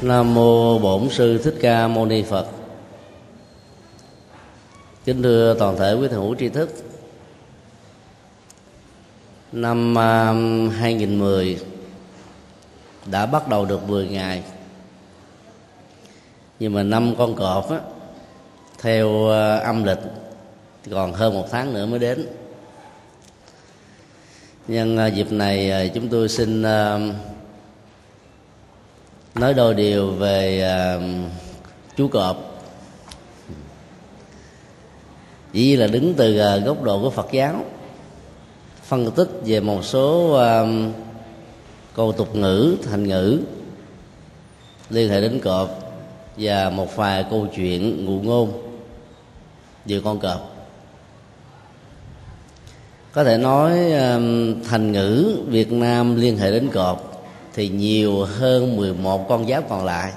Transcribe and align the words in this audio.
Nam 0.00 0.34
mô 0.34 0.78
Bổn 0.78 1.08
sư 1.10 1.38
Thích 1.38 1.54
Ca 1.60 1.88
Mâu 1.88 2.06
Ni 2.06 2.22
Phật. 2.22 2.46
Kính 5.04 5.22
thưa 5.22 5.56
toàn 5.58 5.76
thể 5.76 5.92
quý 5.92 6.08
thầy 6.08 6.18
hữu 6.18 6.34
tri 6.34 6.48
thức. 6.48 6.70
Năm 9.52 9.98
à, 9.98 10.32
2010 10.76 11.58
đã 13.06 13.26
bắt 13.26 13.48
đầu 13.48 13.64
được 13.64 13.88
10 13.88 14.08
ngày. 14.08 14.42
Nhưng 16.60 16.72
mà 16.74 16.82
năm 16.82 17.14
con 17.18 17.34
cọp 17.34 17.70
á, 17.70 17.80
theo 18.78 19.30
à, 19.30 19.56
âm 19.56 19.84
lịch, 19.84 20.00
còn 20.90 21.12
hơn 21.12 21.34
một 21.34 21.46
tháng 21.50 21.74
nữa 21.74 21.86
mới 21.86 21.98
đến. 21.98 22.26
Nhân 24.68 24.96
à, 24.96 25.06
dịp 25.06 25.32
này 25.32 25.90
chúng 25.94 26.08
tôi 26.08 26.28
xin 26.28 26.62
nói 29.34 29.54
đôi 29.54 29.74
điều 29.74 30.10
về 30.10 30.64
uh, 30.96 31.02
chú 31.96 32.08
cọp. 32.08 32.62
Chỉ 35.52 35.76
là 35.76 35.86
đứng 35.86 36.14
từ 36.14 36.40
uh, 36.40 36.64
góc 36.64 36.82
độ 36.82 37.00
của 37.00 37.10
phật 37.10 37.26
giáo 37.32 37.64
phân 38.82 39.10
tích 39.10 39.28
về 39.44 39.60
một 39.60 39.84
số 39.84 40.36
uh, 40.36 40.94
câu 41.94 42.12
tục 42.12 42.34
ngữ 42.34 42.76
thành 42.90 43.08
ngữ 43.08 43.40
liên 44.90 45.10
hệ 45.10 45.20
đến 45.20 45.40
cọp 45.40 45.68
và 46.36 46.70
một 46.70 46.96
vài 46.96 47.24
câu 47.30 47.46
chuyện 47.56 48.04
ngụ 48.04 48.20
ngôn 48.20 48.52
về 49.86 50.00
con 50.04 50.18
cọp. 50.18 50.56
Có 53.12 53.24
thể 53.24 53.38
nói 53.38 53.78
thành 54.64 54.92
ngữ 54.92 55.38
việt 55.46 55.72
nam 55.72 56.16
liên 56.16 56.38
hệ 56.38 56.50
đến 56.50 56.68
cọp 56.72 57.11
thì 57.54 57.68
nhiều 57.68 58.24
hơn 58.24 58.76
11 58.76 59.28
con 59.28 59.48
giáp 59.48 59.68
còn 59.68 59.84
lại. 59.84 60.12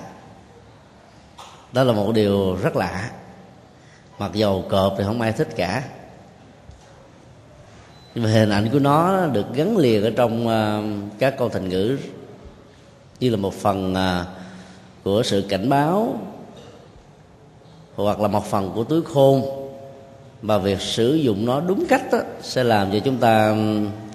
Đó 1.74 1.84
là 1.84 1.94
một 1.94 2.12
điều 2.12 2.56
rất 2.56 2.76
lạ. 2.76 3.12
Mặc 4.20 4.32
dầu 4.34 4.66
cọp 4.70 4.96
thì 4.98 5.04
không 5.04 5.22
ai 5.22 5.32
thích 5.32 5.50
cả. 5.56 5.84
Nhưng 8.16 8.24
mà 8.24 8.30
hình 8.30 8.50
ảnh 8.50 8.70
của 8.72 8.80
nó 8.80 9.26
được 9.26 9.46
gắn 9.54 9.78
liền 9.78 10.04
ở 10.04 10.12
trong 10.16 10.48
ờ, 10.48 10.84
các 11.20 11.38
câu 11.38 11.50
thành 11.50 11.70
ngữ 11.70 11.98
như 13.20 13.30
là 13.30 13.38
một 13.38 13.54
phần 13.54 13.94
ờ, 13.94 14.26
của 15.04 15.24
sự 15.24 15.46
cảnh 15.50 15.70
báo 15.70 16.20
hoặc 17.96 18.20
là 18.20 18.28
một 18.28 18.46
phần 18.46 18.72
của 18.76 18.84
túi 18.84 19.02
khôn. 19.02 19.44
Và 20.42 20.58
việc 20.58 20.82
sử 20.82 21.16
dụng 21.16 21.46
nó 21.46 21.60
đúng 21.60 21.86
cách 21.90 22.02
đó, 22.12 22.20
sẽ 22.42 22.64
làm 22.64 22.92
cho 22.92 23.00
chúng 23.00 23.18
ta 23.18 23.56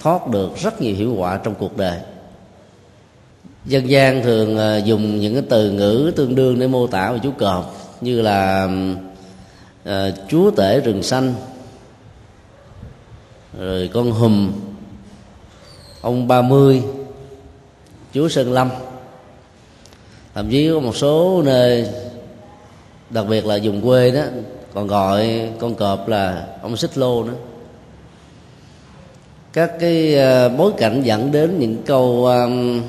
thoát 0.03 0.29
được 0.29 0.57
rất 0.57 0.81
nhiều 0.81 0.95
hiệu 0.97 1.15
quả 1.15 1.41
trong 1.45 1.55
cuộc 1.55 1.77
đời 1.77 2.01
dân 3.65 3.91
gian 3.91 4.23
thường 4.23 4.59
ờ, 4.59 4.79
dùng 4.79 5.21
những 5.21 5.35
cái 5.35 5.43
từ 5.49 5.71
ngữ 5.71 6.13
tương 6.17 6.35
đương 6.35 6.59
để 6.59 6.67
mô 6.67 6.87
tả 6.87 7.13
về 7.13 7.19
chú 7.23 7.31
cọp 7.39 7.75
như 8.01 8.23
là 8.23 8.69
uh, 9.89 9.93
chúa 10.29 10.51
tể 10.51 10.81
rừng 10.81 11.03
xanh 11.03 11.35
rồi 13.59 13.91
con 13.95 14.11
hùm 14.11 14.53
ông 16.01 16.29
ba 16.29 16.43
mươi 16.43 16.83
chúa 18.15 18.29
sơn 18.29 18.53
lâm. 18.53 18.71
Thậm 20.35 20.51
chí 20.51 20.71
có 20.71 20.81
một 20.81 20.97
số 20.97 21.43
nơi 21.45 21.89
đặc 23.11 23.27
biệt 23.29 23.47
là 23.47 23.59
vùng 23.63 23.83
quê 23.83 24.11
đó 24.11 24.23
còn 24.75 24.87
gọi 24.87 25.51
con 25.59 25.75
cọp 25.75 26.09
là 26.09 26.47
ông 26.63 26.77
xích 26.77 26.99
lô 26.99 27.25
nữa. 27.25 27.35
Các 29.53 29.73
cái 29.81 30.15
ờ, 30.15 30.49
bối 30.49 30.73
cảnh 30.79 31.03
dẫn 31.03 31.33
đến 31.33 31.59
những 31.59 31.77
câu 31.87 32.27
um, 32.27 32.83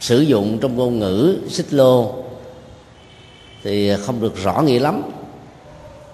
sử 0.00 0.20
dụng 0.20 0.58
trong 0.58 0.76
ngôn 0.76 0.98
ngữ 0.98 1.38
xích 1.48 1.72
lô 1.74 2.14
thì 3.62 3.96
không 3.96 4.20
được 4.20 4.36
rõ 4.36 4.62
nghĩa 4.62 4.78
lắm. 4.78 5.02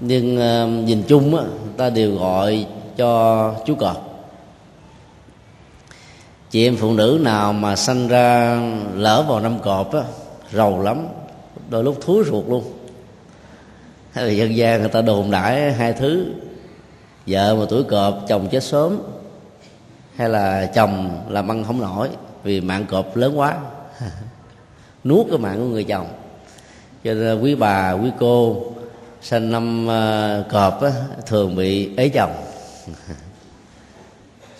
Nhưng 0.01 0.37
uh, 0.37 0.87
nhìn 0.89 1.03
chung 1.09 1.37
á, 1.37 1.45
ta 1.77 1.91
đều 1.91 2.17
gọi 2.17 2.67
cho 2.97 3.55
chú 3.67 3.75
cọp. 3.75 4.09
Chị 6.51 6.67
em 6.67 6.77
phụ 6.77 6.93
nữ 6.93 7.19
nào 7.23 7.53
mà 7.53 7.77
sanh 7.77 8.09
ra 8.09 8.59
lỡ 8.95 9.25
vào 9.29 9.41
năm 9.41 9.59
cọp 9.59 9.95
á 9.95 10.03
rầu 10.53 10.83
lắm 10.83 11.07
đôi 11.69 11.85
lúc 11.85 11.99
thúi 12.01 12.25
ruột 12.25 12.45
luôn. 12.49 12.65
Hay 14.13 14.25
là 14.25 14.33
dân 14.33 14.57
gian 14.57 14.81
người 14.81 14.89
ta 14.89 15.03
đồn 15.03 15.31
đãi 15.31 15.73
hai 15.73 15.93
thứ 15.93 16.27
vợ 17.27 17.55
mà 17.55 17.65
tuổi 17.69 17.83
cọp 17.85 18.19
chồng 18.29 18.49
chết 18.51 18.65
sớm 18.65 18.99
hay 20.17 20.29
là 20.29 20.71
chồng 20.75 21.21
làm 21.29 21.51
ăn 21.51 21.65
không 21.65 21.81
nổi 21.81 22.09
vì 22.43 22.61
mạng 22.61 22.85
cọp 22.91 23.17
lớn 23.17 23.39
quá. 23.39 23.59
Nuốt 25.05 25.27
cái 25.29 25.39
mạng 25.39 25.59
của 25.59 25.65
người 25.65 25.85
chồng. 25.85 26.07
Cho 27.05 27.15
nên 27.15 27.41
quý 27.41 27.55
bà 27.55 27.93
quý 27.93 28.11
cô 28.21 28.65
sinh 29.23 29.51
năm 29.51 29.87
ờ, 29.87 30.45
cọp 30.51 30.83
á, 30.83 30.91
thường 31.27 31.57
bị 31.57 31.97
ế 31.97 32.09
chồng. 32.09 32.33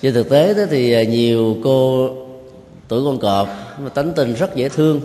Trên 0.03 0.15
thực 0.15 0.31
tế 0.31 0.55
đó 0.55 0.63
thì 0.71 0.93
ờ, 0.93 1.03
nhiều 1.03 1.57
cô 1.65 2.09
tuổi 2.89 3.05
con 3.05 3.19
cọp 3.19 3.49
mà 3.79 3.89
tánh 3.89 4.13
tình 4.13 4.35
rất 4.35 4.57
dễ 4.57 4.69
thương 4.69 5.01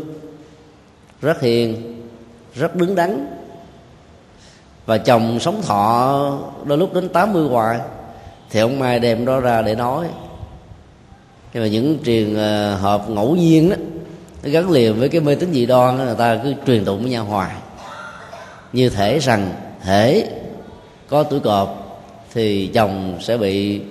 rất 1.21 1.41
hiền 1.41 1.97
rất 2.53 2.75
đứng 2.75 2.95
đắn. 2.95 3.27
Và 4.85 4.97
chồng 4.97 5.39
sống 5.39 5.61
thọ 5.61 6.39
đôi 6.65 6.77
lúc 6.77 6.93
đến 6.93 7.09
80 7.09 7.47
hoài 7.47 7.79
thì 8.49 8.59
ông 8.59 8.79
mai 8.79 8.99
đem 8.99 9.25
đó 9.25 9.39
ra 9.39 9.61
để 9.61 9.75
nói 9.75 10.07
nhưng 11.57 11.63
mà 11.63 11.69
những 11.69 11.97
trường 12.03 12.35
ờ, 12.35 12.75
hợp 12.75 13.09
ngẫu 13.09 13.35
nhiên 13.35 13.69
đó 13.69 13.75
nó 14.43 14.49
gắn 14.49 14.71
liền 14.71 14.99
với 14.99 15.09
cái 15.09 15.21
mê 15.21 15.35
tín 15.35 15.53
dị 15.53 15.65
đoan 15.65 15.97
đó, 15.97 16.03
người 16.03 16.15
ta 16.15 16.39
cứ 16.43 16.53
truyền 16.67 16.85
tụng 16.85 17.01
với 17.01 17.11
nhau 17.11 17.25
hoài. 17.25 17.55
Như 18.73 18.89
thể 18.89 19.19
rằng 19.19 19.51
thể 19.83 20.27
có 21.07 21.23
tuổi 21.23 21.39
cọp 21.39 21.99
thì 22.33 22.67
chồng 22.67 23.17
sẽ 23.21 23.37
bị 23.37 23.81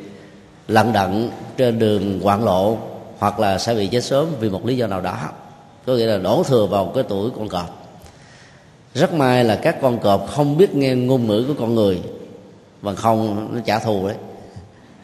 lận 0.69 0.93
đận 0.93 1.31
trên 1.57 1.79
đường 1.79 2.21
hoạn 2.21 2.45
lộ 2.45 2.79
hoặc 3.19 3.41
là 3.41 3.59
sẽ 3.59 3.75
bị 3.75 3.87
chết 3.87 4.05
sớm 4.05 4.27
vì 4.41 4.49
một 4.49 4.67
lý 4.67 4.77
do 4.77 4.87
nào 4.87 5.01
đó. 5.01 5.17
Có 5.87 5.93
nghĩa 5.95 6.07
là 6.07 6.19
đổ 6.19 6.43
thừa 6.43 6.67
vào 6.67 6.93
cái 6.95 7.05
tuổi 7.09 7.31
con 7.37 7.49
cọp. 7.49 7.89
Rất 8.95 9.13
may 9.13 9.45
là 9.45 9.57
các 9.57 9.77
con 9.83 9.99
cọp 9.99 10.27
không 10.31 10.57
biết 10.57 10.75
nghe 10.75 10.95
ngôn 10.95 11.27
ngữ 11.27 11.45
của 11.49 11.55
con 11.59 11.75
người 11.75 12.01
bằng 12.83 12.97
không 12.97 13.49
nó 13.55 13.61
trả 13.65 13.79
thù 13.79 14.09
đấy 14.09 14.17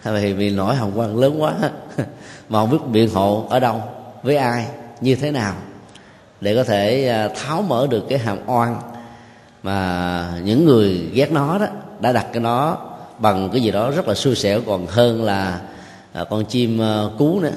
vì 0.04 0.32
vì 0.32 0.50
nỗi 0.50 0.74
hồng 0.74 0.92
quang 0.96 1.16
lớn 1.16 1.42
quá, 1.42 1.54
mà 2.48 2.60
không 2.60 2.70
biết 2.70 2.78
biện 2.86 3.08
hộ 3.14 3.46
ở 3.50 3.60
đâu, 3.60 3.82
với 4.22 4.36
ai, 4.36 4.66
như 5.00 5.14
thế 5.14 5.30
nào, 5.30 5.54
để 6.40 6.54
có 6.54 6.64
thể 6.64 7.08
à, 7.08 7.28
tháo 7.28 7.62
mở 7.62 7.86
được 7.90 8.04
cái 8.08 8.18
hàm 8.18 8.38
oan 8.46 8.80
mà 9.62 10.32
những 10.44 10.64
người 10.64 11.10
ghét 11.12 11.32
nó 11.32 11.58
đó, 11.58 11.66
đã 12.00 12.12
đặt 12.12 12.26
cái 12.32 12.40
nó 12.40 12.78
bằng 13.18 13.50
cái 13.52 13.62
gì 13.62 13.70
đó 13.70 13.90
rất 13.90 14.08
là 14.08 14.14
xui 14.14 14.34
xẻo. 14.34 14.60
Còn 14.66 14.86
hơn 14.86 15.24
là 15.24 15.60
à, 16.12 16.24
con 16.30 16.44
chim 16.44 16.82
à, 16.82 17.02
cú 17.18 17.40
nữa, 17.40 17.52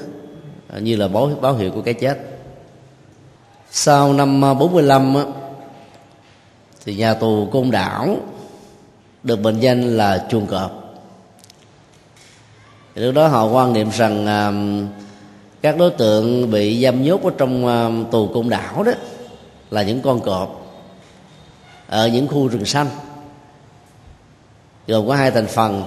như 0.80 0.96
là 0.96 1.08
báo 1.08 1.32
báo 1.42 1.56
hiệu 1.56 1.72
của 1.72 1.82
cái 1.82 1.94
chết. 1.94 2.18
Sau 3.72 4.14
năm 4.14 4.42
45 4.42 5.16
thì 6.86 6.96
nhà 6.96 7.14
tù 7.14 7.48
côn 7.52 7.72
đảo 7.72 8.18
được 9.24 9.40
mệnh 9.40 9.60
danh 9.60 9.98
là 9.98 10.28
chuồng 10.30 10.46
cọp 10.46 10.85
thì 12.96 13.02
lúc 13.02 13.16
đó 13.16 13.28
họ 13.28 13.46
quan 13.46 13.74
niệm 13.74 13.90
rằng 13.90 14.26
à, 14.26 14.52
các 15.62 15.78
đối 15.78 15.92
tượng 15.92 16.52
bị 16.52 16.84
giam 16.84 17.04
nhốt 17.04 17.24
ở 17.24 17.32
trong 17.38 17.68
à, 17.68 17.90
tù 18.12 18.28
côn 18.34 18.50
đảo 18.50 18.84
đó 18.84 18.92
là 19.72 19.84
những 19.84 20.02
con 20.02 20.22
cọp 20.22 20.62
ở 21.88 22.08
những 22.08 22.28
khu 22.28 22.48
rừng 22.48 22.66
xanh 22.66 22.88
gồm 24.88 25.08
có 25.08 25.16
hai 25.16 25.32
thành 25.32 25.48
phần. 25.48 25.84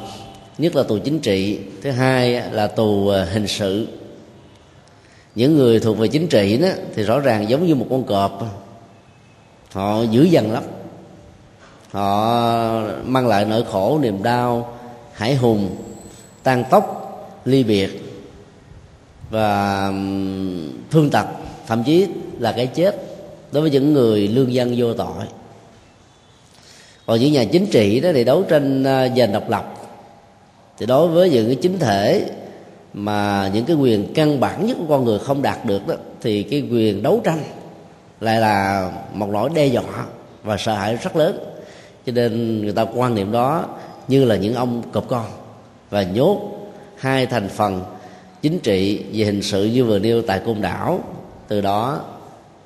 Nhất 0.59 0.77
là 0.77 0.83
tù 0.83 0.99
chính 0.99 1.19
trị 1.19 1.59
thứ 1.83 1.91
hai 1.91 2.31
là 2.51 2.67
tù 2.67 3.09
à, 3.09 3.25
hình 3.25 3.49
sự. 3.49 3.89
Những 5.35 5.57
người 5.57 5.81
thuộc 5.81 5.99
về 5.99 6.09
chính 6.09 6.29
trị 6.29 6.59
đó 6.59 6.69
thì 6.95 7.03
rõ 7.03 7.21
ràng 7.21 7.49
giống 7.49 7.67
như 7.67 7.75
một 7.75 7.87
con 7.91 8.05
cọp 8.05 8.43
họ 9.73 10.03
dữ 10.03 10.23
dằn 10.23 10.53
lắm. 10.53 10.63
Họ 11.91 12.41
mang 13.05 13.27
lại 13.27 13.45
nỗi 13.45 13.65
khổ 13.71 13.99
niềm 14.03 14.23
đau 14.23 14.79
hải 15.13 15.35
hùng 15.35 15.77
tan 16.43 16.65
tóc 16.71 16.98
ly 17.45 17.65
biệt 17.65 18.03
và 19.31 19.93
thương 20.91 21.11
tật, 21.11 21.27
thậm 21.67 21.85
chí 21.85 22.07
là 22.39 22.53
cái 22.53 22.67
chết 22.67 22.97
đối 23.53 23.63
với 23.63 23.71
những 23.71 23.93
người 23.93 24.29
lương 24.29 24.53
dân 24.53 24.75
vô 24.77 24.95
tội. 24.95 25.25
Còn 27.07 27.21
những 27.21 27.33
nhà 27.33 27.45
chính 27.45 27.67
trị 27.67 28.01
đó 28.01 28.11
thì 28.15 28.25
đấu 28.25 28.43
tranh 28.43 28.85
à, 28.85 29.09
giành 29.17 29.33
độc 29.33 29.51
lập. 29.51 29.75
Thì 30.79 30.87
đối 30.87 31.09
với 31.09 31.31
những 31.31 31.47
cái 31.47 31.55
chính 31.55 31.79
thể 31.79 32.31
mà 32.93 33.51
những 33.55 33.65
cái 33.65 33.77
quyền 33.77 34.15
căn 34.15 34.41
bản 34.41 34.67
nhất 34.67 34.77
của 34.81 34.87
con 34.89 35.05
người 35.05 35.19
không 35.19 35.43
đạt 35.43 35.65
được 35.65 35.87
đó, 35.87 35.95
thì 36.21 36.43
cái 36.43 36.61
quyền 36.71 37.03
đấu 37.03 37.21
tranh 37.25 37.43
lại 38.21 38.41
là 38.41 38.91
một 39.15 39.29
nỗi 39.29 39.51
đe 39.55 39.67
dọa 39.67 40.07
và 40.43 40.57
sợ 40.57 40.75
hãi 40.75 40.97
rất 40.97 41.17
lớn. 41.17 41.39
Cho 42.07 42.13
nên 42.13 42.63
người 42.63 42.73
ta 42.73 42.87
quan 42.95 43.15
niệm 43.15 43.33
đó 43.33 43.67
như 44.09 44.25
là 44.25 44.37
những 44.37 44.55
ông 44.55 44.83
cọp 44.93 45.09
con 45.09 45.27
và 45.91 46.03
nhốt 46.03 46.58
hai 46.99 47.27
thành 47.27 47.49
phần 47.49 47.85
chính 48.43 48.59
trị 48.59 49.05
về 49.13 49.25
hình 49.25 49.43
sự 49.43 49.65
như 49.65 49.85
vừa 49.85 49.99
nêu 49.99 50.23
tại 50.23 50.41
côn 50.47 50.61
đảo. 50.61 51.01
Từ 51.49 51.61
đó, 51.61 52.01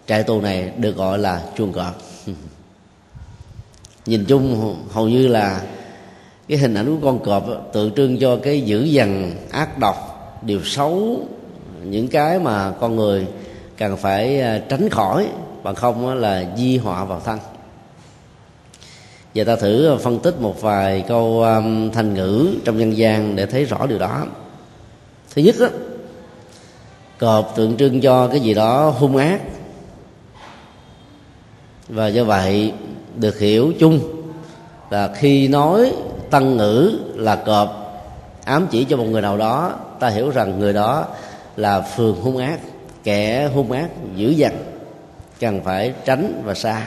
trại 0.07 0.23
tù 0.23 0.41
này 0.41 0.73
được 0.77 0.97
gọi 0.97 1.19
là 1.19 1.43
chuồng 1.57 1.73
cọp. 1.73 2.03
Nhìn 4.07 4.25
chung, 4.25 4.77
hầu 4.91 5.09
như 5.09 5.29
là 5.29 5.63
cái 6.49 6.59
hình 6.59 6.75
ảnh 6.75 6.87
của 6.87 7.07
con 7.07 7.25
cọp 7.25 7.73
tượng 7.73 7.95
trưng 7.95 8.19
cho 8.21 8.37
cái 8.43 8.61
dữ 8.61 8.85
dằn, 8.85 9.35
ác 9.51 9.79
độc, 9.79 9.97
điều 10.43 10.65
xấu, 10.65 11.21
những 11.85 12.09
cái 12.09 12.39
mà 12.39 12.73
con 12.81 12.97
người 12.97 13.27
cần 13.77 13.97
phải 13.97 14.41
à, 14.41 14.63
tránh 14.69 14.89
khỏi, 14.89 15.27
bằng 15.63 15.75
không 15.75 16.15
là 16.15 16.45
di 16.57 16.77
họa 16.77 17.05
vào 17.05 17.21
thân 17.21 17.39
và 19.35 19.45
ta 19.45 19.57
thử 19.57 19.87
ờ, 19.87 19.99
phân 19.99 20.19
tích 20.19 20.41
một 20.41 20.63
vài 20.63 21.05
câu 21.09 21.43
um, 21.43 21.91
thành 21.91 22.15
ngữ 22.15 22.55
trong 22.65 22.79
dân 22.79 22.97
gian 22.97 23.37
để 23.37 23.47
thấy 23.47 23.65
rõ 23.65 23.87
điều 23.87 23.99
đó. 23.99 24.25
Thứ 25.35 25.43
nhất 25.43 25.55
đó, 25.61 25.69
cọp 27.19 27.53
tượng 27.57 27.77
trưng 27.77 28.01
cho 28.01 28.29
cái 28.29 28.41
gì 28.41 28.55
đó 28.55 28.91
hung 28.99 29.17
ác. 29.17 29.41
Và 31.89 32.09
do 32.09 32.25
vậy 32.25 32.73
được 33.17 33.39
hiểu 33.39 33.73
chung 33.79 34.01
là 34.91 35.13
khi 35.15 35.49
nói 35.49 35.93
tăng 36.31 36.57
ngữ 36.57 36.99
là 37.15 37.37
cọp 37.37 37.83
ám 38.45 38.67
chỉ 38.71 38.85
cho 38.85 38.97
một 38.97 39.05
người 39.05 39.23
nào 39.23 39.37
đó 39.37 39.75
ta 40.01 40.09
hiểu 40.09 40.31
rằng 40.31 40.59
người 40.59 40.73
đó 40.73 41.07
là 41.57 41.81
phường 41.81 42.21
hung 42.21 42.39
ác 42.39 42.59
kẻ 43.05 43.51
hung 43.55 43.73
ác 43.73 43.89
dữ 44.17 44.31
dằn 44.31 44.53
cần 45.41 45.61
phải 45.65 45.95
tránh 46.05 46.43
và 46.45 46.55
xa 46.55 46.87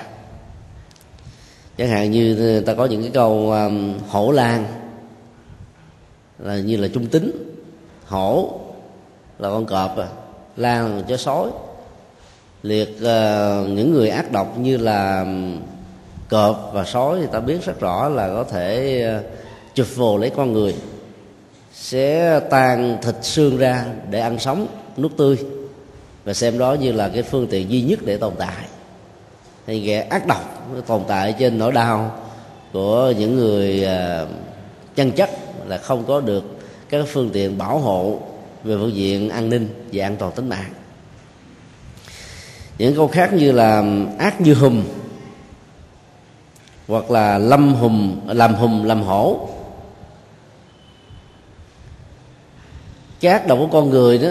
chẳng 1.77 1.89
hạn 1.89 2.11
như 2.11 2.55
ờ, 2.55 2.61
ta 2.61 2.73
có 2.73 2.85
những 2.85 3.01
cái 3.01 3.11
câu 3.13 3.51
um, 3.51 3.93
hổ 4.09 4.31
lan 4.31 4.65
là 6.39 6.57
như 6.57 6.77
là 6.77 6.87
trung 6.87 7.05
tính. 7.05 7.31
Hổ 8.05 8.59
là 9.39 9.49
con 9.49 9.65
cọp 9.65 9.97
à 9.97 10.07
lan 10.57 10.97
là 10.97 11.03
chó 11.07 11.17
sói. 11.17 11.49
Liệt 12.63 12.89
uh, 12.89 13.69
những 13.69 13.93
người 13.93 14.09
ác 14.09 14.31
độc 14.31 14.57
như 14.57 14.77
là 14.77 15.25
cọp 16.29 16.71
và 16.73 16.85
sói 16.85 17.19
thì 17.21 17.27
ta 17.31 17.39
biết 17.39 17.65
rất 17.65 17.79
rõ 17.79 18.09
là 18.09 18.27
có 18.27 18.43
thể 18.43 19.03
uh, 19.17 19.25
chụp 19.75 19.87
vồ 19.95 20.17
lấy 20.17 20.29
con 20.29 20.53
người. 20.53 20.75
Sẽ 21.73 22.39
tan 22.39 22.97
thịt 23.01 23.15
xương 23.21 23.57
ra 23.57 23.85
để 24.09 24.19
ăn 24.19 24.39
sống 24.39 24.67
nuốt 24.97 25.17
tươi. 25.17 25.37
Và 26.25 26.33
xem 26.33 26.59
đó 26.59 26.73
như 26.73 26.91
là 26.91 27.09
cái 27.09 27.23
phương 27.23 27.47
tiện 27.47 27.71
duy 27.71 27.81
nhất 27.81 27.99
để 28.05 28.17
tồn 28.17 28.33
tại 28.37 28.65
thì 29.67 29.85
kẻ 29.85 30.01
ác 30.01 30.27
độc 30.27 30.41
tồn 30.87 31.01
tại 31.07 31.35
trên 31.39 31.57
nỗi 31.57 31.71
đau 31.71 32.19
của 32.73 33.13
những 33.17 33.35
người 33.35 33.85
à, 33.85 34.25
chân 34.95 35.11
chất 35.11 35.29
là 35.65 35.77
không 35.77 36.03
có 36.07 36.21
được 36.21 36.43
các 36.89 37.05
phương 37.07 37.29
tiện 37.33 37.57
bảo 37.57 37.79
hộ 37.79 38.19
về 38.63 38.75
phương 38.77 38.95
diện 38.95 39.29
an 39.29 39.49
ninh 39.49 39.85
và 39.93 40.05
an 40.05 40.15
toàn 40.15 40.31
tính 40.31 40.49
mạng. 40.49 40.73
Những 42.77 42.95
câu 42.95 43.07
khác 43.07 43.33
như 43.33 43.51
là 43.51 43.83
ác 44.19 44.41
như 44.41 44.53
hùm 44.53 44.83
hoặc 46.87 47.11
là 47.11 47.37
lâm 47.37 47.73
hùm, 47.73 48.19
làm 48.27 48.53
hùm, 48.55 48.83
làm 48.83 49.01
hổ. 49.01 49.49
Cái 53.19 53.31
ác 53.31 53.47
độc 53.47 53.57
của 53.59 53.67
con 53.71 53.89
người 53.89 54.17
đó, 54.17 54.29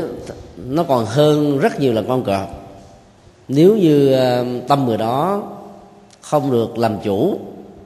nó 0.57 0.83
còn 0.83 1.07
hơn 1.07 1.59
rất 1.59 1.81
nhiều 1.81 1.93
là 1.93 2.03
con 2.09 2.25
cọp 2.25 2.64
nếu 3.49 3.77
như 3.77 4.13
ờ, 4.13 4.47
tâm 4.69 4.87
người 4.87 4.97
đó 4.97 5.43
không 6.21 6.51
được 6.51 6.79
làm 6.79 6.97
chủ 7.05 7.39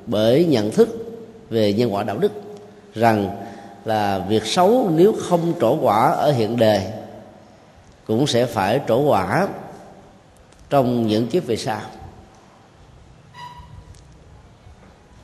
bởi 0.06 0.44
nhận 0.44 0.70
thức 0.70 0.88
về 1.50 1.72
nhân 1.72 1.94
quả 1.94 2.02
đạo 2.02 2.19
đức 2.19 2.32
rằng 2.94 3.31
là 3.84 4.19
việc 4.28 4.46
xấu 4.46 4.90
nếu 4.94 5.14
không 5.20 5.55
trổ 5.60 5.78
quả 5.81 6.10
ở 6.10 6.32
hiện 6.32 6.56
đề 6.56 6.93
cũng 8.06 8.26
sẽ 8.26 8.46
phải 8.46 8.81
trổ 8.88 9.00
quả 9.00 9.49
trong 10.70 11.06
những 11.06 11.26
kiếp 11.26 11.46
về 11.46 11.56
sau. 11.56 11.81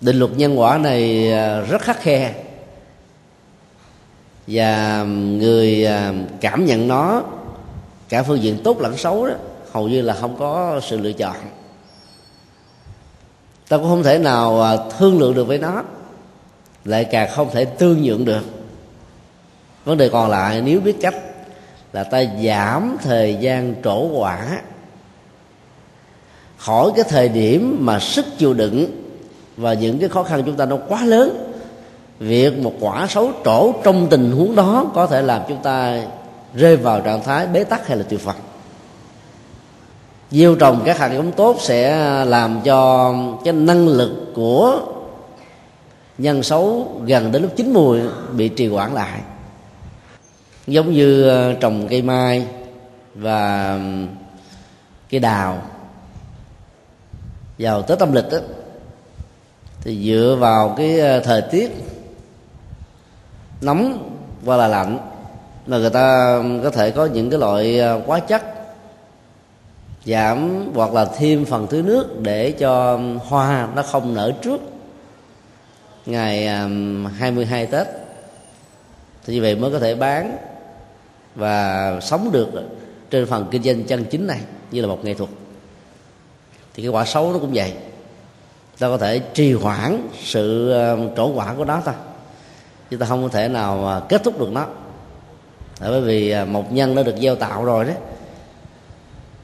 Định 0.00 0.16
luật 0.16 0.30
nhân 0.36 0.60
quả 0.60 0.78
này 0.78 1.32
ờ, 1.32 1.60
rất 1.60 1.82
khắc 1.82 2.00
khe 2.00 2.34
và 4.46 5.02
người 5.04 5.84
ờ, 5.84 6.14
cảm 6.40 6.64
nhận 6.64 6.88
nó, 6.88 7.22
cả 8.08 8.22
phương 8.22 8.42
diện 8.42 8.58
tốt 8.64 8.80
lẫn 8.80 8.96
xấu 8.96 9.26
đó 9.26 9.34
hầu 9.74 9.88
như 9.88 10.02
là 10.02 10.14
không 10.14 10.36
có 10.38 10.80
sự 10.82 10.98
lựa 10.98 11.12
chọn. 11.12 11.36
Ta 13.68 13.76
cũng 13.76 13.86
không 13.86 14.02
thể 14.02 14.18
nào 14.18 14.62
à, 14.62 14.76
thương 14.98 15.18
lượng 15.18 15.34
được 15.34 15.44
với 15.44 15.58
nó. 15.58 15.82
Lại 16.84 17.04
càng 17.04 17.28
không 17.32 17.50
thể 17.52 17.64
tương 17.64 18.02
nhượng 18.02 18.24
được. 18.24 18.42
Vấn 19.84 19.98
đề 19.98 20.08
còn 20.08 20.30
lại, 20.30 20.62
nếu 20.62 20.80
biết 20.80 20.96
cách 21.00 21.14
là 21.92 22.04
ta 22.04 22.24
giảm 22.44 22.96
thời 23.02 23.36
gian 23.40 23.74
trổ 23.84 24.08
quả, 24.08 24.60
khỏi 26.56 26.90
cái 26.96 27.04
thời 27.08 27.28
điểm 27.28 27.76
mà 27.80 28.00
sức 28.00 28.26
chịu 28.38 28.54
đựng 28.54 28.86
và 29.56 29.74
những 29.74 29.98
cái 29.98 30.08
khó 30.08 30.22
khăn 30.22 30.42
chúng 30.46 30.56
ta 30.56 30.64
nó 30.64 30.76
quá 30.88 31.04
lớn, 31.04 31.52
việc 32.18 32.58
một 32.58 32.72
quả 32.80 33.06
xấu 33.06 33.32
trổ 33.44 33.72
trong 33.84 34.06
tình 34.10 34.32
huống 34.32 34.54
đó 34.54 34.90
có 34.94 35.06
thể 35.06 35.22
làm 35.22 35.42
chúng 35.48 35.62
ta 35.62 36.02
rơi 36.54 36.76
vào 36.76 37.00
trạng 37.00 37.22
thái 37.22 37.46
bế 37.46 37.64
tắc 37.64 37.88
hay 37.88 37.96
là 37.96 38.04
tuyệt 38.08 38.24
vọng 38.24 38.36
gieo 40.34 40.54
trồng 40.54 40.82
các 40.84 40.98
hạt 40.98 41.12
giống 41.12 41.32
tốt 41.32 41.56
sẽ 41.60 41.90
làm 42.24 42.60
cho 42.64 43.14
cái 43.44 43.52
năng 43.52 43.88
lực 43.88 44.32
của 44.34 44.80
nhân 46.18 46.42
xấu 46.42 46.92
gần 47.06 47.32
đến 47.32 47.42
lúc 47.42 47.52
chín 47.56 47.72
mùi 47.72 48.00
bị 48.32 48.48
trì 48.48 48.68
hoãn 48.68 48.94
lại. 48.94 49.20
Giống 50.66 50.92
như 50.92 51.28
ờ, 51.28 51.54
trồng 51.54 51.88
cây 51.88 52.02
mai 52.02 52.46
và 53.14 53.78
cây 55.10 55.20
đào. 55.20 55.62
Vào 57.58 57.82
tết 57.82 57.98
âm 57.98 58.12
lịch 58.12 58.30
đó, 58.32 58.38
thì 59.80 60.04
dựa 60.06 60.36
vào 60.40 60.74
cái 60.76 61.00
ờ, 61.00 61.20
thời 61.20 61.42
tiết 61.42 61.70
nóng 63.60 64.10
hoặc 64.44 64.56
là 64.56 64.68
lạnh 64.68 64.98
mà 65.66 65.78
người 65.78 65.90
ta 65.90 66.38
có 66.62 66.70
thể 66.70 66.90
có 66.90 67.06
những 67.06 67.30
cái 67.30 67.38
loại 67.38 67.80
quá 67.80 68.00
hóa 68.06 68.20
chất 68.20 68.53
giảm 70.04 70.68
hoặc 70.74 70.92
là 70.92 71.04
thêm 71.04 71.44
phần 71.44 71.66
tưới 71.66 71.82
nước 71.82 72.20
để 72.22 72.50
cho 72.50 73.00
hoa 73.26 73.68
nó 73.76 73.82
không 73.82 74.14
nở 74.14 74.32
trước 74.42 74.60
ngày 76.06 76.46
um, 76.46 77.06
22 77.06 77.66
Tết. 77.66 77.86
Thì 79.26 79.34
như 79.34 79.42
vậy 79.42 79.56
mới 79.56 79.70
có 79.70 79.78
thể 79.78 79.94
bán 79.94 80.36
và 81.34 82.00
sống 82.00 82.30
được 82.32 82.48
trên 83.10 83.26
phần 83.26 83.46
kinh 83.50 83.62
doanh 83.62 83.84
chân 83.84 84.04
chính 84.04 84.26
này 84.26 84.40
như 84.70 84.80
là 84.80 84.86
một 84.86 85.04
nghệ 85.04 85.14
thuật. 85.14 85.30
Thì 86.74 86.82
cái 86.82 86.90
quả 86.90 87.04
xấu 87.04 87.32
nó 87.32 87.38
cũng 87.38 87.52
vậy. 87.54 87.72
Ta 88.78 88.88
có 88.88 88.96
thể 88.96 89.18
trì 89.18 89.52
hoãn 89.52 90.08
sự 90.24 90.72
um, 90.72 91.14
trổ 91.16 91.32
quả 91.32 91.54
của 91.54 91.64
nó 91.64 91.82
thôi 91.84 91.94
chứ 92.90 92.96
ta 92.96 93.06
không 93.06 93.22
có 93.22 93.28
thể 93.28 93.48
nào 93.48 94.02
kết 94.08 94.24
thúc 94.24 94.40
được 94.40 94.52
nó. 94.52 94.66
Bởi 95.80 96.00
vì 96.00 96.30
à, 96.30 96.44
một 96.44 96.72
nhân 96.72 96.94
nó 96.94 97.02
được 97.02 97.14
gieo 97.22 97.36
tạo 97.36 97.64
rồi 97.64 97.84
đấy 97.84 97.96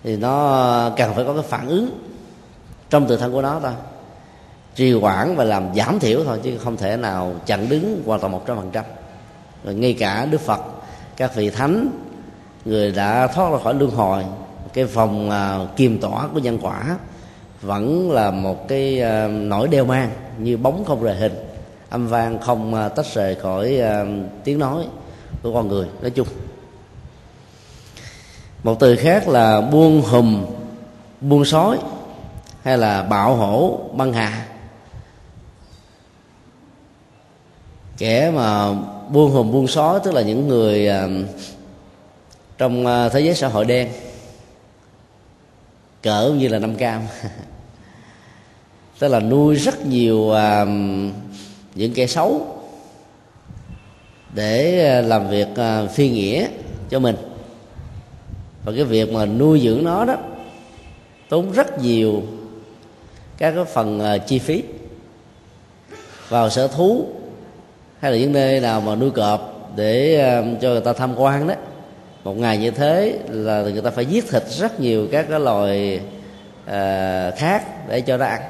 thì 0.04 0.16
nó 0.16 0.90
cần 0.96 1.14
phải 1.14 1.24
có 1.24 1.32
cái 1.32 1.42
phản 1.42 1.68
ứng 1.68 1.90
trong 2.90 3.06
tự 3.06 3.16
thân 3.16 3.32
của 3.32 3.42
nó 3.42 3.60
thôi. 3.60 3.72
Trì 4.74 4.92
hoãn 4.92 5.36
và 5.36 5.44
làm 5.44 5.74
giảm 5.76 5.98
thiểu 5.98 6.24
thôi 6.24 6.40
chứ 6.42 6.58
không 6.58 6.76
thể 6.76 6.96
nào 6.96 7.34
chặn 7.46 7.68
đứng 7.68 8.02
hoàn 8.06 8.20
toàn 8.20 8.32
một 8.32 8.42
trăm 8.46 8.56
phần 8.56 8.70
trăm. 8.72 8.84
Rồi 9.64 9.74
ngay 9.74 9.92
cả 9.92 10.26
đức 10.30 10.40
phật 10.40 10.60
các 11.16 11.34
vị 11.34 11.50
thánh 11.50 11.90
người 12.64 12.92
đã 12.92 13.26
thoát 13.26 13.50
ra 13.50 13.58
khỏi 13.64 13.74
luân 13.74 13.90
hồi 13.90 14.24
cái 14.72 14.86
phòng 14.86 15.28
uh, 15.28 15.76
kiềm 15.76 15.98
tỏa 16.00 16.28
của 16.34 16.38
nhân 16.38 16.58
quả 16.62 16.96
vẫn 17.62 18.10
là 18.10 18.30
một 18.30 18.68
cái 18.68 19.02
uh, 19.02 19.30
nỗi 19.32 19.68
đeo 19.68 19.84
mang 19.84 20.10
như 20.38 20.56
bóng 20.56 20.84
không 20.84 21.02
rời 21.02 21.16
hình 21.16 21.32
âm 21.90 22.06
vang 22.08 22.38
không 22.38 22.74
uh, 22.74 22.94
tách 22.96 23.06
rời 23.14 23.34
khỏi 23.34 23.80
uh, 23.80 24.08
tiếng 24.44 24.58
nói 24.58 24.84
của 25.42 25.54
con 25.54 25.68
người. 25.68 25.86
Nói 26.00 26.10
chung 26.10 26.26
một 28.62 28.80
từ 28.80 28.96
khác 28.96 29.28
là 29.28 29.60
buông 29.60 30.02
hùm 30.02 30.46
buông 31.20 31.44
sói 31.44 31.78
hay 32.62 32.78
là 32.78 33.02
bạo 33.02 33.36
hổ 33.36 33.80
băng 33.92 34.12
hà. 34.12 34.46
Kẻ 37.98 38.30
mà 38.30 38.72
buông 39.10 39.30
hùm 39.30 39.52
buông 39.52 39.68
sói 39.68 40.00
tức 40.04 40.14
là 40.14 40.22
những 40.22 40.48
người 40.48 40.88
à, 40.88 41.08
trong 42.58 42.86
à, 42.86 43.08
thế 43.08 43.20
giới 43.20 43.34
xã 43.34 43.48
hội 43.48 43.64
đen. 43.64 43.88
Cỡ 46.02 46.30
như 46.30 46.48
là 46.48 46.58
năm 46.58 46.74
cam. 46.74 47.02
Tức 48.98 49.08
là 49.08 49.20
nuôi 49.20 49.54
rất 49.54 49.86
nhiều 49.86 50.32
à, 50.32 50.64
những 51.74 51.94
kẻ 51.94 52.06
xấu 52.06 52.46
để 54.34 54.86
à, 54.88 55.00
làm 55.00 55.28
việc 55.28 55.48
phi 55.94 56.10
nghĩa 56.10 56.48
cho 56.90 56.98
mình 56.98 57.29
và 58.64 58.72
cái 58.72 58.84
việc 58.84 59.12
mà 59.12 59.26
nuôi 59.26 59.60
dưỡng 59.60 59.84
nó 59.84 60.04
đó 60.04 60.16
tốn 61.28 61.52
rất 61.52 61.78
nhiều 61.82 62.22
các 63.38 63.52
cái 63.56 63.64
phần 63.64 64.00
ờ, 64.00 64.18
chi 64.18 64.38
phí 64.38 64.62
vào 66.28 66.50
sở 66.50 66.68
thú 66.68 67.06
hay 68.00 68.12
là 68.12 68.18
những 68.18 68.32
nơi 68.32 68.60
nào 68.60 68.80
mà 68.80 68.94
nuôi 68.94 69.10
cọp 69.10 69.70
để 69.76 70.20
ờ, 70.20 70.44
cho 70.60 70.68
người 70.68 70.80
ta 70.80 70.92
tham 70.92 71.14
quan 71.16 71.48
đó. 71.48 71.54
Một 72.24 72.36
ngày 72.36 72.58
như 72.58 72.70
thế 72.70 73.18
là 73.28 73.62
người 73.62 73.82
ta 73.82 73.90
phải 73.90 74.06
giết 74.06 74.30
thịt 74.30 74.42
rất 74.48 74.80
nhiều 74.80 75.08
các 75.12 75.26
cái 75.30 75.40
loài 75.40 76.00
à, 76.66 77.30
khác 77.36 77.88
để 77.88 78.00
cho 78.00 78.16
nó 78.16 78.26
ăn. 78.26 78.40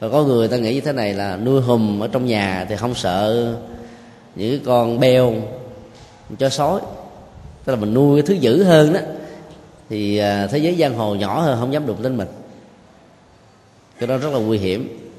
Và 0.00 0.08
có 0.08 0.22
người 0.22 0.48
ta 0.48 0.56
nghĩ 0.56 0.74
như 0.74 0.80
thế 0.80 0.92
này 0.92 1.14
là 1.14 1.36
nuôi 1.36 1.60
hùm 1.60 2.02
ở 2.02 2.08
trong 2.08 2.26
nhà 2.26 2.66
thì 2.68 2.76
không 2.76 2.94
sợ 2.94 3.54
những 4.34 4.64
con 4.64 5.00
beo 5.00 5.34
cho 6.38 6.48
sói 6.48 6.80
tức 7.66 7.72
là 7.72 7.80
mình 7.80 7.94
nuôi 7.94 8.22
cái 8.22 8.26
thứ 8.26 8.34
dữ 8.34 8.64
hơn 8.64 8.92
đó, 8.92 9.00
thì 9.88 10.18
à, 10.18 10.46
thế 10.46 10.58
giới 10.58 10.76
giang 10.76 10.94
hồ 10.94 11.14
nhỏ 11.14 11.40
hơn, 11.40 11.60
không 11.60 11.72
dám 11.72 11.86
đụng 11.86 12.02
đến 12.02 12.16
mình. 12.16 12.28
Cái 13.98 14.06
đó 14.06 14.16
rất 14.16 14.32
là 14.32 14.38
nguy 14.38 14.58
hiểm. 14.58 15.10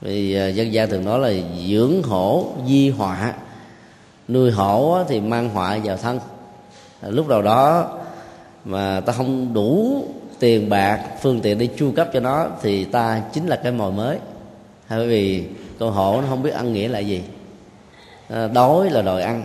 Vì 0.00 0.34
à, 0.34 0.48
dân 0.48 0.72
gian 0.72 0.90
thường 0.90 1.04
nói 1.04 1.18
là 1.18 1.42
dưỡng 1.68 2.02
hổ, 2.02 2.46
di 2.66 2.90
họa. 2.90 3.34
Nuôi 4.28 4.50
hổ 4.50 4.98
thì 5.08 5.20
mang 5.20 5.48
họa 5.48 5.78
vào 5.84 5.96
thân. 5.96 6.20
À, 7.00 7.08
lúc 7.08 7.28
đầu 7.28 7.42
đó 7.42 7.90
mà 8.64 9.00
ta 9.00 9.12
không 9.12 9.54
đủ 9.54 10.04
tiền 10.38 10.68
bạc, 10.68 11.00
phương 11.22 11.40
tiện 11.40 11.58
để 11.58 11.68
chu 11.76 11.92
cấp 11.96 12.08
cho 12.12 12.20
nó 12.20 12.46
thì 12.62 12.84
ta 12.84 13.22
chính 13.32 13.46
là 13.46 13.56
cái 13.56 13.72
mồi 13.72 13.92
mới. 13.92 14.18
Bởi 14.90 15.06
vì 15.06 15.44
con 15.78 15.92
hổ 15.92 16.20
nó 16.20 16.26
không 16.28 16.42
biết 16.42 16.54
ăn 16.54 16.72
nghĩa 16.72 16.88
là 16.88 16.98
gì. 16.98 17.22
Đói 18.52 18.90
là 18.90 19.02
đòi 19.02 19.22
ăn 19.22 19.42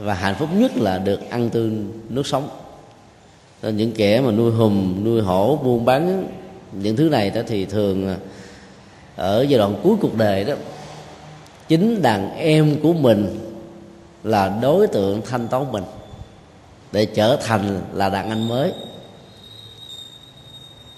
và 0.00 0.14
hạnh 0.14 0.34
phúc 0.38 0.48
nhất 0.52 0.76
là 0.76 0.98
được 0.98 1.30
ăn 1.30 1.50
tươi 1.50 1.70
nước 2.08 2.26
sống. 2.26 2.48
Nên 3.62 3.76
những 3.76 3.92
kẻ 3.92 4.20
mà 4.20 4.30
nuôi 4.30 4.52
hùm, 4.52 5.04
nuôi 5.04 5.22
hổ, 5.22 5.56
buôn 5.56 5.84
bán, 5.84 6.26
những 6.72 6.96
thứ 6.96 7.08
này 7.08 7.30
đó 7.30 7.40
thì 7.46 7.64
thường 7.64 8.16
ở 9.16 9.42
giai 9.48 9.58
đoạn 9.58 9.76
cuối 9.82 9.96
cuộc 10.00 10.16
đời 10.16 10.44
đó, 10.44 10.54
chính 11.68 12.02
đàn 12.02 12.36
em 12.36 12.80
của 12.82 12.92
mình 12.92 13.38
là 14.24 14.58
đối 14.62 14.86
tượng 14.86 15.22
thanh 15.26 15.48
toán 15.48 15.72
mình 15.72 15.84
để 16.92 17.04
trở 17.04 17.36
thành 17.36 17.82
là 17.92 18.08
đàn 18.08 18.28
anh 18.28 18.48
mới. 18.48 18.72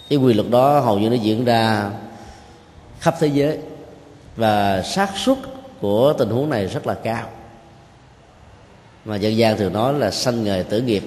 Cái 0.08 0.18
quy 0.18 0.32
luật 0.32 0.50
đó 0.50 0.80
hầu 0.80 0.98
như 0.98 1.10
nó 1.10 1.16
diễn 1.16 1.44
ra 1.44 1.90
khắp 3.00 3.14
thế 3.20 3.26
giới 3.26 3.58
và 4.36 4.82
xác 4.82 5.10
suất 5.16 5.38
của 5.80 6.12
tình 6.12 6.28
huống 6.28 6.50
này 6.50 6.66
rất 6.66 6.86
là 6.86 6.94
cao 6.94 7.28
mà 9.04 9.16
dân 9.16 9.36
gian 9.36 9.58
thường 9.58 9.72
nói 9.72 9.94
là 9.94 10.10
sanh 10.10 10.44
nghề 10.44 10.62
tử 10.62 10.80
nghiệp. 10.80 11.02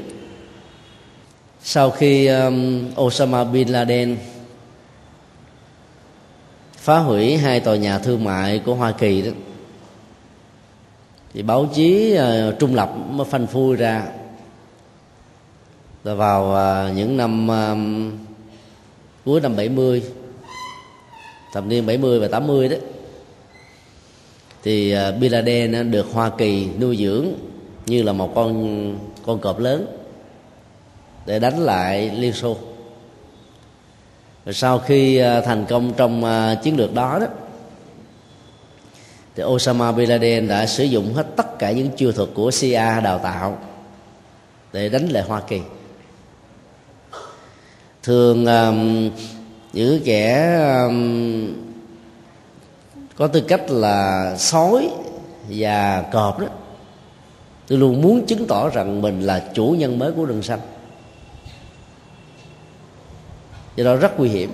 Sau 1.62 1.92
khi 1.92 2.28
um, 2.28 2.86
Osama 3.02 3.44
bin 3.44 3.68
Laden 3.68 4.18
phá 6.78 7.00
hủy 7.00 7.38
hai 7.38 7.60
tòa 7.60 7.76
nhà 7.76 8.00
thương 8.00 8.24
mại 8.24 8.60
của 8.60 8.76
Hoa 8.76 8.92
Kỳ 8.92 9.22
đó 9.22 9.32
thì 11.34 11.42
báo 11.42 11.70
chí 11.74 12.18
uh, 12.18 12.60
trung 12.60 12.76
lập 12.76 12.94
mới 13.10 13.26
phanh 13.26 13.48
phui 13.48 13.76
ra. 13.76 14.04
Rồi 16.04 16.16
vào 16.16 16.44
uh, 16.44 16.96
những 16.96 17.18
năm 17.18 17.48
uh, 17.50 18.14
cuối 19.26 19.42
năm 19.42 19.56
70 19.56 20.04
thập 21.54 21.66
niên 21.66 21.86
70 21.86 22.20
và 22.20 22.28
80 22.28 22.70
đó 22.70 22.78
thì 24.64 24.96
uh, 24.96 25.20
Bin 25.20 25.32
Laden 25.32 25.92
được 25.92 26.08
Hoa 26.14 26.32
Kỳ 26.38 26.68
nuôi 26.80 26.98
dưỡng 26.98 27.34
như 27.86 28.04
là 28.04 28.14
một 28.14 28.32
con 28.36 28.96
con 29.26 29.40
cọp 29.40 29.60
lớn 29.60 29.88
để 31.26 31.40
đánh 31.40 31.60
lại 31.60 32.10
Liên 32.10 32.34
Xô. 32.34 32.58
Và 34.46 34.54
sau 34.54 34.80
khi 34.80 35.18
à, 35.18 35.42
thành 35.42 35.66
công 35.66 35.94
trong 35.98 36.24
à, 36.24 36.56
chiến 36.64 36.78
lược 36.78 36.94
đó 36.94 37.20
đó 37.20 37.28
thì 39.36 39.44
Osama 39.44 39.92
bin 39.92 40.10
Laden 40.10 40.48
đã 40.48 40.66
sử 40.66 40.84
dụng 40.84 41.14
hết 41.14 41.28
tất 41.36 41.60
cả 41.60 41.72
những 41.72 41.90
chiêu 41.90 42.12
thuật 42.12 42.30
của 42.34 42.52
CIA 42.60 43.02
đào 43.02 43.20
tạo 43.20 43.58
để 44.74 44.90
đánh 44.90 45.08
lại 45.08 45.24
Hoa 45.24 45.42
Kỳ. 45.42 45.62
Thường 48.04 48.46
um, 48.46 49.10
những 49.74 50.02
kẻ 50.06 50.56
um, 50.86 51.54
có 53.16 53.28
tư 53.28 53.42
cách 53.42 53.62
là 53.70 54.36
sói 54.38 54.90
và 55.50 56.04
cọp 56.12 56.40
đó 56.40 56.48
tôi 57.68 57.78
luôn 57.78 58.02
muốn 58.02 58.26
chứng 58.26 58.48
tỏ 58.48 58.70
rằng 58.70 59.02
mình 59.02 59.22
là 59.22 59.52
chủ 59.54 59.76
nhân 59.78 60.00
mới 60.00 60.12
của 60.12 60.26
rừng 60.26 60.42
xanh. 60.42 60.60
Do 63.76 63.84
đó 63.84 63.96
rất 63.96 64.20
nguy 64.20 64.30
hiểm. 64.30 64.52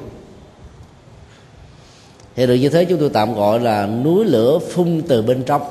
Thì 2.35 2.47
được 2.47 2.53
như 2.53 2.69
thế 2.69 2.85
chúng 2.85 2.99
tôi 2.99 3.09
tạm 3.13 3.33
gọi 3.33 3.59
là 3.59 3.87
núi 3.87 4.25
lửa 4.25 4.59
phun 4.59 5.01
từ 5.07 5.21
bên 5.21 5.43
trong, 5.43 5.61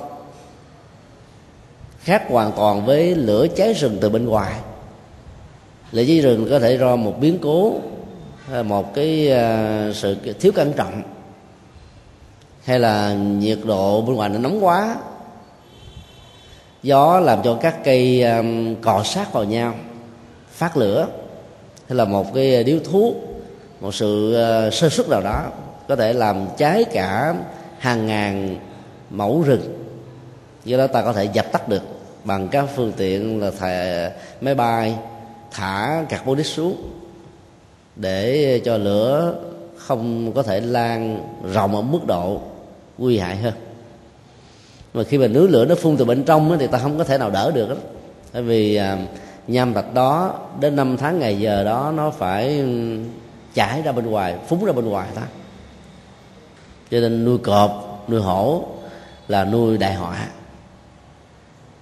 khác 2.00 2.24
hoàn 2.28 2.52
toàn 2.52 2.86
với 2.86 3.14
lửa 3.14 3.46
cháy 3.56 3.72
rừng 3.72 3.98
từ 4.00 4.10
bên 4.10 4.26
ngoài. 4.26 4.54
Lửa 5.92 6.04
cháy 6.06 6.20
rừng 6.20 6.46
có 6.50 6.58
thể 6.58 6.78
do 6.78 6.96
một 6.96 7.20
biến 7.20 7.38
cố 7.42 7.74
một 8.64 8.94
cái 8.94 9.32
à, 9.32 9.90
sự 9.94 10.16
thiếu 10.40 10.52
cẩn 10.54 10.72
trọng, 10.72 11.02
hay 12.64 12.78
là 12.78 13.14
nhiệt 13.14 13.58
độ 13.64 14.00
bên 14.00 14.16
ngoài 14.16 14.28
nó 14.28 14.38
nóng 14.38 14.64
quá 14.64 14.96
gió 16.82 17.20
làm 17.20 17.42
cho 17.42 17.58
các 17.60 17.84
cây 17.84 18.22
um, 18.22 18.74
cọ 18.74 19.02
sát 19.04 19.32
vào 19.32 19.44
nhau 19.44 19.74
phát 20.50 20.76
lửa. 20.76 21.06
Hay 21.88 21.96
là 21.96 22.04
một 22.04 22.34
cái 22.34 22.64
điếu 22.64 22.78
thuốc 22.90 23.14
một 23.80 23.94
sự 23.94 24.36
uh, 24.68 24.74
sơ 24.74 24.88
suất 24.88 25.08
nào 25.08 25.20
đó 25.20 25.44
có 25.88 25.96
thể 25.96 26.12
làm 26.12 26.46
cháy 26.56 26.84
cả 26.92 27.34
hàng 27.78 28.06
ngàn 28.06 28.56
mẫu 29.10 29.42
rừng. 29.42 29.84
Do 30.64 30.78
đó 30.78 30.86
ta 30.86 31.02
có 31.02 31.12
thể 31.12 31.28
dập 31.32 31.52
tắt 31.52 31.68
được 31.68 31.82
bằng 32.24 32.48
các 32.48 32.66
phương 32.76 32.92
tiện 32.96 33.40
là 33.40 33.50
thề 33.60 34.10
máy 34.40 34.54
bay 34.54 34.94
thả 35.50 36.04
carbonic 36.08 36.46
xuống 36.46 36.76
để 37.96 38.60
cho 38.64 38.76
lửa 38.76 39.34
không 39.76 40.32
có 40.32 40.42
thể 40.42 40.60
lan 40.60 41.22
rộng 41.52 41.76
ở 41.76 41.82
mức 41.82 42.06
độ 42.06 42.40
nguy 42.98 43.18
hại 43.18 43.36
hơn 43.36 43.54
mà 44.94 45.04
khi 45.04 45.18
mà 45.18 45.26
núi 45.26 45.48
lửa 45.48 45.64
nó 45.64 45.74
phun 45.74 45.96
từ 45.96 46.04
bên 46.04 46.24
trong 46.24 46.58
thì 46.58 46.66
ta 46.66 46.78
không 46.78 46.98
có 46.98 47.04
thể 47.04 47.18
nào 47.18 47.30
đỡ 47.30 47.50
được 47.50 47.68
đó. 47.68 47.76
bởi 48.32 48.42
vì 48.42 48.76
à, 48.76 48.98
nham 49.46 49.74
thạch 49.74 49.94
đó, 49.94 50.38
đến 50.60 50.76
năm 50.76 50.96
tháng 50.96 51.18
ngày 51.18 51.38
giờ 51.38 51.64
đó, 51.64 51.92
nó 51.96 52.10
phải 52.10 52.58
ừ, 52.58 52.98
chảy 53.54 53.82
ra 53.82 53.92
bên 53.92 54.06
ngoài, 54.06 54.34
phúng 54.48 54.64
ra 54.64 54.72
bên 54.72 54.84
ngoài 54.84 55.08
ta. 55.14 55.22
Cho 56.90 57.00
nên 57.00 57.24
nuôi 57.24 57.38
cọp, 57.38 58.04
nuôi 58.08 58.20
hổ 58.20 58.64
là 59.28 59.44
nuôi 59.44 59.78
đại 59.78 59.94
họa. 59.94 60.26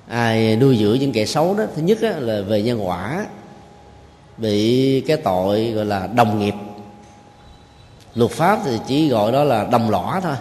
Ai 0.08 0.56
nuôi 0.56 0.76
dưỡng 0.76 0.98
những 0.98 1.12
kẻ 1.12 1.24
xấu 1.24 1.54
đó, 1.54 1.64
thứ 1.76 1.82
nhất 1.82 1.98
là 2.02 2.40
về 2.40 2.62
nhân 2.62 2.86
quả, 2.86 3.26
bị 4.36 5.00
cái 5.00 5.16
tội 5.16 5.70
gọi 5.70 5.84
là 5.84 6.06
đồng 6.06 6.38
nghiệp. 6.38 6.54
Luật 8.14 8.30
pháp 8.30 8.58
thì 8.64 8.78
chỉ 8.86 9.08
gọi 9.08 9.32
đó 9.32 9.44
là 9.44 9.64
đồng 9.64 9.90
lõa 9.90 10.20
thôi, 10.20 10.36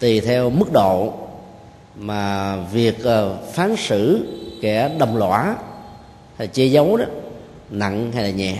tùy 0.00 0.20
theo 0.20 0.50
mức 0.50 0.72
độ 0.72 1.14
mà 1.96 2.56
việc 2.56 3.04
ờ, 3.04 3.36
phán 3.52 3.76
xử 3.76 4.26
kẻ 4.60 4.90
đồng 4.98 5.16
lõa 5.16 5.56
hay 6.38 6.46
che 6.46 6.64
giấu 6.64 6.96
đó 6.96 7.04
nặng 7.70 8.12
hay 8.12 8.24
là 8.24 8.30
nhẹ 8.30 8.56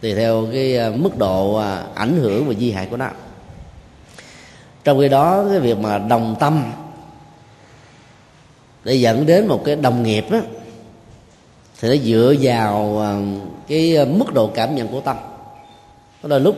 tùy 0.00 0.14
theo 0.14 0.46
cái 0.52 0.76
ờ, 0.76 0.92
mức 0.92 1.18
độ 1.18 1.54
ờ, 1.54 1.84
ảnh 1.94 2.16
hưởng 2.16 2.48
và 2.48 2.54
di 2.54 2.70
hại 2.70 2.86
của 2.86 2.96
nó. 2.96 3.08
Trong 4.84 4.98
khi 5.00 5.08
đó 5.08 5.44
cái 5.50 5.60
việc 5.60 5.78
mà 5.78 5.98
đồng 5.98 6.36
tâm 6.40 6.72
để 8.84 8.94
dẫn 8.94 9.26
đến 9.26 9.46
một 9.46 9.62
cái 9.64 9.76
đồng 9.76 10.02
nghiệp 10.02 10.24
đó 10.30 10.38
thì 11.80 11.88
nó 11.88 12.04
dựa 12.04 12.34
vào 12.40 13.06
cái 13.68 14.06
mức 14.06 14.34
độ 14.34 14.50
cảm 14.54 14.74
nhận 14.74 14.88
của 14.88 15.00
tâm. 15.00 15.16
Có 16.22 16.28
đôi 16.28 16.40
lúc 16.40 16.56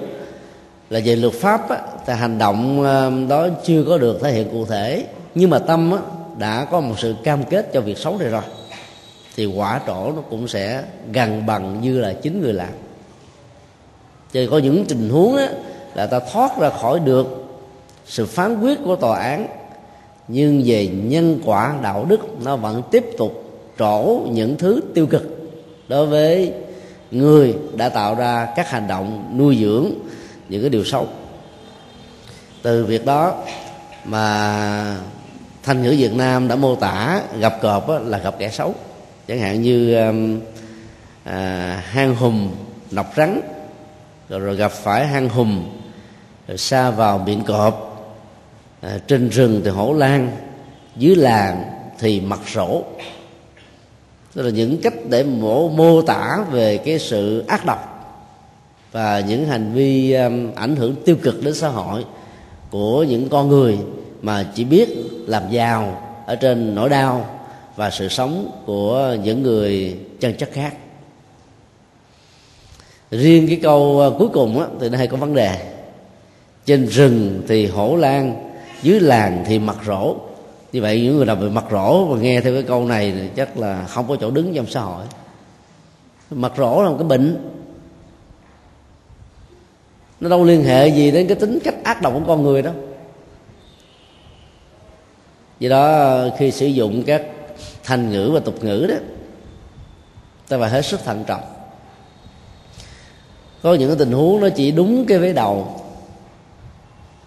là 0.91 1.01
về 1.05 1.17
luật 1.17 1.33
pháp 1.33 1.69
á, 1.71 1.79
thì 2.07 2.13
hành 2.13 2.39
động 2.39 2.85
đó 3.29 3.49
chưa 3.65 3.85
có 3.89 3.99
được 3.99 4.19
thể 4.23 4.33
hiện 4.33 4.49
cụ 4.51 4.67
thể 4.67 5.07
nhưng 5.39 5.51
mà 5.51 5.59
tâm 5.59 5.93
á, 5.93 5.99
đã 6.39 6.65
có 6.65 6.81
một 6.81 6.95
sự 6.99 7.15
cam 7.25 7.45
kết 7.45 7.71
cho 7.73 7.81
việc 7.81 7.99
xấu 7.99 8.19
này 8.19 8.29
rồi. 8.29 8.43
Thì 9.37 9.47
quả 9.47 9.81
trổ 9.87 10.13
nó 10.13 10.23
cũng 10.31 10.49
sẽ 10.49 10.83
gần 11.13 11.47
bằng 11.47 11.81
như 11.81 12.01
là 12.01 12.13
chính 12.13 12.41
người 12.41 12.53
làm. 12.53 12.69
Thì 14.33 14.47
có 14.47 14.59
những 14.59 14.85
tình 14.89 15.09
huống 15.09 15.37
á, 15.37 15.49
là 15.95 16.07
ta 16.07 16.21
thoát 16.33 16.59
ra 16.59 16.71
khỏi 16.71 17.01
được 17.01 17.27
sự 18.07 18.27
phán 18.27 18.61
quyết 18.61 18.79
của 18.85 18.97
tòa 18.97 19.19
án 19.19 19.47
nhưng 20.29 20.63
về 20.67 20.87
nhân 20.87 21.41
quả 21.45 21.75
đạo 21.83 22.07
đức 22.09 22.21
nó 22.45 22.57
vẫn 22.57 22.83
tiếp 22.91 23.05
tục 23.19 23.45
trổ 23.79 24.21
những 24.31 24.57
thứ 24.57 24.81
tiêu 24.95 25.07
cực 25.07 25.51
đối 25.89 26.07
với 26.07 26.53
người 27.11 27.55
đã 27.75 27.89
tạo 27.89 28.15
ra 28.15 28.49
các 28.57 28.71
hành 28.71 28.89
động 28.89 29.35
nuôi 29.39 29.59
dưỡng 29.61 29.91
những 30.49 30.61
cái 30.61 30.71
điều 30.71 30.85
xấu. 30.85 31.07
Từ 32.63 32.85
việc 32.85 33.07
đó 33.07 33.35
mà 34.05 34.97
thanh 35.67 35.83
ngữ 35.83 35.95
việt 35.99 36.15
nam 36.15 36.49
đã 36.49 36.57
mô 36.57 36.77
tả 36.77 37.23
gặp 37.41 37.59
cọp 37.63 37.89
là 38.05 38.19
gặp 38.19 38.35
kẻ 38.39 38.51
xấu. 38.51 38.75
Chẳng 39.29 39.39
hạn 39.39 39.63
như 39.63 39.95
um, 39.95 40.41
à, 41.25 41.83
hang 41.87 42.15
hùm 42.15 42.51
nọc 42.91 43.13
rắn 43.17 43.41
rồi, 44.29 44.41
rồi 44.41 44.57
gặp 44.57 44.73
phải 44.73 45.07
hang 45.07 45.29
hùm 45.29 45.65
rồi 46.49 46.59
xa 46.59 46.91
vào 46.91 47.19
miệng 47.19 47.45
cọp 47.45 48.07
à, 48.81 48.99
trên 49.07 49.29
rừng 49.29 49.61
thì 49.65 49.71
hổ 49.71 49.93
lan 49.93 50.31
dưới 50.97 51.17
làng 51.17 51.65
thì 51.99 52.21
mặt 52.21 52.41
sổ 52.55 52.85
Tức 54.35 54.43
là 54.43 54.51
những 54.51 54.81
cách 54.83 54.95
để 55.09 55.23
mô, 55.23 55.69
mô 55.69 56.03
tả 56.03 56.45
về 56.51 56.79
cái 56.79 56.99
sự 56.99 57.45
ác 57.49 57.67
độc 57.67 58.13
và 58.93 59.21
những 59.21 59.47
hành 59.47 59.73
vi 59.75 60.13
um, 60.13 60.55
ảnh 60.55 60.77
hưởng 60.77 60.95
tiêu 61.05 61.17
cực 61.23 61.45
đến 61.45 61.55
xã 61.55 61.69
hội 61.69 62.05
của 62.71 63.03
những 63.03 63.29
con 63.29 63.49
người 63.49 63.79
mà 64.23 64.47
chỉ 64.55 64.65
biết 64.65 64.89
làm 65.27 65.51
giàu 65.51 66.03
ở 66.27 66.37
trên 66.37 66.75
nỗi 66.75 66.89
đau 66.89 67.29
và 67.77 67.91
sự 67.91 68.09
sống 68.09 68.63
của 68.67 69.17
những 69.23 69.43
người 69.43 69.99
chân 70.21 70.35
chất 70.35 70.51
khác. 70.53 70.75
Riêng 73.11 73.47
cái 73.49 73.59
câu 73.63 74.01
ờ, 74.01 74.15
cuối 74.19 74.29
cùng 74.33 74.61
á, 74.61 74.67
thì 74.81 74.89
nó 74.89 74.99
hay 74.99 75.07
có 75.07 75.17
vấn 75.17 75.35
đề. 75.35 75.73
Trên 76.67 76.87
rừng 76.87 77.43
thì 77.49 77.67
hổ 77.67 77.97
lan 77.97 78.53
dưới 78.83 79.01
làng 79.01 79.45
thì 79.47 79.59
mặt 79.59 79.77
rỗ. 79.87 80.17
Như 80.73 80.83
vậy 80.83 81.03
những 81.03 81.17
người 81.17 81.27
nào 81.27 81.37
bị 81.37 81.49
mặt 81.49 81.65
rỗ 81.71 82.05
và 82.05 82.19
nghe 82.19 82.41
theo 82.41 82.55
cái 82.55 82.63
câu 82.63 82.85
này 82.85 83.13
thì 83.13 83.29
chắc 83.37 83.59
là 83.59 83.85
không 83.85 84.09
có 84.09 84.17
chỗ 84.21 84.31
đứng 84.31 84.55
trong 84.55 84.67
xã 84.67 84.81
hội. 84.81 85.05
Mặt 86.31 86.53
rỗ 86.57 86.83
là 86.83 86.89
một 86.89 86.97
cái 86.99 87.09
bệnh. 87.09 87.51
Nó 90.21 90.29
đâu 90.29 90.45
liên 90.45 90.65
hệ 90.65 90.89
gì 90.89 91.11
đến 91.11 91.27
cái 91.27 91.37
tính 91.37 91.59
cách 91.65 91.75
ác 91.85 92.03
độc 92.03 92.13
của 92.15 92.23
con 92.27 92.43
người 92.43 92.63
đâu 92.63 92.75
do 95.61 95.69
đó 95.69 96.17
khi 96.39 96.51
sử 96.51 96.67
dụng 96.67 97.03
các 97.07 97.23
thành 97.85 98.11
ngữ 98.11 98.31
và 98.35 98.41
tục 98.41 98.65
ngữ 98.65 98.87
đó 98.89 98.97
ta 100.49 100.59
phải 100.61 100.71
hết 100.71 100.83
sức 100.83 101.05
thận 101.05 101.25
trọng. 101.27 101.43
Có 103.63 103.75
những 103.75 103.89
cái 103.89 103.97
tình 103.99 104.13
huống 104.13 104.41
nó 104.41 104.49
chỉ 104.49 104.71
đúng 104.71 105.07
cái 105.07 105.19
vế 105.19 105.33
đầu 105.33 105.81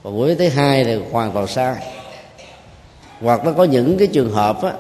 còn 0.04 0.18
cuối 0.18 0.36
thứ 0.36 0.50
hai 0.50 0.84
thì 0.84 1.00
hoàn 1.12 1.32
toàn 1.32 1.48
sai. 1.48 1.76
Hoặc 3.22 3.46
nó 3.46 3.52
có 3.52 3.64
những 3.64 3.98
cái 3.98 4.08
trường 4.08 4.32
hợp 4.32 4.64
á 4.64 4.74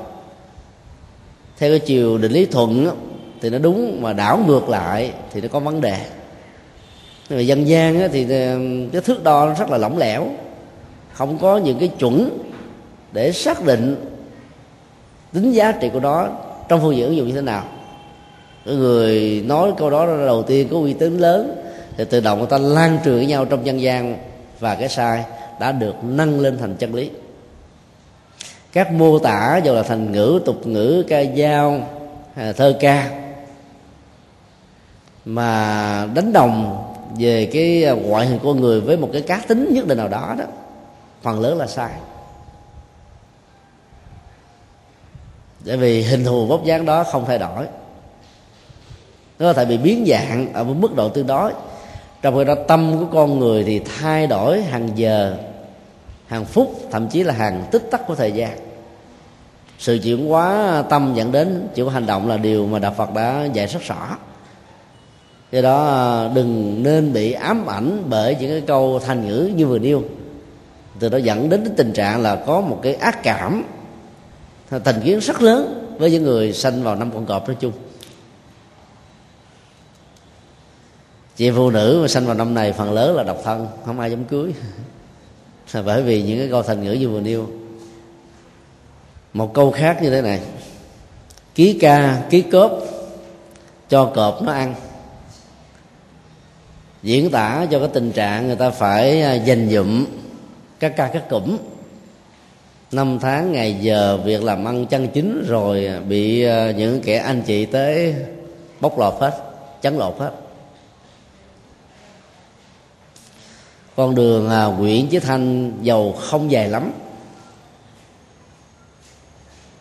theo 1.57 1.69
cái 1.69 1.79
chiều 1.79 2.17
định 2.17 2.31
lý 2.31 2.45
thuận 2.45 2.85
á, 2.85 2.91
thì 3.41 3.49
nó 3.49 3.57
đúng 3.57 4.01
mà 4.01 4.13
đảo 4.13 4.43
ngược 4.47 4.69
lại 4.69 5.11
thì 5.31 5.41
nó 5.41 5.47
có 5.47 5.59
vấn 5.59 5.81
đề. 5.81 6.05
Nhưng 7.29 7.39
mà 7.39 7.41
dân 7.41 7.67
gian 7.67 8.01
á, 8.01 8.07
thì 8.11 8.27
cái 8.91 9.01
thước 9.01 9.23
đo 9.23 9.45
nó 9.45 9.53
rất 9.53 9.69
là 9.69 9.77
lỏng 9.77 9.97
lẻo 9.97 10.27
không 11.13 11.37
có 11.37 11.57
những 11.57 11.79
cái 11.79 11.87
chuẩn 11.99 12.37
để 13.11 13.31
xác 13.31 13.65
định 13.65 14.05
tính 15.33 15.51
giá 15.51 15.71
trị 15.71 15.89
của 15.93 15.99
nó 15.99 16.27
trong 16.67 16.81
phương 16.81 16.95
diện 16.95 17.05
ứng 17.05 17.15
dụng 17.15 17.27
như 17.27 17.33
thế 17.33 17.41
nào. 17.41 17.63
Cái 18.65 18.75
người 18.75 19.43
nói 19.47 19.73
câu 19.77 19.89
đó 19.89 20.05
đầu 20.05 20.43
tiên 20.43 20.67
có 20.71 20.77
uy 20.77 20.93
tín 20.93 21.17
lớn, 21.17 21.55
thì 21.97 22.05
tự 22.05 22.19
động 22.19 22.37
người 22.37 22.47
ta 22.47 22.57
lan 22.57 22.97
truyền 23.05 23.15
với 23.15 23.25
nhau 23.25 23.45
trong 23.45 23.65
dân 23.65 23.81
gian 23.81 24.17
và 24.59 24.75
cái 24.75 24.89
sai 24.89 25.23
đã 25.59 25.71
được 25.71 25.95
nâng 26.03 26.39
lên 26.39 26.57
thành 26.57 26.75
chân 26.75 26.95
lý. 26.95 27.09
Các 28.73 28.91
mô 28.91 29.19
tả 29.19 29.61
dù 29.63 29.73
là 29.73 29.83
thành 29.83 30.11
ngữ, 30.11 30.41
tục 30.45 30.67
ngữ, 30.67 31.03
ca 31.07 31.23
dao 31.37 31.87
à, 32.35 32.51
thơ 32.51 32.77
ca 32.79 33.09
mà 35.25 36.07
đánh 36.13 36.33
đồng 36.33 36.83
về 37.19 37.49
cái 37.53 37.85
à, 37.85 37.91
ngoại 37.91 38.27
hình 38.27 38.39
con 38.43 38.61
người 38.61 38.81
với 38.81 38.97
một 38.97 39.09
cái 39.13 39.21
cá 39.21 39.41
tính 39.47 39.69
nhất 39.73 39.87
định 39.87 39.97
nào 39.97 40.07
đó 40.07 40.35
đó, 40.39 40.45
phần 41.21 41.39
lớn 41.39 41.57
là 41.57 41.67
sai. 41.67 41.91
Bởi 45.69 45.77
vì 45.77 46.03
hình 46.03 46.23
thù 46.23 46.45
vóc 46.45 46.65
dáng 46.65 46.85
đó 46.85 47.03
không 47.03 47.25
thay 47.25 47.38
đổi. 47.38 47.65
Nó 49.39 49.45
có 49.45 49.53
thể 49.53 49.65
bị 49.65 49.77
biến 49.77 50.05
dạng 50.07 50.53
ở 50.53 50.63
một 50.63 50.73
mức 50.79 50.95
độ 50.95 51.09
tương 51.09 51.27
đối. 51.27 51.51
Trong 52.21 52.38
khi 52.38 52.43
đó, 52.43 52.55
tâm 52.67 52.99
của 52.99 53.05
con 53.13 53.39
người 53.39 53.63
thì 53.63 53.79
thay 53.79 54.27
đổi 54.27 54.61
hàng 54.61 54.89
giờ, 54.95 55.38
hàng 56.27 56.45
phút, 56.45 56.88
thậm 56.91 57.07
chí 57.07 57.23
là 57.23 57.33
hàng 57.33 57.63
tích 57.71 57.83
tắc 57.91 58.07
của 58.07 58.15
thời 58.15 58.31
gian. 58.31 58.57
Sự 59.79 59.99
chuyển 60.03 60.27
hóa 60.27 60.83
tâm 60.89 61.13
dẫn 61.15 61.31
đến 61.31 61.67
chuyển 61.75 61.89
hành 61.89 62.05
động 62.05 62.29
là 62.29 62.38
điều 62.38 62.67
mà 62.67 62.79
đạo 62.79 62.93
phật 62.97 63.13
đã 63.13 63.45
dạy 63.53 63.67
rất 63.67 63.83
rõ. 63.83 64.17
Do 65.51 65.61
đó 65.61 65.88
à, 65.88 66.27
đừng 66.33 66.83
nên 66.83 67.13
bị 67.13 67.31
ám 67.31 67.65
ảnh 67.65 68.03
bởi 68.09 68.35
những 68.39 68.51
cái 68.51 68.61
câu 68.61 68.99
thành 69.05 69.27
ngữ 69.27 69.51
như 69.55 69.67
vừa 69.67 69.79
nêu. 69.79 70.03
Từ 70.99 71.10
đó 71.10 71.17
dẫn 71.17 71.49
đến 71.49 71.73
tình 71.77 71.93
trạng 71.93 72.21
là 72.21 72.36
có 72.36 72.62
một 72.62 72.79
cái 72.84 72.93
ác 72.95 73.23
cảm 73.23 73.63
thành 74.69 75.01
kiến 75.03 75.19
rất 75.19 75.41
lớn 75.41 75.95
với 75.99 76.12
những 76.12 76.23
người 76.23 76.53
sanh 76.53 76.84
vào 76.84 76.95
năm 76.95 77.12
con 77.13 77.25
cọp 77.25 77.47
nói 77.47 77.58
chung. 77.60 77.73
Chị 81.36 81.51
phụ 81.51 81.69
nữ 81.69 81.99
mà 82.01 82.08
sanh 82.08 82.25
vào 82.25 82.36
năm 82.36 82.53
này 82.53 82.73
phần 82.73 82.91
lớn 82.91 83.15
là 83.15 83.23
độc 83.23 83.38
thân, 83.43 83.67
không 83.86 83.99
ai 83.99 84.12
dám 84.12 84.25
cưới. 84.25 84.53
Là 85.73 85.82
bởi 85.82 86.03
vì 86.03 86.23
những 86.23 86.38
cái 86.39 86.47
câu 86.49 86.63
thành 86.63 86.84
ngữ 86.84 86.91
như 86.91 87.10
vừa 87.10 87.21
nêu. 87.21 87.47
Một 89.34 89.53
câu 89.53 89.71
khác 89.71 89.99
như 90.01 90.10
thế 90.10 90.21
này. 90.21 90.41
Ký 91.55 91.77
ca, 91.82 92.23
ký 92.29 92.41
cốp, 92.41 92.71
cho 93.89 94.05
cọp 94.05 94.41
nó 94.41 94.51
ăn. 94.51 94.75
Diễn 97.03 97.29
tả 97.29 97.65
cho 97.71 97.79
cái 97.79 97.89
tình 97.93 98.12
trạng 98.12 98.47
người 98.47 98.55
ta 98.55 98.69
phải 98.69 99.21
à, 99.21 99.34
dành 99.34 99.69
dụm 99.69 100.05
các 100.79 100.93
ca 100.97 101.08
các 101.08 101.29
cụm 101.29 101.58
năm 102.91 103.19
tháng 103.21 103.52
ngày 103.52 103.78
giờ 103.82 104.17
việc 104.17 104.43
làm 104.43 104.65
ăn 104.65 104.86
chân 104.86 105.08
chính 105.08 105.45
rồi 105.47 105.89
bị 106.08 106.43
ờ, 106.43 106.71
những 106.71 107.02
kẻ 107.02 107.17
anh 107.17 107.41
chị 107.41 107.65
tới 107.65 108.15
bóc 108.80 108.99
lột 108.99 109.13
hết, 109.19 109.43
chấn 109.82 109.97
lột 109.97 110.15
hết. 110.19 110.32
Con 113.95 114.15
đường 114.15 114.49
à, 114.49 114.65
Nguyễn 114.65 115.08
Chí 115.08 115.19
Thanh 115.19 115.73
giàu 115.82 116.12
không 116.12 116.52
dài 116.52 116.69
lắm. 116.69 116.91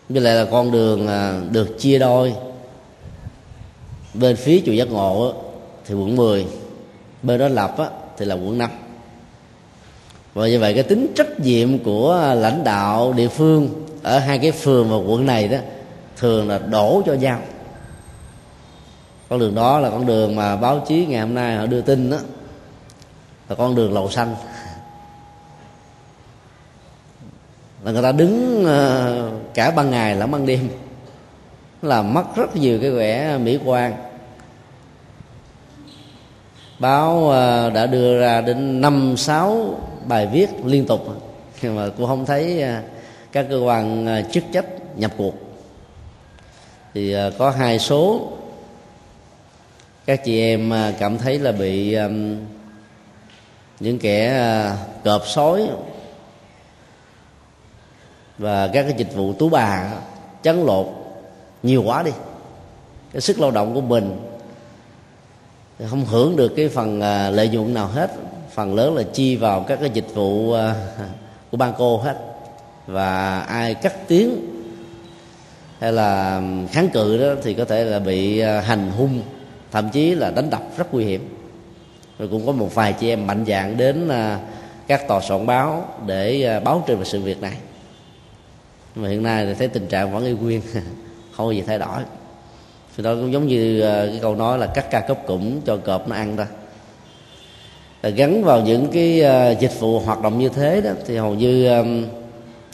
Như 0.08 0.20
lại 0.20 0.34
là 0.34 0.44
con 0.50 0.72
đường 0.72 1.08
à, 1.08 1.40
được 1.50 1.78
chia 1.78 1.98
đôi. 1.98 2.34
Bên 4.14 4.36
phía 4.36 4.62
chùa 4.66 4.72
giác 4.72 4.88
ngộ 4.88 5.34
thì 5.84 5.94
quận 5.94 6.16
10 6.16 6.46
bên 7.22 7.38
đó 7.38 7.48
lập 7.48 7.76
thì 8.16 8.24
là 8.24 8.34
quận 8.34 8.58
5 8.58 8.70
và 10.38 10.48
như 10.48 10.58
vậy 10.58 10.74
cái 10.74 10.82
tính 10.82 11.12
trách 11.16 11.40
nhiệm 11.40 11.78
của 11.78 12.34
lãnh 12.36 12.64
đạo 12.64 13.12
địa 13.12 13.28
phương 13.28 13.86
ở 14.02 14.18
hai 14.18 14.38
cái 14.38 14.52
phường 14.52 14.90
và 14.90 14.96
quận 14.96 15.26
này 15.26 15.48
đó, 15.48 15.58
thường 16.16 16.48
là 16.48 16.58
đổ 16.58 17.02
cho 17.06 17.14
nhau. 17.14 17.40
Con 19.28 19.38
đường 19.38 19.54
đó 19.54 19.78
là 19.78 19.90
con 19.90 20.06
đường 20.06 20.36
mà 20.36 20.56
báo 20.56 20.84
chí 20.88 21.06
ngày 21.06 21.20
hôm 21.20 21.34
nay 21.34 21.56
họ 21.56 21.66
đưa 21.66 21.80
tin 21.80 22.10
đó, 22.10 22.16
là 23.48 23.56
con 23.56 23.74
đường 23.74 23.92
lầu 23.92 24.10
xanh. 24.10 24.34
Là 27.84 27.92
người 27.92 28.02
ta 28.02 28.12
đứng 28.12 28.64
ờ, 28.64 29.30
cả 29.54 29.70
ban 29.70 29.90
ngày 29.90 30.16
lẫn 30.16 30.30
ban 30.30 30.46
đêm 30.46 30.68
làm 31.82 32.14
mất 32.14 32.36
rất 32.36 32.56
nhiều 32.56 32.78
cái 32.80 32.90
vẻ 32.90 33.38
mỹ 33.38 33.58
quan. 33.64 33.94
Báo 36.78 37.30
ờ, 37.30 37.70
đã 37.70 37.86
đưa 37.86 38.20
ra 38.20 38.40
đến 38.40 38.80
năm, 38.80 39.14
sáu 39.16 39.80
bài 40.08 40.26
viết 40.26 40.48
liên 40.64 40.86
tục. 40.86 41.00
Nhưng 41.62 41.76
mà 41.76 41.88
cũng 41.96 42.06
không 42.06 42.26
thấy 42.26 42.62
à, 42.62 42.82
các 43.32 43.46
cơ 43.50 43.58
quan 43.58 44.06
à, 44.06 44.22
chức 44.22 44.44
trách 44.52 44.66
nhập 44.96 45.12
cuộc. 45.16 45.34
Thì 46.94 47.12
à, 47.12 47.30
có 47.38 47.50
hai 47.50 47.78
số 47.78 48.32
các 50.06 50.24
chị 50.24 50.40
em 50.40 50.72
cảm 50.98 51.18
thấy 51.18 51.38
là 51.38 51.52
bị 51.52 51.96
những 53.80 53.98
kẻ 53.98 54.44
cọp 55.04 55.26
sói 55.26 55.68
và 58.38 58.68
các 58.68 58.82
cái 58.82 58.94
dịch 58.96 59.14
vụ 59.14 59.32
tú 59.32 59.48
bà 59.48 59.90
chấn 60.42 60.64
lột 60.66 60.86
nhiều 61.62 61.82
quá 61.82 62.02
đi. 62.02 62.10
Cái 63.12 63.20
sức 63.20 63.40
lao 63.40 63.50
động 63.50 63.74
của 63.74 63.80
mình 63.80 64.20
không 65.90 66.04
hưởng 66.04 66.36
được 66.36 66.52
cái 66.56 66.68
phần 66.68 67.00
lợi 67.32 67.48
nhuận 67.48 67.74
nào 67.74 67.86
hết 67.86 68.10
phần 68.54 68.74
lớn 68.74 68.96
là 68.96 69.02
chi 69.02 69.36
vào 69.36 69.64
các 69.68 69.78
cái 69.80 69.90
dịch 69.90 70.14
vụ 70.14 70.52
à, 70.52 70.74
của 71.50 71.56
ban 71.56 71.72
cô 71.78 71.98
hết. 71.98 72.16
Và 72.86 73.40
ai 73.40 73.74
cắt 73.74 74.08
tiếng 74.08 74.30
hay 75.78 75.92
là 75.92 76.42
kháng 76.70 76.88
cự 76.88 77.18
đó 77.18 77.40
thì 77.42 77.54
có 77.54 77.64
thể 77.64 77.84
là 77.84 77.98
bị 77.98 78.38
à, 78.38 78.60
hành 78.60 78.90
hung, 78.90 79.22
thậm 79.72 79.88
chí 79.90 80.14
là 80.14 80.30
đánh 80.30 80.50
đập 80.50 80.62
rất 80.76 80.94
nguy 80.94 81.04
hiểm. 81.04 81.28
Rồi 82.18 82.28
cũng 82.28 82.46
có 82.46 82.52
một 82.52 82.74
vài 82.74 82.92
chị 82.92 83.08
em 83.08 83.26
mạnh 83.26 83.44
dạng 83.48 83.76
đến 83.76 84.08
à, 84.08 84.40
các 84.86 85.08
tòa 85.08 85.20
soạn 85.20 85.46
báo 85.46 85.88
để 86.06 86.60
báo 86.64 86.84
trên 86.86 86.98
về 86.98 87.04
sự 87.04 87.20
việc 87.20 87.42
này. 87.42 87.56
Mà 88.94 89.08
hiện 89.08 89.22
nay 89.22 89.46
thì 89.46 89.54
thấy 89.54 89.68
tình 89.68 89.86
trạng 89.86 90.12
vẫn 90.12 90.24
y 90.24 90.32
nguyên, 90.32 90.60
không 91.36 91.46
có 91.46 91.50
gì 91.50 91.62
thay 91.66 91.78
đổi. 91.78 92.02
Thì 92.96 93.02
đó 93.02 93.14
cũng 93.14 93.32
giống 93.32 93.46
như 93.46 93.80
cái 93.82 94.18
câu 94.22 94.34
nói 94.34 94.58
là 94.58 94.66
cắt 94.66 94.86
ca 94.90 95.00
cấp 95.00 95.18
cũng 95.26 95.60
cho 95.64 95.76
cọp 95.76 96.08
nó 96.08 96.16
ăn 96.16 96.36
thôi 96.36 96.46
À, 98.08 98.10
gắn 98.10 98.44
vào 98.44 98.60
những 98.60 98.88
cái 98.92 99.22
à, 99.22 99.50
dịch 99.50 99.80
vụ 99.80 100.00
hoạt 100.00 100.22
động 100.22 100.38
như 100.38 100.48
thế 100.48 100.80
đó, 100.80 100.90
thì 101.06 101.16
hầu 101.16 101.34
như 101.34 101.82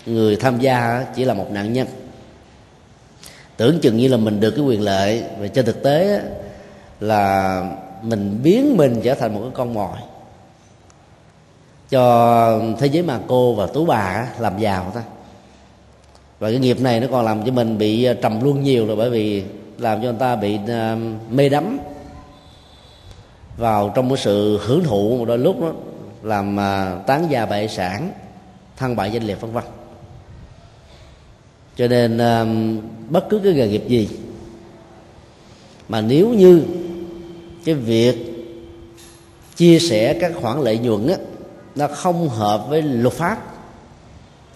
người 0.06 0.36
tham 0.36 0.58
gia 0.58 1.06
chỉ 1.16 1.24
là 1.24 1.34
một 1.34 1.50
nạn 1.50 1.72
nhân. 1.72 1.86
Tưởng 3.56 3.78
chừng 3.80 3.96
như 3.96 4.08
là 4.08 4.16
mình 4.16 4.40
được 4.40 4.50
cái 4.50 4.64
quyền 4.64 4.80
lợi, 4.80 5.22
và 5.38 5.46
trên 5.46 5.64
thực 5.64 5.82
tế 5.82 6.20
là 7.00 7.62
mình 8.02 8.40
biến 8.42 8.76
mình 8.76 9.00
trở 9.04 9.14
thành 9.14 9.34
một 9.34 9.40
cái 9.40 9.50
con 9.54 9.74
mồi. 9.74 9.96
Cho 11.90 12.60
thế 12.78 12.86
giới 12.86 13.02
mà 13.02 13.20
cô 13.26 13.54
và 13.54 13.66
tú 13.66 13.84
bà 13.84 14.26
làm 14.38 14.58
giàu 14.58 14.92
ta 14.94 15.02
và 16.38 16.50
cái 16.50 16.58
nghiệp 16.58 16.80
này 16.80 17.00
nó 17.00 17.06
còn 17.10 17.24
làm 17.24 17.44
cho 17.44 17.52
mình 17.52 17.78
bị 17.78 18.04
à, 18.04 18.14
trầm 18.22 18.44
luân 18.44 18.62
nhiều 18.62 18.86
rồi, 18.86 18.96
bởi 18.96 19.10
vì 19.10 19.42
làm 19.78 20.02
cho 20.02 20.08
người 20.08 20.20
ta 20.20 20.36
bị 20.36 20.58
mê 21.30 21.48
đắm 21.48 21.78
vào 23.56 23.92
trong 23.94 24.08
cái 24.08 24.18
sự 24.18 24.60
hưởng 24.66 24.84
thụ 24.84 25.16
một 25.18 25.24
đôi 25.24 25.38
lúc 25.38 25.60
đó, 25.60 25.72
làm 26.22 26.60
à, 26.60 26.98
tán 27.06 27.26
gia 27.30 27.46
bại 27.46 27.68
sản, 27.68 28.12
thăng 28.76 28.96
bại 28.96 29.10
danh 29.10 29.22
liệt 29.22 29.40
vân 29.40 29.52
vân. 29.52 29.64
Cho 31.76 31.88
nên 31.88 32.18
à, 32.18 32.46
bất 33.08 33.24
cứ 33.30 33.40
cái 33.44 33.52
nghề 33.52 33.68
nghiệp 33.68 33.84
gì 33.88 34.08
mà 35.88 36.00
nếu 36.00 36.28
như 36.28 36.62
cái 37.64 37.74
việc 37.74 38.30
chia 39.56 39.78
sẻ 39.78 40.14
các 40.20 40.32
khoản 40.40 40.60
lợi 40.60 40.78
nhuận 40.78 41.08
á, 41.08 41.16
nó 41.74 41.86
không 41.86 42.28
hợp 42.28 42.66
với 42.68 42.82
luật 42.82 43.14
pháp, 43.14 43.38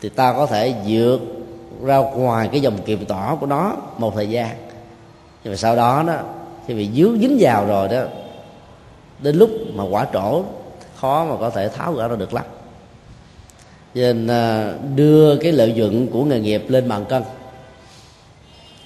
thì 0.01 0.09
ta 0.09 0.33
có 0.33 0.47
thể 0.47 0.75
vượt 0.87 1.21
ra 1.85 1.99
ngoài 1.99 2.49
cái 2.53 2.61
dòng 2.61 2.79
kiềm 2.87 3.05
tỏ 3.05 3.37
của 3.41 3.47
nó 3.47 3.77
một 3.99 4.15
thời 4.15 4.29
gian. 4.29 4.57
Nhưng 5.45 5.53
mà 5.53 5.57
sau 5.57 5.77
đó 5.77 6.05
đó, 6.07 6.21
khi 6.67 6.75
bị 6.75 6.89
dướng 6.97 7.19
dính 7.21 7.37
vào 7.41 7.67
rồi 7.67 7.89
đó 7.89 8.03
đến 9.21 9.37
lúc 9.37 9.51
mà 9.75 9.85
quả 9.85 10.07
trổ, 10.13 10.43
khó 10.97 11.25
mà 11.25 11.37
có 11.41 11.51
thể 11.51 11.69
tháo 11.69 11.93
gỡ 11.93 12.09
ra 12.09 12.17
được 12.17 12.35
lắm. 12.35 12.45
Cho 13.95 14.01
nên 14.01 14.27
à, 14.27 14.73
đưa 14.95 15.37
cái 15.37 15.53
lợi 15.53 15.73
nhuận 15.73 16.07
của 16.07 16.25
nghề 16.25 16.41
nghiệp 16.41 16.65
lên 16.69 16.89
bàn 16.89 17.05
cân, 17.09 17.23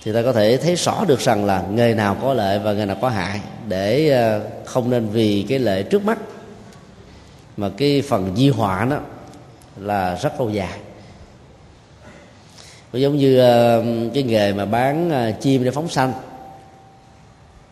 thì 0.04 0.12
ta 0.12 0.22
có 0.22 0.32
thể 0.32 0.56
thấy 0.56 0.74
rõ 0.74 1.04
được 1.04 1.20
rằng 1.20 1.44
là 1.44 1.64
nghề 1.70 1.94
nào 1.94 2.16
có 2.22 2.34
lợi 2.34 2.58
và 2.58 2.72
nghề 2.72 2.86
nào 2.86 2.96
có 3.00 3.08
hại, 3.08 3.40
để 3.68 4.10
à, 4.10 4.40
không 4.64 4.90
nên 4.90 5.08
vì 5.08 5.46
cái 5.48 5.58
lợi 5.58 5.82
trước 5.82 6.04
mắt, 6.04 6.18
mà 7.56 7.70
cái 7.76 8.02
phần 8.08 8.36
di 8.36 8.48
họa 8.48 8.84
đó 8.90 8.98
là 9.76 10.14
rất 10.14 10.40
lâu 10.40 10.50
dài. 10.50 10.78
Giống 12.92 13.16
như 13.16 13.40
à, 13.40 13.78
cái 14.14 14.22
nghề 14.22 14.52
mà 14.52 14.64
bán 14.64 15.10
chim 15.40 15.64
để 15.64 15.70
phóng 15.70 15.88
sanh, 15.88 16.12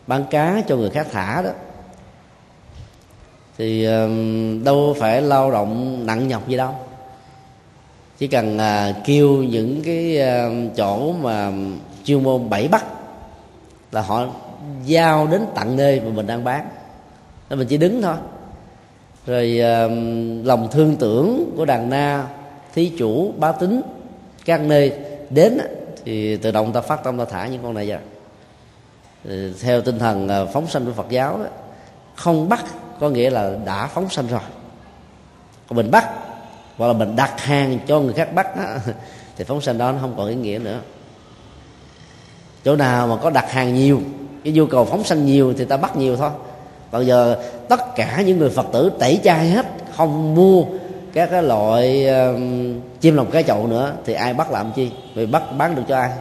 bán 0.07 0.25
cá 0.29 0.61
cho 0.67 0.75
người 0.75 0.89
khác 0.89 1.07
thả 1.11 1.41
đó 1.41 1.49
thì 3.61 3.87
đâu 4.63 4.95
phải 4.99 5.21
lao 5.21 5.51
động 5.51 6.03
nặng 6.05 6.27
nhọc 6.27 6.47
gì 6.47 6.57
đâu. 6.57 6.71
Chỉ 8.17 8.27
cần 8.27 8.57
à, 8.57 8.95
kêu 9.05 9.29
những 9.29 9.81
cái 9.85 10.21
à, 10.21 10.49
chỗ 10.75 11.13
mà 11.13 11.51
chuyên 12.03 12.23
môn 12.23 12.49
bảy 12.49 12.67
bắt 12.67 12.85
là 13.91 14.01
họ 14.01 14.25
giao 14.85 15.27
đến 15.27 15.41
tận 15.55 15.77
nơi 15.77 15.99
mà 15.99 16.09
mình 16.09 16.27
đang 16.27 16.43
bán. 16.43 16.69
Nên 17.49 17.59
mình 17.59 17.67
chỉ 17.67 17.77
đứng 17.77 18.01
thôi. 18.01 18.15
Rồi 19.25 19.47
lòng 20.45 20.67
thương 20.71 20.95
tưởng 20.95 21.53
của 21.57 21.65
đàn 21.65 21.89
na 21.89 22.27
thí 22.73 22.91
chủ 22.97 23.33
bá 23.37 23.51
tính 23.51 23.81
các 24.45 24.61
nơi 24.61 24.93
đến 25.29 25.57
thì 26.05 26.37
tự 26.37 26.51
động 26.51 26.73
ta 26.73 26.81
phát 26.81 27.03
tâm 27.03 27.17
ta 27.17 27.25
thả 27.25 27.47
những 27.47 27.63
con 27.63 27.73
này 27.73 27.87
ra 27.87 27.99
theo 29.61 29.81
tinh 29.81 29.99
thần 29.99 30.27
à, 30.27 30.45
phóng 30.53 30.67
sanh 30.67 30.85
của 30.85 30.91
phật 30.91 31.09
giáo 31.09 31.37
đó, 31.37 31.45
không 32.15 32.49
bắt 32.49 32.65
có 33.01 33.09
nghĩa 33.09 33.29
là 33.29 33.51
đã 33.65 33.87
phóng 33.87 34.09
sanh 34.09 34.27
rồi. 34.27 34.41
Còn 35.67 35.77
mình 35.77 35.91
bắt 35.91 36.09
hoặc 36.77 36.87
là 36.87 36.93
mình 36.93 37.15
đặt 37.15 37.41
hàng 37.41 37.79
cho 37.87 37.99
người 37.99 38.13
khác 38.13 38.33
bắt 38.33 38.57
đó, 38.57 38.63
thì 39.37 39.43
phóng 39.43 39.61
sanh 39.61 39.77
đó 39.77 39.91
nó 39.91 39.97
không 40.01 40.13
còn 40.17 40.27
ý 40.27 40.35
nghĩa 40.35 40.59
nữa. 40.63 40.79
Chỗ 42.65 42.75
nào 42.75 43.07
mà 43.07 43.15
có 43.15 43.29
đặt 43.29 43.51
hàng 43.51 43.75
nhiều 43.75 44.01
cái 44.43 44.53
nhu 44.53 44.65
cầu 44.65 44.85
phóng 44.85 45.03
sanh 45.03 45.25
nhiều 45.25 45.53
thì 45.57 45.65
ta 45.65 45.77
bắt 45.77 45.97
nhiều 45.97 46.17
thôi. 46.17 46.29
Còn 46.91 47.05
giờ 47.05 47.43
tất 47.69 47.95
cả 47.95 48.21
những 48.25 48.39
người 48.39 48.49
phật 48.49 48.65
tử 48.73 48.91
tẩy 48.99 49.19
chay 49.23 49.49
hết 49.49 49.65
không 49.95 50.35
mua 50.35 50.65
các 51.13 51.29
cái 51.31 51.43
loại 51.43 52.07
uh, 52.09 52.39
chim 53.01 53.15
lồng 53.15 53.31
cá 53.31 53.41
chậu 53.41 53.67
nữa 53.67 53.93
thì 54.05 54.13
ai 54.13 54.33
bắt 54.33 54.51
làm 54.51 54.71
chi? 54.75 54.91
Vì 55.15 55.25
bắt 55.25 55.43
bán 55.57 55.75
được 55.75 55.83
cho 55.87 55.97
ai? 55.97 56.11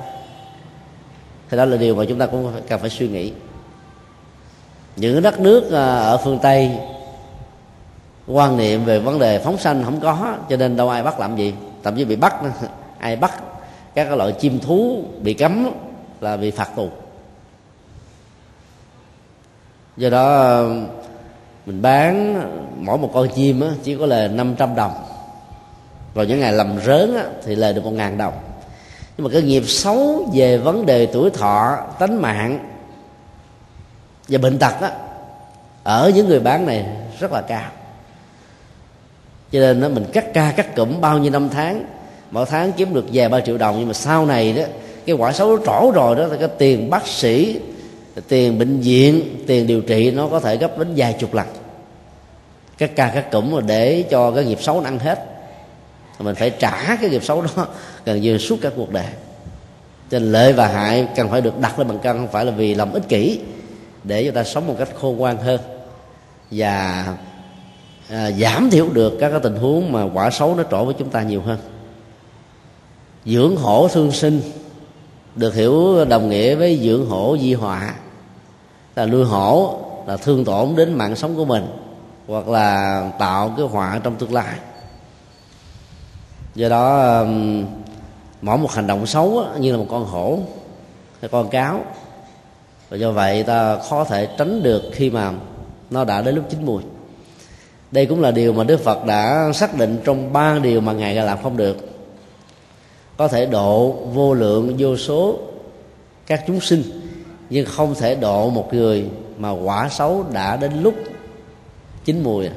Thì 1.51 1.57
đó 1.57 1.65
là 1.65 1.77
điều 1.77 1.95
mà 1.95 2.05
chúng 2.09 2.19
ta 2.19 2.27
cũng 2.27 2.53
cần 2.69 2.81
phải 2.81 2.91
suy 2.91 3.09
nghĩ 3.09 3.33
những 5.01 5.23
đất 5.23 5.41
nước 5.41 5.73
à, 5.73 5.99
ở 5.99 6.17
phương 6.17 6.39
tây, 6.43 6.71
quan 8.27 8.57
niệm 8.57 8.85
về 8.85 8.99
vấn 8.99 9.19
đề 9.19 9.39
phóng 9.39 9.59
sanh 9.59 9.85
không 9.85 10.01
có, 10.01 10.35
cho 10.51 10.57
nên 10.57 10.77
đâu 10.77 10.89
ai 10.89 11.03
bắt 11.03 11.21
làm 11.21 11.37
gì. 11.37 11.55
Thậm 11.83 11.97
chí 11.97 12.05
bị 12.05 12.17
bắt 12.17 12.35
ai 12.99 13.17
bắt 13.17 13.33
các 13.95 14.13
loại 14.13 14.33
chim 14.33 14.59
thú 14.59 15.05
bị 15.23 15.35
cấm 15.35 15.71
là 16.21 16.37
bị 16.37 16.51
phạt 16.51 16.77
tù. 16.77 16.89
Do 19.97 20.11
đó, 20.11 20.63
mình 21.67 21.83
bán 21.83 22.43
mỗi 22.85 22.99
một 22.99 23.11
con 23.15 23.29
chim 23.29 23.63
chỉ 23.83 23.97
có 23.97 24.07
lời 24.07 24.29
500 24.29 24.75
đồng. 24.75 24.93
Vào 26.15 26.25
những 26.25 26.41
ngày 26.41 26.53
lầm 26.53 26.81
rớn 26.87 27.17
thì 27.45 27.55
lời 27.55 27.73
được 27.73 27.85
một 27.85 27.91
ngàn 27.91 28.19
đồng. 28.19 28.35
Nhưng 29.17 29.25
mà 29.25 29.31
cái 29.33 29.43
nghiệp 29.43 29.63
xấu 29.67 30.31
về 30.35 30.59
vấn 30.59 30.87
đề 30.87 31.07
tuổi 31.07 31.31
thọ, 31.31 31.77
tánh 31.99 32.23
mạng 32.23 32.70
và 34.31 34.39
bệnh 34.39 34.59
tật 34.59 34.81
á, 34.81 34.91
ở 35.83 36.13
những 36.15 36.29
người 36.29 36.41
bán 36.41 36.67
này 36.67 36.85
rất 37.21 37.33
là 37.33 37.41
cao. 37.41 37.71
Cho 39.53 39.61
nên 39.61 39.81
đó 39.81 39.89
mình 39.89 40.05
cắt 40.13 40.35
ca, 40.35 40.53
cắt 40.57 40.77
cụm 40.77 41.01
bao 41.01 41.19
nhiêu 41.19 41.33
năm 41.33 41.49
tháng, 41.49 41.85
mỗi 42.31 42.47
tháng 42.47 42.73
kiếm 42.73 42.95
được 42.95 43.05
vài 43.13 43.29
ba 43.29 43.41
triệu 43.41 43.59
đồng, 43.59 43.79
nhưng 43.79 43.89
mà 43.89 43.95
sau 43.95 44.27
này 44.27 44.53
đó, 44.53 44.63
cái 45.07 45.17
quả 45.17 45.33
xấu 45.33 45.59
trổ 45.67 45.91
rồi 45.95 46.17
đó 46.17 46.27
là 46.27 46.37
cái 46.37 46.49
tiền 46.59 46.91
bác 46.91 47.07
sĩ, 47.07 47.61
tiền 48.29 48.59
bệnh 48.59 48.81
viện, 48.81 49.45
tiền 49.47 49.67
điều 49.67 49.81
trị 49.81 50.11
nó 50.11 50.29
có 50.29 50.41
thể 50.41 50.57
gấp 50.57 50.79
đến 50.79 50.93
vài 50.97 51.17
chục 51.19 51.35
lần. 51.35 51.47
Các 52.79 52.97
ca 52.97 53.11
các 53.15 53.31
cụm 53.31 53.51
mà 53.51 53.61
để 53.61 54.05
cho 54.11 54.31
cái 54.31 54.45
nghiệp 54.45 54.63
xấu 54.63 54.81
nó 54.81 54.89
ăn 54.89 54.99
hết. 54.99 55.27
Mình 56.19 56.35
phải 56.35 56.51
trả 56.51 56.97
cái 57.01 57.11
nghiệp 57.11 57.25
xấu 57.25 57.43
đó 57.43 57.67
gần 58.05 58.21
như 58.21 58.39
suốt 58.39 58.57
cả 58.63 58.71
cuộc 58.77 58.93
đời. 58.93 59.07
Cho 60.11 60.19
nên 60.19 60.33
lợi 60.33 60.53
và 60.53 60.67
hại 60.67 61.09
cần 61.17 61.29
phải 61.29 61.41
được 61.41 61.59
đặt 61.59 61.79
lên 61.79 61.89
bằng 61.89 61.99
cân, 61.99 62.17
không 62.17 62.29
phải 62.29 62.45
là 62.45 62.53
vì 62.53 62.75
lòng 62.75 62.93
ích 62.93 63.09
kỷ 63.09 63.41
để 64.05 64.25
cho 64.27 64.33
ta 64.33 64.45
sống 64.45 64.67
một 64.67 64.75
cách 64.79 64.89
khôn 65.01 65.17
ngoan 65.17 65.37
hơn 65.37 65.61
và 66.51 67.07
à, 68.11 68.31
giảm 68.31 68.71
thiểu 68.71 68.89
được 68.93 69.17
các 69.21 69.31
cái 69.31 69.41
tình 69.43 69.57
huống 69.57 69.93
mà 69.93 70.03
quả 70.15 70.31
xấu 70.31 70.55
nó 70.55 70.63
trổ 70.71 70.85
với 70.85 70.95
chúng 70.99 71.09
ta 71.09 71.23
nhiều 71.23 71.43
hơn. 71.43 71.59
Dưỡng 73.25 73.57
hổ 73.57 73.89
thương 73.89 74.13
sinh 74.13 74.41
được 75.35 75.55
hiểu 75.55 76.05
đồng 76.05 76.29
nghĩa 76.29 76.55
với 76.55 76.81
dưỡng 76.83 77.07
hổ 77.07 77.37
di 77.41 77.55
họa. 77.55 77.95
Là 78.97 79.07
nuôi 79.07 79.25
hổ 79.25 79.81
là 80.07 80.17
thương 80.17 80.45
tổn 80.45 80.77
đến 80.77 80.93
mạng 80.93 81.17
sống 81.17 81.37
của 81.37 81.45
mình 81.45 81.67
hoặc 82.27 82.49
là 82.49 83.03
tạo 83.19 83.55
cái 83.57 83.67
họa 83.67 84.01
trong 84.03 84.17
tương 84.17 84.35
lai. 84.35 84.55
Do 86.55 86.69
đó 86.69 87.25
mỗi 88.43 88.59
một 88.59 88.73
hành 88.73 88.87
động 88.87 89.07
xấu 89.07 89.45
như 89.59 89.73
là 89.73 89.79
một 89.79 89.87
con 89.91 90.05
hổ 90.05 90.39
hay 91.21 91.29
con 91.29 91.49
cáo 91.49 91.85
và 92.91 92.97
do 92.97 93.13
vậy 93.13 93.43
ta 93.43 93.79
khó 93.79 94.05
thể 94.05 94.29
tránh 94.39 94.63
được 94.63 94.83
khi 94.93 95.11
mà 95.11 95.33
nó 95.91 96.05
đã 96.05 96.23
đến 96.23 96.35
lúc 96.35 96.45
chín 96.51 96.65
mùi 96.65 96.83
đây 97.93 98.07
cũng 98.07 98.21
là 98.21 98.31
điều 98.31 98.53
mà 98.53 98.65
đức 98.65 98.81
phật 98.81 99.05
đã 99.07 99.53
xác 99.55 99.79
định 99.79 99.99
trong 100.05 100.33
ba 100.33 100.59
điều 100.59 100.81
mà 100.81 100.93
ngài 100.93 101.15
làm 101.15 101.39
không 101.43 101.57
được. 101.57 101.77
Có 103.17 103.29
thể 103.29 103.47
độ 103.47 103.91
vô 103.91 104.35
lượng 104.35 104.77
vô 104.79 104.97
số 104.97 105.39
các 106.27 106.45
chúng 106.47 106.61
sinh, 106.61 106.83
nhưng 107.51 107.67
không 107.67 107.95
thể 107.95 108.15
độ 108.15 108.51
một 108.51 108.75
người 108.75 109.09
mà 109.39 109.51
quả 109.51 109.89
xấu 109.89 110.25
đã 110.33 110.57
đến 110.57 110.83
lúc 110.83 110.95
chín 112.05 112.23
mùi 112.23 112.49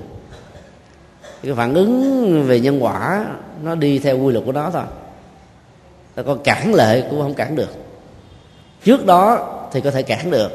cái 1.44 1.54
phản 1.54 1.74
ứng 1.74 2.44
về 2.48 2.60
nhân 2.60 2.84
quả, 2.84 3.26
nó 3.64 3.76
đi 3.76 4.00
theo 4.00 4.20
quy 4.20 4.34
luật 4.34 4.46
của 4.46 4.52
nó 4.52 4.70
thôi. 4.70 4.84
Ta 6.16 6.24
có 6.24 6.36
cản 6.44 6.74
lệ 6.74 7.04
cũng 7.10 7.22
không 7.22 7.34
cản 7.34 7.56
được. 7.56 7.70
Trước 8.84 9.06
đó 9.06 9.50
thì 9.74 9.82
có 9.82 9.92
thể 9.92 10.04
cản 10.04 10.32
được 10.32 10.52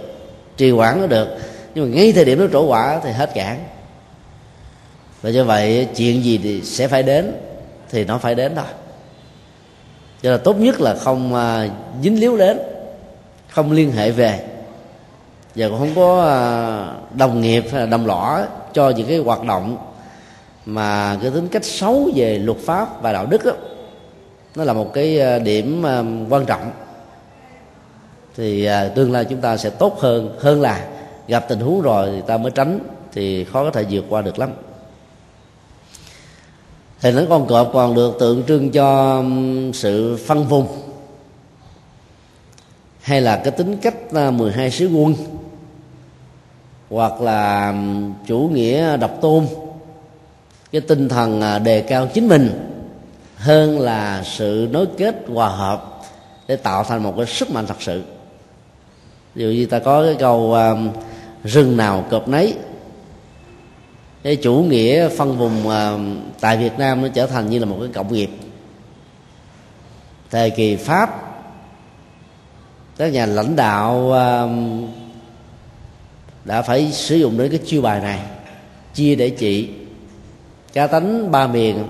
trì 0.56 0.70
hoãn 0.70 1.00
nó 1.00 1.06
được. 1.06 1.28
Nhưng 1.74 1.90
mà 1.90 1.96
ngay 1.96 2.12
thời 2.12 2.24
điểm 2.24 2.40
nó 2.40 2.46
trổ 2.52 2.66
quả 2.66 3.00
thì 3.04 3.10
hết 3.10 3.30
cản. 3.34 3.64
Và 5.22 5.30
do 5.30 5.44
vậy 5.44 5.88
chuyện 5.96 6.24
gì 6.24 6.40
thì 6.42 6.62
sẽ 6.62 6.88
phải 6.88 7.02
đến 7.02 7.32
thì 7.90 8.04
nó 8.04 8.18
phải 8.18 8.34
đến 8.34 8.54
thôi. 8.54 8.64
Cho 10.22 10.30
là 10.30 10.36
tốt 10.36 10.56
nhất 10.58 10.80
là 10.80 10.94
không 10.94 11.34
à, 11.34 11.68
dính 12.02 12.20
líu 12.20 12.36
đến 12.36 12.58
không 13.48 13.72
liên 13.72 13.92
hệ 13.92 14.10
về. 14.10 14.40
Và 15.54 15.68
cũng 15.68 15.78
không 15.78 15.94
có 15.94 16.24
à, 16.26 16.36
đồng 17.14 17.40
nghiệp 17.40 17.64
hay 17.72 17.80
là 17.80 17.86
đồng 17.86 18.06
lõa 18.06 18.46
cho 18.72 18.90
những 18.90 19.08
cái 19.08 19.18
hoạt 19.18 19.44
động 19.44 19.76
mà 20.64 21.18
cái 21.22 21.30
tính 21.30 21.48
cách 21.48 21.64
xấu 21.64 22.10
về 22.14 22.38
luật 22.38 22.58
pháp 22.58 23.02
và 23.02 23.12
đạo 23.12 23.26
đức 23.26 23.44
đó, 23.44 23.52
nó 24.54 24.64
là 24.64 24.72
một 24.72 24.92
cái 24.94 25.20
à, 25.20 25.38
điểm 25.38 25.86
à, 25.86 26.02
quan 26.30 26.44
trọng 26.46 26.70
thì 28.38 28.64
à, 28.64 28.88
tương 28.88 29.12
lai 29.12 29.24
chúng 29.24 29.40
ta 29.40 29.56
sẽ 29.56 29.70
tốt 29.70 30.00
hơn 30.00 30.36
hơn 30.40 30.60
là 30.60 30.88
gặp 31.28 31.44
tình 31.48 31.60
huống 31.60 31.80
rồi 31.80 32.10
thì 32.12 32.22
ta 32.26 32.36
mới 32.36 32.50
tránh 32.50 32.78
thì 33.12 33.44
khó 33.44 33.64
có 33.64 33.70
thể 33.70 33.84
vượt 33.90 34.04
qua 34.08 34.22
được 34.22 34.38
lắm. 34.38 34.50
Thì 37.00 37.10
nó 37.10 37.22
con 37.28 37.46
cọp 37.46 37.70
còn 37.72 37.94
được 37.94 38.16
tượng 38.20 38.42
trưng 38.48 38.70
cho 38.70 39.22
sự 39.74 40.16
phân 40.26 40.44
vùng 40.44 40.66
hay 43.00 43.20
là 43.20 43.36
cái 43.36 43.50
tính 43.50 43.76
cách 43.76 43.94
à, 44.14 44.30
12 44.30 44.70
sứ 44.70 44.86
quân 44.86 45.14
hoặc 46.90 47.20
là 47.20 47.74
chủ 48.26 48.50
nghĩa 48.52 48.96
độc 48.96 49.10
tôn, 49.20 49.46
cái 50.72 50.80
tinh 50.80 51.08
thần 51.08 51.40
à, 51.40 51.58
đề 51.58 51.80
cao 51.80 52.08
chính 52.14 52.28
mình 52.28 52.50
hơn 53.36 53.80
là 53.80 54.22
sự 54.24 54.68
nối 54.72 54.86
kết 54.98 55.14
hòa 55.34 55.48
hợp 55.48 56.00
để 56.48 56.56
tạo 56.56 56.84
thành 56.84 57.02
một 57.02 57.14
cái 57.16 57.26
sức 57.26 57.50
mạnh 57.50 57.66
thật 57.66 57.82
sự 57.82 58.02
ví 59.38 59.44
dụ 59.44 59.50
như 59.50 59.66
ta 59.66 59.78
có 59.78 60.04
cái 60.04 60.16
câu 60.18 60.54
à, 60.54 60.74
rừng 61.44 61.76
nào 61.76 62.04
cọp 62.10 62.28
nấy. 62.28 62.54
Cái 64.22 64.36
chủ 64.36 64.54
nghĩa 64.54 65.08
phân 65.08 65.38
vùng 65.38 65.68
à, 65.68 65.92
tại 66.40 66.56
Việt 66.56 66.78
Nam 66.78 67.02
nó 67.02 67.08
trở 67.08 67.26
thành 67.26 67.50
như 67.50 67.58
là 67.58 67.66
một 67.66 67.76
cái 67.80 67.88
cộng 67.94 68.12
nghiệp. 68.12 68.30
Thời 70.30 70.50
kỳ 70.50 70.76
Pháp 70.76 71.10
các 72.96 73.12
nhà 73.12 73.26
lãnh 73.26 73.56
đạo 73.56 74.12
um, 74.12 74.86
đã 76.44 76.62
phải 76.62 76.92
sử 76.92 77.16
dụng 77.16 77.38
đến 77.38 77.50
cái 77.50 77.60
chiêu 77.66 77.82
bài 77.82 78.00
này 78.00 78.20
chia 78.94 79.14
để 79.14 79.30
trị. 79.30 79.68
Cá 80.72 80.86
tánh 80.86 81.30
ba 81.30 81.46
miền 81.46 81.84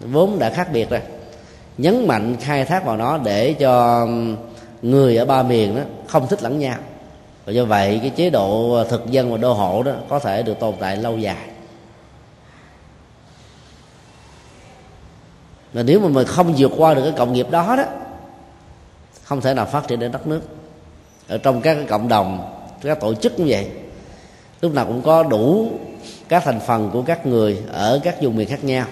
vốn 0.00 0.38
đã 0.38 0.50
khác 0.50 0.72
biệt 0.72 0.90
rồi. 0.90 1.00
Nhấn 1.78 2.06
mạnh 2.06 2.36
khai 2.40 2.64
thác 2.64 2.84
vào 2.84 2.96
nó 2.96 3.18
để 3.18 3.52
cho 3.52 4.06
người 4.82 5.16
ở 5.16 5.24
ba 5.24 5.42
miền 5.42 5.76
đó, 5.76 5.82
không 6.06 6.28
thích 6.28 6.42
lẫn 6.42 6.58
nhau. 6.58 6.78
Và 7.44 7.52
do 7.52 7.64
vậy, 7.64 7.98
cái 8.02 8.10
chế 8.10 8.30
độ 8.30 8.74
à, 8.74 8.84
thực 8.88 9.06
dân 9.06 9.32
và 9.32 9.36
đô 9.36 9.52
hộ 9.52 9.82
đó 9.82 9.92
có 10.08 10.18
thể 10.18 10.42
được 10.42 10.60
tồn 10.60 10.74
tại 10.80 10.96
lâu 10.96 11.18
dài. 11.18 11.48
Mà 15.72 15.82
nếu 15.82 16.00
mà 16.00 16.08
mình 16.08 16.26
không 16.26 16.54
vượt 16.56 16.72
qua 16.76 16.94
được 16.94 17.02
cái 17.02 17.12
cộng 17.16 17.32
nghiệp 17.32 17.50
đó 17.50 17.76
đó, 17.76 17.84
không 19.24 19.40
thể 19.40 19.54
nào 19.54 19.66
phát 19.66 19.88
triển 19.88 20.00
đến 20.00 20.12
đất 20.12 20.26
nước. 20.26 20.40
Ở 21.28 21.38
trong 21.38 21.60
các 21.60 21.74
cái 21.74 21.84
cộng 21.84 22.08
đồng, 22.08 22.54
các 22.82 23.00
tổ 23.00 23.14
chức 23.14 23.38
như 23.38 23.44
vậy. 23.48 23.70
Lúc 24.60 24.74
nào 24.74 24.86
cũng 24.86 25.02
có 25.02 25.22
đủ 25.22 25.68
các 26.28 26.42
thành 26.44 26.60
phần 26.60 26.90
của 26.92 27.02
các 27.02 27.26
người 27.26 27.58
ở 27.72 28.00
các 28.04 28.22
vùng 28.22 28.36
miền 28.36 28.48
khác 28.48 28.64
nhau, 28.64 28.86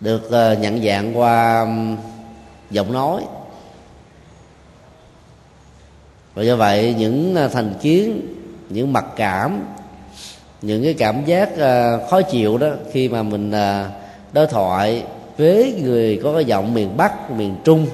được 0.00 0.32
à, 0.32 0.54
nhận 0.54 0.84
dạng 0.84 1.18
qua 1.18 1.66
giọng 2.70 2.92
nói 2.92 3.22
và 6.36 6.42
do 6.42 6.56
vậy, 6.56 6.94
những 6.98 7.34
à, 7.34 7.48
thành 7.48 7.74
kiến, 7.82 8.20
những 8.68 8.92
mặc 8.92 9.04
cảm, 9.16 9.64
những 10.62 10.84
cái 10.84 10.94
cảm 10.94 11.24
giác 11.24 11.58
à, 11.58 11.98
khó 12.10 12.22
chịu 12.22 12.58
đó, 12.58 12.68
khi 12.92 13.08
mà 13.08 13.22
mình 13.22 13.50
à, 13.50 13.90
đối 14.32 14.46
thoại 14.46 15.02
với 15.38 15.80
người 15.82 16.20
có 16.22 16.34
cái 16.34 16.44
giọng 16.44 16.74
miền 16.74 16.96
bắc, 16.96 17.30
miền 17.30 17.56
trung, 17.64 17.86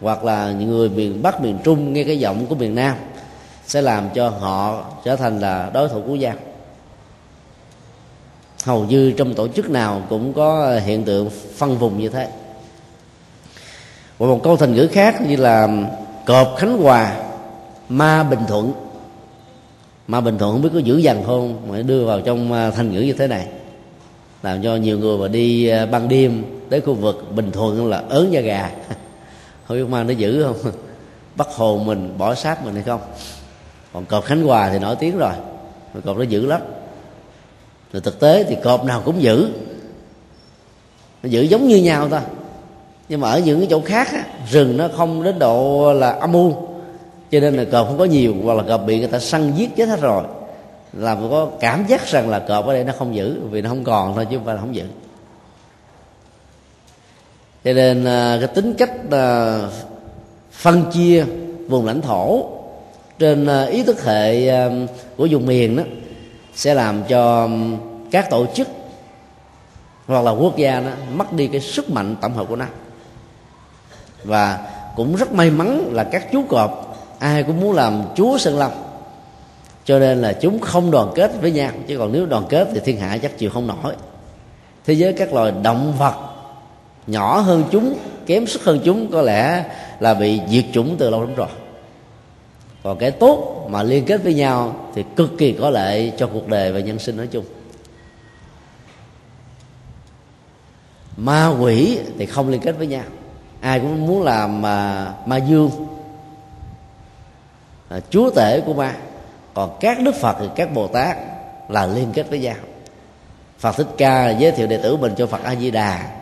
hoặc 0.00 0.24
là 0.24 0.52
những 0.52 0.70
người 0.70 0.88
miền 0.88 1.22
bắc, 1.22 1.40
miền 1.40 1.58
trung 1.64 1.92
nghe 1.92 2.04
cái 2.04 2.18
giọng 2.18 2.46
của 2.46 2.54
miền 2.54 2.74
nam, 2.74 2.96
sẽ 3.66 3.82
làm 3.82 4.08
cho 4.14 4.28
họ 4.28 4.84
trở 5.04 5.16
thành 5.16 5.40
là 5.40 5.70
đối 5.74 5.88
thủ 5.88 6.02
của 6.06 6.18
giang. 6.18 6.38
Hầu 8.64 8.84
như 8.84 9.12
trong 9.12 9.34
tổ 9.34 9.48
chức 9.48 9.70
nào 9.70 10.02
cũng 10.08 10.32
có 10.32 10.78
hiện 10.84 11.04
tượng 11.04 11.30
phân 11.56 11.78
vùng 11.78 11.98
như 11.98 12.08
thế. 12.08 12.28
Và 14.18 14.26
một 14.26 14.40
câu 14.42 14.56
thành 14.56 14.74
ngữ 14.74 14.88
khác 14.92 15.22
như 15.28 15.36
là 15.36 15.68
cọp 16.26 16.54
khánh 16.58 16.78
hòa 16.78 17.25
ma 17.88 18.22
bình 18.22 18.40
thuận. 18.48 18.72
Ma 20.06 20.20
bình 20.20 20.38
thuận 20.38 20.52
không 20.52 20.62
biết 20.62 20.68
có 20.72 20.78
dữ 20.78 20.96
dằn 20.96 21.24
không 21.26 21.70
mà 21.70 21.82
đưa 21.82 22.04
vào 22.04 22.20
trong 22.20 22.52
à, 22.52 22.70
thành 22.70 22.92
ngữ 22.92 23.00
như 23.00 23.12
thế 23.12 23.26
này. 23.26 23.46
Làm 24.42 24.62
cho 24.62 24.76
nhiều 24.76 24.98
người 24.98 25.18
mà 25.18 25.28
đi 25.28 25.68
à, 25.68 25.86
ban 25.86 26.08
đêm 26.08 26.44
tới 26.70 26.80
khu 26.80 26.94
vực 26.94 27.32
bình 27.34 27.52
thuận 27.52 27.86
là 27.86 28.02
ớn 28.08 28.32
da 28.32 28.40
gà. 28.40 28.70
Không 29.66 29.76
biết 29.76 29.88
ma 29.88 30.02
nó 30.02 30.10
dữ 30.10 30.44
không? 30.44 30.56
Bắt 31.36 31.48
hồn 31.54 31.86
mình 31.86 32.14
bỏ 32.18 32.34
sát 32.34 32.64
mình 32.64 32.74
hay 32.74 32.82
không? 32.82 33.00
Còn 33.92 34.04
cọp 34.04 34.24
khánh 34.24 34.42
hòa 34.42 34.70
thì 34.72 34.78
nổi 34.78 34.96
tiếng 34.96 35.18
rồi 35.18 35.32
cọp 36.04 36.16
nó 36.16 36.22
dữ 36.22 36.46
lắm. 36.46 36.60
Rồi 37.92 38.00
thực 38.00 38.20
tế 38.20 38.44
thì 38.44 38.56
cọp 38.62 38.84
nào 38.84 39.02
cũng 39.04 39.22
giữ. 39.22 39.48
Nó 41.22 41.28
giữ 41.28 41.42
giống 41.42 41.68
như 41.68 41.76
nhau 41.76 42.08
thôi. 42.08 42.20
Nhưng 43.08 43.20
mà 43.20 43.30
ở 43.30 43.38
những 43.38 43.58
cái 43.58 43.68
chỗ 43.70 43.80
khác 43.80 44.08
á, 44.12 44.24
rừng 44.50 44.76
nó 44.76 44.88
không 44.96 45.22
đến 45.22 45.38
độ 45.38 45.92
là 45.92 46.10
âm 46.10 46.32
u 46.32 46.54
cho 47.30 47.40
nên 47.40 47.54
là 47.54 47.64
cọp 47.64 47.86
không 47.86 47.98
có 47.98 48.04
nhiều, 48.04 48.34
hoặc 48.44 48.54
là 48.54 48.62
cọp 48.62 48.86
bị 48.86 48.98
người 48.98 49.08
ta 49.08 49.18
săn 49.18 49.52
giết 49.56 49.76
chết 49.76 49.88
hết 49.88 50.00
rồi. 50.00 50.24
Là 50.92 51.16
có 51.30 51.48
cảm 51.60 51.86
giác 51.86 52.06
rằng 52.06 52.28
là 52.28 52.38
cọp 52.38 52.66
ở 52.66 52.72
đây 52.72 52.84
nó 52.84 52.92
không 52.98 53.14
giữ, 53.14 53.40
vì 53.50 53.62
nó 53.62 53.68
không 53.68 53.84
còn 53.84 54.14
thôi 54.14 54.26
chứ 54.30 54.36
không 54.36 54.46
phải 54.46 54.54
là 54.54 54.60
không 54.60 54.74
giữ. 54.74 54.84
Cho 57.64 57.72
nên 57.72 58.04
à, 58.04 58.36
cái 58.40 58.48
tính 58.48 58.74
cách 58.78 58.92
à, 59.10 59.58
phân 60.52 60.84
chia 60.92 61.24
vùng 61.68 61.86
lãnh 61.86 62.00
thổ 62.00 62.46
trên 63.18 63.46
à, 63.46 63.64
ý 63.64 63.82
thức 63.82 64.04
hệ 64.04 64.50
của 65.16 65.28
vùng 65.30 65.46
miền 65.46 65.76
đó 65.76 65.82
sẽ 66.54 66.74
làm 66.74 67.04
cho 67.04 67.48
các 68.10 68.30
tổ 68.30 68.46
chức 68.54 68.68
hoặc 70.06 70.24
là 70.24 70.30
quốc 70.30 70.56
gia 70.56 70.80
nó 70.80 70.90
mất 71.14 71.32
đi 71.32 71.46
cái 71.46 71.60
sức 71.60 71.90
mạnh 71.90 72.16
tổng 72.20 72.32
hợp 72.32 72.46
của 72.48 72.56
nó. 72.56 72.66
Và 74.24 74.58
cũng 74.96 75.16
rất 75.16 75.32
may 75.32 75.50
mắn 75.50 75.88
là 75.92 76.04
các 76.04 76.32
chú 76.32 76.42
cọp 76.48 76.85
ai 77.18 77.42
cũng 77.42 77.60
muốn 77.60 77.72
làm 77.72 78.02
chúa 78.16 78.38
sơn 78.38 78.58
lâm. 78.58 78.70
Cho 79.84 79.98
nên 79.98 80.22
là 80.22 80.32
chúng 80.32 80.60
không 80.60 80.90
đoàn 80.90 81.12
kết 81.14 81.32
với 81.40 81.52
nhau. 81.52 81.70
Chứ 81.86 81.98
còn 81.98 82.12
nếu 82.12 82.26
đoàn 82.26 82.44
kết 82.48 82.68
thì 82.74 82.80
thiên 82.84 83.00
hạ 83.00 83.18
chắc 83.22 83.38
chịu 83.38 83.50
không 83.50 83.66
nổi. 83.66 83.94
Thế 84.84 84.94
giới 84.94 85.12
các 85.12 85.32
loài 85.32 85.52
động 85.62 85.94
vật 85.98 86.14
nhỏ 87.06 87.38
hơn 87.38 87.64
chúng, 87.70 87.98
kém 88.26 88.46
sức 88.46 88.64
hơn 88.64 88.80
chúng, 88.84 89.10
có 89.12 89.22
lẽ 89.22 89.64
là 90.00 90.14
bị 90.14 90.40
diệt 90.48 90.64
chủng 90.72 90.96
từ 90.98 91.10
lâu 91.10 91.20
lắm 91.20 91.34
rồi. 91.34 91.48
Còn 92.82 92.98
cái 92.98 93.10
tốt 93.10 93.66
mà 93.70 93.82
liên 93.82 94.04
kết 94.04 94.22
với 94.22 94.34
nhau 94.34 94.76
thì 94.94 95.04
cực 95.16 95.38
kỳ 95.38 95.52
có 95.52 95.70
lợi 95.70 96.12
cho 96.16 96.26
cuộc 96.26 96.48
đời 96.48 96.72
và 96.72 96.80
nhân 96.80 96.98
sinh 96.98 97.16
nói 97.16 97.26
chung. 97.26 97.44
Ma 101.16 101.48
quỷ 101.60 101.98
thì 102.18 102.26
không 102.26 102.48
liên 102.48 102.60
kết 102.60 102.72
với 102.78 102.86
nhau. 102.86 103.04
Ai 103.60 103.80
cũng 103.80 104.06
muốn 104.06 104.22
làm 104.22 104.62
mà 104.62 105.08
ma 105.26 105.36
dương 105.36 105.70
là 107.90 108.00
chúa 108.10 108.30
tể 108.30 108.60
của 108.60 108.74
ma. 108.74 108.94
Còn 109.54 109.76
các 109.80 109.98
đức 110.02 110.14
phật 110.14 110.36
thì 110.40 110.46
các 110.56 110.74
bồ 110.74 110.86
tát 110.86 111.16
là 111.68 111.86
liên 111.86 112.12
kết 112.12 112.30
với 112.30 112.38
nhau. 112.38 112.56
Phật 113.58 113.76
thích 113.76 113.86
ca 113.98 114.30
giới 114.30 114.52
thiệu 114.52 114.66
đệ 114.66 114.76
tử 114.76 114.96
mình 114.96 115.14
cho 115.16 115.26
phật 115.26 115.44
a 115.44 115.54
di 115.54 115.70
đà 115.70 116.16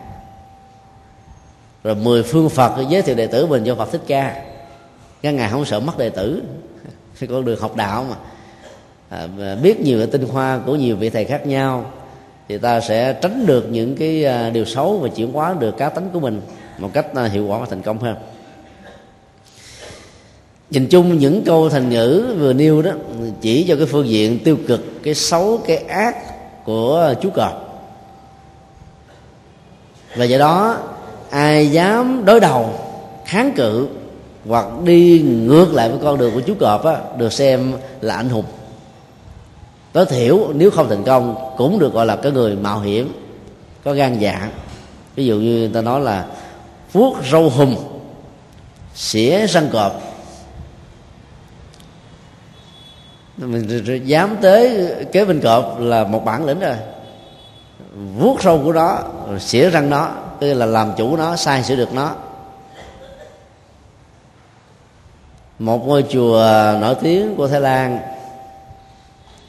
rồi 1.83 1.95
mười 1.95 2.23
phương 2.23 2.49
phật 2.49 2.71
giới 2.89 3.01
thiệu 3.01 3.15
đệ 3.15 3.27
tử 3.27 3.47
mình 3.47 3.63
cho 3.65 3.75
phật 3.75 3.91
thích 3.91 4.01
ca. 4.07 4.41
Các 5.21 5.31
ngài 5.31 5.49
không 5.49 5.65
sợ 5.65 5.79
mất 5.79 5.97
đệ 5.97 6.09
tử. 6.09 6.43
Con 7.29 7.45
đường 7.45 7.59
học 7.59 7.75
đạo 7.75 8.05
mà. 8.09 8.15
À, 9.09 9.27
biết 9.55 9.79
nhiều 9.79 9.97
cái 9.97 10.07
tinh 10.07 10.27
hoa 10.27 10.59
của 10.65 10.75
nhiều 10.75 10.95
vị 10.95 11.09
thầy 11.09 11.25
khác 11.25 11.47
nhau 11.47 11.91
thì 12.47 12.57
ta 12.57 12.79
sẽ 12.79 13.13
tránh 13.13 13.45
được 13.45 13.67
những 13.71 13.95
cái 13.95 14.25
à, 14.25 14.49
điều 14.49 14.65
xấu 14.65 14.97
và 14.97 15.09
chuyển 15.09 15.33
hóa 15.33 15.55
được 15.59 15.77
cá 15.77 15.89
tính 15.89 16.09
của 16.13 16.19
mình 16.19 16.41
một 16.77 16.89
cách 16.93 17.05
à, 17.15 17.23
hiệu 17.23 17.47
quả 17.47 17.57
và 17.57 17.65
thành 17.69 17.81
công 17.81 17.97
hơn 17.97 18.15
nhìn 20.69 20.87
chung 20.87 21.17
những 21.17 21.43
câu 21.45 21.69
thành 21.69 21.89
ngữ 21.89 22.35
vừa 22.39 22.53
nêu 22.53 22.81
đó 22.81 22.91
chỉ 23.41 23.65
cho 23.67 23.75
cái 23.75 23.85
phương 23.85 24.07
diện 24.07 24.39
tiêu 24.39 24.57
cực 24.67 25.03
cái 25.03 25.13
xấu 25.13 25.59
cái 25.67 25.77
ác 25.77 26.15
của 26.65 27.13
chú 27.21 27.29
cọp. 27.29 27.83
Và 30.15 30.25
do 30.25 30.37
đó 30.37 30.77
ai 31.29 31.71
dám 31.71 32.25
đối 32.25 32.39
đầu 32.39 32.73
kháng 33.25 33.51
cự 33.55 33.87
hoặc 34.47 34.65
đi 34.83 35.19
ngược 35.21 35.73
lại 35.73 35.89
với 35.89 35.99
con 36.03 36.17
đường 36.17 36.33
của 36.33 36.41
chú 36.41 36.53
cọp 36.59 36.85
á, 36.85 36.97
được 37.17 37.33
xem 37.33 37.73
là 38.01 38.15
anh 38.15 38.29
hùng. 38.29 38.45
Tối 39.93 40.05
thiểu 40.05 40.47
nếu 40.53 40.71
không 40.71 40.89
thành 40.89 41.03
công 41.03 41.35
cũng 41.57 41.79
được 41.79 41.93
gọi 41.93 42.05
là 42.05 42.15
cái 42.15 42.31
người 42.31 42.55
mạo 42.55 42.79
hiểm 42.79 43.13
có 43.83 43.93
gan 43.93 44.19
dạ 44.19 44.49
ví 45.15 45.25
dụ 45.25 45.35
như 45.35 45.57
người 45.57 45.71
ta 45.73 45.81
nói 45.81 46.01
là 46.01 46.25
vuốt 46.93 47.15
râu 47.31 47.49
hùm 47.49 47.75
xỉa 48.95 49.47
răng 49.47 49.69
cọp. 49.71 50.01
Mình 53.37 54.01
dám 54.05 54.35
tới 54.41 54.87
kế 55.11 55.25
bên 55.25 55.41
cọp 55.41 55.79
là 55.79 56.03
một 56.03 56.25
bản 56.25 56.45
lĩnh 56.45 56.59
rồi. 56.59 56.75
Vuốt 58.17 58.41
sâu 58.41 58.61
của 58.63 58.73
nó 58.73 58.99
xỉa 59.39 59.69
răng 59.69 59.89
nó, 59.89 60.11
tức 60.39 60.53
là 60.53 60.65
làm 60.65 60.91
chủ 60.97 61.17
nó, 61.17 61.35
sai 61.35 61.63
sửa 61.63 61.75
được 61.75 61.93
nó. 61.93 62.15
Một 65.59 65.87
ngôi 65.87 66.05
chùa 66.09 66.47
nổi 66.81 66.95
tiếng 67.01 67.35
của 67.35 67.47
thái 67.47 67.61
lan 67.61 67.99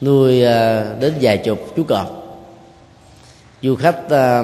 nuôi 0.01 0.43
à, 0.43 0.85
đến 0.99 1.13
vài 1.21 1.37
chục 1.37 1.59
chú 1.75 1.83
cọp. 1.83 2.39
Du 3.61 3.75
khách 3.75 4.09
à, 4.09 4.43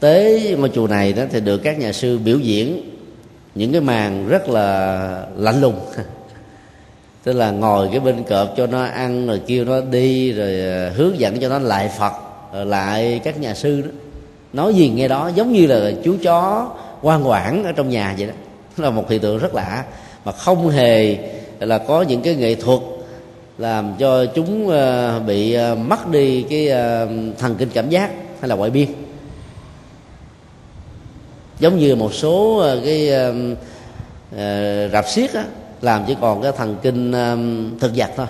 tới 0.00 0.54
ngôi 0.58 0.70
chùa 0.74 0.86
này 0.86 1.12
đó 1.12 1.22
thì 1.30 1.40
được 1.40 1.58
các 1.58 1.78
nhà 1.78 1.92
sư 1.92 2.18
biểu 2.18 2.38
diễn 2.38 2.90
những 3.54 3.72
cái 3.72 3.80
màn 3.80 4.28
rất 4.28 4.48
là 4.48 5.26
lạnh 5.36 5.60
lùng. 5.60 5.80
tức 7.28 7.34
là 7.34 7.50
ngồi 7.50 7.88
cái 7.90 8.00
bên 8.00 8.24
cọp 8.24 8.48
cho 8.56 8.66
nó 8.66 8.84
ăn 8.84 9.26
rồi 9.26 9.40
kêu 9.46 9.64
nó 9.64 9.80
đi 9.80 10.32
rồi 10.32 10.60
ờ, 10.60 10.90
hướng 10.90 11.20
dẫn 11.20 11.40
cho 11.40 11.48
nó 11.48 11.58
lại 11.58 11.90
phật 11.98 12.12
rồi 12.52 12.66
lại 12.66 13.20
các 13.24 13.40
nhà 13.40 13.54
sư 13.54 13.82
đó. 13.82 13.88
Nói 14.52 14.74
gì 14.74 14.88
nghe 14.88 15.08
đó, 15.08 15.30
giống 15.34 15.52
như 15.52 15.66
là 15.66 15.90
chú 16.04 16.16
chó 16.22 16.68
ngoan 17.02 17.28
quản 17.28 17.64
ở 17.64 17.72
trong 17.72 17.88
nhà 17.88 18.14
vậy 18.18 18.26
đó. 18.26 18.32
Là 18.76 18.90
một 18.90 19.10
hiện 19.10 19.20
tượng 19.20 19.38
rất 19.38 19.54
lạ, 19.54 19.84
mà 20.24 20.32
không 20.32 20.68
hề 20.68 21.18
là 21.60 21.78
có 21.78 22.02
những 22.02 22.22
cái 22.22 22.34
nghệ 22.34 22.54
thuật 22.54 22.80
làm 23.58 23.94
cho 23.98 24.26
chúng 24.26 24.68
ờ, 24.68 25.20
bị 25.26 25.56
mất 25.88 26.08
đi 26.08 26.42
cái 26.50 26.68
thần 27.38 27.54
kinh 27.58 27.70
cảm 27.74 27.88
giác 27.88 28.10
hay 28.40 28.48
là 28.48 28.54
ngoại 28.54 28.70
biên. 28.70 28.88
Giống 31.60 31.78
như 31.78 31.96
một 31.96 32.14
số 32.14 32.64
cái 32.84 33.10
rạp 34.92 35.08
xiếc 35.08 35.34
á 35.34 35.44
làm 35.80 36.04
chỉ 36.06 36.16
còn 36.20 36.42
cái 36.42 36.52
thần 36.52 36.76
kinh 36.82 37.12
um, 37.12 37.78
thực 37.78 37.92
vật 37.94 38.10
thôi. 38.16 38.26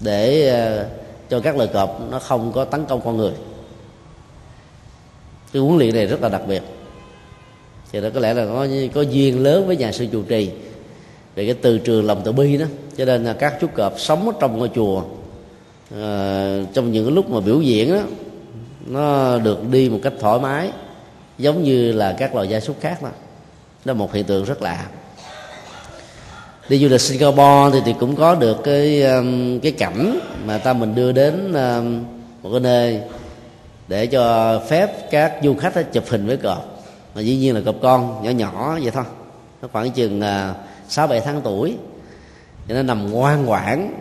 Để 0.00 0.52
uh, 0.80 0.86
cho 1.30 1.40
các 1.40 1.56
loài 1.56 1.68
cọp 1.72 2.00
nó 2.10 2.18
không 2.18 2.52
có 2.52 2.64
tấn 2.64 2.84
công 2.84 3.00
con 3.04 3.16
người. 3.16 3.32
Cái 5.52 5.62
huấn 5.62 5.78
luyện 5.78 5.94
này 5.94 6.06
rất 6.06 6.22
là 6.22 6.28
đặc 6.28 6.42
biệt. 6.48 6.62
Thì 7.92 8.00
đó 8.00 8.08
có 8.14 8.20
lẽ 8.20 8.34
là 8.34 8.46
có 8.46 8.66
có 8.94 9.00
duyên 9.00 9.42
lớn 9.42 9.66
với 9.66 9.76
nhà 9.76 9.92
sư 9.92 10.06
trụ 10.12 10.22
trì 10.22 10.50
về 11.34 11.46
cái 11.46 11.54
từ 11.54 11.78
trường 11.78 12.06
lòng 12.06 12.20
từ 12.24 12.32
bi 12.32 12.56
đó. 12.56 12.66
Cho 12.96 13.04
nên 13.04 13.24
là 13.24 13.32
các 13.32 13.54
chú 13.60 13.66
cọp 13.74 14.00
sống 14.00 14.26
ở 14.26 14.32
trong 14.40 14.58
ngôi 14.58 14.70
chùa 14.74 15.02
à, 15.96 16.60
trong 16.72 16.92
những 16.92 17.14
lúc 17.14 17.30
mà 17.30 17.40
biểu 17.40 17.60
diễn 17.60 17.94
đó 17.94 18.00
nó 18.86 19.38
được 19.38 19.70
đi 19.70 19.88
một 19.88 19.98
cách 20.02 20.12
thoải 20.20 20.40
mái 20.40 20.70
giống 21.38 21.62
như 21.62 21.92
là 21.92 22.16
các 22.18 22.34
loài 22.34 22.48
gia 22.48 22.60
súc 22.60 22.80
khác 22.80 23.02
đó 23.02 23.08
đó 23.08 23.14
là 23.84 23.92
một 23.92 24.12
hiện 24.12 24.24
tượng 24.24 24.44
rất 24.44 24.62
lạ 24.62 24.86
đi 26.68 26.78
du 26.78 26.88
lịch 26.88 27.00
Singapore 27.00 27.70
thì, 27.72 27.80
thì 27.84 27.94
cũng 28.00 28.16
có 28.16 28.34
được 28.34 28.56
cái 28.64 29.02
um, 29.02 29.60
cái 29.60 29.72
cảnh 29.72 30.18
mà 30.46 30.58
ta 30.58 30.72
mình 30.72 30.94
đưa 30.94 31.12
đến 31.12 31.52
um, 31.52 32.04
một 32.42 32.50
cái 32.50 32.60
nơi 32.60 33.00
để 33.88 34.06
cho 34.06 34.58
phép 34.68 35.10
các 35.10 35.32
du 35.42 35.54
khách 35.54 35.92
chụp 35.92 36.04
hình 36.08 36.26
với 36.26 36.36
cọp. 36.36 36.84
Mà 37.14 37.20
dĩ 37.20 37.36
nhiên 37.36 37.54
là 37.54 37.60
cọp 37.60 37.74
con 37.82 38.22
nhỏ 38.22 38.30
nhỏ 38.30 38.78
vậy 38.82 38.90
thôi. 38.90 39.04
Nó 39.62 39.68
khoảng 39.72 39.90
chừng 39.90 40.20
à, 40.20 40.54
sáu 40.88 41.06
bảy 41.06 41.20
tháng 41.20 41.40
tuổi. 41.44 41.76
Thì 42.68 42.74
nó 42.74 42.82
nằm 42.82 43.12
ngoan 43.12 43.46
ngoãn 43.46 43.94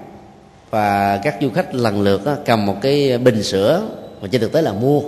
và 0.70 1.18
các 1.18 1.36
du 1.42 1.50
khách 1.50 1.76
lần 1.76 2.02
lượt 2.02 2.26
đó, 2.26 2.36
cầm 2.46 2.66
một 2.66 2.76
cái 2.82 3.18
bình 3.18 3.44
sữa 3.44 3.84
mà 4.22 4.28
trên 4.32 4.42
thực 4.42 4.52
tế 4.52 4.62
là 4.62 4.74
mua 4.74 5.02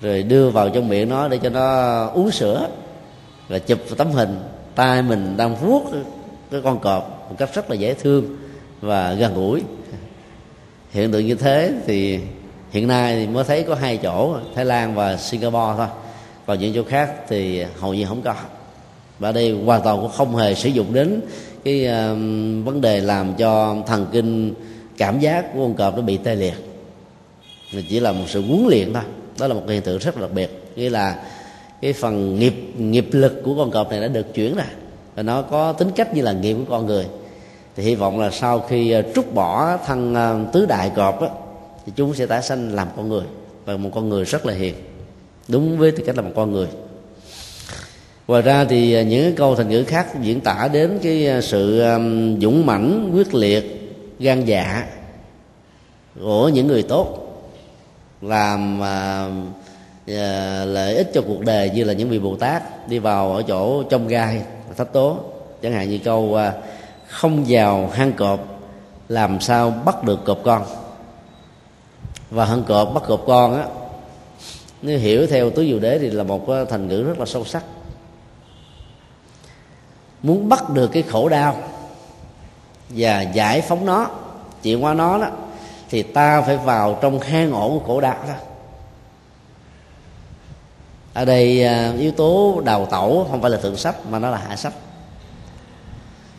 rồi 0.00 0.22
đưa 0.22 0.50
vào 0.50 0.68
trong 0.68 0.88
miệng 0.88 1.08
nó 1.08 1.28
để 1.28 1.38
cho 1.42 1.48
nó 1.48 2.06
uống 2.06 2.30
sữa 2.30 2.68
và 3.48 3.58
chụp 3.58 3.78
tấm 3.96 4.10
hình. 4.12 4.38
Tay 4.74 5.02
mình 5.02 5.36
đang 5.36 5.56
vuốt 5.56 5.82
cái 6.50 6.60
con 6.64 6.78
cọp 6.78 7.26
một 7.30 7.36
cách 7.38 7.54
rất 7.54 7.70
là 7.70 7.76
dễ 7.76 7.94
thương 7.94 8.36
và 8.80 9.12
gần 9.12 9.34
gũi. 9.34 9.62
Hiện 10.90 11.12
tượng 11.12 11.26
như 11.26 11.34
thế 11.34 11.72
thì 11.86 12.18
hiện 12.70 12.86
nay 12.88 13.16
thì 13.16 13.26
mới 13.26 13.44
thấy 13.44 13.62
có 13.62 13.74
hai 13.74 13.96
chỗ 13.96 14.38
thái 14.54 14.64
lan 14.64 14.94
và 14.94 15.16
singapore 15.16 15.74
thôi. 15.76 15.86
Còn 16.46 16.58
những 16.58 16.74
chỗ 16.74 16.84
khác 16.84 17.14
thì 17.28 17.64
hầu 17.80 17.94
như 17.94 18.06
không 18.06 18.22
có. 18.22 18.34
Và 19.18 19.32
đây 19.32 19.52
hoàn 19.64 19.82
toàn 19.82 20.00
cũng 20.00 20.10
không 20.10 20.36
hề 20.36 20.54
sử 20.54 20.68
dụng 20.68 20.94
đến 20.94 21.20
cái 21.64 21.84
uh, 21.84 22.16
vấn 22.66 22.80
đề 22.80 23.00
làm 23.00 23.34
cho 23.34 23.76
thần 23.86 24.06
kinh 24.12 24.54
cảm 24.96 25.20
giác 25.20 25.54
của 25.54 25.60
con 25.60 25.74
cọp 25.74 25.96
nó 25.96 26.02
bị 26.02 26.16
tê 26.16 26.34
liệt. 26.34 26.54
Mà 27.74 27.80
chỉ 27.88 28.00
là 28.00 28.12
một 28.12 28.24
sự 28.28 28.42
huấn 28.42 28.66
luyện 28.68 28.94
thôi. 28.94 29.02
Đó 29.38 29.46
là 29.46 29.54
một 29.54 29.62
hiện 29.68 29.82
tượng 29.82 29.98
rất 29.98 30.16
là 30.16 30.20
đặc 30.20 30.30
biệt. 30.34 30.50
Nghĩa 30.76 30.90
là 30.90 31.22
cái 31.82 31.92
phần 31.92 32.38
nghiệp 32.38 32.54
nghiệp 32.78 33.08
lực 33.12 33.42
của 33.44 33.54
con 33.56 33.70
cọp 33.70 33.90
này 33.90 34.00
đã 34.00 34.08
được 34.08 34.34
chuyển 34.34 34.56
ra 34.56 34.66
nó 35.22 35.42
có 35.42 35.72
tính 35.72 35.90
cách 35.96 36.14
như 36.14 36.22
là 36.22 36.32
nghiệp 36.32 36.54
của 36.54 36.64
con 36.68 36.86
người. 36.86 37.06
Thì 37.76 37.82
hy 37.82 37.94
vọng 37.94 38.20
là 38.20 38.30
sau 38.30 38.60
khi 38.60 38.90
ờ, 38.90 39.02
trút 39.14 39.34
bỏ 39.34 39.76
thân 39.86 40.14
ờ, 40.14 40.38
tứ 40.52 40.66
đại 40.66 40.90
cọp 40.96 41.20
đó, 41.20 41.28
thì 41.86 41.92
chúng 41.96 42.14
sẽ 42.14 42.26
tái 42.26 42.42
sanh 42.42 42.74
làm 42.74 42.88
con 42.96 43.08
người 43.08 43.24
và 43.64 43.76
một 43.76 43.90
con 43.94 44.08
người 44.08 44.24
rất 44.24 44.46
là 44.46 44.54
hiền. 44.54 44.74
Đúng 45.48 45.78
với 45.78 45.90
tư 45.90 46.02
cách 46.06 46.16
là 46.16 46.22
một 46.22 46.32
con 46.36 46.52
người. 46.52 46.68
Ngoài 48.28 48.42
ra 48.42 48.64
thì 48.64 48.94
ờ, 48.94 49.02
những 49.02 49.34
câu 49.34 49.54
thành 49.54 49.68
ngữ 49.68 49.84
khác 49.84 50.22
diễn 50.22 50.40
tả 50.40 50.68
đến 50.72 50.98
cái 51.02 51.42
sự 51.42 51.84
dũng 52.40 52.66
mãnh 52.66 53.10
quyết 53.14 53.34
liệt 53.34 53.92
gan 54.18 54.44
dạ 54.44 54.86
của 56.20 56.48
những 56.48 56.66
người 56.66 56.82
tốt 56.82 57.22
làm 58.22 58.80
lợi 60.66 60.96
ích 60.96 61.10
cho 61.14 61.22
cuộc 61.26 61.40
đời 61.40 61.70
như 61.70 61.84
là 61.84 61.92
những 61.92 62.08
vị 62.08 62.18
bồ 62.18 62.36
tát 62.36 62.88
đi 62.88 62.98
vào 62.98 63.32
ở 63.32 63.42
chỗ 63.42 63.82
trong 63.82 64.08
gai 64.08 64.42
thách 64.76 64.92
tố. 64.92 65.18
Chẳng 65.62 65.72
hạn 65.72 65.90
như 65.90 65.98
câu 65.98 66.34
à, 66.34 66.52
không 67.06 67.44
vào 67.48 67.90
hang 67.92 68.12
cọp, 68.12 68.40
làm 69.08 69.40
sao 69.40 69.70
bắt 69.70 70.04
được 70.04 70.24
cọp 70.24 70.38
con? 70.44 70.64
Và 72.30 72.44
hang 72.44 72.64
cọp 72.64 72.94
bắt 72.94 73.02
cọp 73.08 73.22
con 73.26 73.56
á, 73.56 73.66
nếu 74.82 74.98
hiểu 74.98 75.26
theo 75.26 75.50
tứ 75.50 75.64
diệu 75.66 75.78
đế 75.78 75.98
thì 75.98 76.10
là 76.10 76.22
một 76.22 76.48
à, 76.48 76.64
thành 76.70 76.88
ngữ 76.88 77.02
rất 77.02 77.18
là 77.18 77.26
sâu 77.26 77.44
sắc. 77.44 77.64
Muốn 80.22 80.48
bắt 80.48 80.70
được 80.70 80.88
cái 80.88 81.02
khổ 81.02 81.28
đau 81.28 81.56
và 82.88 83.20
giải 83.20 83.60
phóng 83.60 83.86
nó, 83.86 84.10
chuyển 84.62 84.84
qua 84.84 84.94
nó 84.94 85.18
đó, 85.18 85.28
thì 85.90 86.02
ta 86.02 86.42
phải 86.42 86.56
vào 86.56 86.98
trong 87.00 87.20
hang 87.20 87.52
ổ 87.52 87.68
của 87.68 87.86
khổ 87.86 88.00
đau 88.00 88.16
đó 88.28 88.34
ở 91.16 91.24
đây 91.24 91.64
à, 91.64 91.92
yếu 91.98 92.10
tố 92.12 92.62
đào 92.64 92.86
tẩu 92.90 93.26
không 93.30 93.42
phải 93.42 93.50
là 93.50 93.58
thượng 93.58 93.76
sách 93.76 93.96
mà 94.10 94.18
nó 94.18 94.30
là 94.30 94.38
hạ 94.48 94.56
sách 94.56 94.72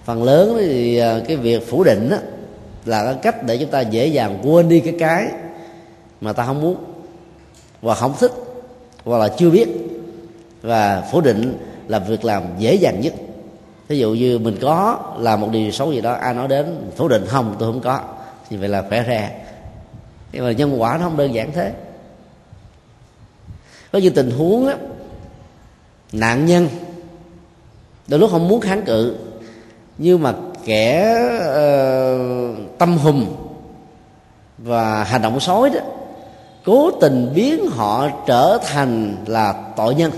phần 0.03 0.23
lớn 0.23 0.57
thì 0.59 0.97
à, 0.97 1.19
cái 1.27 1.37
việc 1.37 1.69
phủ 1.69 1.83
định 1.83 2.09
đó, 2.09 2.17
là 2.85 3.03
cái 3.03 3.15
cách 3.21 3.43
để 3.43 3.57
chúng 3.57 3.69
ta 3.69 3.81
dễ 3.81 4.07
dàng 4.07 4.39
quên 4.43 4.69
đi 4.69 4.79
cái 4.79 4.93
cái 4.99 5.27
mà 6.21 6.33
ta 6.33 6.45
không 6.45 6.61
muốn 6.61 6.75
và 7.81 7.95
không 7.95 8.13
thích 8.19 8.31
hoặc 9.05 9.17
là 9.17 9.27
chưa 9.37 9.49
biết. 9.49 9.67
Và 10.61 11.07
phủ 11.11 11.21
định 11.21 11.57
là 11.87 11.99
việc 11.99 12.25
làm 12.25 12.43
dễ 12.57 12.75
dàng 12.75 13.01
nhất. 13.01 13.13
Ví 13.87 13.99
dụ 13.99 14.13
như 14.13 14.39
mình 14.39 14.57
có 14.61 14.99
làm 15.17 15.41
một 15.41 15.49
điều 15.51 15.71
xấu 15.71 15.91
gì 15.91 16.01
đó 16.01 16.13
ai 16.13 16.33
nói 16.33 16.47
đến 16.47 16.91
phủ 16.95 17.07
định 17.07 17.25
không 17.27 17.55
tôi 17.59 17.73
không 17.73 17.81
có. 17.81 18.01
Thì 18.49 18.57
vậy 18.57 18.69
là 18.69 18.83
khỏe 18.89 19.03
ra 19.03 19.29
nhưng 20.31 20.45
mà 20.45 20.51
nhân 20.51 20.81
quả 20.81 20.97
nó 20.97 21.03
không 21.03 21.17
đơn 21.17 21.33
giản 21.33 21.51
thế 21.51 21.71
có 23.91 23.99
những 23.99 24.13
tình 24.13 24.31
huống 24.31 24.67
á 24.67 24.75
nạn 26.11 26.45
nhân 26.45 26.69
đôi 28.07 28.19
lúc 28.19 28.31
không 28.31 28.47
muốn 28.47 28.61
kháng 28.61 28.81
cự 28.85 29.15
nhưng 29.97 30.23
mà 30.23 30.33
kẻ 30.65 31.15
uh, 31.39 32.77
tâm 32.77 32.97
hùng 32.97 33.35
và 34.57 35.03
hành 35.03 35.21
động 35.21 35.39
sói 35.39 35.69
đó 35.69 35.79
cố 36.65 36.91
tình 36.91 37.31
biến 37.35 37.69
họ 37.69 38.09
trở 38.27 38.57
thành 38.65 39.15
là 39.25 39.53
tội 39.75 39.95
nhân 39.95 40.11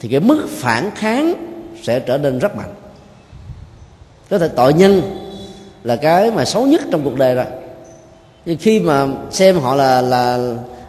thì 0.00 0.08
cái 0.08 0.20
mức 0.20 0.46
phản 0.48 0.90
kháng 0.94 1.34
sẽ 1.82 2.00
trở 2.00 2.18
nên 2.18 2.38
rất 2.38 2.56
mạnh. 2.56 2.74
Có 4.30 4.38
thể 4.38 4.48
tội 4.48 4.74
nhân 4.74 5.02
là 5.84 5.96
cái 5.96 6.30
mà 6.30 6.44
xấu 6.44 6.66
nhất 6.66 6.82
trong 6.90 7.04
cuộc 7.04 7.16
đời 7.16 7.34
rồi. 7.34 7.44
Nhưng 8.46 8.58
khi 8.58 8.80
mà 8.80 9.06
xem 9.30 9.58
họ 9.58 9.74
là 9.74 10.00
là 10.00 10.38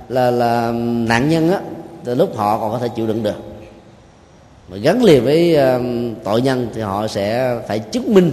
là 0.10 0.32
là 0.32 0.72
nạn 1.08 1.30
nhân 1.30 1.52
á 1.52 1.60
tới 2.08 2.16
lúc 2.16 2.38
họ 2.38 2.58
còn 2.58 2.72
có 2.72 2.80
thể 2.80 2.90
chịu 2.90 3.08
đựng 3.08 3.24
được. 3.24 3.36
Mà 4.68 4.78
gắn 4.78 5.04
liền 5.04 5.24
với 5.24 5.58
uh, 5.58 5.82
tội 6.24 6.42
nhân 6.42 6.70
thì 6.74 6.82
họ 6.82 7.08
sẽ 7.08 7.60
phải 7.68 7.80
chứng 7.80 8.14
minh 8.14 8.32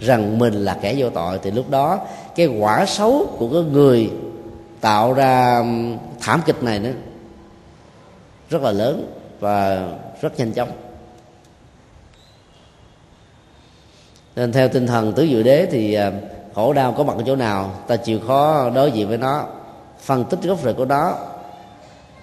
rằng 0.00 0.38
mình 0.38 0.54
là 0.54 0.78
kẻ 0.80 0.94
vô 0.98 1.10
tội. 1.10 1.38
Thì 1.42 1.50
lúc 1.50 1.70
đó 1.70 1.98
cái 2.36 2.46
quả 2.46 2.86
xấu 2.86 3.26
của 3.38 3.48
cái 3.52 3.62
người 3.62 4.10
tạo 4.80 5.12
ra 5.12 5.58
um, 5.58 5.96
thảm 6.20 6.40
kịch 6.46 6.62
này 6.62 6.78
nữa 6.78 6.92
rất 8.50 8.62
là 8.62 8.72
lớn 8.72 9.12
và 9.40 9.88
rất 10.20 10.38
nhanh 10.38 10.52
chóng. 10.52 10.70
Nên 14.36 14.52
theo 14.52 14.68
tinh 14.68 14.86
thần 14.86 15.12
tứ 15.12 15.22
dự 15.22 15.42
đế 15.42 15.66
thì 15.70 15.94
um, 15.94 16.14
khổ 16.54 16.72
đau 16.72 16.92
có 16.92 17.04
mặt 17.04 17.16
ở 17.16 17.22
chỗ 17.26 17.36
nào 17.36 17.70
ta 17.86 17.96
chịu 17.96 18.20
khó 18.26 18.70
đối 18.70 18.90
diện 18.90 19.08
với 19.08 19.18
nó. 19.18 19.46
Phân 20.00 20.24
tích 20.24 20.42
gốc 20.42 20.58
rễ 20.64 20.72
của 20.72 20.84
nó 20.84 21.16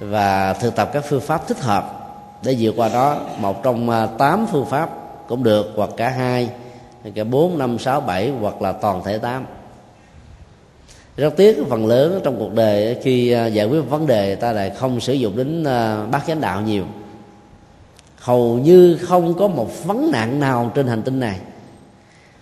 và 0.01 0.53
thực 0.53 0.75
tập 0.75 0.89
các 0.93 1.05
phương 1.09 1.21
pháp 1.21 1.47
thích 1.47 1.59
hợp 1.59 1.97
để 2.43 2.55
vượt 2.59 2.73
qua 2.77 2.89
đó. 2.89 3.17
Một 3.37 3.63
trong 3.63 3.89
à, 3.89 4.05
tám 4.05 4.47
phương 4.51 4.65
pháp 4.65 4.89
cũng 5.27 5.43
được, 5.43 5.73
hoặc 5.75 5.89
cả 5.97 6.09
hai 6.09 6.49
cả 7.15 7.23
bốn, 7.23 7.57
năm, 7.57 7.79
sáu, 7.79 8.01
bảy, 8.01 8.31
hoặc 8.41 8.61
là 8.61 8.71
toàn 8.71 9.03
thể 9.03 9.17
tám. 9.17 9.45
Rất 11.17 11.37
tiếc 11.37 11.57
phần 11.69 11.87
lớn 11.87 12.21
trong 12.23 12.39
cuộc 12.39 12.53
đời 12.53 12.97
khi 13.03 13.31
à, 13.31 13.45
giải 13.45 13.65
quyết 13.65 13.81
vấn 13.81 14.07
đề 14.07 14.35
ta 14.35 14.51
lại 14.51 14.69
không 14.69 14.99
sử 14.99 15.13
dụng 15.13 15.37
đến 15.37 15.63
à, 15.63 15.97
bác 15.97 16.07
bát 16.11 16.23
chánh 16.27 16.41
đạo 16.41 16.61
nhiều. 16.61 16.85
Hầu 18.17 18.57
như 18.57 18.97
không 19.01 19.33
có 19.33 19.47
một 19.47 19.85
vấn 19.85 20.11
nạn 20.11 20.39
nào 20.39 20.71
trên 20.75 20.87
hành 20.87 21.02
tinh 21.02 21.19
này 21.19 21.39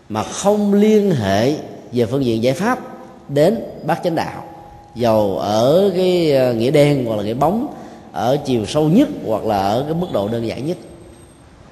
mà 0.09 0.23
không 0.23 0.73
liên 0.73 1.11
hệ 1.11 1.55
về 1.91 2.05
phương 2.05 2.25
diện 2.25 2.43
giải 2.43 2.53
pháp 2.53 2.79
đến 3.29 3.59
bát 3.83 3.99
chánh 4.03 4.15
đạo 4.15 4.43
dầu 4.95 5.37
ở 5.37 5.91
cái 5.95 6.31
ờ, 6.31 6.53
nghĩa 6.53 6.71
đen 6.71 7.05
hoặc 7.05 7.15
là 7.15 7.23
nghĩa 7.23 7.33
bóng 7.33 7.73
ở 8.11 8.37
chiều 8.45 8.65
sâu 8.65 8.89
nhất 8.89 9.07
hoặc 9.25 9.45
là 9.45 9.57
ở 9.57 9.83
cái 9.83 9.93
mức 9.93 10.07
độ 10.13 10.27
đơn 10.27 10.47
giản 10.47 10.65
nhất. 10.65 10.77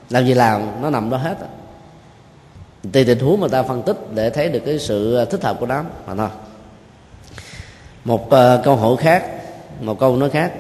Làm 0.10 0.26
gì 0.26 0.34
làm 0.34 0.82
nó 0.82 0.90
nằm 0.90 1.10
đó 1.10 1.18
hết 1.18 1.38
tùy 2.94 3.06
tình 3.06 3.20
huống 3.20 3.42
mà 3.42 3.48
ta 3.48 3.64
phân 3.64 3.82
tích 3.82 3.98
để 4.14 4.30
thấy 4.30 4.50
được 4.50 4.62
cái 4.66 4.80
sự 4.80 5.16
ờ, 5.16 5.26
thích 5.26 5.44
hợp 5.44 5.60
của 5.60 5.66
nó 5.66 5.84
mà 6.08 6.16
thôi. 6.16 6.30
Một 8.06 8.26
uh, 8.26 8.64
câu 8.64 8.76
hỏi 8.76 8.96
khác 8.98 9.24
một 9.82 10.00
câu 10.00 10.18
nói 10.18 10.30
khác. 10.30 10.52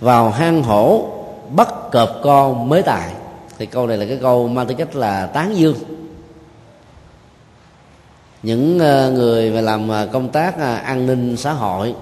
Vào 0.00 0.30
hang 0.30 0.62
hổ 0.62 1.08
bắt 1.50 1.68
cọp 1.92 2.10
con 2.22 2.68
mới 2.68 2.82
tài. 2.82 3.10
Thì 3.58 3.66
câu 3.66 3.86
này 3.86 3.96
là 3.96 4.06
cái 4.06 4.18
câu 4.22 4.48
mang 4.48 4.66
tính 4.66 4.76
cách 4.76 4.96
là 4.96 5.26
tán 5.26 5.56
dương 5.56 5.76
những 8.44 8.78
ờ, 8.78 9.10
người 9.10 9.50
mà 9.50 9.60
làm 9.60 9.88
ờ, 9.88 10.08
công 10.12 10.28
tác 10.28 10.58
ờ, 10.58 10.74
an 10.74 11.06
ninh 11.06 11.36
xã 11.36 11.52
hội, 11.52 11.94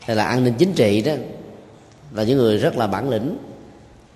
hay 0.00 0.16
là 0.16 0.24
an 0.24 0.44
ninh 0.44 0.54
chính 0.58 0.72
trị 0.72 1.02
đó, 1.02 1.12
là 2.12 2.22
những 2.22 2.38
người 2.38 2.58
rất 2.58 2.76
là 2.76 2.86
bản 2.86 3.10
lĩnh. 3.10 3.36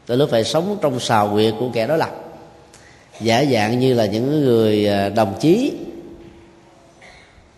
Tới 0.06 0.16
lúc 0.16 0.30
phải 0.30 0.44
sống 0.44 0.78
trong 0.80 1.00
xào 1.00 1.30
quyệt 1.32 1.54
của 1.60 1.70
kẻ 1.72 1.86
đối 1.86 1.98
lập. 1.98 2.10
Giả 3.20 3.44
dạng 3.52 3.78
như 3.78 3.94
là 3.94 4.06
những 4.06 4.44
người 4.44 4.88
đồng 5.10 5.34
chí, 5.40 5.72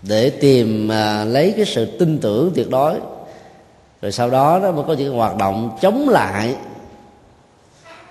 để 0.02 0.30
tìm 0.30 0.88
lấy 1.26 1.54
cái 1.56 1.64
sự 1.64 1.98
tin 1.98 2.18
tưởng 2.18 2.52
tuyệt 2.54 2.70
đối. 2.70 2.94
Rồi 4.02 4.12
sau 4.12 4.30
đó 4.30 4.60
đó 4.62 4.72
mới 4.72 4.84
có 4.86 4.92
những 4.92 5.14
hoạt 5.14 5.36
động 5.36 5.78
chống 5.80 6.08
lại 6.08 6.54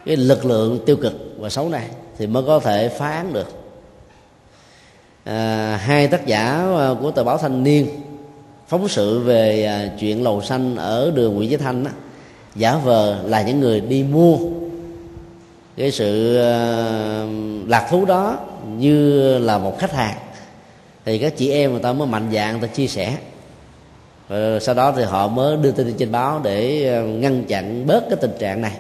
cái 0.06 0.16
lực 0.16 0.46
lượng 0.46 0.80
tiêu 0.86 0.96
cực 0.96 1.14
và 1.40 1.50
xấu 1.50 1.70
này 1.70 1.88
thì 2.18 2.28
mới 2.28 2.44
có 2.48 2.60
thể 2.60 2.90
phá 2.90 3.12
án 3.12 3.34
được 3.34 3.48
à, 5.30 5.80
hai 5.84 6.08
tác 6.08 6.26
giả 6.26 6.46
à, 6.78 6.90
của 7.02 7.12
tờ 7.12 7.24
báo 7.24 7.38
thanh 7.38 7.64
niên 7.64 7.88
phóng 8.68 8.88
sự 8.88 9.20
về 9.20 9.66
à, 9.66 9.90
chuyện 10.00 10.24
lầu 10.24 10.42
xanh 10.42 10.76
ở 10.76 11.12
đường 11.16 11.36
nguyễn 11.36 11.50
chí 11.50 11.58
thanh 11.58 11.84
đó, 11.84 11.92
giả 12.56 12.76
vờ 12.76 13.24
là 13.26 13.42
những 13.42 13.60
người 13.60 13.82
đi 13.82 14.04
mua. 14.04 14.38
Cái 15.78 15.92
sự 15.92 16.38
à, 16.38 16.56
lạc 17.68 17.88
thú 17.90 18.06
đó 18.06 18.38
như 18.78 19.38
là 19.38 19.58
một 19.58 19.80
khách 19.80 19.92
hàng. 19.92 20.18
Thì 21.06 21.18
các 21.18 21.38
chị 21.38 21.52
em 21.52 21.72
người 21.72 21.82
ta 21.82 21.94
mới 21.94 22.08
mạnh 22.08 22.30
dạng 22.34 22.60
người 22.60 22.68
ta 22.68 22.74
chia 22.76 22.88
sẻ. 22.88 23.18
Rồi 24.30 24.60
sau 24.60 24.76
đó 24.76 24.94
thì 24.98 25.04
họ 25.04 25.28
mới 25.28 25.58
đưa 25.58 25.72
tin 25.72 25.94
trên 25.98 26.12
báo 26.12 26.42
để 26.44 26.90
à, 26.90 27.02
ngăn 27.02 27.44
chặn 27.44 27.88
bớt 27.88 28.04
cái 28.10 28.18
tình 28.22 28.34
trạng 28.40 28.62
này. 28.62 28.74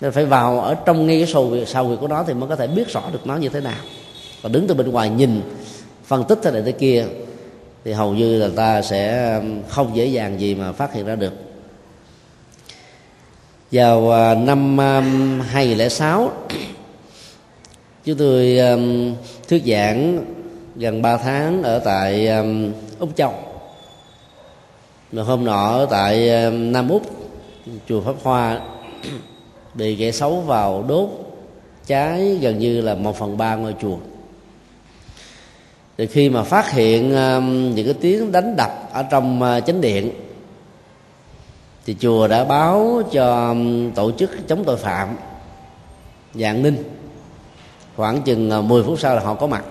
Nên 0.00 0.12
phải 0.12 0.24
vào 0.24 0.60
ở 0.60 0.74
trong 0.74 1.06
ngay 1.06 1.18
cái 1.18 1.26
sâu 1.26 1.56
sau 1.66 1.84
việc 1.84 1.96
của 2.00 2.08
nó 2.08 2.24
thì 2.26 2.34
mới 2.34 2.48
có 2.48 2.56
thể 2.56 2.66
biết 2.66 2.88
rõ 2.88 3.02
được 3.12 3.26
nó 3.26 3.36
như 3.36 3.48
thế 3.48 3.60
nào 3.60 3.78
và 4.42 4.48
đứng 4.48 4.66
từ 4.66 4.74
bên 4.74 4.90
ngoài 4.90 5.10
nhìn, 5.10 5.40
phân 6.04 6.24
tích 6.24 6.38
thế 6.42 6.50
này 6.50 6.62
thế 6.62 6.72
kia, 6.72 7.04
thì 7.84 7.92
hầu 7.92 8.14
như 8.14 8.38
là 8.38 8.48
ta 8.56 8.82
sẽ 8.82 9.34
không 9.68 9.96
dễ 9.96 10.06
dàng 10.06 10.40
gì 10.40 10.54
mà 10.54 10.72
phát 10.72 10.94
hiện 10.94 11.06
ra 11.06 11.16
được. 11.16 11.32
Vào 13.72 14.10
à, 14.10 14.34
năm 14.34 14.78
2006 15.40 16.32
chúng 18.04 18.16
tôi 18.18 18.58
thuyết 19.48 19.62
giảng 19.66 20.24
gần 20.76 21.02
3 21.02 21.16
tháng 21.16 21.62
ở 21.62 21.78
tại 21.78 22.28
Úc 22.98 23.16
Châu. 23.16 23.34
Rồi 25.12 25.24
hôm 25.24 25.44
nọ 25.44 25.68
ở 25.68 25.86
tại 25.90 26.30
Nam 26.50 26.88
Úc, 26.88 27.02
chùa 27.88 28.00
Pháp 28.00 28.14
Hoa, 28.22 28.60
bị 29.74 29.96
kẻ 29.96 30.12
xấu 30.12 30.40
vào 30.40 30.84
đốt 30.88 31.08
cháy 31.86 32.38
gần 32.40 32.58
như 32.58 32.80
là 32.80 32.94
một 32.94 33.18
phần 33.18 33.36
ba 33.36 33.54
ngôi 33.56 33.74
chùa 33.80 33.96
thì 36.00 36.06
khi 36.06 36.28
mà 36.28 36.42
phát 36.42 36.70
hiện 36.70 37.14
um, 37.14 37.74
những 37.74 37.84
cái 37.84 37.94
tiếng 38.00 38.32
đánh 38.32 38.56
đập 38.56 38.90
ở 38.92 39.02
trong 39.02 39.42
uh, 39.42 39.66
chánh 39.66 39.80
điện 39.80 40.10
thì 41.86 41.96
chùa 42.00 42.28
đã 42.28 42.44
báo 42.44 43.02
cho 43.12 43.48
um, 43.48 43.90
tổ 43.90 44.10
chức 44.10 44.48
chống 44.48 44.64
tội 44.64 44.76
phạm 44.76 45.16
dạng 46.34 46.62
ninh. 46.62 46.76
Khoảng 47.96 48.22
chừng 48.22 48.58
uh, 48.58 48.64
10 48.64 48.82
phút 48.82 49.00
sau 49.00 49.14
là 49.14 49.20
họ 49.20 49.34
có 49.34 49.46
mặt. 49.46 49.64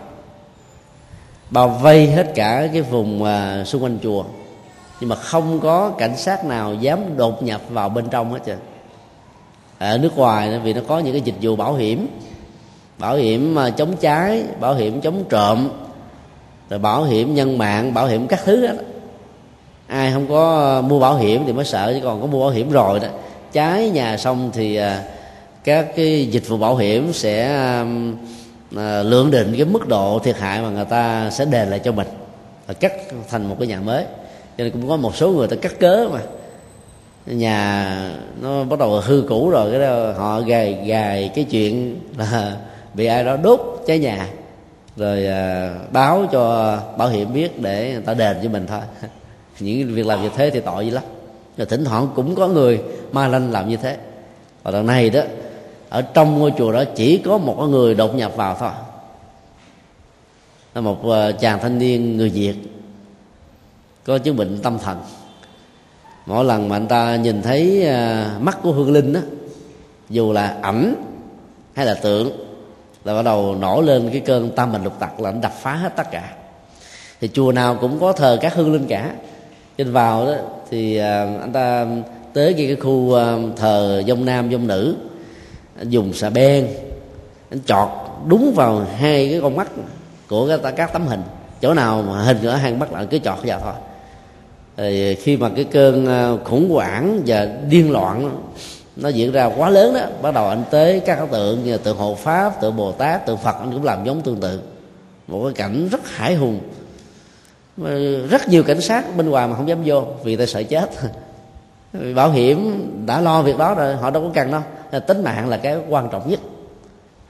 Bao 1.49 1.69
vây 1.69 2.07
hết 2.07 2.31
cả 2.35 2.67
cái 2.73 2.81
vùng 2.81 3.23
uh, 3.23 3.67
xung 3.67 3.83
quanh 3.83 3.99
chùa. 4.03 4.25
Nhưng 4.99 5.09
mà 5.09 5.15
không 5.15 5.59
có 5.59 5.89
cảnh 5.89 6.17
sát 6.17 6.45
nào 6.45 6.73
dám 6.73 7.17
đột 7.17 7.43
nhập 7.43 7.61
vào 7.69 7.89
bên 7.89 8.09
trong 8.09 8.33
hết 8.33 8.39
trơn. 8.45 8.57
Ở 9.79 9.97
nước 9.97 10.17
ngoài 10.17 10.59
vì 10.59 10.73
nó 10.73 10.81
có 10.87 10.99
những 10.99 11.13
cái 11.13 11.21
dịch 11.21 11.37
vụ 11.41 11.55
bảo 11.55 11.73
hiểm. 11.73 12.07
Bảo 12.97 13.15
hiểm 13.15 13.57
uh, 13.67 13.77
chống 13.77 13.95
cháy 13.97 14.43
bảo 14.59 14.73
hiểm 14.73 15.01
chống 15.01 15.23
trộm 15.29 15.69
rồi 16.69 16.79
bảo 16.79 17.03
hiểm 17.03 17.35
nhân 17.35 17.57
mạng, 17.57 17.93
bảo 17.93 18.07
hiểm 18.07 18.27
các 18.27 18.39
thứ 18.45 18.67
đó. 18.67 18.73
Ai 19.87 20.11
không 20.11 20.27
có 20.29 20.57
ờ, 20.57 20.81
mua 20.81 20.99
bảo 20.99 21.17
hiểm 21.17 21.43
thì 21.45 21.53
mới 21.53 21.65
sợ, 21.65 21.93
chứ 21.93 21.99
còn 22.03 22.21
có 22.21 22.27
mua 22.27 22.39
bảo 22.39 22.49
hiểm 22.49 22.71
rồi 22.71 22.99
đó. 22.99 23.07
Cháy 23.53 23.89
nhà 23.89 24.17
xong 24.17 24.51
thì 24.53 24.75
ờ, 24.75 24.97
các 25.63 25.95
cái 25.95 26.25
dịch 26.25 26.47
vụ 26.47 26.57
bảo 26.57 26.75
hiểm 26.75 27.13
sẽ 27.13 27.45
ờ, 28.75 29.03
lượng 29.03 29.31
định 29.31 29.53
cái 29.57 29.65
mức 29.65 29.87
độ 29.87 30.19
thiệt 30.23 30.37
hại 30.37 30.61
mà 30.61 30.69
người 30.69 30.85
ta 30.85 31.29
sẽ 31.29 31.45
đền 31.45 31.69
lại 31.69 31.79
cho 31.79 31.91
mình 31.91 32.07
và 32.67 32.73
cắt 32.73 32.93
thành 33.29 33.49
một 33.49 33.55
cái 33.59 33.67
nhà 33.67 33.79
mới. 33.79 34.03
Cho 34.57 34.63
nên 34.63 34.71
cũng 34.71 34.89
có 34.89 34.97
một 34.97 35.15
số 35.15 35.29
người 35.29 35.47
ta 35.47 35.55
cắt 35.55 35.79
cớ 35.79 36.07
mà. 36.11 36.19
Nhà 37.25 38.11
nó 38.41 38.63
bắt 38.63 38.79
đầu 38.79 39.01
hư 39.01 39.23
cũ 39.29 39.49
rồi, 39.49 39.71
cái 39.71 39.79
đó 39.79 40.11
họ 40.11 40.41
gài 40.41 40.73
gài 40.73 41.31
cái 41.35 41.43
chuyện 41.43 41.99
là 42.17 42.57
bị 42.93 43.05
ai 43.05 43.23
đó 43.23 43.37
đốt 43.37 43.83
cháy 43.87 43.99
nhà 43.99 44.27
rồi 44.99 45.25
à, 45.25 45.73
báo 45.91 46.27
cho 46.31 46.77
bảo 46.97 47.09
hiểm 47.09 47.33
biết 47.33 47.61
để 47.61 47.91
người 47.93 48.01
ta 48.01 48.13
đền 48.13 48.37
cho 48.43 48.49
mình 48.49 48.67
thôi. 48.67 48.79
Những 49.59 49.93
việc 49.93 50.05
làm 50.05 50.21
như 50.21 50.29
thế 50.35 50.49
thì 50.49 50.59
tội 50.59 50.85
gì 50.85 50.91
lắm. 50.91 51.03
Rồi 51.57 51.67
thỉnh 51.67 51.85
thoảng 51.85 52.07
cũng 52.15 52.35
có 52.35 52.47
người 52.47 52.81
ma 53.11 53.27
lanh 53.27 53.51
làm 53.51 53.69
như 53.69 53.77
thế. 53.77 53.97
Và 54.63 54.71
lần 54.71 54.85
này 54.85 55.09
đó 55.09 55.21
ở 55.89 56.01
trong 56.01 56.39
ngôi 56.39 56.53
chùa 56.57 56.71
đó 56.71 56.83
chỉ 56.95 57.17
có 57.17 57.37
một 57.37 57.67
người 57.69 57.95
đột 57.95 58.15
nhập 58.15 58.35
vào 58.35 58.55
thôi. 58.59 58.71
Là 60.75 60.81
một 60.81 61.09
à, 61.09 61.31
chàng 61.31 61.59
thanh 61.59 61.79
niên 61.79 62.17
người 62.17 62.29
việt 62.29 62.55
có 64.03 64.17
chứng 64.17 64.35
bệnh 64.35 64.59
tâm 64.63 64.79
thần. 64.79 64.97
Mỗi 66.25 66.45
lần 66.45 66.69
mà 66.69 66.75
anh 66.75 66.87
ta 66.87 67.15
nhìn 67.15 67.41
thấy 67.41 67.87
à, 67.87 68.31
mắt 68.39 68.57
của 68.63 68.71
hương 68.71 68.91
linh 68.91 69.13
đó 69.13 69.19
dù 70.09 70.33
là 70.33 70.57
ảnh 70.61 70.95
hay 71.73 71.85
là 71.85 71.93
tượng 71.93 72.48
là 73.09 73.15
bắt 73.15 73.21
đầu 73.21 73.55
nổi 73.55 73.83
lên 73.83 74.09
cái 74.11 74.21
cơn 74.21 74.51
tam 74.51 74.71
bình 74.71 74.83
lục 74.83 74.99
tặc 74.99 75.19
là 75.19 75.31
nó 75.31 75.39
đập 75.41 75.53
phá 75.61 75.73
hết 75.73 75.95
tất 75.95 76.11
cả. 76.11 76.29
Thì 77.21 77.29
chùa 77.33 77.51
nào 77.51 77.77
cũng 77.81 77.99
có 77.99 78.13
thờ 78.13 78.37
các 78.41 78.55
hương 78.55 78.73
linh 78.73 78.87
cả. 78.87 79.11
Trên 79.77 79.91
vào 79.91 80.25
đó 80.25 80.33
thì 80.69 80.97
à, 80.97 81.37
anh 81.41 81.51
ta 81.53 81.85
tới 82.33 82.53
cái 82.53 82.75
khu 82.75 83.13
à, 83.13 83.37
thờ 83.57 84.03
dông 84.07 84.25
nam 84.25 84.51
dông 84.51 84.67
nữ 84.67 84.95
anh 85.77 85.89
dùng 85.89 86.13
xà 86.13 86.29
beng 86.29 86.67
anh 87.51 87.59
chọt 87.65 87.89
đúng 88.27 88.53
vào 88.55 88.85
hai 88.97 89.29
cái 89.31 89.39
con 89.41 89.55
mắt 89.55 89.67
của 90.27 90.47
các, 90.63 90.73
các 90.75 90.93
tấm 90.93 91.07
hình. 91.07 91.21
Chỗ 91.61 91.73
nào 91.73 92.03
mà 92.07 92.21
hình 92.21 92.45
ở 92.45 92.55
hai 92.55 92.73
mắt 92.73 92.93
lại 92.93 93.07
cứ 93.09 93.19
chọt 93.19 93.39
vào 93.43 93.59
thôi. 93.59 93.73
Thì 94.77 95.15
khi 95.15 95.37
mà 95.37 95.49
cái 95.55 95.63
cơn 95.63 96.07
à, 96.07 96.31
khủng 96.43 96.69
hoảng 96.69 97.21
và 97.25 97.47
điên 97.69 97.91
loạn 97.91 98.41
nó 99.01 99.09
diễn 99.09 99.31
ra 99.31 99.49
quá 99.57 99.69
lớn 99.69 99.93
đó. 99.93 100.01
Bắt 100.21 100.33
đầu 100.33 100.47
anh 100.47 100.63
tới 100.71 100.99
các 100.99 101.19
tượng 101.31 101.63
như 101.63 101.77
tượng 101.77 101.97
hộ 101.97 102.15
pháp, 102.15 102.61
tượng 102.61 102.75
bồ 102.75 102.91
tát, 102.91 103.25
tượng 103.25 103.37
phật 103.37 103.55
anh 103.59 103.71
cũng 103.71 103.83
làm 103.83 104.03
giống 104.03 104.21
tương 104.21 104.39
tự. 104.39 104.61
Một 105.27 105.43
cái 105.43 105.53
cảnh 105.53 105.87
rất 105.91 106.07
hải 106.07 106.35
hùng. 106.35 106.59
Rất 108.29 108.47
nhiều 108.47 108.63
cảnh 108.63 108.81
sát 108.81 109.17
bên 109.17 109.29
ngoài 109.29 109.47
mà 109.47 109.55
không 109.55 109.67
dám 109.67 109.81
vô, 109.85 110.03
vì 110.23 110.35
ta 110.35 110.45
sợ 110.45 110.63
chết. 110.63 110.89
Bảo 112.15 112.31
hiểm 112.31 112.89
đã 113.05 113.21
lo 113.21 113.41
việc 113.41 113.57
đó 113.57 113.75
rồi, 113.75 113.95
họ 113.95 114.09
đâu 114.09 114.23
có 114.23 114.29
cần 114.33 114.51
đâu. 114.51 114.61
Tính 115.07 115.23
mạng 115.23 115.49
là 115.49 115.57
cái 115.57 115.77
quan 115.89 116.09
trọng 116.09 116.29
nhất. 116.29 116.39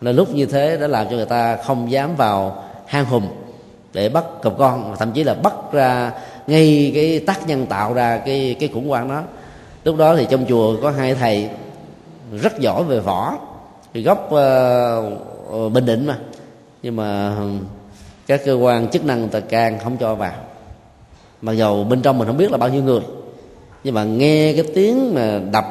Là 0.01 0.11
lúc 0.11 0.30
như 0.34 0.45
thế 0.45 0.78
đã 0.78 0.88
làm 0.88 1.09
cho 1.09 1.15
người 1.15 1.26
ta 1.26 1.57
không 1.57 1.91
dám 1.91 2.15
vào 2.15 2.63
hang 2.86 3.05
hùm 3.05 3.28
để 3.93 4.09
bắt 4.09 4.24
cọp 4.41 4.57
con 4.57 4.95
thậm 4.99 5.11
chí 5.11 5.24
là 5.24 5.34
bắt 5.34 5.53
ra 5.72 6.11
ngay 6.47 6.91
cái 6.95 7.20
tác 7.20 7.47
nhân 7.47 7.65
tạo 7.65 7.93
ra 7.93 8.17
cái 8.17 8.55
cái 8.59 8.70
khủng 8.74 8.89
hoảng 8.89 9.09
đó 9.09 9.24
lúc 9.84 9.97
đó 9.97 10.15
thì 10.15 10.27
trong 10.30 10.45
chùa 10.49 10.82
có 10.82 10.91
hai 10.91 11.15
thầy 11.15 11.49
rất 12.32 12.59
giỏi 12.59 12.84
về 12.84 12.99
võ 12.99 13.38
thì 13.93 14.03
gốc 14.03 14.30
uh, 14.34 15.71
bình 15.73 15.86
định 15.86 16.05
mà. 16.05 16.17
Nhưng 16.84 16.95
mà 16.95 17.38
các 18.27 18.41
cơ 18.45 18.53
quan 18.53 18.88
chức 18.88 19.05
năng 19.05 19.30
ta 19.30 19.39
can 19.39 19.80
không 19.80 19.97
cho 19.97 20.15
vào. 20.15 20.34
Mặc 21.41 21.53
dầu 21.53 21.84
bên 21.84 22.01
trong 22.01 22.17
mình 22.17 22.27
không 22.27 22.38
biết 22.38 22.51
là 22.51 22.57
bao 22.57 22.69
nhiêu 22.69 22.84
người 22.84 23.01
nhưng 23.84 23.93
mà 23.93 24.03
nghe 24.03 24.53
cái 24.53 24.63
tiếng 24.75 25.15
mà 25.15 25.39
đập 25.51 25.65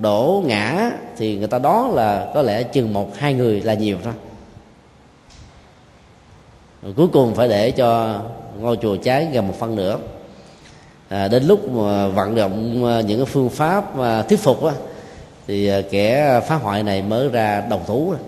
đổ 0.00 0.42
ngã 0.46 0.90
thì 1.16 1.36
người 1.36 1.48
ta 1.48 1.58
đó 1.58 1.88
là 1.94 2.30
có 2.34 2.42
lẽ 2.42 2.62
chừng 2.62 2.92
một 2.92 3.16
hai 3.16 3.34
người 3.34 3.60
là 3.60 3.74
nhiều 3.74 3.98
thôi. 4.04 4.12
Rồi 6.82 6.92
cuối 6.96 7.08
cùng 7.12 7.34
phải 7.34 7.48
để 7.48 7.70
cho 7.70 8.20
ngôi 8.60 8.76
chùa 8.76 8.96
cháy 8.96 9.28
gần 9.32 9.48
một 9.48 9.54
phân 9.58 9.76
nữa 9.76 9.98
à, 11.14 11.28
đến 11.28 11.44
lúc 11.44 11.68
mà 11.68 12.08
vận 12.08 12.34
động 12.34 12.84
à, 12.86 13.00
những 13.00 13.18
cái 13.18 13.26
phương 13.26 13.50
pháp 13.50 13.96
mà 13.96 14.22
thuyết 14.22 14.40
phục 14.40 14.64
á, 14.64 14.72
thì 15.46 15.68
à, 15.68 15.80
kẻ 15.90 16.40
phá 16.48 16.54
hoại 16.54 16.82
này 16.82 17.02
mới 17.02 17.28
ra 17.28 17.60
đồng 17.70 17.84
thú 17.86 18.10
rồi. 18.10 18.20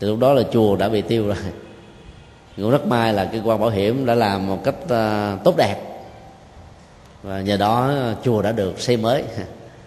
thì 0.00 0.06
lúc 0.06 0.18
đó 0.18 0.32
là 0.32 0.42
chùa 0.52 0.76
đã 0.76 0.88
bị 0.88 1.02
tiêu 1.02 1.26
rồi. 1.26 1.36
Cũng 2.56 2.70
rất 2.70 2.86
may 2.86 3.12
là 3.12 3.24
cơ 3.24 3.38
quan 3.44 3.60
bảo 3.60 3.70
hiểm 3.70 4.06
đã 4.06 4.14
làm 4.14 4.46
một 4.46 4.64
cách 4.64 4.74
à, 4.88 5.36
tốt 5.44 5.56
đẹp. 5.56 5.76
Và 7.22 7.40
nhờ 7.40 7.56
đó 7.56 7.92
chùa 8.24 8.42
đã 8.42 8.52
được 8.52 8.80
xây 8.80 8.96
mới. 8.96 9.24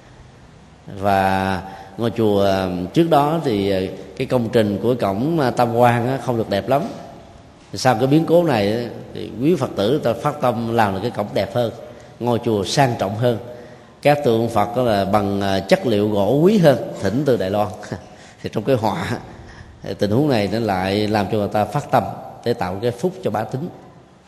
Và 0.99 1.61
ngôi 1.97 2.11
chùa 2.17 2.45
à, 2.45 2.67
trước 2.93 3.09
đó 3.09 3.39
thì 3.45 3.89
cái 4.17 4.27
công 4.27 4.49
trình 4.49 4.79
của 4.81 4.95
cổng 4.95 5.39
tam 5.55 5.75
quan 5.75 6.17
không 6.25 6.37
được 6.37 6.49
đẹp 6.49 6.69
lắm. 6.69 6.81
Sau 7.73 7.95
cái 7.95 8.07
biến 8.07 8.25
cố 8.25 8.43
này 8.43 8.89
thì 9.13 9.31
quý 9.41 9.55
phật 9.55 9.69
tử 9.75 10.01
ta 10.03 10.13
phát 10.13 10.41
tâm 10.41 10.75
làm 10.75 10.93
được 10.93 10.99
cái 11.01 11.11
cổng 11.11 11.27
đẹp 11.33 11.55
hơn 11.55 11.71
ngôi 12.19 12.39
chùa 12.45 12.63
sang 12.63 12.95
trọng 12.99 13.15
hơn. 13.15 13.37
Các 14.01 14.19
tượng 14.25 14.49
phật 14.49 14.77
đó 14.77 14.83
là 14.83 15.05
bằng 15.05 15.41
à, 15.41 15.59
chất 15.59 15.85
liệu 15.85 16.09
gỗ 16.09 16.39
quý 16.43 16.57
hơn, 16.57 16.77
thỉnh 17.01 17.23
từ 17.25 17.37
đài 17.37 17.49
loan. 17.49 17.67
Thì 18.43 18.49
trong 18.53 18.63
cái 18.63 18.75
họa 18.75 19.19
tình 19.99 20.11
huống 20.11 20.29
này 20.29 20.49
nó 20.51 20.59
lại 20.59 21.07
làm 21.07 21.25
cho 21.31 21.37
người 21.37 21.47
ta 21.47 21.65
phát 21.65 21.91
tâm 21.91 22.03
để 22.45 22.53
tạo 22.53 22.79
cái 22.81 22.91
phúc 22.91 23.13
cho 23.23 23.31
bá 23.31 23.43
tính 23.43 23.69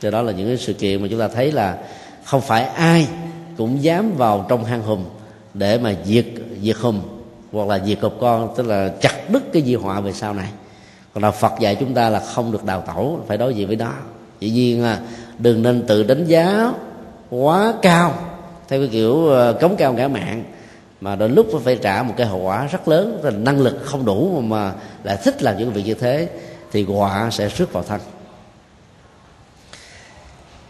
cho 0.02 0.12
đó 0.12 0.22
là 0.22 0.32
những 0.32 0.48
cái 0.48 0.58
sự 0.58 0.74
kiện 0.74 1.02
mà 1.02 1.08
chúng 1.12 1.20
ta 1.20 1.28
thấy 1.28 1.52
là 1.52 1.78
không 2.24 2.42
phải 2.42 2.64
ai 2.64 3.08
cũng 3.58 3.84
dám 3.84 4.12
vào 4.18 4.46
trong 4.50 4.66
hang 4.66 4.82
hùm 4.82 5.04
để 5.54 5.78
mà 5.78 5.94
diệt 6.06 6.26
diệt 6.62 6.76
hùm 6.78 7.02
hoặc 7.52 7.68
là 7.68 7.80
diệt 7.86 7.98
cọp 8.02 8.14
con, 8.20 8.54
tức 8.58 8.68
là 8.68 8.92
chặt 9.02 9.30
đứt 9.30 9.44
cái 9.54 9.62
di 9.62 9.76
họa 9.76 10.00
về 10.00 10.14
sau 10.14 10.34
này. 10.34 10.50
Còn 11.14 11.24
là 11.24 11.32
phật 11.32 11.54
dạy 11.60 11.76
chúng 11.76 11.94
ta 11.94 12.10
là 12.10 12.20
không 12.20 12.52
được 12.52 12.64
đào 12.64 12.82
tẩu, 12.82 13.20
phải 13.28 13.38
đối 13.38 13.54
diện 13.54 13.68
với 13.68 13.76
đó 13.76 13.94
dĩ 14.40 14.50
nhiên 14.50 14.84
là 14.84 15.00
đừng 15.40 15.64
nên 15.64 15.84
tự 15.88 16.04
đánh 16.04 16.26
giá 16.26 16.74
quá 17.30 17.74
cao. 17.82 18.14
Theo 18.68 18.80
cái 18.80 18.90
kiểu 18.92 19.28
ờ, 19.28 19.54
cống 19.54 19.76
cao 19.76 19.94
ngã 19.94 20.08
mạng, 20.08 20.44
mà 21.02 21.16
đôi 21.16 21.30
lúc 21.30 21.48
phải 21.64 21.76
trả 21.76 22.04
một 22.04 22.14
cái 22.18 22.28
hậu 22.28 22.40
quả 22.40 22.68
rất 22.72 22.88
lớn 22.88 23.20
là 23.24 23.32
năng 23.32 23.60
lực 23.60 23.78
không 23.84 24.06
đủ 24.06 24.42
mà 24.42 24.74
lại 25.04 25.18
thích 25.24 25.44
làm 25.44 25.58
những 25.58 25.74
việc 25.74 25.84
như 25.86 25.94
thế, 25.94 26.30
thì 26.72 26.84
họa 26.84 27.30
sẽ 27.32 27.50
rước 27.50 27.74
vào 27.74 27.84
thân. 27.84 28.00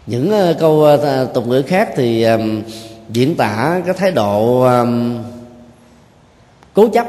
Những 0.06 0.30
ờ, 0.30 0.54
câu 0.58 0.84
ờ, 0.84 1.24
tục 1.24 1.46
ngữ 1.46 1.62
khác 1.66 1.90
thì 1.96 2.26
diễn 3.08 3.36
tả 3.36 3.80
cái 3.84 3.94
thái 3.94 4.10
độ 4.10 4.66
cố 6.74 6.88
chấp. 6.88 7.06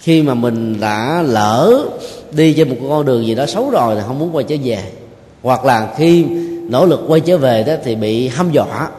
Khi 0.00 0.22
mà 0.22 0.34
mình 0.34 0.80
đã 0.80 1.22
lỡ 1.22 1.84
đi 2.32 2.54
trên 2.54 2.68
một 2.68 2.76
con 2.88 3.06
đường 3.06 3.26
gì 3.26 3.34
đó 3.34 3.46
xấu 3.46 3.70
rồi 3.70 3.94
thì 3.94 4.00
không 4.06 4.18
muốn 4.18 4.36
quay 4.36 4.44
trở 4.48 4.56
về. 4.64 4.82
Hoặc 5.42 5.64
là 5.64 5.94
khi 5.96 6.26
nỗ 6.68 6.86
lực 6.86 7.00
quay 7.08 7.20
trở 7.20 7.38
về 7.38 7.62
đó 7.62 7.74
thì 7.84 7.94
bị 7.94 8.28
hăm 8.28 8.52
dọa. 8.52 8.90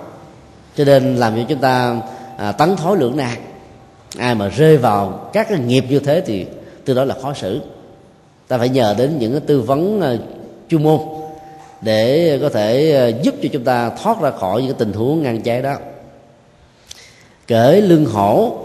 Cho 0.75 0.85
nên 0.85 1.15
làm 1.15 1.35
cho 1.35 1.43
chúng 1.49 1.59
ta 1.59 2.01
à, 2.37 2.51
tấn 2.51 2.75
thối 2.75 2.97
lưỡng 2.97 3.17
nan. 3.17 3.37
Ai 4.17 4.35
mà 4.35 4.47
rơi 4.47 4.77
vào 4.77 5.29
các 5.33 5.49
cái 5.49 5.59
nghiệp 5.59 5.85
như 5.89 5.99
thế 5.99 6.21
thì 6.25 6.45
từ 6.85 6.93
đó 6.93 7.03
là 7.03 7.15
khó 7.21 7.33
xử. 7.33 7.61
Ta 8.47 8.57
phải 8.57 8.69
nhờ 8.69 8.95
đến 8.97 9.19
những 9.19 9.31
cái 9.31 9.41
tư 9.41 9.61
vấn 9.61 10.01
à, 10.01 10.13
chuyên 10.69 10.83
môn 10.83 10.99
để 11.81 12.37
có 12.41 12.49
thể 12.49 12.95
à, 12.95 13.07
giúp 13.07 13.35
cho 13.43 13.49
chúng 13.53 13.63
ta 13.63 13.89
thoát 14.03 14.21
ra 14.21 14.31
khỏi 14.31 14.61
những 14.61 14.71
cái 14.71 14.79
tình 14.79 14.93
huống 14.93 15.23
ngang 15.23 15.41
trái 15.41 15.61
đó. 15.61 15.75
Cởi 17.47 17.81
lưng 17.81 18.05
hổ 18.05 18.57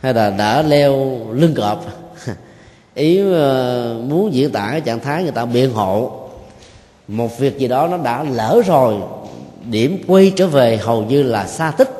hay 0.00 0.14
là 0.14 0.30
đã 0.30 0.62
leo 0.62 1.20
lưng 1.32 1.54
cọp 1.54 1.84
ý 2.94 3.20
à, 3.34 3.84
muốn 4.08 4.34
diễn 4.34 4.50
tả 4.50 4.68
cái 4.70 4.80
trạng 4.80 5.00
thái 5.00 5.22
người 5.22 5.32
ta 5.32 5.44
biện 5.44 5.72
hộ 5.72 6.25
một 7.08 7.38
việc 7.38 7.58
gì 7.58 7.68
đó 7.68 7.88
nó 7.88 7.96
đã 7.96 8.22
lỡ 8.22 8.62
rồi 8.66 8.94
điểm 9.70 10.02
quay 10.06 10.32
trở 10.36 10.46
về 10.46 10.76
hầu 10.76 11.02
như 11.02 11.22
là 11.22 11.46
xa 11.46 11.70
tích. 11.70 11.90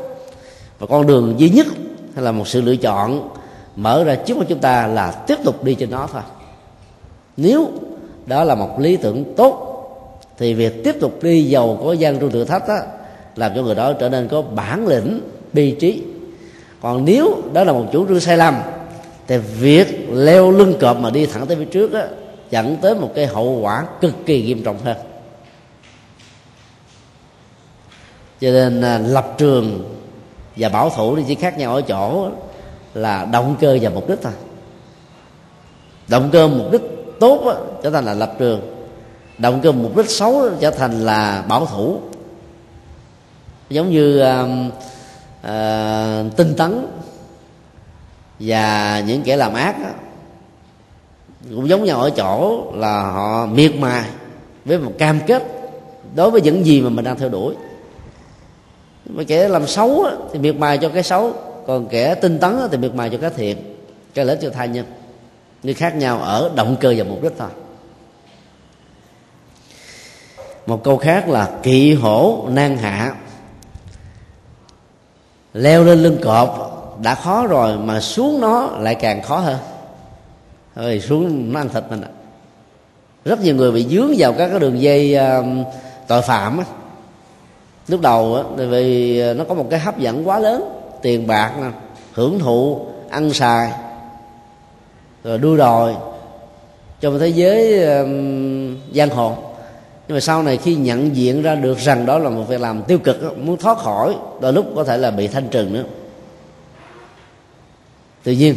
Và 0.78 0.86
con 0.86 1.06
đường 1.06 1.34
duy 1.38 1.50
nhất 1.50 1.66
hay 2.14 2.24
là 2.24 2.32
một 2.32 2.48
sự 2.48 2.60
lựa 2.60 2.76
chọn 2.76 3.28
mở 3.76 4.04
ra 4.04 4.14
trước 4.14 4.34
của 4.34 4.44
chúng 4.48 4.58
ta 4.58 4.86
là 4.86 5.10
tiếp 5.10 5.36
tục 5.44 5.64
đi 5.64 5.74
trên 5.74 5.90
nó 5.90 6.08
thôi. 6.12 6.22
Nếu 7.36 7.68
đó 8.26 8.44
là 8.44 8.54
một 8.54 8.80
lý 8.80 8.96
tưởng 8.96 9.34
tốt 9.36 9.62
thì 10.38 10.54
việc 10.54 10.84
tiếp 10.84 10.96
tục 11.00 11.22
đi 11.22 11.42
giàu 11.42 11.78
có 11.84 11.92
gian 11.92 12.18
trung 12.18 12.30
thử 12.30 12.44
thách 12.44 12.68
đó, 12.68 12.78
làm 13.36 13.52
cho 13.54 13.62
người 13.62 13.74
đó 13.74 13.92
trở 13.92 14.08
nên 14.08 14.28
có 14.28 14.42
bản 14.42 14.86
lĩnh 14.86 15.20
bi 15.52 15.70
trí. 15.70 16.02
Còn 16.82 17.04
nếu 17.04 17.36
đó 17.52 17.64
là 17.64 17.72
một 17.72 17.84
chủ 17.92 18.06
trương 18.06 18.20
sai 18.20 18.36
lầm 18.36 18.54
thì 19.26 19.36
việc 19.38 20.08
leo 20.12 20.50
lưng 20.50 20.74
cọp 20.80 21.00
mà 21.00 21.10
đi 21.10 21.26
thẳng 21.26 21.46
tới 21.46 21.56
phía 21.56 21.64
trước 21.64 21.92
á, 21.92 22.06
dẫn 22.50 22.76
tới 22.76 22.94
một 22.94 23.12
cái 23.14 23.26
hậu 23.26 23.60
quả 23.60 23.86
cực 24.00 24.14
kỳ 24.26 24.42
nghiêm 24.42 24.62
trọng 24.64 24.78
hơn. 24.84 24.96
Cho 28.40 28.50
nên 28.50 28.82
à, 28.82 28.98
lập 28.98 29.34
trường 29.38 29.94
và 30.56 30.68
bảo 30.68 30.90
thủ 30.90 31.16
thì 31.16 31.22
chỉ 31.28 31.34
khác 31.34 31.58
nhau 31.58 31.74
ở 31.74 31.82
chỗ 31.82 32.30
là 32.94 33.24
động 33.24 33.56
cơ 33.60 33.78
và 33.80 33.90
mục 33.90 34.08
đích 34.08 34.18
thôi. 34.22 34.32
Động 36.08 36.28
cơ 36.32 36.48
mục 36.48 36.72
đích 36.72 36.82
tốt 37.20 37.42
đó, 37.44 37.56
trở 37.82 37.90
thành 37.90 38.04
là 38.04 38.14
lập 38.14 38.32
trường. 38.38 38.60
Động 39.38 39.60
cơ 39.62 39.72
mục 39.72 39.96
đích 39.96 40.10
xấu 40.10 40.42
trở 40.60 40.70
thành 40.70 41.00
là 41.00 41.44
bảo 41.48 41.66
thủ. 41.66 42.00
Giống 43.70 43.90
như 43.90 44.22
uh, 44.22 44.72
uh, 45.40 46.36
tinh 46.36 46.54
tấn 46.56 46.86
và 48.40 49.00
những 49.00 49.22
kẻ 49.22 49.36
làm 49.36 49.54
ác 49.54 49.82
đó, 49.82 49.88
cũng 51.54 51.68
giống 51.68 51.84
nhau 51.84 52.00
ở 52.00 52.10
chỗ 52.10 52.64
là 52.74 53.02
họ 53.02 53.46
miệt 53.46 53.74
mài 53.74 54.04
với 54.64 54.78
một 54.78 54.92
cam 54.98 55.20
kết 55.26 55.42
đối 56.14 56.30
với 56.30 56.40
những 56.40 56.66
gì 56.66 56.80
mà 56.80 56.88
mình 56.88 57.04
đang 57.04 57.18
theo 57.18 57.28
đuổi. 57.28 57.54
Mà 59.08 59.22
kẻ 59.28 59.48
làm 59.48 59.66
xấu 59.66 60.06
thì 60.32 60.38
miệt 60.38 60.56
mài 60.56 60.78
cho 60.78 60.88
cái 60.88 61.02
xấu, 61.02 61.32
còn 61.66 61.86
kẻ 61.88 62.14
tinh 62.14 62.38
tấn 62.38 62.58
thì 62.70 62.76
miệt 62.76 62.94
mài 62.94 63.10
cho 63.10 63.18
cái 63.18 63.30
thiện 63.36 63.56
cái 64.14 64.24
lợi 64.24 64.38
cho 64.42 64.50
thai 64.50 64.68
nhân. 64.68 64.86
Như 65.62 65.74
khác 65.74 65.96
nhau 65.96 66.18
ở 66.18 66.50
động 66.54 66.76
cơ 66.80 66.94
và 66.96 67.04
mục 67.04 67.22
đích 67.22 67.32
thôi. 67.38 67.48
Một 70.66 70.84
câu 70.84 70.96
khác 70.96 71.28
là 71.28 71.50
kỵ 71.62 71.94
hổ 71.94 72.44
nan 72.48 72.76
hạ. 72.76 73.14
Leo 75.54 75.84
lên 75.84 76.02
lưng 76.02 76.18
cọp, 76.22 76.72
đã 77.02 77.14
khó 77.14 77.46
rồi 77.46 77.78
mà 77.78 78.00
xuống 78.00 78.40
nó 78.40 78.66
lại 78.78 78.94
càng 78.94 79.22
khó 79.22 79.38
hơn 79.38 79.58
rồi 80.76 81.00
xuống 81.00 81.52
nó 81.52 81.60
ăn 81.60 81.68
thịt 81.68 81.84
mình 81.90 82.02
rất 83.24 83.40
nhiều 83.40 83.54
người 83.54 83.72
bị 83.72 83.86
dướng 83.90 84.14
vào 84.18 84.32
các 84.32 84.48
cái 84.48 84.60
đường 84.60 84.80
dây 84.80 85.16
uh, 85.40 85.66
tội 86.08 86.22
phạm 86.22 86.58
á. 86.58 86.64
Lúc 87.88 88.00
đầu 88.00 88.34
á 88.34 88.42
vì 88.66 89.20
à, 89.20 89.32
nó 89.32 89.44
có 89.44 89.54
một 89.54 89.66
cái 89.70 89.80
hấp 89.80 89.98
dẫn 89.98 90.28
quá 90.28 90.38
lớn. 90.38 90.64
Tiền 91.02 91.26
bạc 91.26 91.52
nè 91.60 91.68
hưởng 92.12 92.38
thụ 92.38 92.86
ăn 93.10 93.32
xài 93.32 93.72
rồi 95.24 95.38
đua 95.38 95.56
đòi 95.56 95.94
trong 97.00 97.18
thế 97.18 97.28
giới 97.28 97.84
um, 97.84 98.76
giang 98.94 99.10
hồ. 99.10 99.36
Nhưng 100.08 100.16
mà 100.16 100.20
sau 100.20 100.42
này 100.42 100.56
khi 100.56 100.74
nhận 100.74 101.16
diện 101.16 101.42
ra 101.42 101.54
được 101.54 101.78
rằng 101.78 102.06
đó 102.06 102.18
là 102.18 102.30
một 102.30 102.42
việc 102.48 102.60
làm 102.60 102.82
tiêu 102.82 102.98
cực 102.98 103.38
muốn 103.38 103.56
thoát 103.56 103.78
khỏi 103.78 104.16
đôi 104.40 104.52
lúc 104.52 104.66
có 104.76 104.84
thể 104.84 104.98
là 104.98 105.10
bị 105.10 105.28
thanh 105.28 105.48
trừng 105.48 105.72
nữa. 105.72 105.84
Tự 108.22 108.32
nhiên 108.32 108.54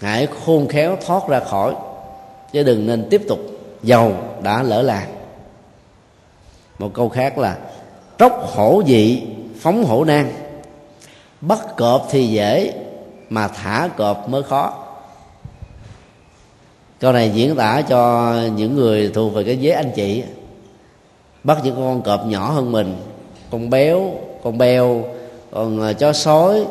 hãy 0.00 0.28
khôn 0.44 0.68
khéo 0.68 0.96
thoát 1.06 1.28
ra 1.28 1.40
khỏi, 1.40 1.74
chứ 2.52 2.62
đừng 2.62 2.86
nên 2.86 3.06
tiếp 3.10 3.22
tục 3.28 3.38
giàu 3.82 4.12
đã 4.42 4.62
lỡ 4.62 4.82
làng. 4.82 5.08
Một 6.78 6.90
câu 6.94 7.08
khác 7.08 7.38
là, 7.38 7.58
tróc 8.18 8.46
hổ 8.54 8.82
dị, 8.86 9.22
phóng 9.60 9.84
hổ 9.84 10.04
nan 10.04 10.32
bắt 11.40 11.58
cọp 11.76 12.06
thì 12.10 12.26
dễ, 12.26 12.72
mà 13.28 13.48
thả 13.48 13.88
cọp 13.96 14.28
mới 14.28 14.42
khó. 14.42 14.74
Câu 17.00 17.12
này 17.12 17.30
diễn 17.30 17.56
tả 17.56 17.82
cho 17.82 18.34
những 18.56 18.76
người 18.76 19.10
thuộc 19.14 19.34
về 19.34 19.44
cái 19.44 19.56
giới 19.56 19.72
anh 19.72 19.90
chị. 19.94 20.24
Bắt 21.44 21.58
những 21.64 21.76
con 21.76 22.02
cọp 22.02 22.26
nhỏ 22.26 22.50
hơn 22.50 22.72
mình, 22.72 22.96
con 23.50 23.70
béo, 23.70 24.14
con 24.42 24.58
beo 24.58 25.04
còn 25.50 25.80
ờ, 25.80 25.92
chó 25.92 26.12
sói 26.12 26.66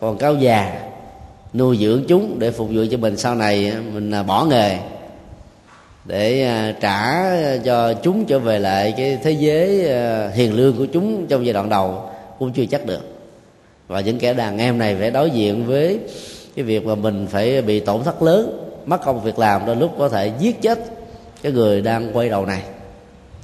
còn 0.00 0.18
cao 0.18 0.34
già 0.34 0.83
nuôi 1.54 1.76
dưỡng 1.76 2.04
chúng 2.08 2.38
để 2.38 2.50
phục 2.50 2.68
vụ 2.72 2.84
cho 2.90 2.96
mình 2.96 3.16
sau 3.16 3.34
này, 3.34 3.72
mình 3.92 4.10
à, 4.10 4.22
bỏ 4.22 4.44
nghề 4.44 4.78
để 6.04 6.42
à, 6.42 6.74
trả 6.80 7.24
cho 7.64 7.92
chúng 7.92 8.24
trở 8.24 8.38
về 8.38 8.58
lại 8.58 8.94
cái 8.96 9.18
thế 9.22 9.30
giới 9.30 9.88
à, 9.88 10.30
hiền 10.34 10.54
lương 10.54 10.76
của 10.76 10.86
chúng 10.86 11.26
trong 11.26 11.46
giai 11.46 11.52
đoạn 11.52 11.68
đầu 11.68 12.10
cũng 12.38 12.52
chưa 12.52 12.66
chắc 12.66 12.86
được. 12.86 13.00
Và 13.88 14.00
những 14.00 14.18
kẻ 14.18 14.34
đàn 14.34 14.58
em 14.58 14.78
này 14.78 14.96
phải 15.00 15.10
đối 15.10 15.30
diện 15.30 15.66
với 15.66 15.98
cái 16.56 16.64
việc 16.64 16.86
mà 16.86 16.94
mình 16.94 17.26
phải 17.30 17.62
bị 17.62 17.80
tổn 17.80 18.02
thất 18.04 18.22
lớn, 18.22 18.70
mất 18.86 19.04
công 19.04 19.22
việc 19.22 19.38
làm, 19.38 19.66
đôi 19.66 19.76
lúc 19.76 19.94
có 19.98 20.08
thể 20.08 20.32
giết 20.38 20.62
chết 20.62 20.78
cái 21.42 21.52
người 21.52 21.80
đang 21.80 22.16
quay 22.16 22.28
đầu 22.28 22.46
này. 22.46 22.62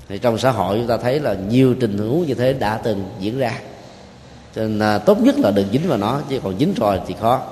Thì 0.09 0.19
trong 0.19 0.39
xã 0.39 0.51
hội 0.51 0.79
chúng 0.79 0.87
ta 0.87 0.97
thấy 0.97 1.21
là 1.21 1.37
nhiều 1.49 1.75
tình 1.81 1.99
huống 1.99 2.27
như 2.27 2.35
thế 2.35 2.53
đã 2.53 2.81
từng 2.83 3.05
diễn 3.21 3.39
ra. 3.39 3.53
Cho 4.57 4.63
nên 4.63 5.01
tốt 5.07 5.21
nhất 5.21 5.39
là 5.39 5.51
đừng 5.51 5.67
dính 5.73 5.89
vào 5.89 5.99
nó, 5.99 6.21
chứ 6.31 6.41
còn 6.45 6.59
dính 6.59 6.75
rồi 6.75 7.01
thì 7.07 7.15
khó 7.21 7.43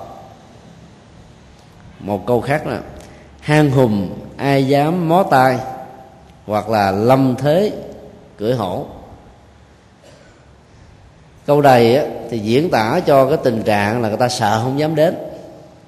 một 2.01 2.27
câu 2.27 2.41
khác 2.41 2.67
là 2.67 2.81
hang 3.41 3.71
hùm 3.71 4.09
ai 4.37 4.69
dám 4.69 5.09
mó 5.09 5.23
tay 5.23 5.59
hoặc 6.47 6.69
là 6.69 6.91
lâm 6.91 7.35
thế 7.39 7.73
cưỡi 8.39 8.55
hổ. 8.55 8.87
Câu 11.47 11.63
này 11.63 11.97
á, 11.97 12.05
thì 12.31 12.39
diễn 12.39 12.71
tả 12.71 13.01
cho 13.07 13.27
cái 13.27 13.39
tình 13.45 13.63
trạng 13.63 14.03
là 14.03 14.09
người 14.09 14.19
ta 14.19 14.29
sợ 14.29 14.61
không 14.63 14.79
dám 14.79 14.95
đến. 14.95 15.15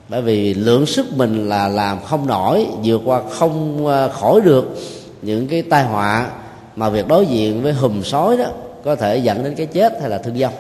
Bởi 0.09 0.23
vì 0.23 0.55
lượng 0.55 0.87
sức 0.87 1.07
mình 1.17 1.49
là 1.49 1.69
làm 1.69 1.99
không 2.05 2.27
nổi 2.27 2.67
vượt 2.85 3.03
qua 3.05 3.21
không 3.31 3.87
ờ, 3.87 4.09
khỏi 4.09 4.41
được 4.41 4.77
những 5.23 5.49
cái 5.49 5.63
tai 5.63 5.85
họa 5.85 6.31
mà 6.77 6.89
việc 6.89 7.09
đối 7.09 7.27
diện 7.27 7.63
với 7.63 7.73
hùm 7.73 8.03
sói 8.03 8.37
đó 8.37 8.47
có 8.85 8.97
thể 8.97 9.17
dẫn 9.17 9.45
đến 9.45 9.55
cái 9.55 9.67
chết 9.67 10.01
hay 10.01 10.11
là 10.11 10.19
thương 10.19 10.39
vong. 10.39 10.55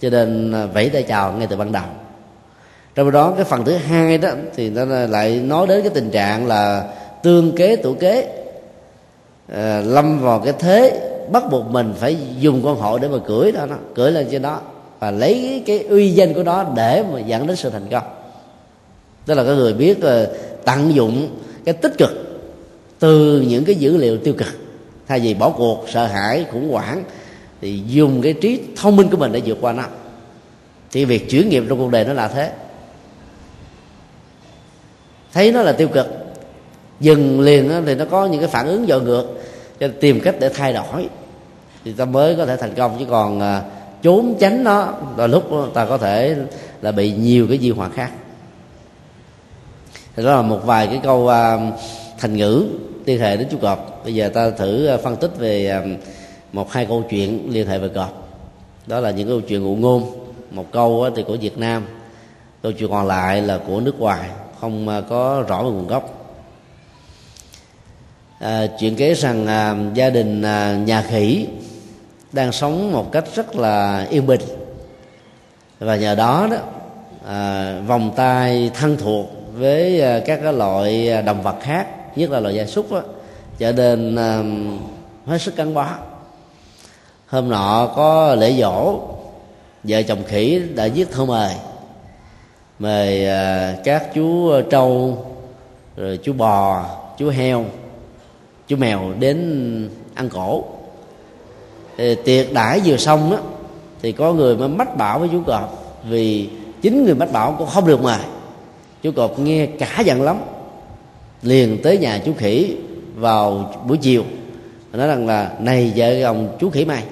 Cho 0.00 0.10
nên 0.10 0.52
ờ, 0.52 0.66
vẫy 0.66 0.88
tay 0.88 1.02
chào 1.02 1.32
ngay 1.32 1.46
từ 1.46 1.56
ban 1.56 1.72
đầu 1.72 1.84
trong 2.98 3.10
đó 3.10 3.34
cái 3.36 3.44
phần 3.44 3.64
thứ 3.64 3.72
hai 3.76 4.18
đó 4.18 4.30
thì 4.56 4.70
nó 4.70 4.84
lại 4.84 5.36
nói 5.36 5.66
đến 5.66 5.82
cái 5.82 5.90
tình 5.94 6.10
trạng 6.10 6.46
là 6.46 6.88
tương 7.22 7.56
kế 7.56 7.76
tổ 7.76 7.94
kế. 8.00 8.28
À, 9.52 9.82
lâm 9.84 10.20
vào 10.20 10.38
cái 10.38 10.52
thế 10.58 11.10
bắt 11.30 11.42
buộc 11.50 11.66
mình 11.66 11.94
phải 11.98 12.16
dùng 12.40 12.62
con 12.64 12.76
hổ 12.76 12.98
để 12.98 13.08
mà 13.08 13.18
cưỡi 13.26 13.52
đó 13.52 13.66
nó 13.66 13.76
cưỡi 13.94 14.12
lên 14.12 14.26
trên 14.30 14.42
đó 14.42 14.60
và 14.98 15.10
lấy 15.10 15.62
cái 15.66 15.78
uy 15.78 16.10
danh 16.10 16.34
của 16.34 16.42
nó 16.42 16.64
để 16.76 17.04
mà 17.12 17.20
dẫn 17.20 17.46
đến 17.46 17.56
sự 17.56 17.70
thành 17.70 17.86
công. 17.90 18.02
Tức 19.26 19.34
là 19.34 19.44
cái 19.44 19.54
người 19.54 19.72
biết 19.72 19.98
uh, 19.98 20.28
tận 20.64 20.94
dụng 20.94 21.28
cái 21.64 21.74
tích 21.74 21.98
cực 21.98 22.10
từ 22.98 23.44
những 23.48 23.64
cái 23.64 23.74
dữ 23.74 23.96
liệu 23.96 24.18
tiêu 24.18 24.34
cực. 24.38 24.48
Thay 25.08 25.20
vì 25.20 25.34
bỏ 25.34 25.50
cuộc 25.50 25.84
sợ 25.88 26.06
hãi 26.06 26.44
khủng 26.52 26.70
hoảng 26.70 27.02
thì 27.60 27.80
dùng 27.86 28.22
cái 28.22 28.32
trí 28.32 28.60
thông 28.76 28.96
minh 28.96 29.08
của 29.10 29.16
mình 29.16 29.32
để 29.32 29.42
vượt 29.44 29.58
qua 29.60 29.72
nó. 29.72 29.84
Thì 30.92 31.04
việc 31.04 31.30
chuyển 31.30 31.48
nghiệp 31.48 31.64
trong 31.68 31.78
cuộc 31.78 31.90
đời 31.90 32.04
nó 32.04 32.12
là 32.12 32.28
thế 32.28 32.50
thấy 35.38 35.52
nó 35.52 35.62
là 35.62 35.72
tiêu 35.72 35.88
cực. 35.88 36.06
Dừng 37.00 37.40
liền 37.40 37.70
thì 37.86 37.94
nó 37.94 38.04
có 38.04 38.26
những 38.26 38.40
cái 38.40 38.48
phản 38.48 38.66
ứng 38.66 38.86
dội 38.86 39.02
ngược. 39.02 39.24
Cho 39.80 39.88
tìm 40.00 40.20
cách 40.20 40.34
để 40.40 40.48
thay 40.48 40.72
đổi. 40.72 41.08
Thì 41.84 41.92
ta 41.92 42.04
mới 42.04 42.34
có 42.34 42.46
thể 42.46 42.56
thành 42.56 42.74
công. 42.74 42.96
Chứ 42.98 43.04
còn 43.10 43.40
à, 43.40 43.62
trốn 44.02 44.34
tránh 44.40 44.64
nó 44.64 44.92
là 45.16 45.26
lúc 45.26 45.50
ta 45.74 45.86
có 45.86 45.98
thể 45.98 46.36
là 46.82 46.92
bị 46.92 47.12
nhiều 47.12 47.46
cái 47.48 47.58
di 47.58 47.70
họa 47.70 47.88
khác. 47.88 48.10
Thì 50.16 50.24
đó 50.24 50.36
là 50.36 50.42
một 50.42 50.60
vài 50.64 50.86
cái 50.86 51.00
câu 51.02 51.28
à, 51.28 51.58
thành 52.18 52.36
ngữ 52.36 52.66
liên 53.06 53.20
hệ 53.20 53.36
đến 53.36 53.48
chú 53.50 53.58
cọp. 53.58 54.04
Bây 54.04 54.14
giờ 54.14 54.28
ta 54.28 54.50
thử 54.50 54.86
à, 54.86 54.96
phân 54.96 55.16
tích 55.16 55.30
về 55.38 55.68
à, 55.68 55.82
một 56.52 56.72
hai 56.72 56.86
câu 56.86 57.04
chuyện 57.10 57.48
liên 57.50 57.66
hệ 57.66 57.78
về 57.78 57.88
cọp. 57.88 58.28
Đó 58.86 59.00
là 59.00 59.10
những 59.10 59.28
câu 59.28 59.40
chuyện 59.40 59.62
ngụ 59.62 59.76
ngôn. 59.76 60.10
Một 60.50 60.72
câu 60.72 61.06
thì 61.16 61.22
của 61.22 61.36
việt 61.40 61.58
nam. 61.58 61.84
Câu 62.62 62.72
chuyện 62.72 62.90
còn 62.90 63.06
lại 63.06 63.42
là 63.42 63.58
của 63.66 63.80
nước 63.80 64.00
ngoài 64.00 64.28
không 64.60 64.88
à, 64.88 65.00
có 65.00 65.44
rõ 65.48 65.62
về 65.62 65.70
nguồn 65.70 65.86
gốc. 65.86 66.34
À, 68.38 68.66
chuyện 68.78 68.96
kể 68.96 69.14
rằng 69.14 69.46
à, 69.46 69.76
gia 69.94 70.10
đình 70.10 70.42
à, 70.42 70.72
nhà 70.72 71.02
khỉ 71.02 71.46
đang 72.32 72.52
sống 72.52 72.92
một 72.92 73.12
cách 73.12 73.24
rất 73.34 73.56
là 73.56 74.06
yên 74.10 74.26
bình. 74.26 74.40
Và 75.78 75.96
nhờ 75.96 76.14
đó 76.14 76.48
đó 76.50 76.56
à, 77.26 77.74
vòng 77.86 78.12
tay 78.16 78.70
thân 78.74 78.96
thuộc 78.96 79.26
với 79.54 80.00
à, 80.00 80.20
các 80.26 80.40
cái 80.42 80.52
loại 80.52 81.10
à, 81.10 81.20
động 81.20 81.42
vật 81.42 81.56
khác 81.60 81.86
nhất 82.16 82.30
là 82.30 82.40
loại 82.40 82.54
gia 82.54 82.66
súc 82.66 82.92
đó, 82.92 83.02
trở 83.58 83.72
nên 83.72 84.16
à, 84.16 84.42
hết 85.26 85.38
sức 85.38 85.56
gắn 85.56 85.74
bó. 85.74 85.86
Hôm 87.26 87.48
nọ 87.48 87.92
có 87.96 88.34
lễ 88.34 88.52
dỗ 88.60 89.00
vợ 89.84 90.02
chồng 90.02 90.24
khỉ 90.26 90.62
đã 90.74 90.88
viết 90.94 91.10
thơ 91.10 91.24
mời 91.24 91.54
mời 92.78 93.26
à, 93.26 93.76
các 93.84 94.14
chú 94.14 94.50
à, 94.50 94.60
trâu, 94.70 95.24
rồi 95.96 96.18
chú 96.22 96.32
bò, 96.32 96.86
chú 97.18 97.28
heo, 97.28 97.64
chú 98.68 98.76
mèo 98.76 99.12
đến 99.18 99.90
ăn 100.14 100.28
cổ. 100.28 100.64
Thì 101.96 102.14
tiệc 102.14 102.52
đãi 102.52 102.80
vừa 102.84 102.96
xong 102.96 103.30
đó 103.30 103.38
thì 104.02 104.12
có 104.12 104.32
người 104.32 104.56
mới 104.56 104.68
mách 104.68 104.96
bảo 104.96 105.18
với 105.18 105.28
chú 105.32 105.42
cọp, 105.46 105.98
vì 106.08 106.48
chính 106.82 107.04
người 107.04 107.14
mách 107.14 107.32
bảo 107.32 107.54
cũng 107.58 107.68
không 107.68 107.86
được 107.86 108.02
mời. 108.02 108.20
Chú 109.02 109.12
cọp 109.12 109.38
nghe 109.38 109.66
cả 109.66 110.00
giận 110.04 110.22
lắm. 110.22 110.40
Liền 111.42 111.82
tới 111.82 111.98
nhà 111.98 112.22
chú 112.24 112.32
khỉ 112.38 112.76
vào 113.14 113.74
buổi 113.86 113.96
chiều 113.96 114.24
nói 114.92 115.08
rằng 115.08 115.26
là, 115.26 115.52
này 115.60 115.92
vợ 115.96 116.20
chồng 116.22 116.56
chú 116.60 116.70
khỉ 116.70 116.84
mày, 116.84 117.02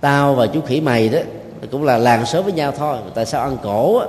tao 0.00 0.34
và 0.34 0.46
chú 0.46 0.60
khỉ 0.60 0.80
mày 0.80 1.08
đó 1.08 1.18
cũng 1.70 1.84
là 1.84 1.98
làng 1.98 2.26
sớm 2.26 2.44
với 2.44 2.52
nhau 2.52 2.72
thôi. 2.72 2.98
Tại 3.14 3.26
sao 3.26 3.42
ăn 3.42 3.56
cổ 3.62 3.98
á? 3.98 4.06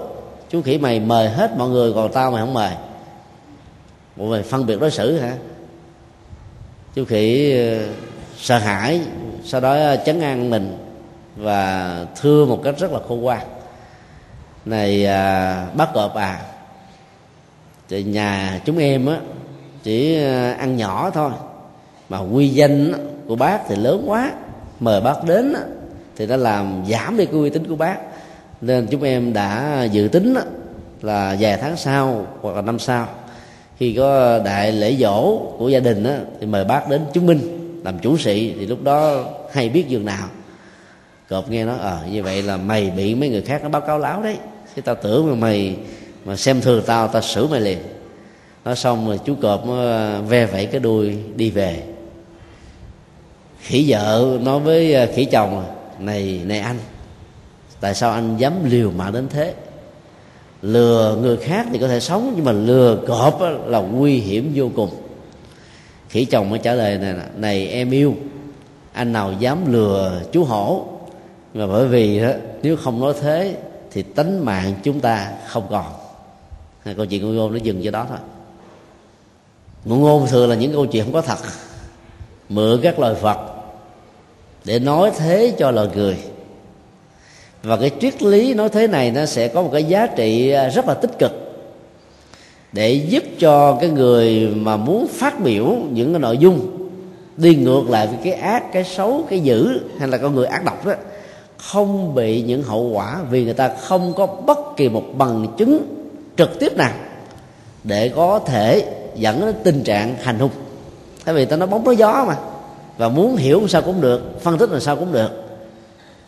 Chú 0.49 0.61
khỉ 0.61 0.77
mày 0.77 0.99
mời 0.99 1.29
hết 1.29 1.57
mọi 1.57 1.69
người 1.69 1.93
còn 1.93 2.11
tao 2.11 2.31
mày 2.31 2.41
không 2.41 2.53
mời. 2.53 2.71
Mọi 4.15 4.27
mày 4.27 4.43
phân 4.43 4.65
biệt 4.65 4.79
đối 4.79 4.91
xử 4.91 5.17
hả? 5.17 5.33
Chú 6.95 7.05
khỉ 7.05 7.53
ờ, 7.57 7.87
sợ 8.37 8.57
hãi 8.57 9.01
sau 9.43 9.61
đó 9.61 9.95
chấn 10.05 10.21
an 10.21 10.49
mình 10.49 10.77
và 11.35 12.05
thưa 12.21 12.45
một 12.45 12.61
cách 12.63 12.75
rất 12.79 12.91
là 12.91 12.99
khôn 13.07 13.21
ngoan. 13.21 13.47
Này 14.65 15.05
à, 15.05 15.67
bác 15.73 15.93
cọp 15.93 16.15
à 16.15 16.41
thì 17.89 18.03
nhà 18.03 18.61
chúng 18.65 18.77
em 18.77 19.05
á 19.05 19.17
chỉ 19.83 20.23
ờ, 20.23 20.51
ăn 20.51 20.77
nhỏ 20.77 21.09
thôi. 21.13 21.31
Mà 22.09 22.19
quy 22.19 22.49
danh 22.49 22.93
của 23.27 23.35
bác 23.35 23.59
thì 23.67 23.75
lớn 23.75 24.03
quá. 24.07 24.31
Mời 24.79 25.01
bác 25.01 25.23
đến 25.23 25.53
á, 25.53 25.61
thì 26.17 26.25
nó 26.25 26.35
làm 26.37 26.83
giảm 26.89 27.17
đi 27.17 27.25
cái 27.25 27.35
uy 27.35 27.49
tín 27.49 27.67
của 27.67 27.75
bác. 27.75 27.97
Nên 28.61 28.87
chúng 28.91 29.03
em 29.03 29.33
đã 29.33 29.83
dự 29.83 30.07
tính 30.07 30.35
là 31.01 31.37
vài 31.39 31.57
tháng 31.57 31.77
sau 31.77 32.27
hoặc 32.41 32.55
là 32.55 32.61
năm 32.61 32.79
sau 32.79 33.07
khi 33.77 33.93
có 33.93 34.39
đại 34.39 34.71
lễ 34.71 34.95
dỗ 34.99 35.37
của 35.57 35.69
gia 35.69 35.79
đình 35.79 36.05
thì 36.39 36.45
mời 36.45 36.63
bác 36.63 36.89
đến 36.89 37.01
chứng 37.13 37.25
minh 37.25 37.39
làm 37.83 37.99
chủ 37.99 38.17
sĩ. 38.17 38.53
Thì 38.59 38.65
lúc 38.65 38.83
đó 38.83 39.25
hay 39.53 39.69
biết 39.69 39.87
giường 39.87 40.05
nào. 40.05 40.27
Cọp 41.29 41.49
nghe 41.49 41.65
nói 41.65 41.77
ờ 41.79 41.99
à, 42.03 42.07
như 42.11 42.23
vậy 42.23 42.41
là 42.41 42.57
mày 42.57 42.89
bị 42.89 43.15
mấy 43.15 43.29
người 43.29 43.41
khác 43.41 43.63
nó 43.63 43.69
báo 43.69 43.81
cáo 43.81 43.99
láo 43.99 44.23
đấy. 44.23 44.37
Chứ 44.75 44.81
tao 44.81 44.95
tưởng 44.95 45.29
mà 45.29 45.35
mày 45.35 45.75
mà 46.25 46.35
xem 46.35 46.61
thường 46.61 46.83
tao 46.85 47.07
tao 47.07 47.21
xử 47.21 47.47
mày 47.47 47.61
liền. 47.61 47.77
Nói 48.65 48.75
xong 48.75 49.07
rồi 49.07 49.19
chú 49.25 49.35
cọp 49.41 49.67
nó 49.67 49.81
ờ, 49.81 50.21
ve 50.21 50.45
vẫy 50.45 50.65
cái 50.65 50.79
đuôi 50.79 51.17
đi 51.35 51.49
về. 51.49 51.83
Khỉ 53.61 53.85
vợ 53.87 54.37
nói 54.41 54.59
với 54.59 54.93
ờ, 54.93 55.07
khỉ 55.15 55.25
chồng 55.25 55.63
này 55.99 56.41
này 56.45 56.59
anh 56.59 56.79
tại 57.79 57.95
sao 57.95 58.11
anh 58.11 58.37
dám 58.37 58.53
liều 58.63 58.91
mạng 58.91 59.13
đến 59.13 59.27
thế? 59.29 59.53
Lừa 60.61 61.17
người 61.21 61.37
khác 61.37 61.67
thì 61.71 61.79
có 61.79 61.87
thể 61.87 61.99
sống 61.99 62.33
nhưng 62.35 62.45
mà 62.45 62.51
lừa 62.51 63.03
cọp 63.07 63.41
là 63.65 63.79
nguy 63.79 64.17
hiểm 64.17 64.51
vô 64.55 64.69
cùng. 64.75 64.89
Khỉ 66.09 66.25
chồng 66.25 66.49
mới 66.49 66.59
trả 66.59 66.73
lời 66.73 66.97
này 66.97 67.15
này 67.35 67.67
em 67.67 67.91
yêu 67.91 68.15
anh 68.93 69.13
nào 69.13 69.33
dám 69.39 69.73
lừa 69.73 70.21
chú 70.31 70.43
hổ? 70.43 70.85
Mà 71.53 71.67
bởi 71.67 71.87
vì 71.87 72.19
đó, 72.19 72.31
nếu 72.61 72.77
không 72.77 72.99
nói 72.99 73.13
thế 73.21 73.57
thì 73.91 74.01
tính 74.01 74.45
mạng 74.45 74.73
chúng 74.83 74.99
ta 74.99 75.31
không 75.47 75.67
còn. 75.69 75.85
Câu 76.97 77.05
chuyện 77.05 77.21
của 77.21 77.27
ngôn 77.27 77.51
nó 77.51 77.57
dừng 77.57 77.81
cho 77.83 77.91
đó 77.91 78.05
thôi. 78.09 78.17
Ngôn 79.85 80.01
ngôn 80.01 80.27
thường 80.27 80.49
là 80.49 80.55
những 80.55 80.73
câu 80.73 80.85
chuyện 80.85 81.03
không 81.03 81.13
có 81.13 81.21
thật. 81.21 81.37
Mượn 82.49 82.79
các 82.83 82.99
lời 82.99 83.15
phật 83.15 83.54
để 84.65 84.79
nói 84.79 85.11
thế 85.17 85.53
cho 85.57 85.71
lời 85.71 85.89
người 85.95 86.17
và 87.65 87.77
cái 87.77 87.91
triết 88.01 88.23
lý 88.23 88.53
nói 88.53 88.69
thế 88.69 88.87
này 88.87 89.11
nó 89.11 89.25
sẽ 89.25 89.47
có 89.47 89.61
một 89.61 89.69
cái 89.73 89.83
giá 89.83 90.07
trị 90.07 90.51
à, 90.51 90.69
rất 90.69 90.87
là 90.87 90.93
tích 90.93 91.19
cực. 91.19 91.31
Để 92.71 92.93
giúp 92.93 93.23
cho 93.39 93.77
cái 93.81 93.89
người 93.89 94.47
mà 94.55 94.77
muốn 94.77 95.07
phát 95.07 95.39
biểu 95.39 95.75
những 95.91 96.13
cái 96.13 96.19
nội 96.19 96.37
dung, 96.37 96.87
đi 97.37 97.55
ngược 97.55 97.89
lại 97.89 98.07
với 98.07 98.17
cái 98.23 98.33
ác, 98.33 98.73
cái 98.73 98.83
xấu, 98.83 99.23
cái 99.29 99.39
dữ 99.39 99.79
hay 99.99 100.07
là 100.07 100.17
con 100.17 100.35
người 100.35 100.45
ác 100.45 100.65
độc 100.65 100.85
đó, 100.85 100.93
không 101.57 102.15
bị 102.15 102.41
những 102.41 102.63
hậu 102.63 102.81
quả 102.81 103.17
vì 103.29 103.43
người 103.43 103.53
ta 103.53 103.71
không 103.81 104.13
có 104.13 104.25
bất 104.25 104.57
kỳ 104.77 104.89
một 104.89 105.03
bằng 105.17 105.47
chứng 105.57 105.79
trực 106.37 106.59
tiếp 106.59 106.77
nào 106.77 106.93
để 107.83 108.09
có 108.09 108.39
thể 108.39 108.85
dẫn 109.15 109.41
đến 109.41 109.55
tình 109.63 109.83
trạng 109.83 110.15
hành 110.21 110.39
hung. 110.39 110.51
Tại 111.25 111.35
vì 111.35 111.45
ta 111.45 111.55
nói 111.55 111.67
bóng 111.67 111.83
nói 111.83 111.97
gió 111.97 112.25
mà 112.27 112.35
và 112.97 113.09
muốn 113.09 113.35
hiểu 113.35 113.67
sao 113.67 113.81
cũng 113.81 114.01
được 114.01 114.41
phân 114.41 114.57
tích 114.57 114.69
làm 114.69 114.81
sao 114.81 114.95
cũng 114.95 115.11
được. 115.11 115.29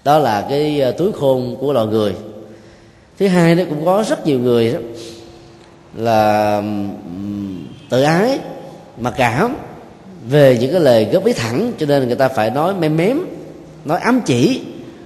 Đó 0.03 0.17
là 0.17 0.45
cái 0.49 0.81
ờ, 0.81 0.91
túi 0.91 1.11
khôn 1.11 1.55
của 1.59 1.73
loài 1.73 1.87
người. 1.87 2.13
Thứ 3.19 3.27
hai 3.27 3.55
nó 3.55 3.63
cũng 3.69 3.85
có 3.85 4.03
rất 4.07 4.25
nhiều 4.25 4.39
người 4.39 4.73
đó 4.73 4.79
là 5.95 6.61
tự 7.89 8.01
ái 8.01 8.39
mặc 8.97 9.13
cảm 9.17 9.55
về 10.29 10.57
những 10.61 10.71
cái 10.71 10.81
lời 10.81 11.07
góp 11.11 11.25
ý 11.25 11.33
thẳng 11.33 11.71
cho 11.77 11.85
nên 11.85 12.07
người 12.07 12.15
ta 12.15 12.27
phải 12.27 12.49
nói 12.49 12.73
mém 12.73 12.97
mém 12.97 13.19
nói 13.85 13.99
ám 13.99 14.21
chỉ 14.25 14.61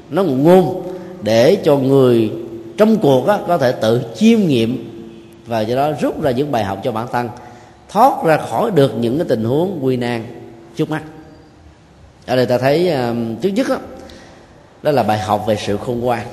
nói 0.09 0.25
ngụ 0.25 0.35
ngôn 0.35 0.83
để 1.21 1.57
cho 1.63 1.77
người 1.77 2.31
trong 2.77 2.97
cuộc 2.97 3.27
đó, 3.27 3.39
có 3.47 3.57
thể 3.57 3.71
tự 3.71 4.01
chiêm 4.15 4.39
nghiệm 4.39 4.87
và 5.47 5.61
do 5.61 5.75
đó 5.75 5.91
rút 6.01 6.21
ra 6.21 6.31
những 6.31 6.51
bài 6.51 6.63
học 6.63 6.79
cho 6.83 6.91
bản 6.91 7.07
thân 7.11 7.29
thoát 7.89 8.23
ra 8.25 8.37
khỏi 8.37 8.71
được 8.71 8.91
những 8.97 9.17
cái 9.17 9.25
tình 9.29 9.43
huống 9.43 9.79
quy 9.81 9.97
nan 9.97 10.23
trước 10.75 10.89
mắt 10.89 11.01
ở 12.31 12.35
đây 12.35 12.45
ta 12.45 12.57
thấy 12.57 12.93
uh, 12.93 13.41
trước 13.41 13.49
nhất 13.49 13.69
đó, 13.69 13.77
đó 14.81 14.91
là 14.91 15.03
bài 15.03 15.19
học 15.19 15.43
về 15.47 15.55
sự 15.55 15.77
khôn 15.77 15.99
ngoan. 15.99 16.27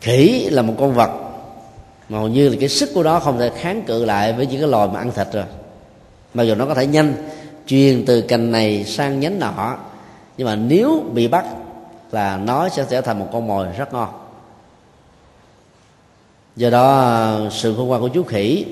Khỉ 0.00 0.48
là 0.50 0.62
một 0.62 0.74
con 0.78 0.94
vật 0.94 1.10
mà 2.08 2.18
hầu 2.18 2.28
như 2.28 2.48
là 2.48 2.56
cái 2.60 2.68
sức 2.68 2.90
của 2.94 3.02
nó 3.02 3.20
không 3.20 3.38
thể 3.38 3.50
kháng 3.56 3.82
cự 3.82 4.04
lại 4.04 4.32
với 4.32 4.46
những 4.46 4.60
cái 4.60 4.68
loài 4.68 4.88
mà 4.92 4.98
ăn 4.98 5.10
thịt 5.14 5.26
rồi. 5.32 5.44
Mặc 6.34 6.42
dù 6.42 6.54
nó 6.54 6.66
có 6.66 6.74
thể 6.74 6.86
nhanh 6.86 7.14
truyền 7.66 8.04
từ 8.06 8.20
cành 8.20 8.52
này 8.52 8.84
sang 8.84 9.20
nhánh 9.20 9.38
nọ 9.38 9.76
nhưng 10.36 10.46
mà 10.46 10.56
nếu 10.56 11.04
bị 11.12 11.28
bắt 11.28 11.44
là 12.10 12.36
nó 12.36 12.68
sẽ 12.68 12.84
trở 12.90 13.00
thành 13.00 13.18
một 13.18 13.28
con 13.32 13.46
mồi 13.46 13.66
rất 13.78 13.92
ngon. 13.92 14.08
Do 16.56 16.70
đó 16.70 17.00
à, 17.00 17.50
sự 17.50 17.74
khôn 17.76 17.88
ngoan 17.88 18.00
của 18.00 18.08
chú 18.08 18.22
khỉ 18.22 18.66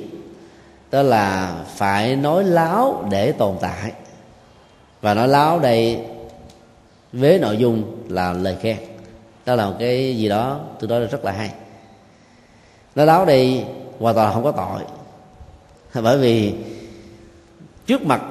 đó 0.91 1.03
là 1.03 1.55
phải 1.77 2.17
nói 2.17 2.45
láo 2.45 3.05
để 3.11 3.33
tồn 3.33 3.57
tại 3.61 3.93
và 5.01 5.15
nói 5.15 5.29
láo 5.29 5.59
đây 5.59 6.01
với 7.13 7.39
nội 7.39 7.57
dung 7.57 7.97
là 8.09 8.33
lời 8.33 8.57
khen. 8.61 8.77
Đó 9.47 9.55
là 9.55 9.67
một 9.67 9.77
cái 9.79 10.17
gì 10.17 10.29
đó 10.29 10.61
tôi 10.81 10.89
nói 10.89 11.01
là 11.01 11.07
rất 11.07 11.25
là 11.25 11.33
hay. 11.33 11.51
Nói 12.95 13.07
láo 13.07 13.25
đây 13.25 13.65
hoàn 13.99 14.15
toàn 14.15 14.35
không 14.35 14.45
có 14.45 14.53
tội. 14.53 14.83
Bởi 16.03 16.19
vì 16.19 16.55
trước 17.87 18.03
mặt 18.03 18.23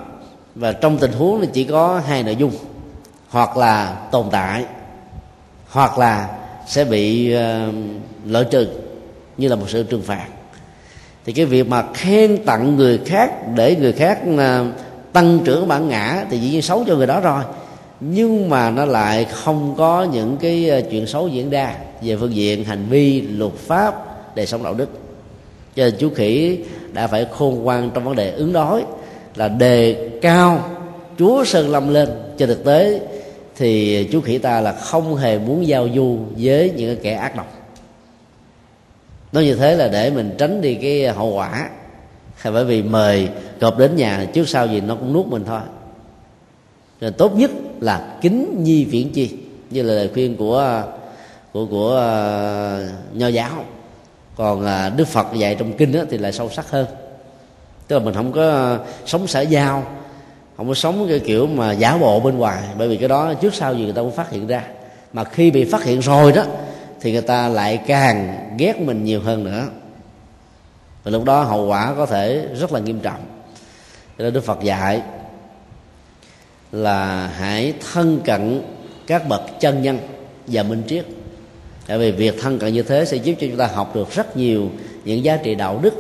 và 0.56 0.72
trong 0.72 0.98
tình 0.98 1.12
huống 1.12 1.42
thì 1.42 1.48
chỉ 1.54 1.64
có 1.64 2.02
hai 2.08 2.24
nội 2.24 2.36
dung. 2.36 2.52
Hoặc 3.30 3.58
là 3.58 4.08
tồn 4.12 4.26
tại 4.32 4.66
hoặc 5.70 5.98
là 5.98 6.38
sẽ 6.68 6.86
bị 6.86 7.32
ờ, 7.32 7.68
uh, 7.70 7.76
lợi 8.26 8.46
trừ 8.52 8.68
như 9.38 9.48
là 9.48 9.56
một 9.56 9.70
sự 9.70 9.84
trừng 9.84 10.02
phạt. 10.02 10.28
Thì 11.26 11.34
cái 11.34 11.46
việc 11.46 11.70
mà 11.70 11.86
khen 11.94 12.46
tặng 12.46 12.76
người 12.76 13.00
khác 13.06 13.32
để 13.56 13.76
người 13.76 13.94
khác 13.94 14.20
uh, 14.34 14.40
tăng 15.18 15.40
trưởng 15.44 15.68
bản 15.68 15.88
ngã 15.88 16.26
thì 16.30 16.38
dĩ 16.38 16.50
nhiên 16.50 16.62
xấu 16.62 16.84
cho 16.88 16.96
người 16.96 17.08
đó 17.08 17.20
rồi. 17.20 17.44
Nhưng 18.00 18.50
mà 18.50 18.70
nó 18.70 18.86
lại 18.86 19.26
không 19.26 19.76
có 19.78 20.04
những 20.04 20.38
cái 20.38 20.70
ờ, 20.70 20.82
chuyện 20.92 21.08
xấu 21.08 21.28
diễn 21.28 21.50
ra 21.50 21.76
về 22.02 22.18
phương 22.18 22.36
diện 22.36 22.64
hành 22.64 22.86
vi, 22.90 23.22
luật 23.22 23.54
pháp, 23.54 23.96
đời 24.36 24.46
sống 24.46 24.64
đạo 24.64 24.74
đức. 24.74 24.90
Cho 25.76 25.84
nên 25.84 25.94
chú 26.00 26.10
khỉ 26.16 26.60
đã 26.94 27.08
phải 27.08 27.28
khôn 27.32 27.64
ngoan 27.64 27.92
trong 27.94 28.04
vấn 28.04 28.16
đề 28.16 28.32
ứng 28.32 28.54
đối 28.54 28.84
là 29.36 29.48
đề 29.48 30.10
cao 30.22 30.70
chúa 31.20 31.44
sơn 31.44 31.70
lâm 31.70 31.94
lên. 31.94 32.10
Trên 32.38 32.50
thực 32.50 32.66
tế 32.66 33.02
thì 33.56 34.04
chú 34.12 34.22
khỉ 34.22 34.38
ta 34.38 34.62
là 34.62 34.72
không 34.72 35.16
hề 35.16 35.40
muốn 35.40 35.68
giao 35.68 35.88
du 35.96 36.18
với 36.38 36.72
những 36.76 36.98
kẻ 37.04 37.14
ác 37.14 37.36
độc. 37.36 37.54
Nói 39.32 39.44
như 39.44 39.56
thế 39.56 39.76
là 39.76 39.88
để 39.88 40.10
mình 40.10 40.36
tránh 40.38 40.62
đi 40.62 40.76
cái 40.76 41.08
hậu 41.08 41.34
quả. 41.34 41.70
Hay 42.36 42.54
bởi 42.54 42.66
vì 42.66 42.84
mời 42.84 43.30
cọp 43.60 43.78
đến 43.78 43.96
nhà 43.96 44.26
trước 44.34 44.50
sau 44.50 44.68
gì 44.68 44.82
nó 44.82 44.96
cũng 44.96 45.14
nuốt 45.14 45.26
mình 45.26 45.44
thôi. 45.46 45.62
Nên 47.02 47.14
tốt 47.14 47.36
nhất 47.36 47.52
là 47.80 48.18
kính 48.22 48.64
nhi 48.64 48.86
viễn 48.86 49.12
chi 49.14 49.38
như 49.70 49.82
là 49.82 49.94
lời 49.94 50.10
khuyên 50.14 50.38
của 50.38 50.84
của 51.54 51.66
của 51.66 51.96
uh, 51.96 53.18
nho 53.18 53.28
giáo. 53.28 53.64
Còn 54.36 54.62
uh, 54.62 54.98
đức 54.98 55.08
phật 55.08 55.28
dạy 55.34 55.56
trong 55.56 55.74
kinh 55.74 55.92
đó, 55.92 56.00
thì 56.10 56.18
lại 56.18 56.32
sâu 56.32 56.50
sắc 56.50 56.72
hơn. 56.72 56.86
Tức 57.88 57.98
là 57.98 58.06
mình 58.06 58.14
không 58.14 58.32
có 58.32 58.76
uh, 58.76 58.82
sống 59.06 59.28
xã 59.28 59.42
giao 59.42 59.84
không 60.58 60.68
có 60.68 60.74
sống 60.74 61.06
cái 61.10 61.20
kiểu 61.20 61.48
mà 61.48 61.72
giả 61.72 61.98
bộ 61.98 62.20
bên 62.20 62.38
ngoài 62.38 62.64
bởi 62.78 62.88
vì 62.88 62.98
cái 62.98 63.10
đó 63.10 63.34
trước 63.34 63.56
sau 63.56 63.76
gì 63.76 63.84
người 63.84 63.94
ta 63.94 64.02
cũng 64.02 64.16
phát 64.16 64.32
hiện 64.32 64.48
ra. 64.48 64.64
Mà 65.14 65.24
khi 65.24 65.52
bị 65.52 65.66
phát 65.66 65.84
hiện 65.84 66.00
rồi 66.00 66.32
đó 66.32 66.44
thì 67.02 67.12
người 67.12 67.22
ta 67.22 67.48
lại 67.48 67.78
càng 67.88 68.48
ghét 68.58 68.82
mình 68.82 69.04
nhiều 69.04 69.22
hơn 69.22 69.44
nữa. 69.44 69.66
Và 71.04 71.12
lúc 71.12 71.24
đó 71.24 71.44
hậu 71.44 71.68
quả 71.68 71.94
có 71.98 72.06
thể 72.06 72.48
rất 72.60 72.74
là 72.74 72.80
nghiêm 72.80 73.00
trọng 73.00 73.20
nên 74.18 74.34
đức 74.34 74.44
phật 74.44 74.64
dạy 74.64 75.02
là 76.72 77.28
hãy 77.28 77.74
thân 77.94 78.22
cận 78.26 78.62
các 79.08 79.28
bậc 79.28 79.42
chân 79.60 79.82
nhân 79.82 80.00
và 80.48 80.64
minh 80.64 80.84
triết. 80.88 81.06
Tại 81.88 81.98
vì 81.98 82.12
việc 82.12 82.42
thân 82.42 82.60
cận 82.60 82.74
như 82.74 82.84
thế 82.84 83.06
sẽ 83.06 83.18
giúp 83.18 83.34
cho 83.40 83.48
chúng 83.48 83.58
ta 83.58 83.68
học 83.68 83.96
được 83.96 84.12
rất 84.12 84.38
nhiều 84.38 84.70
những 85.06 85.24
giá 85.24 85.38
trị 85.38 85.56
đạo 85.56 85.80
đức 85.82 85.94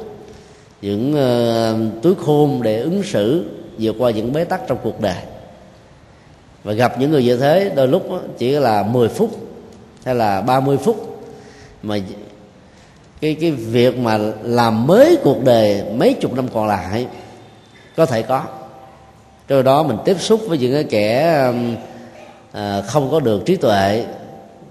những 0.82 1.13
uh, 1.13 2.03
túi 2.03 2.15
khôn 2.15 2.61
để 2.63 2.80
ứng 2.80 3.03
xử 3.03 3.45
vượt 3.78 3.95
qua 3.99 4.11
những 4.11 4.34
bế 4.34 4.43
tắc 4.43 4.61
trong 4.68 4.78
cuộc 4.84 5.01
đời. 5.01 5.18
Và 6.63 6.74
gặp 6.74 6.99
những 6.99 7.11
người 7.11 7.24
như 7.24 7.38
thế 7.38 7.72
đôi 7.76 7.88
lúc 7.88 8.09
chỉ 8.38 8.51
là 8.51 8.84
10 8.84 9.09
phút 9.09 9.32
hay 10.05 10.15
là 10.15 10.41
30 10.41 10.78
phút 10.78 11.20
mà 11.84 11.97
cái 13.22 13.36
cái 13.41 13.51
việc 13.51 13.97
mà 13.97 14.18
làm 14.43 14.88
mới 14.88 15.18
cuộc 15.24 15.43
đời 15.43 15.84
mấy 15.95 16.13
chục 16.13 16.34
năm 16.34 16.47
còn 16.53 16.68
lại 16.68 17.07
có 17.97 18.05
thể 18.05 18.21
có. 18.21 18.43
Trong 19.47 19.63
đó 19.63 19.83
mình 19.83 19.97
tiếp 20.05 20.15
xúc 20.19 20.41
với 20.47 20.57
những 20.57 20.73
cái 20.73 20.83
kẻ 20.83 21.41
um, 21.47 21.75
à, 22.51 22.81
không 22.81 23.11
có 23.11 23.19
được 23.19 23.45
trí 23.45 23.55
tuệ 23.55 24.05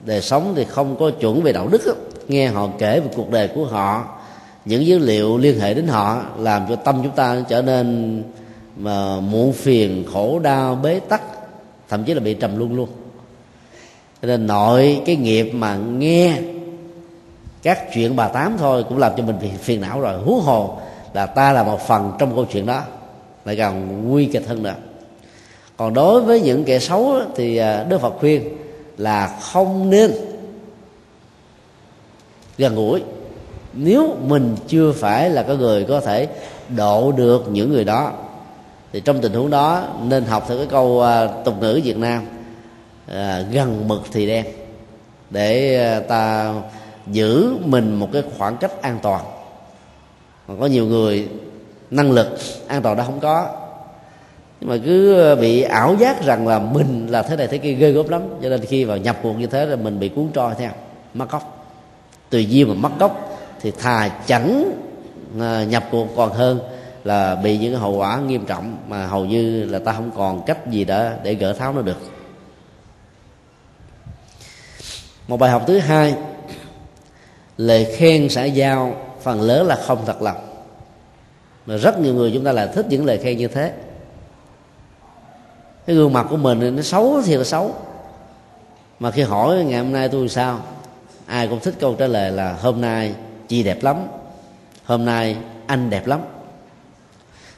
đời 0.04 0.22
sống 0.22 0.52
thì 0.56 0.64
không 0.64 0.96
có 0.96 1.10
chuẩn 1.20 1.42
về 1.42 1.52
đạo 1.52 1.68
đức 1.68 1.82
nghe 2.28 2.48
họ 2.48 2.68
kể 2.78 3.00
về 3.00 3.08
cuộc 3.16 3.30
đời 3.30 3.48
của 3.54 3.64
họ 3.64 4.04
những 4.64 4.86
dữ 4.86 4.98
liệu 4.98 5.38
liên 5.38 5.60
hệ 5.60 5.74
đến 5.74 5.86
họ 5.86 6.22
làm 6.38 6.66
cho 6.68 6.76
tâm 6.76 7.00
chúng 7.02 7.12
ta 7.12 7.36
trở 7.48 7.62
nên 7.62 8.22
mà 8.76 9.20
muộn 9.20 9.52
phiền 9.52 10.04
khổ 10.12 10.38
đau 10.38 10.74
bế 10.74 11.00
tắc 11.00 11.22
thậm 11.88 12.04
chí 12.04 12.14
là 12.14 12.20
bị 12.20 12.34
trầm 12.34 12.58
luôn 12.58 12.76
luôn. 12.76 12.88
Cho 14.22 14.28
nên 14.28 14.46
nội 14.46 15.02
cái 15.06 15.16
nghiệp 15.16 15.50
mà 15.54 15.76
nghe 15.76 16.38
các 17.62 17.78
chuyện 17.94 18.16
bà 18.16 18.28
tám 18.28 18.56
thôi 18.58 18.84
cũng 18.88 18.98
làm 18.98 19.12
cho 19.16 19.22
mình 19.22 19.36
phiền 19.62 19.80
não 19.80 20.00
rồi. 20.00 20.18
Hú 20.18 20.40
hồ 20.40 20.78
là 21.12 21.26
ta 21.26 21.52
là 21.52 21.62
một 21.62 21.80
phần 21.86 22.12
trong 22.18 22.34
câu 22.34 22.44
chuyện 22.44 22.66
đó 22.66 22.82
lại 23.47 23.57
càng 23.57 24.09
nguy 24.09 24.24
kịch 24.24 24.49
hơn 24.49 24.62
nữa. 24.62 24.74
Còn 25.76 25.94
đối 25.94 26.20
với 26.20 26.40
những 26.40 26.64
kẻ 26.64 26.78
xấu 26.78 27.14
thì 27.36 27.57
à, 27.57 27.84
đức 27.88 28.01
phật 28.01 28.14
khuyên 28.18 28.42
là 28.99 29.38
không 29.42 29.90
nên 29.90 30.12
gần 32.59 32.74
gũi. 32.74 33.03
Nếu 33.72 34.16
mình 34.26 34.57
chưa 34.68 34.92
phải 34.92 35.30
là 35.30 35.42
cái 35.42 35.57
người 35.57 35.84
có 35.84 36.01
thể 36.01 36.28
độ 36.76 37.12
được 37.12 37.44
những 37.51 37.72
người 37.72 37.84
đó 37.84 38.12
thì 38.92 39.01
trong 39.01 39.20
tình 39.20 39.32
huống 39.32 39.51
đó 39.51 39.88
nên 40.03 40.24
học 40.24 40.44
theo 40.49 40.59
cái 40.59 40.66
câu 40.66 41.03
à, 41.03 41.26
tục 41.44 41.55
ngữ 41.61 41.80
việt 41.84 41.97
nam 41.97 42.22
à, 43.07 43.44
gần 43.53 43.88
mực 43.88 44.03
thì 44.12 44.26
đen 44.26 44.47
để 45.30 45.76
à, 45.84 46.01
ta 46.01 46.55
giữ 47.07 47.55
mình 47.64 47.94
một 47.94 48.09
cái 48.12 48.22
khoảng 48.38 48.57
cách 48.57 48.82
an 48.82 48.99
toàn. 49.03 49.24
Còn 50.49 50.61
có 50.61 50.66
nhiều 50.66 50.86
người 50.86 51.28
năng 51.91 52.12
lực, 52.12 52.39
an 52.66 52.82
toàn 52.82 52.97
đó 52.97 53.05
không 53.05 53.20
có. 53.20 53.49
Nhưng 54.61 54.70
mà 54.70 54.76
cứ 54.84 55.20
ờ, 55.20 55.37
bị 55.37 55.62
ảo 55.62 55.95
giác 55.95 56.24
rằng 56.24 56.49
là 56.49 56.59
mình 56.59 57.07
là 57.11 57.22
thế 57.22 57.37
này 57.37 57.47
thế 57.47 57.59
kia 57.59 57.72
ghê 57.72 57.93
gớm 57.93 58.09
lắm, 58.09 58.22
cho 58.43 58.49
nên 58.49 58.61
khi 58.61 58.84
vào 58.84 58.97
nhập 58.97 59.16
cuộc 59.22 59.32
như 59.32 59.47
thế 59.47 59.66
là 59.66 59.76
mình 59.76 60.01
bị 60.01 60.09
cuốn 60.09 60.28
trôi 60.34 60.55
theo, 60.59 60.70
mất 61.14 61.30
gốc. 61.30 61.74
Tùy 62.30 62.47
duyên 62.47 62.68
mà 62.68 62.74
mất 62.74 62.99
gốc 62.99 63.39
thì 63.61 63.70
thà 63.70 64.09
chẳng 64.26 64.72
ờ, 65.41 65.64
nhập 65.64 65.84
cuộc 65.91 66.07
còn 66.16 66.32
hơn 66.32 66.61
là 67.05 67.34
bị 67.34 67.59
những 67.59 67.76
hậu 67.76 67.97
quả 67.97 68.20
nghiêm 68.20 68.45
trọng 68.47 68.76
mà 68.89 69.07
hầu 69.07 69.24
như 69.24 69.64
là 69.64 69.78
ta 69.78 69.93
không 69.93 70.11
còn 70.16 70.43
cách 70.47 70.70
gì 70.70 70.84
đó 70.84 71.09
để 71.22 71.34
gỡ 71.34 71.53
tháo 71.53 71.72
nó 71.72 71.82
được. 71.82 71.99
Một 75.28 75.37
bài 75.37 75.51
học 75.51 75.64
thứ 75.66 75.78
hai, 75.78 76.14
lời 77.57 77.95
khen 77.97 78.28
xã 78.28 78.45
giao 78.45 78.95
phần 79.22 79.41
lớn 79.41 79.66
là 79.66 79.76
không 79.76 79.99
thật 80.07 80.22
lòng 80.22 80.55
mà 81.66 81.76
rất 81.76 82.00
nhiều 82.00 82.14
người 82.14 82.30
chúng 82.34 82.44
ta 82.44 82.52
lại 82.52 82.68
thích 82.74 82.86
những 82.88 83.04
lời 83.04 83.18
khen 83.18 83.38
như 83.38 83.48
thế. 83.48 83.72
Cái 85.86 85.96
gương 85.96 86.12
mặt 86.12 86.26
của 86.30 86.36
mình 86.36 86.76
nó 86.76 86.82
xấu 86.82 87.22
thì 87.24 87.36
là 87.36 87.44
xấu. 87.44 87.74
Mà 88.98 89.10
khi 89.10 89.22
hỏi 89.22 89.64
ngày 89.64 89.78
hôm 89.82 89.92
nay 89.92 90.08
tôi 90.08 90.28
sao, 90.28 90.60
ai 91.26 91.48
cũng 91.48 91.60
thích 91.60 91.74
câu 91.80 91.94
trả 91.94 92.06
lời 92.06 92.30
là 92.30 92.52
hôm 92.52 92.80
nay 92.80 93.14
chị 93.48 93.62
đẹp 93.62 93.82
lắm, 93.82 93.96
hôm 94.84 95.04
nay 95.04 95.36
anh 95.66 95.90
đẹp 95.90 96.06
lắm. 96.06 96.20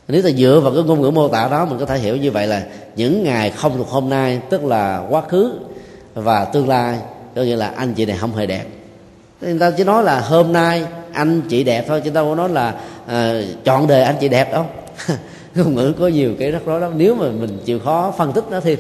Nếu 0.09 0.23
ta 0.23 0.31
dựa 0.31 0.61
vào 0.65 0.75
cái 0.75 0.83
ngôn 0.83 1.01
ngữ 1.01 1.11
mô 1.11 1.29
tả 1.29 1.49
đó, 1.49 1.65
mình 1.65 1.79
có 1.79 1.87
thể 1.87 1.99
hiểu 1.99 2.17
như 2.17 2.31
vậy 2.31 2.47
là 2.47 2.63
những 2.97 3.25
ngày 3.25 3.51
không 3.51 3.77
thuộc 3.77 3.89
hôm 3.89 4.09
nay, 4.09 4.41
tức 4.51 4.65
là 4.65 5.07
quá 5.11 5.23
khứ 5.29 5.59
và 6.15 6.45
tương 6.45 6.69
lai, 6.69 6.99
có 7.35 7.43
nghĩa 7.43 7.57
là 7.57 7.73
anh 7.77 7.95
chị 7.95 8.07
này 8.07 8.17
không 8.17 8.35
hề 8.35 8.47
đẹp. 8.47 8.65
Người 9.41 9.59
ta 9.59 9.71
chỉ 9.71 9.85
nói 9.85 10.03
là 10.03 10.21
hôm 10.21 10.53
nay 10.53 10.87
anh 11.19 11.43
chị 11.49 11.65
đẹp 11.65 11.85
thôi 11.89 12.01
chứ 12.05 12.11
đâu 12.11 12.29
có 12.29 12.35
nói 12.35 12.49
là 12.49 12.81
uh, 13.05 13.65
chọn 13.65 13.87
đời 13.87 14.03
anh 14.03 14.17
chị 14.21 14.29
đẹp 14.29 14.53
đâu. 14.53 14.67
Ngôn 15.55 15.75
ngữ 15.75 15.95
có 15.99 16.09
nhiều 16.09 16.35
cái 16.39 16.51
rắc 16.51 16.63
rối 16.67 16.81
lắm. 16.81 16.93
Nếu 16.97 17.15
mà 17.15 17.27
mình 17.31 17.59
chịu 17.65 17.79
khó 17.79 18.15
phân 18.19 18.33
tích 18.33 18.45
nó 18.51 18.61
thêm. 18.61 18.79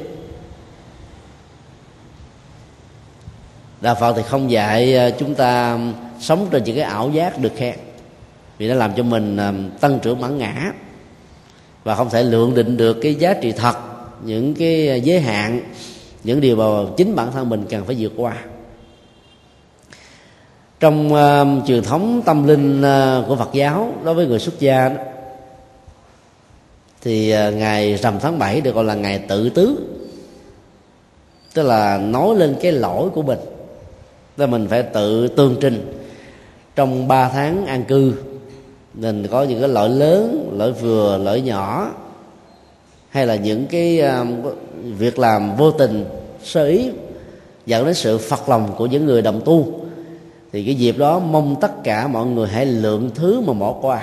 Đạo 3.80 3.94
phật 4.00 4.12
thì 4.16 4.22
không 4.22 4.50
dạy 4.50 4.94
ờ, 4.94 5.10
chúng 5.18 5.34
ta 5.34 5.78
sống 6.20 6.48
trên 6.50 6.64
những 6.64 6.76
cái 6.76 6.84
ảo 6.84 7.10
giác 7.10 7.38
được 7.38 7.52
khen. 7.56 7.74
Vì 8.58 8.68
nó 8.68 8.74
làm 8.74 8.92
cho 8.96 9.02
mình 9.02 9.36
ờ, 9.36 9.52
tăng 9.80 9.98
trưởng 9.98 10.20
mãn 10.20 10.38
ngã. 10.38 10.72
Và 11.84 11.94
không 11.94 12.10
thể 12.10 12.22
lượng 12.22 12.54
định 12.54 12.76
được 12.76 12.96
cái 13.02 13.14
giá 13.14 13.34
trị 13.42 13.52
thật 13.52 13.76
những 14.24 14.54
cái 14.54 15.00
giới 15.04 15.20
hạn 15.20 15.60
những 16.24 16.40
điều 16.40 16.56
mà 16.56 16.90
chính 16.96 17.16
bản 17.16 17.32
thân 17.32 17.48
mình 17.48 17.66
cần 17.70 17.84
phải 17.84 17.96
vượt 17.98 18.12
qua 18.16 18.36
trong 20.80 21.12
uh, 21.12 21.66
truyền 21.66 21.82
thống 21.82 22.22
tâm 22.24 22.46
linh 22.46 22.80
uh, 22.80 23.28
của 23.28 23.36
Phật 23.36 23.48
giáo 23.52 23.92
đối 24.04 24.14
với 24.14 24.26
người 24.26 24.38
xuất 24.38 24.60
gia 24.60 24.88
đó, 24.88 24.94
thì 27.02 27.34
uh, 27.34 27.54
ngày 27.54 27.96
rằm 27.96 28.18
tháng 28.20 28.38
7 28.38 28.60
được 28.60 28.74
gọi 28.74 28.84
là 28.84 28.94
ngày 28.94 29.18
tự 29.28 29.48
tứ. 29.48 29.78
Tức 31.54 31.62
là 31.62 31.98
nói 31.98 32.36
lên 32.36 32.56
cái 32.62 32.72
lỗi 32.72 33.10
của 33.10 33.22
mình 33.22 33.38
là 34.36 34.46
mình 34.46 34.66
phải 34.70 34.82
tự 34.82 35.28
tương 35.28 35.56
trình. 35.60 35.92
Trong 36.76 37.08
3 37.08 37.28
tháng 37.28 37.66
an 37.66 37.84
cư 37.84 38.14
mình 38.94 39.26
có 39.30 39.42
những 39.42 39.60
cái 39.60 39.68
lỗi 39.68 39.88
lớn 39.88 40.50
lỗi 40.52 40.72
vừa 40.72 41.18
lỗi 41.18 41.40
nhỏ 41.40 41.90
hay 43.08 43.26
là 43.26 43.36
những 43.36 43.66
cái 43.66 44.02
uh, 44.02 44.56
việc 44.98 45.18
làm 45.18 45.56
vô 45.56 45.70
tình 45.70 46.04
sơ 46.42 46.66
ý 46.66 46.90
dẫn 47.66 47.84
đến 47.84 47.94
sự 47.94 48.18
phật 48.18 48.48
lòng 48.48 48.74
của 48.76 48.86
những 48.86 49.06
người 49.06 49.22
đồng 49.22 49.40
tu 49.44 49.87
thì 50.52 50.64
cái 50.64 50.74
dịp 50.74 50.98
đó 50.98 51.18
mong 51.18 51.56
tất 51.60 51.84
cả 51.84 52.06
mọi 52.06 52.26
người 52.26 52.48
hãy 52.48 52.66
lượng 52.66 53.10
thứ 53.14 53.40
mà 53.40 53.52
bỏ 53.52 53.74
qua. 53.80 54.02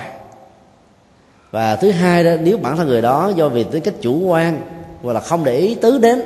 Và 1.50 1.76
thứ 1.76 1.90
hai 1.90 2.24
đó, 2.24 2.30
nếu 2.40 2.58
bản 2.58 2.76
thân 2.76 2.86
người 2.86 3.02
đó 3.02 3.32
do 3.36 3.48
vì 3.48 3.64
tính 3.64 3.82
cách 3.82 3.94
chủ 4.00 4.18
quan 4.18 4.60
hoặc 5.02 5.12
là 5.12 5.20
không 5.20 5.44
để 5.44 5.56
ý 5.56 5.74
tứ 5.74 5.98
đến, 5.98 6.22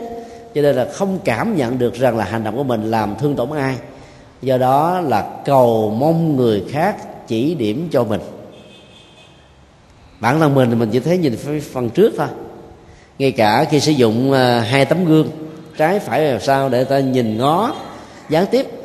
cho 0.55 0.63
nên 0.63 0.77
là 0.77 0.89
không 0.93 1.19
cảm 1.25 1.57
nhận 1.57 1.79
được 1.79 1.95
rằng 1.95 2.17
là 2.17 2.25
hành 2.25 2.45
động 2.45 2.57
của 2.57 2.65
mình 2.65 2.91
làm 2.91 3.15
thương 3.19 3.37
tổn 3.37 3.51
ai, 3.51 3.77
do 4.43 4.59
đó 4.59 5.01
là 5.01 5.31
cầu 5.45 5.97
mong 5.99 6.37
người 6.37 6.65
khác 6.71 6.97
chỉ 7.27 7.55
điểm 7.55 7.89
cho 7.93 8.05
mình. 8.05 8.21
Bản 10.21 10.41
thân 10.41 10.55
mình 10.55 10.71
thì 10.71 10.77
mình 10.77 10.91
chỉ 10.93 11.01
thấy 11.01 11.19
nhìn 11.19 11.37
phần 11.73 11.91
trước 11.91 12.15
thôi. 12.17 12.27
Ngay 13.19 13.33
cả 13.33 13.65
khi 13.65 13.81
sử 13.81 13.93
dụng 13.93 14.33
à, 14.33 14.61
hai 14.61 14.85
tấm 14.85 15.05
gương, 15.05 15.29
trái 15.77 15.99
phải 15.99 16.25
làm 16.25 16.41
sao 16.41 16.69
để 16.69 16.85
ta 16.85 16.99
nhìn 16.99 17.39
ngó, 17.39 17.75
gián 18.29 18.47
tiếp 18.51 18.80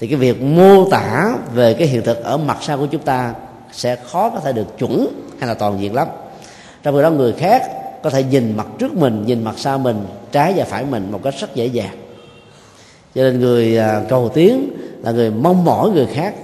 thì 0.00 0.06
cái 0.06 0.16
việc 0.16 0.42
mô 0.42 0.88
tả 0.90 1.34
về 1.54 1.74
cái 1.74 1.88
hiện 1.88 2.02
thực 2.02 2.22
ở 2.22 2.36
mặt 2.36 2.58
sau 2.60 2.78
của 2.78 2.86
chúng 2.86 3.02
ta 3.02 3.34
sẽ 3.72 3.96
khó 3.96 4.30
có 4.30 4.40
thể 4.40 4.52
được 4.52 4.78
chuẩn 4.78 5.06
hay 5.38 5.48
là 5.48 5.54
toàn 5.54 5.80
diện 5.80 5.94
lắm. 5.94 6.08
Trong 6.82 6.96
khi 6.96 7.02
đó 7.02 7.10
người 7.10 7.32
khác 7.32 7.62
có 8.02 8.10
thể 8.10 8.22
nhìn 8.22 8.56
mặt 8.56 8.66
trước 8.78 8.94
mình, 8.94 9.24
nhìn 9.26 9.44
mặt 9.44 9.54
sau 9.56 9.78
mình, 9.78 10.06
trái 10.32 10.52
và 10.56 10.64
phải 10.64 10.84
mình 10.84 11.12
một 11.12 11.20
cách 11.24 11.34
rất 11.40 11.54
dễ 11.54 11.66
dàng. 11.66 11.96
Cho 13.14 13.22
nên 13.22 13.40
người 13.40 13.78
à, 13.78 14.02
cầu 14.08 14.28
tiến 14.28 14.70
là 15.02 15.10
người 15.10 15.30
mong 15.30 15.64
mỏi 15.64 15.90
người 15.90 16.06
khác 16.06 16.34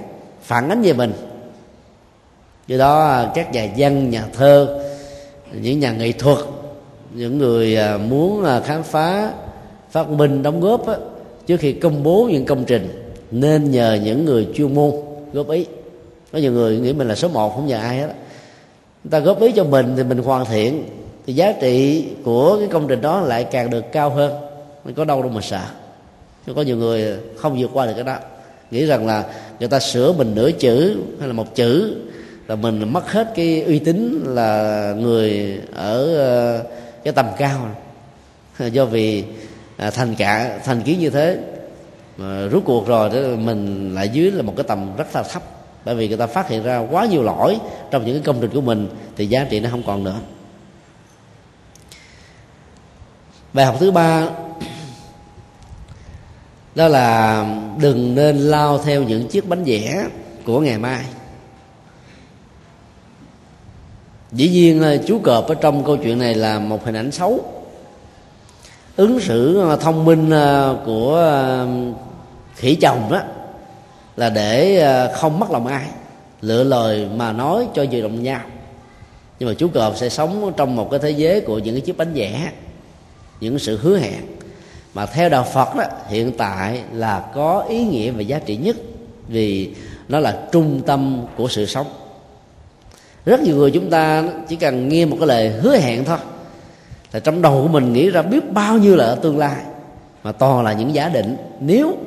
phản 0.41 0.69
ánh 0.69 0.81
về 0.81 0.93
mình. 0.93 1.13
Do 2.67 2.77
đó 2.77 3.05
à, 3.05 3.31
các 3.35 3.51
nhà 3.51 3.67
văn, 3.77 4.09
nhà 4.09 4.23
thơ, 4.33 4.83
những 5.53 5.79
nhà 5.79 5.91
nghệ 5.91 6.11
thuật, 6.11 6.37
những 7.13 7.37
người 7.37 7.77
à, 7.77 7.97
muốn 7.97 8.45
khám 8.65 8.83
phá 8.83 9.31
phát 9.91 10.09
minh 10.09 10.43
đóng 10.43 10.61
góp 10.61 10.85
trước 11.47 11.59
khi 11.59 11.73
công 11.73 12.03
bố 12.03 12.29
những 12.31 12.45
công 12.45 12.65
trình 12.65 13.06
nên 13.31 13.71
nhờ 13.71 13.99
những 14.03 14.25
người 14.25 14.47
chuyên 14.55 14.75
môn 14.75 14.91
góp 15.33 15.49
ý. 15.49 15.65
Có 16.33 16.39
nhiều 16.39 16.51
người 16.51 16.77
nghĩ 16.77 16.93
mình 16.93 17.07
là 17.07 17.15
số 17.15 17.27
một, 17.27 17.55
không 17.55 17.67
nhờ 17.67 17.77
ai 17.77 17.97
hết 17.97 18.07
người 19.03 19.11
ta 19.11 19.19
góp 19.19 19.41
ý 19.41 19.51
cho 19.51 19.63
mình 19.63 19.93
thì 19.97 20.03
mình 20.03 20.17
hoàn 20.17 20.45
thiện, 20.45 20.83
thì 21.25 21.33
giá 21.33 21.51
trị 21.61 22.05
của 22.23 22.57
cái 22.59 22.67
công 22.71 22.87
trình 22.87 23.01
đó 23.01 23.21
lại 23.21 23.43
càng 23.43 23.69
được 23.69 23.91
cao 23.91 24.09
hơn. 24.09 24.33
Mình 24.85 24.95
có 24.95 25.05
đâu 25.05 25.21
đâu 25.21 25.31
mà 25.31 25.41
sợ. 25.41 25.61
Chứ 26.47 26.53
có 26.53 26.61
nhiều 26.61 26.77
người 26.77 27.17
không 27.37 27.61
vượt 27.61 27.69
qua 27.73 27.85
được 27.85 27.93
cái 27.95 28.03
đó. 28.03 28.17
Nghĩ 28.71 28.85
rằng 28.85 29.07
là 29.07 29.23
người 29.59 29.69
ta 29.69 29.79
sửa 29.79 30.13
mình 30.13 30.35
nửa 30.35 30.51
chữ 30.51 30.97
hay 31.19 31.27
là 31.27 31.33
một 31.33 31.55
chữ 31.55 31.95
là 32.47 32.55
mình 32.55 32.93
mất 32.93 33.11
hết 33.11 33.33
cái 33.35 33.61
uy 33.61 33.79
tín 33.79 34.23
là 34.27 34.93
người 34.97 35.57
ở 35.75 36.15
ờ, 36.15 36.63
cái 37.03 37.13
tầm 37.13 37.25
cao. 37.37 37.69
Do 38.71 38.85
vì 38.85 39.23
à, 39.77 39.89
thành 39.89 40.15
cả, 40.15 40.59
thành 40.65 40.81
kiến 40.81 40.99
như 40.99 41.09
thế 41.09 41.37
mà 42.17 42.47
rút 42.47 42.63
cuộc 42.65 42.87
rồi 42.87 43.09
đó, 43.09 43.19
mình 43.37 43.93
lại 43.95 44.09
dưới 44.09 44.31
là 44.31 44.41
một 44.41 44.53
cái 44.57 44.63
tầm 44.63 44.95
rất 44.97 45.15
là 45.15 45.23
thấp. 45.23 45.43
Bởi 45.85 45.95
vì 45.95 46.07
người 46.07 46.17
ta 46.17 46.27
phát 46.27 46.49
hiện 46.49 46.63
ra 46.63 46.87
quá 46.91 47.05
nhiều 47.05 47.23
lỗi 47.23 47.57
trong 47.91 48.05
những 48.05 48.15
cái 48.15 48.23
công 48.25 48.41
trình 48.41 48.51
của 48.53 48.61
mình, 48.61 48.89
thì 49.15 49.25
giá 49.25 49.47
trị 49.49 49.59
nó 49.59 49.69
không 49.69 49.83
còn 49.87 50.03
nữa. 50.03 50.19
Bài 53.53 53.65
học 53.65 53.75
thứ 53.79 53.91
ba, 53.91 54.29
đó 56.75 56.87
là 56.87 57.45
đừng 57.79 58.15
nên 58.15 58.37
lao 58.37 58.77
theo 58.77 59.03
những 59.03 59.27
chiếc 59.27 59.49
bánh 59.49 59.63
vẽ 59.63 60.07
của 60.45 60.59
ngày 60.59 60.77
mai. 60.77 61.05
Dĩ 64.31 64.49
nhiên 64.49 65.01
chú 65.07 65.19
cọp 65.23 65.47
ở 65.47 65.55
trong 65.55 65.83
câu 65.85 65.97
chuyện 65.97 66.19
này 66.19 66.35
là 66.35 66.59
một 66.59 66.85
hình 66.85 66.95
ảnh 66.95 67.11
xấu. 67.11 67.39
Ứng 68.95 69.19
xử 69.19 69.69
à, 69.69 69.75
thông 69.75 70.05
minh 70.05 70.31
à, 70.31 70.73
của 70.85 71.17
à, 71.17 71.65
khỉ 72.57 72.75
chồng 72.75 73.11
đó, 73.11 73.21
là 74.15 74.29
để 74.29 74.79
ờ, 74.79 75.13
không 75.15 75.39
mất 75.39 75.51
lòng 75.51 75.67
ai, 75.67 75.85
lựa 76.41 76.63
lời 76.63 77.07
mà 77.15 77.31
nói 77.31 77.67
cho 77.73 77.85
vừa 77.91 78.01
đồng 78.01 78.23
nhau. 78.23 78.41
Nhưng 79.39 79.49
mà 79.49 79.55
chú 79.57 79.67
cọp 79.67 79.97
sẽ 79.97 80.09
sống 80.09 80.53
trong 80.57 80.75
một 80.75 80.87
cái 80.91 80.99
thế 80.99 81.09
giới 81.09 81.41
của 81.41 81.59
những 81.59 81.75
cái 81.75 81.81
chiếc 81.81 81.97
bánh 81.97 82.13
vẽ, 82.13 82.51
những 83.41 83.59
sự 83.59 83.77
hứa 83.77 83.97
hẹn. 83.97 84.21
Mà 84.93 85.05
theo 85.05 85.29
đạo 85.29 85.43
phật 85.53 85.75
đó, 85.75 85.83
hiện 86.09 86.31
tại 86.37 86.81
là 86.93 87.31
có 87.35 87.65
ý 87.69 87.83
nghĩa 87.83 88.11
và 88.11 88.21
giá 88.21 88.39
trị 88.39 88.57
nhất 88.57 88.75
vì 89.27 89.71
nó 90.07 90.19
là 90.19 90.39
trung 90.51 90.81
tâm 90.85 91.25
của 91.35 91.47
sự 91.47 91.65
sống. 91.65 91.87
Rất 93.25 93.41
nhiều 93.41 93.55
người 93.55 93.71
chúng 93.71 93.89
ta 93.89 94.23
chỉ 94.47 94.55
cần 94.55 94.89
nghe 94.89 95.05
một 95.05 95.17
cái 95.19 95.27
lời 95.27 95.49
hứa 95.49 95.77
hẹn 95.77 96.05
thôi, 96.05 96.17
là 97.11 97.19
trong 97.19 97.41
đầu 97.41 97.61
của 97.61 97.67
mình 97.67 97.93
nghĩ 97.93 98.09
ra 98.09 98.21
biết 98.21 98.51
bao 98.51 98.77
nhiêu 98.77 98.95
là 98.95 99.05
ở 99.05 99.15
tương 99.15 99.37
lai, 99.37 99.57
mà 100.23 100.31
toàn 100.31 100.63
là 100.63 100.73
những 100.73 100.93
giả 100.93 101.09
định. 101.09 101.37
Nếu 101.59 101.97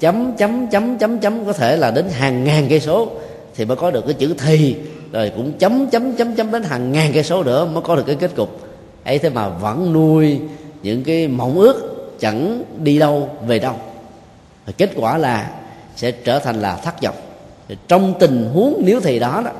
chấm 0.00 0.36
chấm 0.36 0.66
chấm 0.66 0.98
chấm 0.98 1.18
chấm, 1.18 1.44
có 1.44 1.52
thể 1.52 1.76
là 1.76 1.90
đến 1.90 2.08
hàng 2.10 2.44
ngàn 2.44 2.66
cây 2.68 2.80
số 2.80 3.08
thì 3.54 3.64
mới 3.64 3.76
có 3.76 3.90
được 3.90 4.04
cái 4.04 4.14
chữ 4.14 4.34
thì. 4.38 4.76
Rồi 5.12 5.32
cũng 5.36 5.52
chấm 5.52 5.86
chấm 5.86 6.12
chấm 6.12 6.34
chấm 6.34 6.52
đến 6.52 6.62
hàng 6.62 6.92
ngàn 6.92 7.10
cây 7.14 7.24
số 7.24 7.42
nữa 7.42 7.64
mới 7.64 7.82
có 7.82 7.96
được 7.96 8.04
cái 8.06 8.16
kết 8.16 8.30
cục. 8.36 8.60
Ấy 9.04 9.18
thế 9.18 9.28
mà 9.28 9.48
vẫn 9.48 9.92
nuôi 9.92 10.40
những 10.82 11.04
cái 11.04 11.28
mộng 11.28 11.58
ước, 11.58 12.08
chẳng 12.20 12.62
đi 12.78 12.98
đâu, 12.98 13.28
về 13.46 13.58
đâu. 13.58 13.74
Và 14.66 14.72
kết 14.78 14.90
quả 14.96 15.18
là 15.18 15.50
sẽ 15.96 16.10
trở 16.10 16.38
thành 16.38 16.60
là 16.60 16.76
thất 16.76 17.02
vọng. 17.02 17.14
Trong 17.88 18.14
tình 18.18 18.50
huống 18.54 18.82
nếu 18.84 19.00
thì 19.00 19.18
đó 19.18 19.42
đó, 19.44 19.50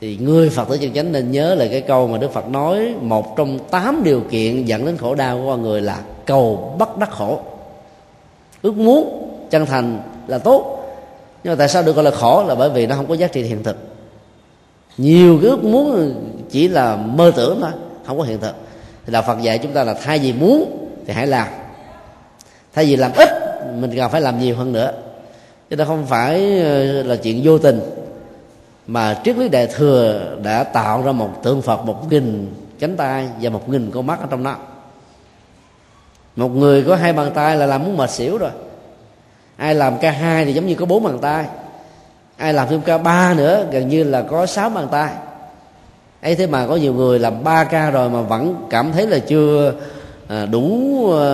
thì 0.00 0.16
người 0.16 0.50
phật 0.50 0.68
tử 0.68 0.78
chân 0.78 0.92
chánh 0.92 1.12
nên 1.12 1.32
nhớ 1.32 1.54
là 1.54 1.66
cái 1.70 1.80
câu 1.80 2.08
mà 2.08 2.18
đức 2.18 2.32
phật 2.32 2.48
nói, 2.48 2.94
một 3.00 3.36
trong 3.36 3.58
tám 3.70 4.02
điều 4.04 4.20
kiện 4.30 4.64
dẫn 4.64 4.86
đến 4.86 4.96
khổ 4.96 5.14
đau 5.14 5.38
của 5.38 5.50
con 5.50 5.62
người 5.62 5.80
là 5.80 5.98
cầu 6.26 6.74
bất 6.78 6.98
đắc 6.98 7.10
khổ. 7.10 7.40
Ước 8.62 8.76
muốn 8.76 9.17
chân 9.50 9.66
thành 9.66 10.02
là 10.26 10.38
tốt. 10.38 10.84
Nhưng 11.44 11.52
mà 11.52 11.56
tại 11.58 11.68
sao 11.68 11.82
được 11.82 11.96
gọi 11.96 12.04
là 12.04 12.10
khổ? 12.10 12.44
Là 12.46 12.54
bởi 12.54 12.70
vì 12.70 12.86
nó 12.86 12.96
không 12.96 13.06
có 13.06 13.14
giá 13.14 13.26
trị 13.26 13.42
hiện 13.42 13.62
thực. 13.62 13.76
Nhiều 14.96 15.38
cái 15.42 15.50
ước 15.50 15.64
muốn 15.64 16.14
chỉ 16.50 16.68
là 16.68 16.96
mơ 16.96 17.32
tưởng 17.36 17.60
thôi, 17.60 17.70
không 18.06 18.18
có 18.18 18.24
hiện 18.24 18.40
thực. 18.40 18.54
Thì 19.06 19.12
đạo 19.12 19.22
phật 19.26 19.40
dạy 19.42 19.58
chúng 19.58 19.72
ta 19.72 19.84
là 19.84 19.94
thay 19.94 20.18
vì 20.18 20.32
muốn 20.32 20.88
thì 21.06 21.12
hãy 21.12 21.26
làm. 21.26 21.48
Thay 22.74 22.84
vì 22.84 22.96
làm 22.96 23.12
ít, 23.16 23.28
mình 23.80 23.96
cần 23.96 24.10
phải 24.10 24.20
làm 24.20 24.40
nhiều 24.40 24.56
hơn 24.56 24.72
nữa. 24.72 24.92
Chứ 25.70 25.76
đó 25.76 25.84
không 25.84 26.06
phải 26.06 26.60
ờ, 26.60 27.02
là 27.02 27.16
chuyện 27.16 27.40
vô 27.44 27.58
tình. 27.58 27.80
Mà 28.86 29.20
triết 29.24 29.38
lý 29.38 29.48
đại 29.48 29.66
thừa 29.66 30.36
đã 30.42 30.64
tạo 30.64 31.02
ra 31.02 31.12
một 31.12 31.30
tượng 31.42 31.62
phật, 31.62 31.84
một 31.84 32.10
nghìn 32.10 32.54
cánh 32.78 32.96
tay 32.96 33.28
và 33.40 33.50
một 33.50 33.68
nghìn 33.68 33.90
con 33.90 34.06
mắt 34.06 34.20
ở 34.20 34.26
trong 34.30 34.42
đó 34.42 34.56
một 36.38 36.48
người 36.48 36.82
có 36.82 36.96
hai 36.96 37.12
bàn 37.12 37.30
tay 37.34 37.56
là 37.56 37.66
làm 37.66 37.84
muốn 37.84 37.96
mệt 37.96 38.10
xỉu 38.10 38.38
rồi 38.38 38.50
ai 39.58 39.74
làm 39.74 39.98
ca 39.98 40.10
hai 40.10 40.44
thì 40.44 40.52
giống 40.52 40.66
như 40.66 40.74
có 40.74 40.86
bốn 40.86 41.02
bàn 41.02 41.18
tay. 41.18 41.44
Ai 42.36 42.52
làm 42.52 42.68
thêm 42.68 42.80
ca 42.80 42.98
ba 42.98 43.34
nữa 43.34 43.66
gần 43.70 43.88
như 43.88 44.04
là 44.04 44.22
có 44.22 44.46
sáu 44.46 44.70
bàn 44.70 44.88
tay. 44.90 45.10
Ấy 46.22 46.34
thế 46.34 46.46
mà 46.46 46.66
có 46.66 46.76
nhiều 46.76 46.94
người 46.94 47.18
làm 47.18 47.44
ba 47.44 47.64
ca 47.64 47.90
rồi 47.90 48.10
mà 48.10 48.20
vẫn 48.20 48.66
cảm 48.70 48.92
thấy 48.92 49.06
là 49.06 49.18
chưa 49.18 49.74
à, 50.28 50.46
đủ 50.46 50.80
à, 51.12 51.26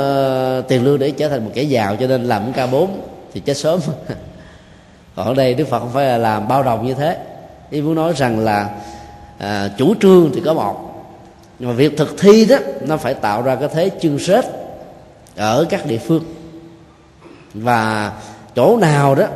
tiền 0.69 0.85
lương 0.85 0.99
để 0.99 1.11
trở 1.11 1.29
thành 1.29 1.45
một 1.45 1.51
kẻ 1.55 1.63
giàu 1.63 1.97
cho 1.97 2.07
nên 2.07 2.25
làm 2.25 2.53
ca 2.53 2.67
bốn 2.67 3.01
thì 3.33 3.41
chết 3.41 3.57
sớm. 3.57 3.81
Còn 5.17 5.27
ở 5.27 5.35
đây 5.35 5.55
đức 5.55 5.69
phật 5.69 5.79
không 5.79 5.93
phải 5.93 6.07
là 6.07 6.19
làm 6.19 6.49
bao 6.49 6.63
đồng 6.63 6.87
như 6.87 6.95
thế. 6.95 7.19
Ý 7.71 7.83
muốn 7.83 7.95
nói 7.95 8.13
rằng 8.17 8.39
là 8.39 8.71
à, 9.39 9.69
chủ 9.79 9.95
trương 10.01 10.31
thì 10.35 10.41
có 10.45 10.55
một. 10.55 10.91
Nhưng 11.59 11.69
mà 11.69 11.75
việc 11.75 11.97
thực 11.97 12.19
thi 12.19 12.45
đó 12.45 12.57
nó 12.81 12.97
phải 12.97 13.15
tạo 13.15 13.43
ra 13.43 13.55
cái 13.55 13.69
thế 13.75 13.91
chương 14.01 14.19
xếp 14.19 14.45
ở 15.37 15.67
các 15.71 15.87
địa 15.87 15.99
phương 15.99 16.25
và 17.55 18.13
chỗ 18.57 18.77
nào 18.77 19.15
đó 19.15 19.27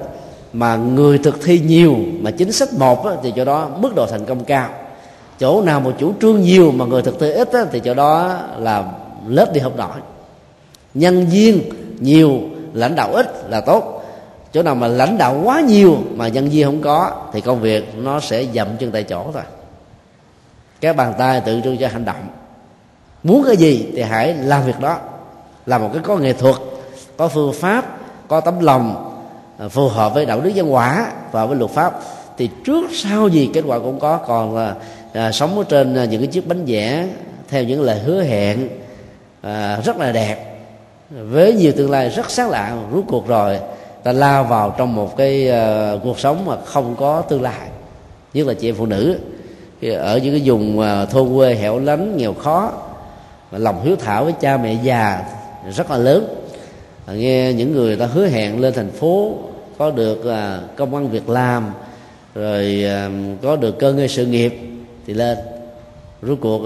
mà 0.52 0.76
người 0.76 1.18
thực 1.18 1.42
thi 1.42 1.58
nhiều 1.58 1.96
mà 2.20 2.30
chính 2.30 2.52
sách 2.52 2.68
một 2.72 3.04
đó, 3.04 3.14
thì 3.22 3.32
chỗ 3.36 3.44
đó 3.44 3.68
mức 3.78 3.94
độ 3.94 4.06
thành 4.06 4.24
công 4.24 4.44
cao. 4.44 4.68
Chỗ 5.38 5.62
nào 5.62 5.80
mà 5.80 5.90
chủ 5.98 6.12
trương 6.20 6.42
nhiều 6.42 6.72
mà 6.72 6.84
người 6.84 7.02
thực 7.02 7.20
thi 7.20 7.30
ít 7.30 7.52
đó, 7.52 7.64
thì 7.72 7.80
chỗ 7.80 7.94
đó 7.94 8.38
là 8.58 8.84
lớp 9.28 9.52
đi 9.52 9.60
học 9.60 9.72
nổi 9.76 9.96
nhân 10.94 11.26
viên 11.26 11.62
nhiều 12.00 12.40
lãnh 12.72 12.94
đạo 12.94 13.12
ít 13.12 13.26
là 13.48 13.60
tốt. 13.60 14.04
Chỗ 14.52 14.62
nào 14.62 14.74
mà 14.74 14.88
lãnh 14.88 15.18
đạo 15.18 15.40
quá 15.44 15.60
nhiều 15.60 15.98
mà 16.14 16.28
nhân 16.28 16.48
viên 16.48 16.66
không 16.66 16.82
có 16.82 17.10
thì 17.32 17.40
công 17.40 17.60
việc 17.60 17.98
nó 17.98 18.20
sẽ 18.20 18.44
dậm 18.54 18.68
chân 18.78 18.90
tại 18.90 19.02
chỗ 19.02 19.26
thôi. 19.32 19.42
Cái 20.80 20.92
bàn 20.92 21.14
tay 21.18 21.40
tự 21.40 21.60
trưng 21.64 21.78
cho 21.78 21.88
hành 21.88 22.04
động. 22.04 22.28
Muốn 23.22 23.44
cái 23.46 23.56
gì 23.56 23.86
thì 23.96 24.02
hãy 24.02 24.34
làm 24.34 24.64
việc 24.64 24.80
đó. 24.80 24.98
Là 25.66 25.78
một 25.78 25.90
cái 25.92 26.02
có 26.02 26.16
nghệ 26.16 26.32
thuật 26.32 26.56
có 27.16 27.28
phương 27.28 27.52
pháp 27.52 27.97
có 28.28 28.40
tấm 28.40 28.60
lòng 28.60 29.14
à, 29.58 29.68
phù 29.68 29.88
hợp 29.88 30.14
với 30.14 30.26
đạo 30.26 30.40
đức 30.40 30.50
văn 30.54 30.68
hóa 30.68 31.12
và 31.32 31.46
với 31.46 31.56
luật 31.56 31.70
pháp 31.70 32.00
thì 32.36 32.50
trước 32.64 32.84
sau 32.92 33.28
gì 33.28 33.50
kết 33.54 33.64
quả 33.66 33.78
cũng 33.78 33.98
có. 34.00 34.16
Còn 34.16 34.56
là 34.56 34.74
à, 35.12 35.32
sống 35.32 35.58
ở 35.58 35.64
trên 35.68 35.94
à, 35.94 36.04
những 36.04 36.20
cái 36.20 36.26
chiếc 36.26 36.46
bánh 36.46 36.64
vẽ 36.66 37.06
theo 37.48 37.64
những 37.64 37.82
lời 37.82 37.98
hứa 37.98 38.22
hẹn 38.22 38.68
à, 39.40 39.80
rất 39.84 39.96
là 39.96 40.12
đẹp 40.12 40.58
với 41.10 41.52
nhiều 41.52 41.72
tương 41.76 41.90
lai 41.90 42.08
rất 42.08 42.30
sáng 42.30 42.50
lạ 42.50 42.76
rút 42.92 43.04
cuộc 43.08 43.28
rồi 43.28 43.58
ta 44.02 44.12
lao 44.12 44.44
vào 44.44 44.74
trong 44.78 44.94
một 44.94 45.16
cái 45.16 45.50
à, 45.50 45.92
cuộc 46.04 46.18
sống 46.18 46.44
mà 46.46 46.56
không 46.64 46.96
có 46.96 47.20
tương 47.20 47.42
lai 47.42 47.68
nhất 48.34 48.46
là 48.46 48.54
chị 48.54 48.68
em 48.68 48.74
phụ 48.74 48.86
nữ. 48.86 49.18
Ở 49.82 50.18
những 50.18 50.32
cái 50.32 50.42
vùng 50.44 50.80
à, 50.80 51.04
thôn 51.04 51.36
quê 51.36 51.54
hẻo 51.54 51.78
lánh 51.78 52.16
nghèo 52.16 52.34
khó 52.34 52.72
và 53.50 53.58
lòng 53.58 53.84
hiếu 53.84 53.96
thảo 53.96 54.24
với 54.24 54.32
cha 54.40 54.56
mẹ 54.56 54.76
già 54.82 55.24
rất 55.76 55.90
là 55.90 55.96
lớn 55.96 56.38
À, 57.09 57.14
nghe 57.14 57.52
những 57.52 57.72
người 57.72 57.96
ta 57.96 58.06
hứa 58.06 58.26
hẹn 58.26 58.61
lên 58.61 58.74
thành 58.74 58.90
phố, 58.90 59.38
có 59.78 59.90
được 59.90 60.24
à, 60.24 60.61
công 60.76 60.94
ăn 60.94 61.11
việc 61.11 61.28
làm, 61.28 61.70
rồi 62.34 62.84
à, 62.84 63.11
có 63.42 63.56
được 63.56 63.78
cơ 63.78 63.92
ngơi 63.92 64.09
sự 64.09 64.26
nghiệp 64.26 64.54
thì 65.06 65.14
lên. 65.14 65.38
Rốt 66.22 66.38
cuộc 66.40 66.64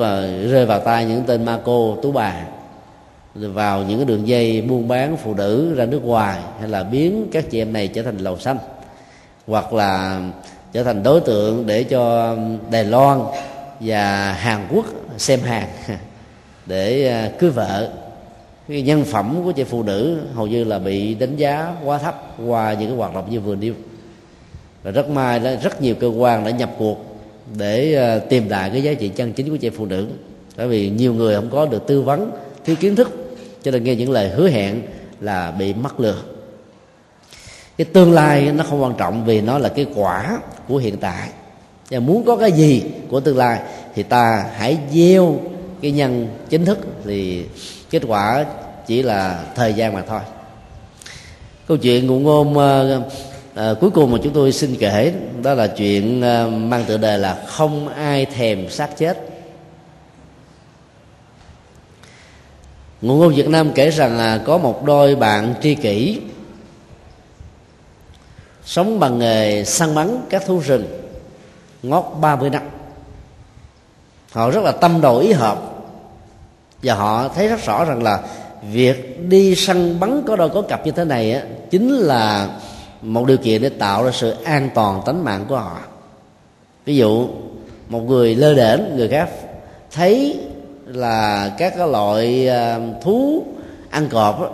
rơi 0.50 0.66
vào 0.66 0.80
tay 0.80 1.04
những 1.04 1.22
tên 1.26 1.44
ma 1.44 1.58
cô, 1.64 1.98
tú 2.02 2.12
bà, 2.12 2.34
vào 3.34 3.82
những 3.82 3.98
cái 3.98 4.04
đường 4.04 4.28
dây 4.28 4.62
buôn 4.62 4.88
bán 4.88 5.16
phụ 5.16 5.34
nữ 5.34 5.74
ra 5.74 5.84
nước 5.84 6.04
ngoài 6.04 6.40
hay 6.60 6.68
là 6.68 6.82
biến 6.82 7.26
các 7.32 7.50
chị 7.50 7.62
em 7.62 7.72
này 7.72 7.88
trở 7.88 8.02
thành 8.02 8.18
lầu 8.18 8.38
xanh, 8.38 8.58
hoặc 9.46 9.72
là 9.72 10.20
trở 10.72 10.84
thành 10.84 11.02
đối 11.02 11.20
tượng 11.20 11.66
để 11.66 11.84
cho 11.84 12.36
Đài 12.70 12.84
Loan 12.84 13.20
và 13.80 14.32
Hàn 14.32 14.66
Quốc 14.70 14.86
xem 15.18 15.40
hàng 15.40 15.68
để 16.66 17.30
cưới 17.38 17.50
vợ 17.50 18.01
cái 18.68 18.82
nhân 18.82 19.04
phẩm 19.04 19.40
của 19.44 19.52
chị 19.52 19.64
phụ 19.64 19.82
nữ 19.82 20.20
hầu 20.34 20.46
như 20.46 20.64
là 20.64 20.78
bị 20.78 21.14
đánh 21.14 21.36
giá 21.36 21.74
quá 21.84 21.98
thấp 21.98 22.36
qua 22.46 22.72
những 22.72 22.88
cái 22.88 22.96
hoạt 22.96 23.14
động 23.14 23.30
như 23.30 23.40
vừa 23.40 23.56
nêu. 23.56 23.74
Và 24.82 24.90
rất 24.90 25.08
may 25.08 25.40
là 25.40 25.54
rất 25.54 25.82
nhiều 25.82 25.94
cơ 25.94 26.06
quan 26.06 26.44
đã 26.44 26.50
nhập 26.50 26.70
cuộc 26.78 27.12
để 27.58 27.94
ờ, 27.94 28.18
tìm 28.18 28.48
lại 28.48 28.70
cái 28.70 28.82
giá 28.82 28.94
trị 28.94 29.08
chân 29.08 29.32
chính 29.32 29.50
của 29.50 29.56
chị 29.56 29.70
phụ 29.70 29.86
nữ. 29.86 30.06
Bởi 30.56 30.68
vì 30.68 30.90
nhiều 30.90 31.14
người 31.14 31.34
không 31.34 31.50
có 31.50 31.66
được 31.66 31.86
tư 31.86 32.02
vấn, 32.02 32.30
thiếu 32.64 32.76
kiến 32.76 32.96
thức, 32.96 33.36
cho 33.62 33.70
nên 33.70 33.84
nghe 33.84 33.94
những 33.94 34.10
lời 34.10 34.28
hứa 34.28 34.48
hẹn 34.48 34.82
là 35.20 35.50
bị 35.50 35.74
mắc 35.74 36.00
lừa. 36.00 36.22
Cái 37.76 37.84
tương 37.84 38.12
lai 38.12 38.52
nó 38.52 38.64
không 38.64 38.82
quan 38.82 38.94
trọng 38.98 39.24
vì 39.24 39.40
nó 39.40 39.58
là 39.58 39.68
cái 39.68 39.86
quả 39.94 40.40
của 40.68 40.76
hiện 40.76 40.96
tại. 40.96 41.28
Và 41.90 41.98
muốn 41.98 42.24
có 42.24 42.36
cái 42.36 42.52
gì 42.52 42.82
của 43.08 43.20
tương 43.20 43.36
lai 43.36 43.60
thì 43.94 44.02
ta 44.02 44.50
hãy 44.56 44.78
gieo 44.92 45.36
cái 45.82 45.90
nhân 45.90 46.28
chính 46.48 46.64
thức 46.64 46.78
thì 47.04 47.44
kết 47.92 48.02
quả 48.06 48.44
chỉ 48.86 49.02
là 49.02 49.44
thời 49.54 49.74
gian 49.74 49.94
mà 49.94 50.02
thôi. 50.08 50.20
Câu 51.68 51.76
chuyện 51.76 52.06
ngụ 52.06 52.18
ngôn 52.18 52.52
uh, 52.52 53.02
uh, 53.60 53.80
cuối 53.80 53.90
cùng 53.90 54.12
mà 54.12 54.18
chúng 54.22 54.32
tôi 54.32 54.52
xin 54.52 54.76
kể 54.76 55.14
đó 55.42 55.54
là 55.54 55.66
chuyện 55.66 56.18
uh, 56.20 56.52
mang 56.52 56.84
tựa 56.84 56.96
đề 56.96 57.18
là 57.18 57.42
không 57.46 57.88
ai 57.88 58.26
thèm 58.26 58.70
xác 58.70 58.98
chết. 58.98 59.28
Ngụ 63.02 63.16
ngôn 63.16 63.34
việt 63.34 63.48
nam 63.48 63.72
kể 63.74 63.90
rằng 63.90 64.18
là 64.18 64.38
có 64.38 64.58
một 64.58 64.84
đôi 64.84 65.16
bạn 65.16 65.54
tri 65.62 65.74
kỷ 65.74 66.20
sống 68.64 69.00
bằng 69.00 69.18
nghề 69.18 69.64
săn 69.64 69.94
bắn 69.94 70.18
các 70.30 70.46
thú 70.46 70.58
rừng 70.58 70.86
ngót 71.82 72.04
30 72.20 72.50
năm. 72.50 72.62
Họ 74.32 74.50
rất 74.50 74.64
là 74.64 74.72
tâm 74.72 75.00
đầu 75.00 75.18
ý 75.18 75.32
hợp 75.32 75.71
và 76.82 76.94
họ 76.94 77.28
thấy 77.28 77.48
rất 77.48 77.64
rõ 77.66 77.84
rằng 77.84 78.02
là 78.02 78.20
việc 78.72 79.28
đi 79.28 79.54
săn 79.54 80.00
bắn 80.00 80.22
có 80.26 80.36
đôi 80.36 80.48
có 80.48 80.62
cặp 80.62 80.86
như 80.86 80.92
thế 80.92 81.04
này 81.04 81.32
á, 81.32 81.42
chính 81.70 81.92
là 81.92 82.48
một 83.02 83.26
điều 83.26 83.36
kiện 83.36 83.62
để 83.62 83.68
tạo 83.68 84.04
ra 84.04 84.10
sự 84.12 84.34
an 84.44 84.70
toàn 84.74 85.00
tính 85.06 85.24
mạng 85.24 85.44
của 85.48 85.56
họ. 85.56 85.78
Ví 86.84 86.96
dụ 86.96 87.28
một 87.88 88.00
người 88.00 88.34
lơ 88.34 88.54
đễnh 88.54 88.96
người 88.96 89.08
khác 89.08 89.28
thấy 89.90 90.40
là 90.86 91.52
các 91.58 91.74
cái 91.76 91.88
loại 91.88 92.48
à, 92.48 92.78
thú 93.02 93.44
ăn 93.90 94.08
cọp 94.08 94.40
đó, 94.40 94.50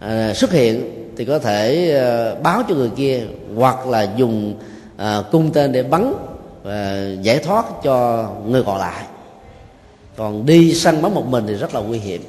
à, 0.00 0.34
xuất 0.34 0.52
hiện 0.52 0.90
thì 1.16 1.24
có 1.24 1.38
thể 1.38 1.94
à, 1.98 2.34
báo 2.42 2.62
cho 2.68 2.74
người 2.74 2.90
kia 2.96 3.22
hoặc 3.56 3.86
là 3.86 4.08
dùng 4.16 4.54
à, 4.96 5.22
cung 5.32 5.52
tên 5.52 5.72
để 5.72 5.82
bắn 5.82 6.14
và 6.62 6.98
giải 7.22 7.38
thoát 7.38 7.64
cho 7.82 8.28
người 8.46 8.62
còn 8.62 8.78
lại 8.78 9.04
còn 10.20 10.46
đi 10.46 10.74
săn 10.74 11.02
bắn 11.02 11.14
một 11.14 11.26
mình 11.26 11.44
thì 11.46 11.54
rất 11.54 11.74
là 11.74 11.80
nguy 11.80 11.98
hiểm. 11.98 12.22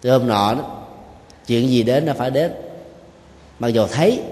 Từ 0.00 0.10
hôm 0.10 0.26
nọ 0.26 0.54
đó, 0.54 0.60
chuyện 1.46 1.68
gì 1.68 1.82
đến 1.82 2.06
nó 2.06 2.12
phải 2.12 2.30
đến. 2.30 2.52
Mặc 3.58 3.68
dù 3.68 3.86
thấy 3.86 4.22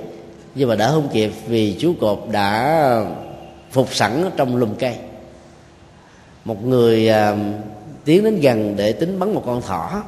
nhưng 0.54 0.68
mà 0.68 0.74
đã 0.74 0.90
không 0.90 1.08
kịp 1.12 1.32
vì 1.46 1.76
chú 1.78 1.94
cột 2.00 2.24
đã 2.32 3.04
phục 3.70 3.94
sẵn 3.94 4.30
trong 4.36 4.56
lùm 4.56 4.74
cây. 4.74 4.96
Một 6.44 6.64
người 6.64 7.08
à, 7.08 7.36
tiến 8.04 8.24
đến 8.24 8.40
gần 8.40 8.76
để 8.76 8.92
tính 8.92 9.18
bắn 9.18 9.34
một 9.34 9.42
con 9.46 9.62
thỏ. 9.62 10.02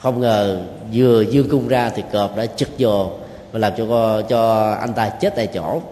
Không 0.00 0.20
ngờ 0.20 0.62
vừa 0.92 1.20
dương 1.20 1.48
cung 1.48 1.68
ra 1.68 1.90
thì 1.94 2.02
cọp 2.12 2.36
đã 2.36 2.46
chực 2.46 2.68
vô 2.78 3.10
và 3.52 3.58
làm 3.58 3.72
cho 3.76 4.22
cho 4.22 4.70
anh 4.80 4.92
ta 4.92 5.08
chết 5.08 5.32
tại 5.36 5.46
chỗ. 5.46 5.82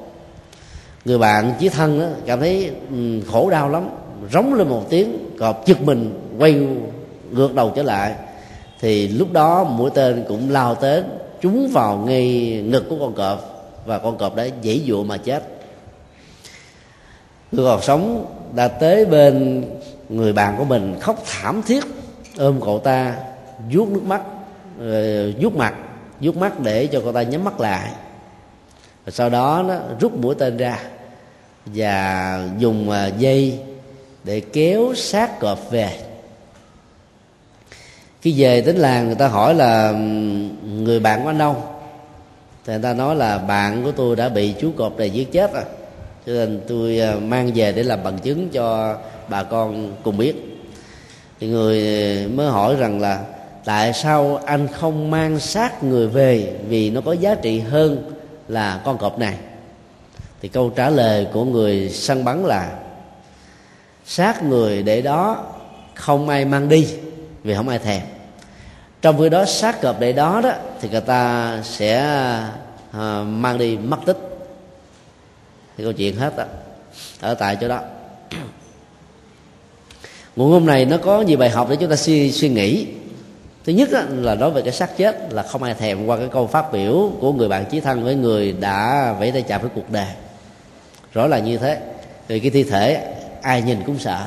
Người 1.04 1.18
bạn 1.18 1.52
chí 1.60 1.68
thân 1.68 2.00
đó, 2.00 2.06
cảm 2.26 2.40
thấy 2.40 2.70
um, 2.90 3.22
khổ 3.32 3.50
đau 3.50 3.68
lắm 3.68 3.88
rống 4.32 4.54
lên 4.54 4.68
một 4.68 4.86
tiếng, 4.90 5.18
cọp 5.38 5.62
chực 5.66 5.82
mình, 5.82 6.30
quay 6.38 6.66
ngược 7.30 7.54
đầu 7.54 7.72
trở 7.76 7.82
lại. 7.82 8.14
Thì 8.80 9.08
lúc 9.08 9.32
đó 9.32 9.64
mũi 9.64 9.90
tên 9.94 10.24
cũng 10.28 10.50
lao 10.50 10.74
tới, 10.74 11.02
trúng 11.40 11.68
vào 11.72 11.96
ngay 11.96 12.26
ngực 12.64 12.84
của 12.88 12.96
con 13.00 13.14
cọp, 13.14 13.64
và 13.86 13.98
con 13.98 14.18
cọp 14.18 14.36
đã 14.36 14.46
dãy 14.64 14.82
dụa 14.86 15.04
mà 15.04 15.16
chết. 15.16 15.42
Người 17.52 17.64
còn 17.64 17.82
sống 17.82 18.26
đã 18.54 18.68
tới 18.68 19.06
bên 19.06 19.64
người 20.08 20.32
bạn 20.32 20.54
của 20.58 20.64
mình, 20.64 20.96
khóc 21.00 21.22
thảm 21.26 21.62
thiết, 21.66 21.84
ôm 22.38 22.60
cậu 22.64 22.78
ta, 22.78 23.16
vuốt 23.72 23.88
nước 23.88 24.02
mắt 24.04 24.22
vuốt 25.40 25.56
mặt, 25.56 25.74
vuốt 26.20 26.36
mắt 26.36 26.60
để 26.60 26.86
cho 26.86 27.00
cậu 27.00 27.12
ta 27.12 27.22
nhắm 27.22 27.44
mắt 27.44 27.60
lại. 27.60 27.90
Và 29.04 29.10
sau 29.10 29.30
đó 29.30 29.64
nó 29.68 29.74
rút 30.00 30.12
mũi 30.14 30.34
tên 30.34 30.56
ra 30.56 30.78
và 31.66 32.48
dùng 32.58 32.90
à, 32.90 33.06
dây 33.06 33.58
để 34.24 34.40
kéo 34.40 34.94
xác 34.94 35.40
cọp 35.40 35.70
về. 35.70 35.98
Khi 38.22 38.34
về 38.36 38.60
đến 38.60 38.76
làng, 38.76 39.06
người 39.06 39.14
ta 39.14 39.28
hỏi 39.28 39.54
là 39.54 39.92
người 40.64 41.00
bạn 41.00 41.22
của 41.22 41.30
anh 41.30 41.38
đâu? 41.38 41.56
Thì 42.66 42.72
người 42.72 42.82
ta 42.82 42.94
nói 42.94 43.16
là, 43.16 43.38
bạn 43.38 43.84
của 43.84 43.92
tôi 43.92 44.16
đã 44.16 44.28
bị 44.28 44.54
chú 44.60 44.72
cọp 44.76 44.98
này 44.98 45.10
giết 45.10 45.32
chết 45.32 45.54
rồi 45.54 45.64
cho 46.26 46.34
nên 46.34 46.60
tôi 46.68 47.00
à, 47.00 47.14
mang 47.14 47.50
về 47.54 47.72
để 47.72 47.82
làm 47.82 48.02
bằng 48.04 48.18
chứng 48.18 48.48
cho 48.48 48.96
bà 49.28 49.42
con 49.42 49.92
cùng 50.02 50.16
biết. 50.18 50.34
Thì 51.40 51.46
người 51.46 51.82
à, 52.24 52.28
mới 52.34 52.46
hỏi 52.46 52.76
rằng 52.76 53.00
là, 53.00 53.20
tại 53.64 53.92
sao 53.92 54.40
anh 54.46 54.68
không 54.72 55.10
mang 55.10 55.40
xác 55.40 55.82
người 55.82 56.08
về 56.08 56.56
vì 56.68 56.90
nó 56.90 57.00
có 57.00 57.12
giá 57.12 57.34
trị 57.34 57.58
hơn 57.58 58.12
là 58.48 58.80
con 58.84 58.98
cọp 58.98 59.18
này? 59.18 59.34
Thì 60.42 60.48
câu 60.48 60.70
trả 60.70 60.90
lời 60.90 61.26
của 61.32 61.44
người 61.44 61.88
săn 61.88 62.24
bắn 62.24 62.44
là 62.44 62.78
xác 64.08 64.42
người 64.42 64.82
để 64.82 65.02
đó 65.02 65.44
không 65.94 66.28
ai 66.28 66.44
mang 66.44 66.68
đi 66.68 66.88
vì 67.44 67.54
không 67.54 67.68
ai 67.68 67.78
thèm. 67.78 68.02
Trong 69.02 69.18
khi 69.18 69.28
đó 69.28 69.44
xác 69.44 69.80
cọp 69.80 70.00
để 70.00 70.12
đó 70.12 70.40
đó 70.44 70.52
thì 70.80 70.88
người 70.88 71.00
ta 71.00 71.60
sẽ 71.64 71.96
à, 72.92 73.22
mang 73.22 73.58
đi 73.58 73.76
mất 73.76 73.98
tích. 74.06 74.16
Thì 75.76 75.84
câu 75.84 75.92
chuyện 75.92 76.16
hết 76.16 76.36
đó 76.36 76.44
ở 77.20 77.34
tại 77.34 77.56
chỗ 77.60 77.68
đó. 77.68 77.80
Nguồn 80.36 80.50
ngôn 80.50 80.66
này 80.66 80.84
nó 80.84 80.96
có 80.96 81.20
nhiều 81.20 81.38
bài 81.38 81.50
học 81.50 81.66
để 81.70 81.76
chúng 81.76 81.90
ta 81.90 81.96
suy 81.96 82.32
suy 82.32 82.48
nghĩ. 82.48 82.86
Thứ 83.64 83.72
nhất 83.72 83.88
là 84.10 84.34
nói 84.34 84.50
về 84.50 84.62
cái 84.62 84.72
xác 84.72 84.96
chết 84.96 85.32
là 85.32 85.42
không 85.42 85.62
ai 85.62 85.74
thèm 85.74 86.06
qua 86.06 86.16
cái 86.16 86.28
câu 86.32 86.46
phát 86.46 86.72
biểu 86.72 87.12
của 87.20 87.32
người 87.32 87.48
bạn 87.48 87.64
chí 87.70 87.80
thân 87.80 88.04
với 88.04 88.14
người 88.14 88.52
đã 88.52 89.12
vẫy 89.18 89.32
tay 89.32 89.42
chào 89.42 89.58
với 89.58 89.70
cuộc 89.74 89.90
đời. 89.90 90.08
Rõ 91.14 91.26
là 91.26 91.38
như 91.38 91.58
thế. 91.58 91.80
Vì 92.28 92.40
cái 92.40 92.50
thi 92.50 92.62
thể 92.64 93.14
ai 93.42 93.62
nhìn 93.62 93.78
cũng 93.86 93.98
sợ. 93.98 94.26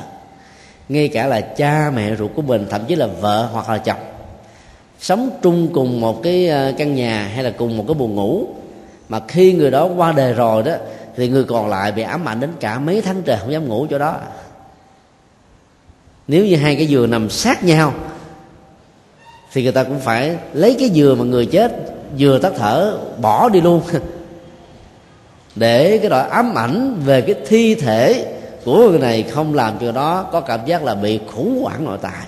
Ngay 0.88 1.08
cả 1.08 1.26
là 1.26 1.40
cha 1.40 1.90
mẹ 1.94 2.16
ruột 2.16 2.30
của 2.34 2.42
mình, 2.42 2.66
thậm 2.70 2.80
chí 2.88 2.94
là 2.94 3.06
vợ 3.06 3.48
hoặc 3.52 3.70
là 3.70 3.78
chồng. 3.78 4.00
Sống 5.00 5.30
chung 5.42 5.68
cùng 5.72 6.00
một 6.00 6.22
cái 6.22 6.48
ờ, 6.48 6.72
căn 6.78 6.94
nhà 6.94 7.30
hay 7.34 7.44
là 7.44 7.50
cùng 7.50 7.76
một 7.76 7.84
cái 7.88 7.94
buồng 7.94 8.14
ngủ. 8.14 8.46
Mà 9.08 9.20
khi 9.28 9.52
người 9.52 9.70
đó 9.70 9.88
qua 9.96 10.12
đời 10.12 10.32
rồi 10.32 10.62
đó, 10.62 10.72
thì 11.16 11.28
người 11.28 11.44
còn 11.44 11.68
lại 11.68 11.92
bị 11.92 12.02
ám 12.02 12.28
ảnh 12.28 12.40
đến 12.40 12.50
cả 12.60 12.78
mấy 12.78 13.00
tháng 13.00 13.22
trời 13.22 13.38
không 13.40 13.52
dám 13.52 13.68
ngủ 13.68 13.86
chỗ 13.90 13.98
đó. 13.98 14.16
Nếu 16.28 16.46
như 16.46 16.56
hai 16.56 16.76
cái 16.76 16.86
giường 16.86 17.10
nằm 17.10 17.30
sát 17.30 17.64
nhau, 17.64 17.94
thì 19.52 19.62
người 19.62 19.72
ta 19.72 19.84
cũng 19.84 20.00
phải 20.00 20.36
lấy 20.52 20.76
cái 20.78 20.90
giường 20.90 21.18
mà 21.18 21.24
người 21.24 21.46
chết 21.46 21.72
vừa 22.18 22.38
tắt 22.38 22.52
thở, 22.56 22.98
bỏ 23.20 23.48
đi 23.48 23.60
luôn. 23.60 23.82
Để 25.56 25.98
cái 25.98 26.10
loại 26.10 26.28
ám 26.28 26.58
ảnh 26.58 26.96
về 27.04 27.20
cái 27.20 27.34
thi 27.48 27.74
thể 27.74 28.34
của 28.64 28.90
người 28.90 28.98
này 28.98 29.22
không 29.22 29.54
làm 29.54 29.78
cho 29.80 29.92
đó, 29.92 30.28
có 30.32 30.40
cảm 30.40 30.66
giác 30.66 30.84
là 30.84 30.94
bị 30.94 31.20
khủng 31.32 31.62
hoảng 31.62 31.84
nội 31.84 31.98
tại. 32.02 32.26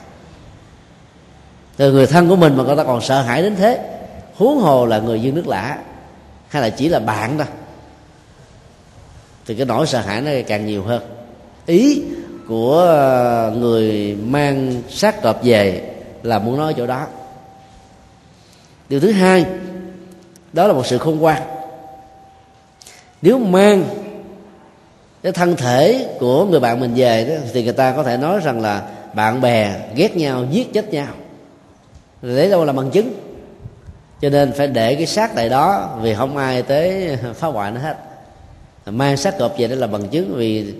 Từ 1.77 1.93
người 1.93 2.07
thân 2.07 2.29
của 2.29 2.37
mình 2.37 2.57
mà 2.57 2.65
người 2.65 2.77
ta 2.77 2.85
còn 2.85 3.01
sợ 3.01 3.23
hãi 3.23 3.43
đến 3.43 3.57
thế, 3.57 3.99
huống 4.37 4.59
hồ 4.59 4.87
là 4.87 4.99
người 4.99 5.23
dân 5.23 5.35
nước 5.35 5.47
lạ 5.47 5.79
hay 6.49 6.63
là 6.63 6.71
chỉ 6.71 6.89
là 6.89 6.99
bạn 6.99 7.39
thôi. 7.39 7.47
Thì 9.47 9.55
cái 9.55 9.67
nỗi 9.67 9.87
sợ 9.87 10.01
hãi 10.01 10.21
nó 10.21 10.31
càng 10.47 10.67
nhiều 10.67 10.83
hơn. 10.83 11.03
Ý 11.67 12.03
của 12.49 12.79
ờ, 12.79 13.53
người 13.57 14.17
mang 14.25 14.83
xác 14.91 15.23
cọp 15.23 15.45
về 15.45 15.95
là 16.23 16.39
muốn 16.39 16.57
nói 16.57 16.75
chỗ 16.77 16.87
đó. 16.87 17.07
Điều 18.89 19.01
thứ 19.01 19.13
hai, 19.13 19.47
đó 20.53 20.67
là 20.67 20.73
một 20.73 20.87
sự 20.87 20.99
khôn 20.99 21.19
ngoan. 21.19 21.43
Nếu 23.23 23.39
mang 23.39 23.85
cái 25.25 25.33
thân 25.33 25.57
thể 25.57 26.09
của 26.21 26.45
người 26.45 26.61
bạn 26.61 26.81
mình 26.81 26.93
về 26.97 27.25
đó, 27.25 27.35
thì 27.53 27.65
người 27.65 27.73
ta 27.73 27.93
có 27.93 28.03
thể 28.03 28.17
nói 28.17 28.41
rằng 28.45 28.61
là 28.61 28.83
bạn 29.15 29.41
bè 29.41 29.75
ghét 29.95 30.17
nhau 30.17 30.45
giết 30.51 30.73
chết 30.73 30.93
nhau. 30.93 31.07
Để 32.23 32.51
đâu 32.51 32.65
là 32.65 32.73
bằng 32.73 32.91
chứng? 32.91 33.13
Cho 34.21 34.31
nên 34.31 34.53
phải 34.53 34.67
để 34.67 34.95
cái 34.95 35.07
xác 35.07 35.35
tại 35.35 35.49
đó 35.49 35.91
vì 36.03 36.15
không 36.15 36.37
ai 36.37 36.63
tới 36.63 37.17
phá 37.35 37.49
hoại 37.49 37.73
nó 37.73 37.81
hết. 37.81 37.97
Mang 38.87 39.17
xác 39.17 39.39
cọp 39.39 39.59
về 39.59 39.69
đó 39.69 39.77
là 39.77 39.87
bằng 39.87 40.09
chứng 40.09 40.35
vì 40.37 40.75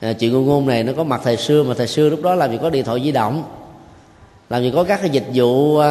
à, 0.00 0.12
chuyện 0.12 0.32
ngôn 0.32 0.46
ngôn 0.46 0.66
này 0.66 0.82
nó 0.82 0.92
có 0.96 1.04
mặt 1.04 1.20
thời 1.24 1.36
xưa 1.36 1.62
mà 1.62 1.74
thời 1.74 1.86
xưa 1.86 2.08
lúc 2.08 2.22
đó 2.22 2.34
làm 2.34 2.50
gì 2.52 2.58
có 2.62 2.70
điện 2.70 2.84
thoại 2.84 3.00
di 3.04 3.12
động 3.12 3.44
làm 4.50 4.62
gì 4.62 4.72
có 4.74 4.84
các 4.84 5.00
cái 5.00 5.10
dịch 5.10 5.26
vụ 5.34 5.78
uh, 5.78 5.82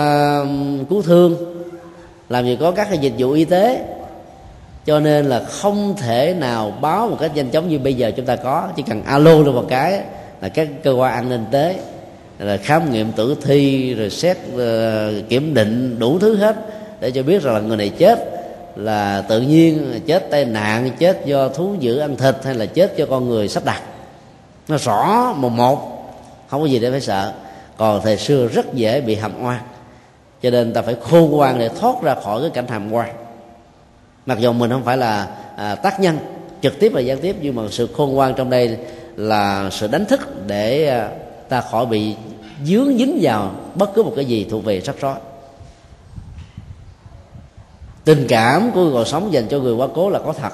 cứu 0.89 1.01
thương 1.01 1.36
làm 2.30 2.45
gì 2.45 2.57
có 2.59 2.72
các 2.72 2.88
cái 2.89 2.97
dịch 2.97 3.14
vụ 3.18 3.32
y 3.32 3.45
tế 3.45 3.86
cho 4.86 4.99
nên 4.99 5.25
là 5.25 5.39
không 5.39 5.95
thể 5.97 6.34
nào 6.34 6.73
báo 6.82 7.07
một 7.07 7.17
cách 7.19 7.36
nhanh 7.36 7.49
chóng 7.49 7.69
như 7.69 7.79
bây 7.79 7.93
giờ 7.93 8.11
chúng 8.11 8.25
ta 8.25 8.36
có. 8.36 8.69
Chỉ 8.75 8.84
cần 8.88 9.03
alo 9.03 9.34
lên 9.34 9.55
một 9.55 9.65
cái 9.69 10.01
là 10.41 10.49
các 10.49 10.67
cơ 10.84 10.91
quan 10.91 11.13
an 11.13 11.29
ninh 11.29 11.45
tế 11.51 11.75
là 12.39 12.57
khám 12.57 12.91
nghiệm 12.91 13.11
tử 13.11 13.36
thi 13.41 13.93
rồi 13.93 14.09
xét 14.09 14.38
uh, 14.38 14.59
kiểm 15.29 15.53
định 15.53 15.99
đủ 15.99 16.19
thứ 16.19 16.36
hết 16.36 16.55
để 16.99 17.11
cho 17.11 17.23
biết 17.23 17.43
rằng 17.43 17.53
là 17.53 17.59
người 17.59 17.77
này 17.77 17.89
chết. 17.89 18.38
Là 18.75 19.23
tự 19.29 19.41
nhiên 19.41 20.01
chết 20.05 20.29
tai 20.32 20.45
nạn 20.45 20.89
chết 20.99 21.25
do 21.25 21.49
thú 21.49 21.75
dữ 21.79 21.97
ăn 21.97 22.17
thịt 22.17 22.36
hay 22.43 22.53
là 22.53 22.65
chết 22.65 22.97
do 22.97 23.05
con 23.05 23.29
người 23.29 23.47
sắp 23.47 23.65
đặt. 23.65 23.82
Nó 24.67 24.77
rõ 24.77 25.34
một 25.38 25.49
một 25.49 25.97
không 26.47 26.61
có 26.61 26.67
gì 26.67 26.79
để 26.79 26.91
phải 26.91 27.01
sợ. 27.01 27.34
Còn 27.77 28.01
thời 28.03 28.17
xưa 28.17 28.47
rất 28.47 28.73
dễ 28.73 29.01
bị 29.01 29.15
hàm 29.15 29.45
oan. 29.45 29.59
Cho 30.41 30.49
nên 30.49 30.73
ta 30.73 30.82
phải 30.82 30.95
khôn 31.01 31.32
ngoan 31.32 31.59
để 31.59 31.69
thoát 31.69 32.01
ra 32.01 32.15
khỏi 32.15 32.41
cái 32.41 32.49
cảnh 32.49 32.67
hàm 32.67 32.93
oan 32.93 33.09
mặc 34.26 34.39
dù 34.39 34.53
mình 34.53 34.72
không 34.72 34.84
phải 34.84 34.97
là 34.97 35.28
à, 35.57 35.76
tác 35.76 35.99
nhân 35.99 36.17
trực 36.61 36.80
tiếp 36.80 36.91
và 36.93 36.99
gián 36.99 37.17
tiếp 37.22 37.36
nhưng 37.41 37.55
mà 37.55 37.63
sự 37.72 37.88
khôn 37.93 38.13
ngoan 38.13 38.34
trong 38.34 38.49
đây 38.49 38.78
là 39.15 39.69
sự 39.72 39.88
đánh 39.88 40.05
thức 40.05 40.47
để 40.47 40.88
à, 40.88 41.09
ta 41.49 41.61
khỏi 41.61 41.86
bị 41.86 42.15
dướng 42.65 42.97
dính 42.97 43.19
vào 43.22 43.55
bất 43.76 43.93
cứ 43.95 44.03
một 44.03 44.13
cái 44.15 44.26
gì 44.26 44.47
thuộc 44.49 44.65
về 44.65 44.82
sắp 44.82 44.95
rối 45.01 45.15
tình 48.05 48.26
cảm 48.30 48.72
của 48.72 48.84
người 48.84 48.93
còn 48.93 49.05
sống 49.05 49.34
dành 49.34 49.47
cho 49.47 49.59
người 49.59 49.74
quá 49.74 49.88
cố 49.93 50.09
là 50.09 50.19
có 50.19 50.34
thật. 50.34 50.53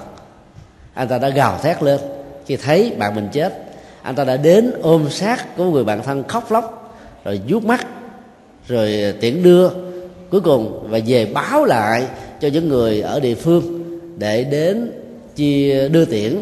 Anh 0.94 1.08
ta 1.08 1.18
đã 1.18 1.30
gào 1.30 1.60
thét 1.64 1.84
lên 1.84 2.00
khi 2.46 2.58
thấy 2.58 2.96
bạn 2.98 3.16
mình 3.16 3.30
chết. 3.32 3.64
Anh 4.02 4.16
ta 4.16 4.24
đã 4.24 4.38
đến 4.38 4.72
ôm 4.82 5.10
sát 5.10 5.58
của 5.58 5.64
người 5.66 5.84
bạn 5.84 6.04
thân 6.04 6.24
khóc 6.28 6.52
lóc 6.52 6.96
rồi 7.26 7.42
vuốt 7.48 7.64
mắt 7.64 7.86
rồi 8.68 9.16
tiễn 9.22 9.44
đưa 9.44 9.70
cuối 10.32 10.42
cùng 10.42 10.88
và 10.90 11.00
về 11.06 11.26
báo 11.26 11.66
lại 11.66 12.08
cho 12.42 12.48
những 12.48 12.70
người 12.70 13.02
ở 13.02 13.20
địa 13.20 13.36
phương 13.36 13.84
để 14.18 14.44
đến 14.44 14.92
chia 15.36 15.90
đưa 15.90 16.06
tiễn 16.06 16.38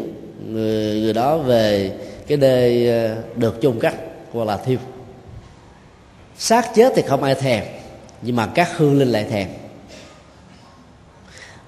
người, 0.52 1.00
người 1.00 1.12
đó 1.12 1.38
về 1.38 1.92
cái 2.26 2.38
nơi 2.38 2.88
ờ, 2.88 3.16
được 3.36 3.60
chung 3.60 3.80
cắt 3.80 3.94
hoặc 4.32 4.44
là 4.44 4.56
thiêu. 4.56 4.78
Xác 6.38 6.74
chết 6.74 6.92
thì 6.96 7.02
không 7.02 7.22
ai 7.22 7.34
thèm 7.34 7.64
nhưng 8.22 8.36
mà 8.36 8.46
các 8.46 8.76
hương 8.76 8.98
linh 8.98 9.08
lại 9.08 9.26
thèm. 9.30 9.48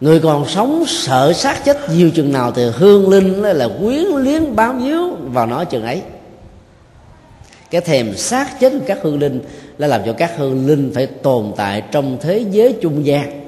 Người 0.01 0.21
còn 0.21 0.49
sống 0.49 0.85
sợ 0.87 1.33
xác 1.33 1.65
chết 1.65 1.77
nhiều 1.91 2.11
chừng 2.11 2.33
nào 2.33 2.53
thì 2.53 2.63
hương 2.75 3.09
linh 3.09 3.43
là 3.43 3.69
quyến 3.81 4.05
luyến 4.05 4.57
bám 4.57 4.85
víu 4.85 5.17
vào 5.23 5.47
nó 5.47 5.65
chừng 5.65 5.83
ấy. 5.83 6.03
Cái 7.71 7.81
thèm 7.81 8.17
xác 8.17 8.61
chết 8.61 8.73
của 8.73 8.85
các 8.87 8.99
hương 9.03 9.19
linh 9.19 9.41
là 9.79 9.87
làm 9.87 10.01
cho 10.07 10.13
các 10.13 10.33
hương 10.37 10.67
linh 10.67 10.93
phải 10.95 11.07
tồn 11.07 11.53
tại 11.57 11.83
trong 11.93 12.19
thế 12.21 12.45
giới 12.51 12.75
trung 12.81 13.07
gian 13.07 13.48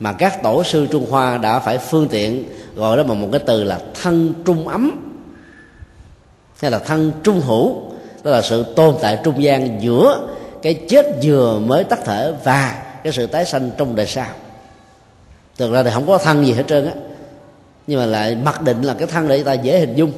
mà 0.00 0.12
các 0.12 0.42
tổ 0.42 0.64
sư 0.64 0.86
trung 0.90 1.10
hoa 1.10 1.38
đã 1.38 1.58
phải 1.58 1.78
phương 1.78 2.08
tiện 2.08 2.44
gọi 2.74 2.96
đó 2.96 3.02
bằng 3.02 3.20
một 3.20 3.28
cái 3.32 3.40
từ 3.46 3.64
là 3.64 3.80
thân 4.02 4.34
trung 4.44 4.68
ấm 4.68 4.90
hay 6.60 6.70
là 6.70 6.78
thân 6.78 7.12
trung 7.22 7.40
hữu. 7.40 7.82
Đó 8.24 8.30
là 8.30 8.42
sự 8.42 8.64
tồn 8.76 8.94
tại 9.00 9.18
trung 9.24 9.42
gian 9.42 9.82
giữa 9.82 10.28
cái 10.62 10.74
chết 10.88 11.06
vừa 11.22 11.58
mới 11.58 11.84
tắt 11.84 11.98
thở 12.04 12.34
và 12.44 12.82
cái 13.04 13.12
sự 13.12 13.26
tái 13.26 13.44
sanh 13.44 13.70
trong 13.76 13.96
đời 13.96 14.06
sau. 14.06 14.26
Thực 15.58 15.72
ra 15.72 15.82
thì 15.82 15.90
không 15.94 16.06
có 16.06 16.18
thân 16.18 16.46
gì 16.46 16.52
hết 16.52 16.64
trơn 16.68 16.86
á 16.86 16.92
nhưng 17.86 18.00
mà 18.00 18.06
lại 18.06 18.34
mặc 18.34 18.62
định 18.62 18.82
là 18.82 18.94
cái 18.94 19.06
thân 19.06 19.28
để 19.28 19.42
ta 19.42 19.52
dễ 19.52 19.78
hình 19.78 19.94
dung. 19.94 20.12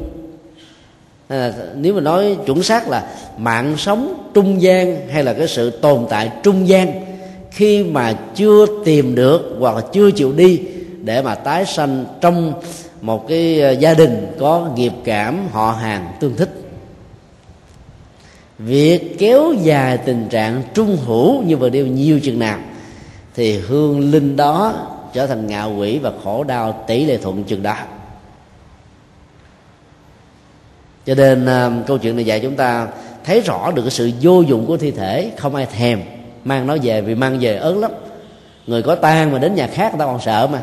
À, 1.28 1.52
nếu 1.74 1.94
mà 1.94 2.00
nói 2.00 2.36
chuẩn 2.46 2.62
xác 2.62 2.88
là 2.88 3.06
mạng 3.38 3.74
sống 3.78 4.30
trung 4.34 4.62
gian 4.62 5.08
hay 5.08 5.24
là 5.24 5.32
cái 5.32 5.48
sự 5.48 5.70
tồn 5.70 6.06
tại 6.10 6.32
trung 6.42 6.68
gian 6.68 7.11
khi 7.54 7.84
mà 7.84 8.18
chưa 8.34 8.66
tìm 8.84 9.14
được 9.14 9.56
hoặc 9.58 9.76
là 9.76 9.82
chưa 9.92 10.10
chịu 10.10 10.32
đi 10.32 10.60
để 11.02 11.22
mà 11.22 11.34
tái 11.34 11.66
sanh 11.66 12.04
trong 12.20 12.52
một 13.00 13.28
cái 13.28 13.60
ờ, 13.60 13.70
gia 13.70 13.94
đình 13.94 14.26
có 14.38 14.70
nghiệp 14.76 14.92
cảm, 15.04 15.48
họ 15.50 15.72
hàng 15.72 16.12
tương 16.20 16.36
thích. 16.36 16.50
Việc 18.58 19.18
kéo 19.18 19.52
dài 19.62 19.98
tình 19.98 20.28
trạng 20.30 20.62
trung 20.74 20.96
hữu 21.06 21.42
như 21.42 21.56
vừa 21.56 21.70
nêu 21.70 21.86
nhiều 21.86 22.20
chừng 22.20 22.38
nào, 22.38 22.58
thì 23.34 23.58
hương 23.58 24.10
linh 24.10 24.36
đó 24.36 24.74
trở 25.12 25.26
thành 25.26 25.46
ngạo 25.46 25.74
quỷ 25.78 25.98
và 25.98 26.12
khổ 26.24 26.44
đau 26.44 26.84
tỷ 26.86 27.04
lệ 27.04 27.16
thuận 27.16 27.44
chừng 27.44 27.62
đó. 27.62 27.76
Cho 31.06 31.14
nên 31.14 31.46
ờ, 31.46 31.72
câu 31.86 31.98
chuyện 31.98 32.16
này 32.16 32.24
dạy 32.24 32.40
chúng 32.40 32.56
ta 32.56 32.88
thấy 33.24 33.40
rõ 33.40 33.70
được 33.70 33.82
cái 33.82 33.90
sự 33.90 34.10
vô 34.20 34.40
dụng 34.40 34.66
của 34.66 34.76
thi 34.76 34.90
thể, 34.90 35.32
không 35.36 35.54
ai 35.54 35.66
thèm 35.66 36.00
mang 36.44 36.66
nó 36.66 36.76
về 36.82 37.00
vì 37.00 37.14
mang 37.14 37.38
về 37.40 37.56
ớn 37.56 37.80
lắm. 37.80 37.90
Người 38.66 38.82
có 38.82 38.94
tang 38.94 39.32
mà 39.32 39.38
đến 39.38 39.54
nhà 39.54 39.66
khác 39.66 39.92
người 39.92 39.98
ta 39.98 40.04
còn 40.04 40.20
sợ 40.20 40.48
mà. 40.52 40.62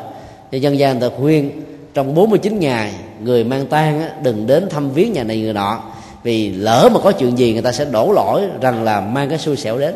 Cho 0.52 0.58
dân 0.58 0.80
gian 0.80 1.00
người 1.00 1.10
ta 1.10 1.16
khuyên, 1.18 1.62
trong 1.94 2.16
49 2.16 2.60
ngày, 2.60 2.94
người 3.24 3.44
mang 3.44 3.68
tang 3.68 4.02
đừng 4.24 4.48
đến 4.48 4.70
thăm 4.70 4.92
viếng 4.92 5.14
nhà 5.14 5.24
này 5.24 5.42
người 5.42 5.54
nọ. 5.54 5.84
Vì 6.24 6.52
lỡ 6.52 6.90
mà 6.94 7.00
có 7.04 7.12
chuyện 7.12 7.38
gì 7.38 7.54
người 7.54 7.62
ta 7.62 7.72
sẽ 7.72 7.86
đổ 7.86 8.12
lỗi 8.12 8.42
rằng 8.62 8.84
là 8.84 9.02
mang 9.02 9.30
cái 9.30 9.38
xui 9.38 9.56
xẻo 9.56 9.78
đến. 9.78 9.96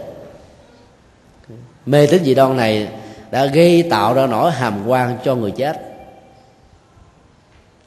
Mê 1.86 2.08
tín 2.08 2.24
dị 2.24 2.36
đoan 2.36 2.58
này 2.58 2.88
đã 3.32 3.46
gây 3.46 3.84
tạo 3.90 4.14
ra 4.14 4.28
nỗi 4.28 4.52
hàm 4.52 4.88
quan 4.88 5.18
cho 5.24 5.36
người 5.36 5.52
chết. 5.52 5.94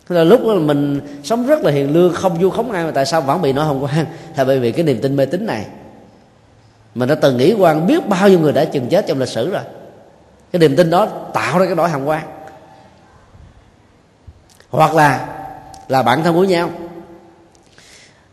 Thế 0.09 0.17
là 0.17 0.25
lúc 0.25 0.41
đó 0.47 0.55
mình 0.55 1.01
sống 1.23 1.47
rất 1.47 1.63
là 1.63 1.71
hiền 1.71 1.93
lương, 1.93 2.13
không 2.13 2.39
vu 2.39 2.51
khống 2.51 2.71
ai 2.71 2.85
mà 2.85 2.91
tại 2.91 3.07
sao 3.07 3.21
vẫn 3.21 3.43
bị 3.43 3.53
nỗi 3.53 3.65
hàm 3.65 3.81
quan? 3.81 4.07
Là 4.37 4.45
bởi 4.45 4.59
vì 4.59 4.73
cái 4.73 4.85
niềm 4.85 4.99
tin 5.03 5.17
mê 5.17 5.27
tín 5.27 5.47
này 5.47 5.65
mình 6.97 7.09
đã 7.09 7.15
từng 7.15 7.37
nghĩ 7.37 7.55
quan 7.59 7.87
biết 7.87 8.09
bao 8.09 8.29
nhiêu 8.29 8.39
người 8.39 8.53
đã 8.53 8.65
chừng 8.65 8.89
chết 8.89 9.07
trong 9.07 9.19
lịch 9.19 9.29
sử 9.29 9.51
rồi. 9.51 9.63
Cái 10.53 10.61
niềm 10.61 10.77
tin 10.77 10.91
đó 10.91 11.07
tạo 11.33 11.59
ra 11.59 11.67
cái 11.67 11.75
nỗi 11.75 11.89
hàm 11.89 12.05
quan. 12.05 12.23
Hoặc 14.71 14.95
là 14.95 15.27
là 15.89 16.03
bạn 16.03 16.25
thân 16.25 16.35
của 16.35 16.45
nhau. 16.45 16.71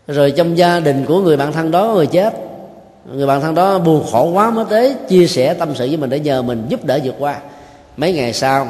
Rồi 0.08 0.32
trong 0.32 0.58
gia 0.58 0.80
đình 0.80 1.06
của 1.06 1.22
người 1.22 1.38
bạn 1.38 1.52
thân 1.52 1.72
đó, 1.72 1.92
người 1.96 2.08
chết, 2.08 2.34
người 3.14 3.28
bạn 3.28 3.42
thân 3.42 3.56
đó 3.56 3.80
buồn 3.80 4.06
khổ 4.12 4.30
quá 4.30 4.50
mới 4.50 4.66
tới 4.70 4.96
chia 5.08 5.28
sẻ 5.28 5.54
tâm 5.54 5.76
sự 5.76 5.88
với 5.88 5.98
mình 5.98 6.10
để 6.10 6.20
nhờ 6.20 6.42
mình 6.42 6.66
giúp 6.70 6.86
đỡ 6.86 7.00
vượt 7.04 7.16
qua. 7.20 7.40
Mấy 7.98 8.14
ngày 8.14 8.34
sau, 8.34 8.68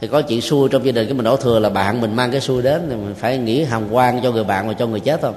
thì 0.00 0.08
có 0.08 0.22
chuyện 0.22 0.40
xui 0.40 0.68
trong 0.68 0.86
gia 0.86 0.92
đình, 0.92 1.06
cái 1.06 1.14
mình 1.14 1.24
đổ 1.24 1.36
thừa 1.36 1.58
là 1.58 1.68
bạn 1.68 2.00
mình 2.00 2.16
mang 2.16 2.30
cái 2.30 2.40
xui 2.40 2.62
đến, 2.62 2.86
thì 2.90 2.96
mình 2.96 3.14
phải 3.18 3.38
nghĩ 3.38 3.64
hàm 3.64 3.92
quan 3.92 4.20
cho 4.22 4.32
người 4.32 4.44
bạn 4.44 4.68
và 4.68 4.74
cho 4.74 4.86
người 4.86 5.00
chết 5.00 5.20
không 5.22 5.34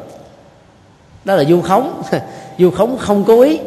đó 1.26 1.36
là 1.36 1.43
du 1.43 1.62
khống. 1.62 2.02
Du 2.58 2.72
khống 2.72 2.97
không 2.97 3.24
cố 3.28 3.41
ý 3.41 3.60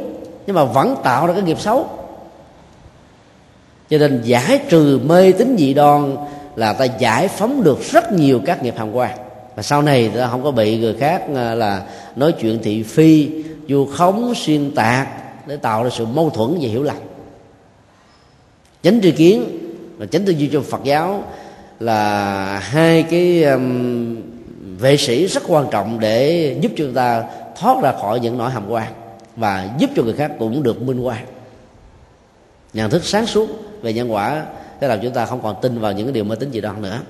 nhưng 0.47 0.57
mà 0.57 0.65
vẫn 0.65 0.97
tạo 1.03 1.27
ra 1.27 1.33
cái 1.33 1.43
nghiệp 1.43 1.61
xấu. 1.61 1.89
Cho 3.91 3.99
nên 3.99 4.23
giải 4.25 4.61
trừ 4.69 5.01
mê 5.07 5.33
tín 5.33 5.57
dị 5.59 5.75
đoan 5.75 6.17
là 6.57 6.73
ta 6.73 6.85
giải 6.85 7.29
phóng 7.29 7.63
được 7.63 7.83
rất 7.83 8.13
nhiều 8.13 8.41
các 8.47 8.63
nghiệp 8.63 8.75
hàng 8.77 8.97
quan. 8.97 9.19
Và 9.57 9.63
sau 9.63 9.83
này 9.83 10.11
ta 10.17 10.27
không 10.27 10.43
có 10.43 10.51
bị 10.51 10.79
người 10.79 10.95
khác 10.95 11.23
à, 11.37 11.55
là 11.55 11.83
nói 12.17 12.33
chuyện 12.33 12.59
thị 12.63 12.83
phi 12.83 13.31
vu 13.69 13.87
khống 13.87 14.33
xuyên 14.37 14.75
tạc 14.75 15.09
để 15.47 15.57
tạo 15.57 15.85
ra 15.85 15.91
sự 15.91 16.07
mâu 16.07 16.31
thuẫn 16.31 16.59
và 16.61 16.69
hiểu 16.69 16.83
lầm. 16.83 16.97
Chánh 18.83 19.01
tri 19.03 19.11
kiến 19.11 19.59
và 19.97 20.07
chánh 20.07 20.25
tư 20.25 20.33
duy 20.33 20.47
trong 20.47 20.63
phật 20.63 20.85
giáo 20.85 21.23
là 21.81 22.59
hai 22.59 23.03
cái 23.03 23.45
um, 23.45 24.17
vệ 24.79 24.97
sĩ 24.97 25.27
rất 25.27 25.43
quan 25.49 25.67
trọng 25.71 26.01
để 26.01 26.57
giúp 26.61 26.73
cho 26.77 26.85
chúng 26.85 26.95
ta 26.95 27.25
thoát 27.61 27.83
ra 27.83 27.93
khỏi 28.01 28.21
những 28.21 28.39
nỗi 28.39 28.51
hàm 28.51 28.71
quan 28.71 28.93
và 29.37 29.75
giúp 29.79 29.91
cho 29.97 30.03
người 30.03 30.15
khác 30.15 30.33
cũng 30.39 30.63
được 30.63 30.83
minh 30.83 31.01
quan 31.01 31.27
nhận 32.73 32.91
thức 32.91 33.05
sáng 33.05 33.27
suốt 33.27 33.49
về 33.83 33.93
nhân 33.93 34.13
quả, 34.13 34.47
thế 34.81 34.89
làm 34.89 34.99
chúng 35.03 35.13
ta 35.13 35.27
không 35.27 35.43
còn 35.43 35.57
tin 35.63 35.79
vào 35.79 35.93
những 35.93 36.07
cái 36.07 36.13
điều 36.13 36.25
mê 36.25 36.37
tín 36.37 36.51
dị 36.53 36.61
đoan 36.61 36.83
nữa. 36.83 37.01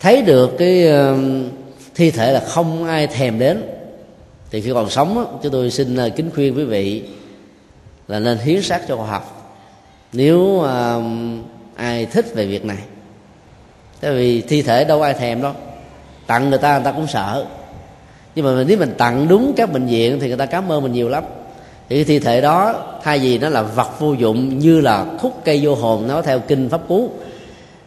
Thấy 0.00 0.22
được 0.22 0.50
cái 0.58 0.88
thi 1.94 2.10
thể 2.10 2.32
là 2.32 2.40
không 2.40 2.84
ai 2.84 3.06
thèm 3.06 3.38
đến, 3.38 3.62
thì 4.50 4.60
khi 4.60 4.70
còn 4.74 4.90
sống 4.90 5.38
chúng 5.42 5.52
tôi 5.52 5.70
xin 5.70 5.96
ờ, 5.96 6.08
kính 6.08 6.30
khuyên 6.34 6.56
quý 6.56 6.64
vị 6.64 7.02
là 8.08 8.18
nên 8.18 8.38
hiến 8.38 8.62
xác 8.62 8.88
cho 8.88 8.96
khoa 8.96 9.06
học. 9.06 9.56
Nếu 10.12 10.62
ai 11.76 12.06
thích 12.06 12.26
về 12.34 12.46
việc 12.46 12.64
này, 12.64 12.78
tại 14.00 14.12
vì 14.12 14.40
thi 14.40 14.62
thể 14.62 14.84
đâu 14.84 15.02
ai 15.02 15.14
thèm 15.14 15.42
đâu, 15.42 15.52
tặng 16.26 16.50
người 16.50 16.58
ta 16.58 16.74
người 16.74 16.84
ta 16.84 16.92
cũng 16.92 17.06
sợ 17.06 17.46
nhưng 18.34 18.44
mà 18.44 18.64
nếu 18.66 18.78
mình 18.78 18.94
tặng 18.98 19.28
đúng 19.28 19.52
các 19.56 19.72
bệnh 19.72 19.86
viện 19.86 20.20
thì 20.20 20.28
người 20.28 20.36
ta 20.36 20.46
cảm 20.46 20.72
ơn 20.72 20.82
mình 20.82 20.92
nhiều 20.92 21.08
lắm. 21.08 21.24
Thì 21.88 21.96
cái 21.96 22.04
thi 22.04 22.18
thể 22.18 22.40
đó, 22.40 22.74
thay 23.02 23.18
vì 23.18 23.38
nó 23.38 23.48
là 23.48 23.62
vật 23.62 24.00
vô 24.00 24.12
dụng 24.12 24.58
như 24.58 24.80
là 24.80 25.06
khúc 25.18 25.40
cây 25.44 25.60
vô 25.62 25.74
hồn, 25.74 26.08
nó 26.08 26.22
theo 26.22 26.38
kinh 26.38 26.68
pháp 26.68 26.80
cú, 26.88 27.10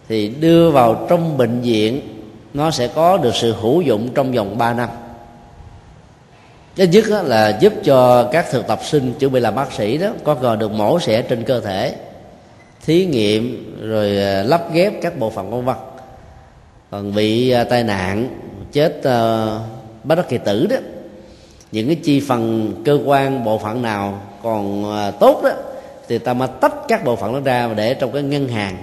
thì 0.10 0.28
đưa 0.28 0.72
vào 0.72 1.06
trong 1.10 1.38
bệnh 1.38 1.61
viện, 1.61 2.02
nó 2.53 2.72
sẽ 2.72 2.88
có 2.88 3.18
được 3.18 3.36
sự 3.36 3.53
hữu 3.61 3.82
dụng 3.82 4.10
trong 4.15 4.32
vòng 4.32 4.57
3 4.57 4.74
năm. 4.74 4.90
Cái 6.76 6.88
nhất 6.88 7.06
là 7.24 7.57
giúp 7.60 7.74
cho 7.84 8.24
các 8.32 8.45
thực 8.52 8.68
tập 8.68 8.80
sinh 8.84 9.14
chuẩn 9.20 9.32
bị 9.32 9.40
làm 9.40 9.56
bác 9.56 9.72
sĩ 9.72 9.98
đó, 9.98 10.07
có 10.24 10.36
còn 10.36 10.60
được 10.60 10.72
mổ 10.72 10.99
xẻ 10.99 11.22
trên 11.22 11.44
cơ 11.44 11.60
thể, 11.60 11.95
thí 12.86 13.06
nghiệm, 13.06 13.74
rồi 13.82 14.18
ờ, 14.18 14.44
lắp 14.44 14.74
ghép 14.74 14.94
các 15.02 15.20
bộ 15.20 15.30
phận 15.30 15.52
con 15.52 15.65
vật 15.65 15.78
còn 16.91 17.15
bị 17.15 17.49
ờ, 17.49 17.64
tai 17.64 17.84
nạn, 17.84 18.28
chết 18.72 18.99
ờ, 19.03 19.60
bất 20.03 20.15
đắc 20.15 20.25
kỳ 20.30 20.38
tử 20.38 20.67
đó 20.67 20.77
những 21.71 21.88
cái 21.88 21.95
chi 21.95 22.19
phần 22.19 22.73
cơ 22.85 22.99
quan 23.05 23.43
bộ 23.43 23.57
phận 23.57 23.81
nào 23.81 24.21
còn 24.43 24.91
à, 24.95 25.11
tốt 25.11 25.41
đó 25.43 25.51
thì 26.07 26.17
ta 26.17 26.34
mà 26.34 26.47
tách 26.47 26.73
các 26.88 27.03
bộ 27.03 27.15
phận 27.15 27.34
đó 27.34 27.39
ra 27.39 27.67
và 27.67 27.73
để 27.73 27.93
trong 27.93 28.11
cái 28.11 28.23
ngân 28.23 28.47
hàng 28.47 28.77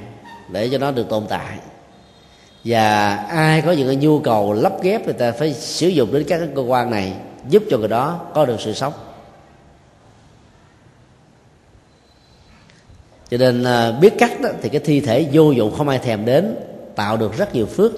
để 0.52 0.68
cho 0.72 0.78
nó 0.78 0.90
được 0.90 1.09
tồn 1.09 1.24
tại. 1.28 1.59
Và 2.64 3.16
ai 3.16 3.62
có 3.62 3.72
những 3.72 3.86
cái 3.86 3.97
nhu 3.97 4.18
cầu 4.18 4.52
lắp 4.52 4.72
ghép 4.82 5.06
thì 5.06 5.12
ta 5.12 5.32
phải 5.32 5.52
sử 5.52 5.88
dụng 5.88 6.12
đến 6.12 6.24
các 6.28 6.38
cái 6.38 6.48
cơ 6.56 6.62
quan 6.62 6.90
này 6.90 7.12
giúp 7.48 7.62
cho 7.70 7.78
người 7.78 7.88
đó 7.88 8.20
có 8.34 8.44
được 8.44 8.60
sự 8.60 8.72
sống. 8.72 8.92
Cho 13.30 13.36
nên 13.36 13.64
à, 13.64 13.92
biết 13.92 14.18
cắt 14.18 14.40
đó, 14.40 14.48
thì 14.62 14.68
cái 14.68 14.80
thi 14.84 15.01
thể 15.01 15.26
vô 15.32 15.51
dụng 15.51 15.74
không 15.78 15.88
ai 15.88 15.98
thèm 15.98 16.24
đến 16.24 16.56
tạo 16.94 17.16
được 17.16 17.36
rất 17.38 17.55
nhiều 17.55 17.66
phước. 17.66 17.92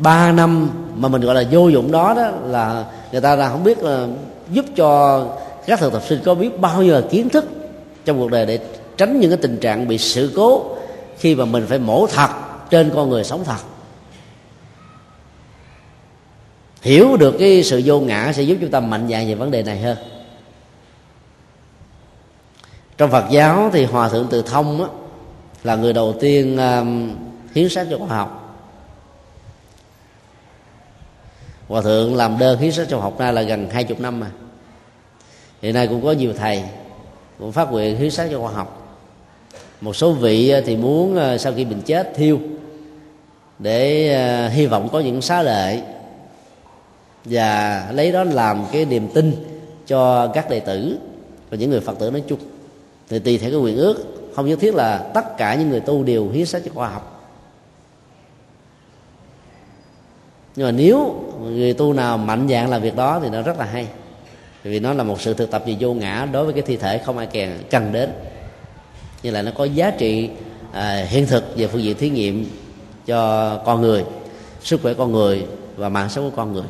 Ba 0.00 0.32
năm 0.32 0.70
mà 0.94 1.08
mình 1.08 1.20
gọi 1.20 1.34
là 1.34 1.44
vô 1.50 1.68
dụng 1.68 1.92
đó 1.92 2.14
đó 2.16 2.30
là 2.44 2.84
người 3.12 3.20
ta 3.20 3.36
là 3.36 3.48
không 3.48 3.64
biết 3.64 3.78
là 3.78 4.06
giúp 4.50 4.64
cho 4.76 5.24
các 5.66 5.80
thực 5.80 5.92
tập 5.92 6.02
sinh 6.08 6.20
có 6.24 6.34
biết 6.34 6.60
bao 6.60 6.82
nhiêu 6.82 6.94
là 6.94 7.02
kiến 7.10 7.28
thức 7.28 7.44
trong 8.04 8.18
cuộc 8.18 8.30
đời 8.30 8.46
để 8.46 8.58
tránh 8.96 9.20
những 9.20 9.30
cái 9.30 9.38
tình 9.42 9.58
trạng 9.58 9.88
bị 9.88 9.98
sự 9.98 10.32
cố 10.36 10.76
khi 11.18 11.34
mà 11.34 11.44
mình 11.44 11.66
phải 11.68 11.78
mổ 11.78 12.06
thật 12.06 12.28
trên 12.70 12.90
con 12.94 13.10
người 13.10 13.24
sống 13.24 13.44
thật. 13.44 13.58
Hiểu 16.82 17.16
được 17.16 17.34
cái 17.38 17.62
sự 17.62 17.82
vô 17.84 18.00
ngã 18.00 18.32
sẽ 18.32 18.42
giúp 18.42 18.56
chúng 18.60 18.70
ta 18.70 18.80
mạnh 18.80 19.08
dạn 19.10 19.26
về 19.26 19.34
vấn 19.34 19.50
đề 19.50 19.62
này 19.62 19.78
hơn. 19.80 19.96
Trong 22.98 23.10
Phật 23.10 23.24
giáo 23.30 23.70
thì 23.72 23.84
hòa 23.84 24.08
thượng 24.08 24.26
Từ 24.30 24.42
Thông 24.42 24.82
á, 24.82 24.88
là 25.64 25.76
người 25.76 25.92
đầu 25.92 26.14
tiên 26.20 26.56
um, 26.56 27.14
hiến 27.54 27.68
sách 27.68 27.86
cho 27.90 27.98
khoa 27.98 28.16
học. 28.16 28.39
Hòa 31.70 31.82
thượng 31.82 32.16
làm 32.16 32.38
đơn 32.38 32.58
hiến 32.58 32.72
sách 32.72 32.86
trong 32.90 33.00
học 33.00 33.18
nay 33.18 33.32
là 33.32 33.42
gần 33.42 33.70
hai 33.70 33.84
chục 33.84 34.00
năm 34.00 34.20
mà. 34.20 34.30
Hiện 35.62 35.74
nay 35.74 35.86
cũng 35.86 36.02
có 36.02 36.12
nhiều 36.12 36.32
thầy 36.38 36.62
cũng 37.38 37.52
phát 37.52 37.72
nguyện 37.72 37.96
hiến 37.96 38.10
sách 38.10 38.28
cho 38.30 38.40
khoa 38.40 38.52
học. 38.52 38.98
Một 39.80 39.96
số 39.96 40.12
vị 40.12 40.48
ờ, 40.48 40.60
thì 40.66 40.76
muốn 40.76 41.16
ờ, 41.16 41.38
sau 41.38 41.52
khi 41.56 41.64
mình 41.64 41.82
chết 41.86 42.12
thiêu 42.14 42.40
để 43.58 44.08
ờ, 44.14 44.48
hy 44.48 44.66
vọng 44.66 44.88
có 44.92 45.00
những 45.00 45.22
xá 45.22 45.42
lệ 45.42 45.80
và 47.24 47.86
lấy 47.92 48.12
đó 48.12 48.24
làm 48.24 48.64
cái 48.72 48.84
niềm 48.84 49.08
tin 49.14 49.32
cho 49.86 50.26
các 50.26 50.50
đệ 50.50 50.60
tử 50.60 50.98
và 51.50 51.56
những 51.56 51.70
người 51.70 51.80
phật 51.80 51.98
tử 51.98 52.10
nói 52.10 52.22
chung. 52.28 52.38
Thì 53.08 53.18
tùy 53.18 53.38
theo 53.38 53.50
cái 53.50 53.60
quyền 53.60 53.76
ước, 53.76 53.96
không 54.34 54.48
nhất 54.48 54.58
thiết 54.60 54.74
là 54.74 54.98
tất 54.98 55.36
cả 55.36 55.54
những 55.54 55.70
người 55.70 55.80
tu 55.80 56.02
đều 56.02 56.28
hiến 56.28 56.46
sách 56.46 56.62
cho 56.64 56.70
khoa 56.74 56.88
học. 56.88 57.19
Nhưng 60.56 60.66
mà 60.66 60.72
nếu 60.72 61.24
người 61.42 61.72
tu 61.72 61.92
nào 61.92 62.18
mạnh 62.18 62.48
dạng 62.50 62.70
làm 62.70 62.82
việc 62.82 62.96
đó 62.96 63.20
thì 63.22 63.28
nó 63.28 63.42
rất 63.42 63.58
là 63.58 63.64
hay. 63.64 63.86
Vì 64.62 64.80
nó 64.80 64.92
là 64.92 65.04
một 65.04 65.20
sự 65.20 65.34
thực 65.34 65.50
tập 65.50 65.62
về 65.66 65.76
vô 65.80 65.94
ngã 65.94 66.28
đối 66.32 66.44
với 66.44 66.52
cái 66.52 66.62
thi 66.62 66.76
thể 66.76 66.98
không 66.98 67.18
ai 67.18 67.26
kèn 67.26 67.50
cần 67.70 67.92
đến. 67.92 68.10
Như 69.22 69.30
là 69.30 69.42
nó 69.42 69.50
có 69.56 69.64
giá 69.64 69.90
trị 69.90 70.30
à, 70.72 71.06
hiện 71.08 71.26
thực 71.26 71.56
về 71.56 71.66
phương 71.66 71.82
diện 71.82 71.96
thí 71.96 72.10
nghiệm 72.10 72.46
cho 73.06 73.56
con 73.56 73.80
người 73.80 74.04
sức 74.62 74.82
khỏe 74.82 74.94
con 74.94 75.12
người 75.12 75.46
và 75.76 75.88
mạng 75.88 76.08
sống 76.08 76.30
của 76.30 76.36
con 76.36 76.52
người. 76.52 76.64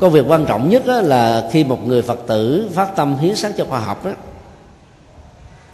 Có 0.00 0.08
việc 0.08 0.24
quan 0.28 0.46
trọng 0.46 0.70
nhất 0.70 0.86
là 0.86 1.48
khi 1.52 1.64
một 1.64 1.86
người 1.86 2.02
phật 2.02 2.18
tử 2.26 2.68
phát 2.74 2.96
tâm 2.96 3.16
hiến 3.18 3.36
sáng 3.36 3.52
cho 3.56 3.64
khoa 3.64 3.80
học 3.80 4.04
đó 4.04 4.12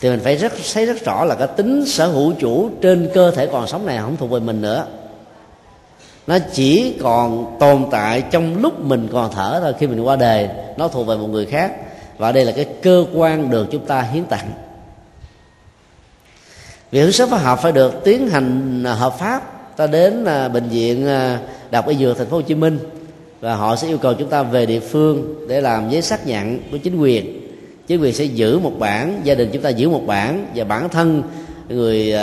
thì 0.00 0.10
mình 0.10 0.20
phải 0.20 0.36
rất 0.36 0.52
thấy 0.74 0.86
rất 0.86 1.04
rõ 1.04 1.24
là 1.24 1.34
cái 1.34 1.48
tính 1.56 1.86
sở 1.86 2.06
hữu 2.06 2.32
chủ 2.32 2.70
trên 2.82 3.10
cơ 3.14 3.30
thể 3.30 3.46
còn 3.46 3.66
sống 3.66 3.86
này 3.86 3.98
không 3.98 4.16
thuộc 4.16 4.30
về 4.30 4.40
mình 4.40 4.60
nữa 4.60 4.86
nó 6.28 6.38
chỉ 6.52 6.94
còn 7.02 7.56
tồn 7.60 7.84
tại 7.90 8.22
trong 8.30 8.62
lúc 8.62 8.80
mình 8.80 9.08
còn 9.12 9.32
thở 9.34 9.60
thôi, 9.62 9.74
khi 9.78 9.86
mình 9.86 10.00
qua 10.00 10.16
đời 10.16 10.48
nó 10.76 10.88
thuộc 10.88 11.06
về 11.06 11.16
một 11.16 11.26
người 11.26 11.46
khác. 11.46 11.72
Và 12.18 12.32
đây 12.32 12.44
là 12.44 12.52
cái 12.52 12.66
cơ 12.82 13.04
quan 13.14 13.50
được 13.50 13.66
chúng 13.70 13.86
ta 13.86 14.02
hiến 14.02 14.24
tặng. 14.24 14.50
Việc 16.90 17.00
hướng 17.00 17.12
sức 17.12 17.30
phối 17.30 17.38
học 17.38 17.58
phải 17.62 17.72
được 17.72 18.04
tiến 18.04 18.28
hành 18.28 18.82
à, 18.86 18.94
hợp 18.94 19.18
pháp. 19.18 19.76
Ta 19.76 19.86
đến 19.86 20.24
à, 20.24 20.48
bệnh 20.48 20.68
viện 20.68 21.06
à, 21.06 21.38
Đọc 21.70 21.88
y 21.88 21.96
dược 21.96 22.18
thành 22.18 22.26
phố 22.26 22.36
Hồ 22.36 22.42
Chí 22.42 22.54
Minh, 22.54 22.78
và 23.40 23.54
họ 23.54 23.76
sẽ 23.76 23.88
yêu 23.88 23.98
cầu 23.98 24.14
chúng 24.14 24.28
ta 24.28 24.42
về 24.42 24.66
địa 24.66 24.80
phương 24.80 25.46
để 25.48 25.60
làm 25.60 25.90
giấy 25.90 26.02
xác 26.02 26.26
nhận 26.26 26.58
của 26.70 26.76
chính 26.76 27.00
quyền. 27.00 27.40
Chính 27.86 28.00
quyền 28.00 28.14
sẽ 28.14 28.24
giữ 28.24 28.58
một 28.58 28.72
bản 28.78 29.20
gia 29.24 29.34
đình 29.34 29.50
chúng 29.52 29.62
ta 29.62 29.68
giữ 29.68 29.88
một 29.88 30.02
bản 30.06 30.46
và 30.54 30.64
bản 30.64 30.88
thân 30.88 31.22
người 31.68 32.14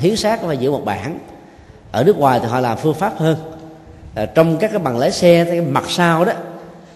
hiến 0.00 0.16
xác 0.16 0.42
phải 0.42 0.56
giữ 0.56 0.70
một 0.70 0.84
bản 0.84 1.18
ở 1.98 2.04
nước 2.04 2.18
ngoài 2.18 2.40
thì 2.42 2.48
họ 2.48 2.60
làm 2.60 2.78
phương 2.78 2.94
pháp 2.94 3.18
hơn. 3.18 3.36
À, 4.14 4.26
trong 4.26 4.56
các 4.58 4.70
cái 4.70 4.78
bằng 4.78 4.98
lái 4.98 5.10
xe 5.10 5.44
cái 5.44 5.60
mặt 5.60 5.84
sau 5.88 6.24
đó 6.24 6.32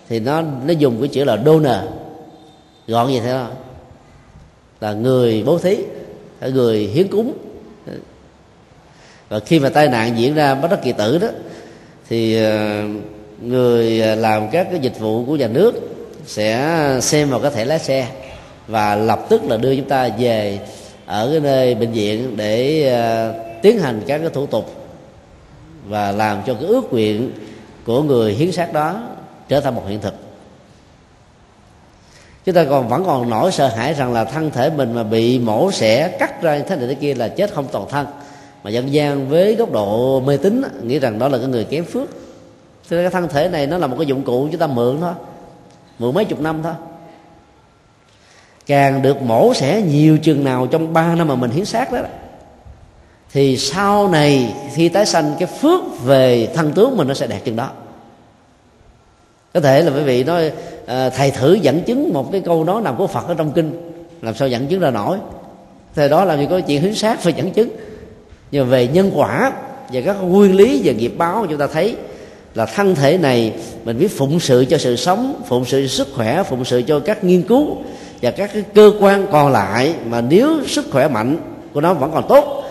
thì 0.09 0.21
nó 0.21 0.43
nó 0.67 0.73
dùng 0.73 0.97
cái 1.01 1.09
chữ 1.09 1.25
là 1.25 1.37
donor. 1.37 1.77
Gọn 2.87 3.07
vậy 3.07 3.21
thế 3.21 3.33
thôi. 3.33 3.51
Là 4.81 4.93
người 4.93 5.43
bố 5.47 5.59
thí 5.59 5.77
người 6.41 6.79
hiến 6.79 7.09
cúng. 7.09 7.33
Và 9.29 9.39
khi 9.41 9.61
mà 9.61 9.69
tai 9.69 9.89
nạn 9.89 10.19
diễn 10.19 10.35
ra 10.35 10.55
bất 10.55 10.71
đắc 10.71 10.81
kỳ 10.83 10.93
tử 10.93 11.19
đó 11.19 11.29
thì 12.09 12.45
ờ, 12.45 12.83
người 13.41 14.01
ờ, 14.01 14.15
làm 14.15 14.51
các 14.51 14.67
cái 14.71 14.81
dịch 14.81 14.99
vụ 14.99 15.25
của 15.25 15.37
nhà 15.37 15.49
nước 15.49 15.75
sẽ 16.27 16.79
xem 17.01 17.31
vào 17.31 17.41
cái 17.41 17.51
thẻ 17.51 17.65
lái 17.65 17.79
xe 17.79 18.07
và 18.67 18.95
lập 18.95 19.27
tức 19.29 19.45
là 19.45 19.57
đưa 19.57 19.77
chúng 19.77 19.89
ta 19.89 20.09
về 20.19 20.59
ở 21.07 21.29
cái 21.31 21.41
nơi 21.41 21.75
bệnh 21.75 21.93
viện 21.93 22.37
để 22.37 22.83
tiến 23.63 23.79
hành 23.79 24.01
các 24.07 24.19
cái 24.19 24.31
thủ 24.31 24.47
tục 24.47 24.82
và 25.89 26.13
làm 26.13 26.43
cho 26.47 26.55
cái 26.55 26.65
ước 26.65 26.93
nguyện 26.93 27.33
của 27.87 28.03
người 28.03 28.33
hiến 28.33 28.53
xác 28.53 28.73
đó 28.73 29.03
trở 29.49 29.61
thành 29.61 29.75
một 29.75 29.83
hiện 29.89 30.01
thực. 30.01 30.15
Chúng 32.45 32.55
ta 32.55 32.65
còn 32.65 32.89
vẫn 32.89 33.05
còn 33.05 33.31
nỗi 33.31 33.53
sợ 33.53 33.69
hãi 33.69 33.95
rằng 33.95 34.13
là 34.13 34.25
thân 34.25 34.51
thể 34.51 34.71
mình 34.71 34.93
mà 34.95 35.03
bị 35.03 35.39
mổ 35.39 35.73
xẻ, 35.73 36.09
cắt 36.09 36.43
ra 36.43 36.57
như 36.57 36.65
thế 36.69 36.77
này 36.77 36.87
thế 36.87 36.95
kia 36.95 37.15
là 37.15 37.29
chết 37.29 37.55
không 37.55 37.67
toàn 37.73 37.87
thân. 37.91 38.07
Mà 38.63 38.71
dân 38.71 38.93
gian 38.93 39.29
với 39.29 39.55
góc 39.55 39.73
độ 39.73 40.21
mê 40.21 40.37
tín 40.37 40.63
nghĩ 40.83 40.99
rằng 40.99 41.19
đó 41.19 41.29
là 41.29 41.39
cái 41.39 41.47
người 41.47 41.65
kém 41.65 41.85
phước. 41.85 42.09
Thế 42.91 42.97
nên 42.97 43.05
cái 43.05 43.11
thân 43.11 43.29
thể 43.29 43.49
này 43.49 43.67
nó 43.67 43.79
là 43.79 43.87
một 43.87 43.97
cái 43.99 44.07
dụng 44.07 44.23
cụ 44.23 44.49
chúng 44.51 44.61
ta 44.61 44.67
mượn 44.67 45.01
thôi, 45.01 45.13
mượn 45.99 46.15
mấy 46.15 46.25
chục 46.25 46.41
năm 46.41 46.63
thôi. 46.63 46.73
Càng 48.67 49.03
được 49.03 49.23
mổ 49.23 49.55
xẻ 49.55 49.83
nhiều 49.83 50.19
chừng 50.19 50.45
nào 50.45 50.67
trong 50.67 50.93
ba 50.93 51.15
năm 51.15 51.29
mà 51.29 51.35
mình 51.35 51.51
hiến 51.51 51.65
xác 51.65 51.93
đó 51.93 51.99
thì 53.33 53.57
sau 53.57 54.09
này 54.09 54.55
khi 54.75 54.89
tái 54.89 55.07
sanh 55.07 55.35
cái 55.39 55.49
phước 55.61 56.05
về 56.05 56.49
thân 56.55 56.73
tướng 56.73 56.97
mình 56.97 57.09
nó 57.09 57.15
sẽ 57.15 57.27
đạt 57.27 57.45
chừng 57.45 57.57
đó. 57.57 57.71
Có 59.55 59.61
thể 59.61 59.83
là 59.83 59.93
quý 59.97 60.03
vị 60.03 60.25
nói 60.25 60.53
à, 60.87 61.11
thầy 61.11 61.31
thử 61.31 61.55
dẫn 61.55 61.83
chứng 61.83 62.13
một 62.13 62.33
cái 62.33 62.41
câu 62.41 62.65
nói 62.65 62.83
nào 62.83 62.95
của 62.99 63.07
phật 63.07 63.29
ở 63.29 63.35
trong 63.35 63.53
kinh 63.53 63.93
làm 64.23 64.35
sao 64.35 64.49
dẫn 64.49 64.67
chứng 64.67 64.81
ra 64.81 64.91
nổi. 64.91 65.19
Thời 65.95 66.09
đó 66.09 66.25
làm 66.25 66.39
gì 66.39 66.47
có 66.51 66.61
chuyện 66.61 66.83
hướng 66.83 66.95
sát 66.95 67.21
phải 67.21 67.33
dẫn 67.33 67.51
chứng. 67.51 67.69
Nhưng 68.51 68.65
mà 68.65 68.71
về 68.71 68.89
nhân 68.89 69.11
quả 69.15 69.53
và 69.93 70.01
các 70.01 70.17
nguyên 70.23 70.57
lý 70.57 70.81
và 70.85 70.93
nghiệp 70.93 71.15
báo 71.19 71.47
chúng 71.49 71.59
ta 71.59 71.67
thấy 71.67 71.97
là 72.55 72.67
thân 72.67 72.95
thể 72.95 73.19
này 73.19 73.53
mình 73.85 73.99
biết 73.99 74.19
phụng 74.19 74.41
sự 74.41 74.65
cho 74.71 74.79
sự 74.79 74.97
sống 74.97 75.43
phụng 75.49 75.65
sự 75.65 75.87
sức 75.87 76.09
khỏe 76.15 76.43
phụng 76.43 76.65
sự 76.65 76.83
cho 76.87 77.01
các 77.01 77.25
nghiên 77.25 77.43
cứu 77.43 77.77
và 78.23 78.31
các 78.31 78.51
cái 78.55 78.63
cơ 78.75 78.93
quan 79.01 79.27
còn 79.33 79.53
lại 79.53 79.95
mà 80.07 80.21
nếu 80.21 80.67
sức 80.67 80.87
khỏe 80.93 81.09
mạnh 81.09 81.39
của 81.73 81.81
nó 81.81 81.95
vẫn 81.95 82.11
còn 82.15 82.29
tốt 82.29 82.62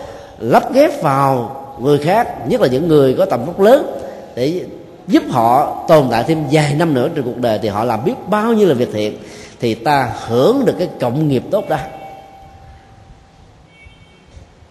lắp 0.42 0.72
ghép 0.72 1.02
vào 1.02 1.56
người 1.80 1.98
khác, 1.98 2.48
nhất 2.48 2.60
là 2.60 2.68
những 2.68 2.88
người 2.88 3.14
có 3.18 3.24
tầm 3.24 3.44
vóc 3.44 3.60
lớn, 3.60 4.00
để 4.34 4.64
giúp 5.06 5.22
họ 5.30 5.76
tồn 5.88 6.06
tại 6.10 6.24
thêm 6.24 6.44
vài 6.50 6.74
năm 6.74 6.94
nữa 6.94 7.08
trên 7.14 7.24
cuộc 7.24 7.38
đời, 7.38 7.58
thì 7.62 7.68
họ 7.68 7.84
làm 7.84 8.04
biết 8.04 8.14
bao 8.26 8.52
nhiêu 8.52 8.68
là 8.68 8.74
việc 8.74 8.88
thiện, 8.92 9.18
thì 9.60 9.74
ta 9.74 10.12
hưởng 10.26 10.64
được 10.64 10.74
cái 10.78 10.88
cộng 11.00 11.28
nghiệp 11.28 11.42
tốt 11.50 11.68
đó. 11.68 11.76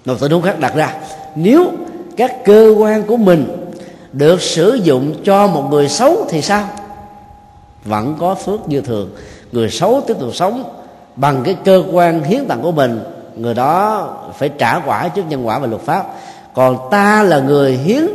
Một 0.06 0.14
tình 0.20 0.32
huống 0.32 0.42
khác 0.42 0.60
đặt 0.60 0.76
ra, 0.76 0.96
nếu 1.36 1.72
các 2.18 2.46
cơ 2.46 2.76
quan 2.78 3.04
của 3.04 3.18
mình 3.18 3.48
được 4.12 4.42
sử 4.42 4.74
dụng 4.74 5.14
cho 5.24 5.48
một 5.48 5.68
người 5.70 5.90
xấu 5.90 6.26
thì 6.30 6.42
sao? 6.42 6.68
Vẫn 7.86 8.16
có 8.20 8.36
phước 8.36 8.70
như 8.70 8.82
thường. 8.82 9.10
Người 9.52 9.70
xấu 9.70 10.02
tiếp 10.08 10.16
tục 10.20 10.36
sống 10.36 10.64
bằng 11.16 11.42
cái 11.46 11.56
cơ 11.66 11.84
quan 11.92 12.24
hiến 12.24 12.46
tặng 12.46 12.62
của 12.62 12.72
mình 12.72 13.00
người 13.36 13.54
đó 13.54 14.08
phải 14.38 14.50
trả 14.50 14.80
quả 14.80 15.08
trước 15.08 15.24
nhân 15.30 15.48
quả 15.48 15.60
và 15.60 15.68
luật 15.68 15.82
pháp. 15.82 16.06
Còn 16.54 16.90
ta 16.92 17.24
là 17.24 17.40
người 17.40 17.74
hiến 17.74 18.08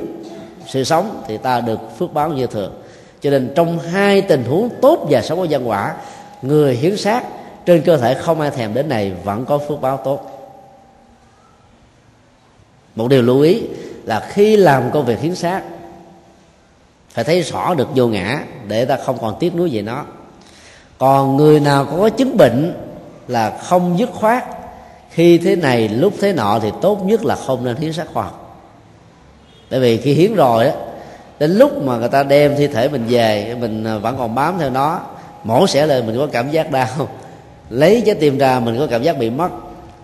sự 0.66 0.84
sống 0.84 1.22
thì 1.26 1.36
ta 1.36 1.60
được 1.60 1.98
phước 1.98 2.12
báo 2.12 2.28
như 2.28 2.46
thường. 2.46 2.72
Cho 3.20 3.30
nên 3.30 3.52
trong 3.54 3.78
hai 3.78 4.22
tình 4.22 4.44
huống 4.44 4.68
tốt 4.82 5.06
và 5.10 5.22
xấu 5.22 5.36
của 5.36 5.44
nhân 5.44 5.68
quả, 5.68 5.94
người 6.42 6.74
hiến 6.74 6.96
xác 6.96 7.24
trên 7.66 7.82
cơ 7.82 7.96
thể 7.96 8.14
không 8.14 8.40
ai 8.40 8.50
thèm 8.50 8.74
đến 8.74 8.88
này 8.88 9.12
vẫn 9.24 9.44
có 9.44 9.58
phước 9.58 9.80
báo 9.80 9.96
tốt. 9.96 10.30
Một 12.94 13.08
điều 13.08 13.22
lưu 13.22 13.40
ý 13.40 13.62
là 14.04 14.20
khi 14.20 14.56
làm 14.56 14.90
công 14.90 15.04
việc 15.04 15.20
hiến 15.20 15.34
xác, 15.34 15.62
phải 17.10 17.24
thấy 17.24 17.42
rõ 17.42 17.74
được 17.74 17.88
vô 17.94 18.06
ngã 18.06 18.40
để 18.68 18.84
ta 18.84 18.96
không 19.04 19.18
còn 19.20 19.36
tiếc 19.40 19.54
nuối 19.54 19.70
về 19.72 19.82
nó. 19.82 20.04
Còn 20.98 21.36
người 21.36 21.60
nào 21.60 21.84
có 21.84 22.08
chứng 22.08 22.36
bệnh 22.36 22.74
là 23.28 23.58
không 23.62 23.98
dứt 23.98 24.10
khoát 24.12 24.44
khi 25.10 25.38
thế 25.38 25.56
này, 25.56 25.88
lúc 25.88 26.12
thế 26.20 26.32
nọ 26.32 26.58
thì 26.62 26.70
tốt 26.82 26.98
nhất 27.04 27.24
là 27.24 27.34
không 27.34 27.64
nên 27.64 27.76
hiến 27.76 27.92
xác 27.92 28.06
khoa 28.12 28.24
học 28.24 28.46
tại 29.70 29.80
vì 29.80 29.96
khi 29.96 30.12
hiến 30.12 30.34
rồi 30.34 30.66
á, 30.66 30.72
đến 31.38 31.50
lúc 31.50 31.84
mà 31.84 31.96
người 31.96 32.08
ta 32.08 32.22
đem 32.22 32.56
thi 32.56 32.66
thể 32.66 32.88
mình 32.88 33.04
về, 33.08 33.56
mình 33.60 33.84
à, 33.84 33.98
vẫn 33.98 34.16
còn 34.18 34.34
bám 34.34 34.58
theo 34.58 34.70
nó, 34.70 35.00
mổ 35.44 35.66
xẻ 35.66 35.86
lên, 35.86 36.06
mình 36.06 36.18
có 36.18 36.26
cảm 36.26 36.50
giác 36.50 36.70
đau. 36.70 36.88
Lấy 37.70 38.02
trái 38.06 38.14
tim 38.14 38.38
ra, 38.38 38.60
mình 38.60 38.78
có 38.78 38.86
cảm 38.86 39.02
giác 39.02 39.18
bị 39.18 39.30
mất. 39.30 39.48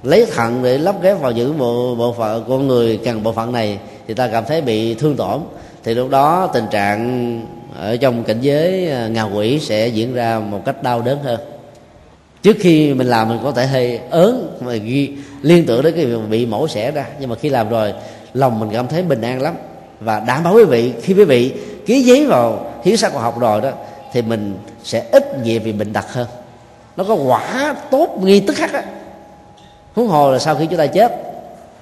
Lấy 0.02 0.26
thận 0.34 0.62
để 0.62 0.78
lắp 0.78 1.02
ghép 1.02 1.20
vào 1.20 1.32
những 1.32 1.58
bộ 1.58 1.94
bộ 1.94 2.12
phận, 2.12 2.44
con 2.48 2.68
người 2.68 3.00
cần 3.04 3.22
bộ 3.22 3.32
phận 3.32 3.52
này, 3.52 3.78
thì 4.08 4.14
ta 4.14 4.28
cảm 4.28 4.44
thấy 4.44 4.60
bị 4.60 4.94
thương 4.94 5.16
tổn. 5.16 5.40
Thì 5.84 5.94
lúc 5.94 6.10
đó 6.10 6.50
tình 6.52 6.66
trạng 6.70 7.46
ở 7.80 7.96
trong 7.96 8.24
cảnh 8.24 8.40
giới 8.40 8.90
à, 8.90 9.08
ngạ 9.08 9.22
quỷ 9.22 9.58
sẽ 9.58 9.88
diễn 9.88 10.14
ra 10.14 10.38
một 10.38 10.60
cách 10.64 10.82
đau 10.82 11.02
đớn 11.02 11.18
hơn 11.22 11.40
trước 12.42 12.56
khi 12.60 12.94
mình 12.94 13.06
làm 13.06 13.28
mình 13.28 13.38
có 13.42 13.52
thể 13.52 13.66
hơi 13.66 14.00
ớn, 14.10 14.56
mà 14.60 14.72
ghi, 14.74 15.12
liên 15.42 15.66
tưởng 15.66 15.82
đến 15.82 15.94
cái 15.96 16.04
việc 16.06 16.18
bị 16.30 16.46
mổ 16.46 16.68
xẻ 16.68 16.90
ra. 16.90 17.06
Nhưng 17.20 17.30
mà 17.30 17.36
khi 17.36 17.48
làm 17.48 17.68
rồi, 17.68 17.94
lòng 18.34 18.60
mình 18.60 18.68
cảm 18.72 18.88
thấy 18.88 19.02
bình 19.02 19.20
an 19.20 19.42
lắm. 19.42 19.54
Và 20.00 20.20
đảm 20.20 20.44
bảo 20.44 20.54
quý 20.54 20.64
vị, 20.64 20.92
khi 21.02 21.14
quý 21.14 21.24
vị 21.24 21.52
ký 21.86 22.02
giấy 22.02 22.26
vào 22.26 22.72
hiến 22.84 22.96
xác 22.96 23.12
khoa 23.12 23.22
học 23.22 23.40
rồi 23.40 23.60
đó, 23.60 23.70
thì 24.12 24.22
mình 24.22 24.58
sẽ 24.84 25.06
ít 25.12 25.44
nhẹ 25.44 25.58
vì 25.58 25.72
bệnh 25.72 25.92
tật 25.92 26.12
hơn. 26.12 26.26
Nó 26.96 27.04
có 27.04 27.14
quả 27.14 27.74
tốt 27.90 28.18
nghi 28.22 28.40
tức 28.40 28.56
khắc 28.56 28.72
á. 28.72 28.84
Huống 29.94 30.08
hồ 30.08 30.32
là 30.32 30.38
sau 30.38 30.54
khi 30.56 30.66
chúng 30.66 30.78
ta 30.78 30.86
chết, 30.86 31.12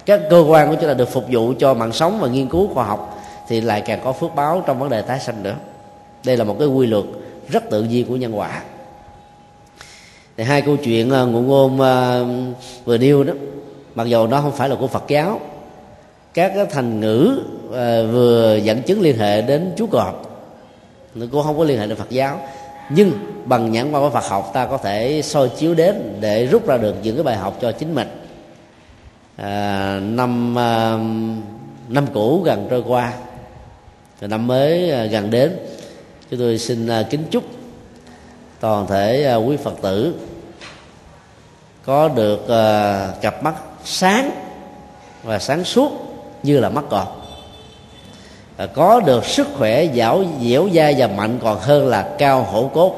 các 0.06 0.20
cơ 0.30 0.44
quan 0.48 0.68
của 0.68 0.76
chúng 0.80 0.88
ta 0.88 0.94
được 0.94 1.12
phục 1.12 1.24
vụ 1.30 1.52
cho 1.58 1.74
mạng 1.74 1.92
sống 1.92 2.18
và 2.20 2.28
nghiên 2.28 2.48
cứu 2.48 2.68
khoa 2.74 2.84
học, 2.84 3.22
thì 3.48 3.60
lại 3.60 3.80
càng 3.80 4.00
có 4.04 4.12
phước 4.12 4.34
báo 4.34 4.62
trong 4.66 4.78
vấn 4.78 4.90
đề 4.90 5.02
tái 5.02 5.20
sanh 5.20 5.42
nữa. 5.42 5.54
Đây 6.24 6.36
là 6.36 6.44
một 6.44 6.56
cái 6.58 6.68
quy 6.68 6.86
luật 6.86 7.04
rất 7.48 7.70
tự 7.70 7.82
nhiên 7.82 8.06
của 8.06 8.16
nhân 8.16 8.38
quả 8.38 8.62
thì 10.40 10.46
hai 10.46 10.62
câu 10.62 10.76
chuyện 10.76 11.12
uh, 11.12 11.28
ngụ 11.28 11.40
ngôn 11.40 11.74
uh, 11.74 12.56
vừa 12.84 12.98
nêu 12.98 13.24
đó 13.24 13.32
mặc 13.94 14.06
dù 14.06 14.26
nó 14.26 14.40
không 14.40 14.52
phải 14.52 14.68
là 14.68 14.76
của 14.76 14.86
phật 14.86 15.04
giáo 15.08 15.40
các 16.34 16.52
thành 16.70 17.00
ngữ 17.00 17.40
uh, 17.68 17.72
vừa 18.12 18.56
dẫn 18.56 18.82
chứng 18.82 19.00
liên 19.00 19.18
hệ 19.18 19.42
đến 19.42 19.72
chú 19.76 19.86
cọp 19.86 20.30
nó 21.14 21.26
cũng 21.32 21.42
không 21.42 21.58
có 21.58 21.64
liên 21.64 21.78
hệ 21.78 21.86
đến 21.86 21.96
phật 21.96 22.10
giáo. 22.10 22.40
Nhưng 22.90 23.12
bằng 23.44 23.72
nhãn 23.72 23.92
quan 23.92 24.02
của 24.02 24.10
phật 24.10 24.24
học 24.28 24.50
ta 24.54 24.66
có 24.66 24.78
thể 24.78 25.22
soi 25.24 25.48
chiếu 25.48 25.74
đến 25.74 26.16
để 26.20 26.46
rút 26.46 26.66
ra 26.66 26.76
được 26.76 26.94
những 27.02 27.16
cái 27.16 27.24
bài 27.24 27.36
học 27.36 27.58
cho 27.60 27.72
chính 27.72 27.94
mình. 27.94 28.08
À, 29.36 30.00
năm 30.02 30.58
à, 30.58 30.98
năm 31.88 32.06
cũ 32.14 32.42
gần 32.44 32.66
trôi 32.70 32.82
qua 32.86 33.12
năm 34.20 34.46
mới 34.46 34.90
à, 34.90 35.04
gần 35.04 35.30
đến 35.30 35.56
chúng 36.30 36.40
tôi 36.40 36.58
xin 36.58 36.86
à, 36.86 37.02
kính 37.10 37.22
chúc 37.30 37.44
toàn 38.60 38.86
thể 38.86 39.24
à, 39.24 39.36
quý 39.36 39.56
phật 39.56 39.74
tử 39.82 40.14
có 41.90 42.08
được 42.08 42.40
uh, 42.42 43.22
cặp 43.22 43.42
mắt 43.42 43.54
sáng 43.84 44.30
và 45.22 45.38
sáng 45.38 45.64
suốt 45.64 45.92
như 46.42 46.60
là 46.60 46.68
mắt 46.68 46.84
cọp 46.90 47.26
và 48.56 48.66
có 48.66 49.00
được 49.00 49.24
sức 49.24 49.48
khỏe 49.58 49.86
dẻo 49.94 50.24
dẻo 50.42 50.68
dai 50.74 50.94
và 50.98 51.06
mạnh 51.06 51.38
còn 51.42 51.58
hơn 51.60 51.86
là 51.86 52.08
cao 52.18 52.42
hổ 52.42 52.70
cốt. 52.74 52.94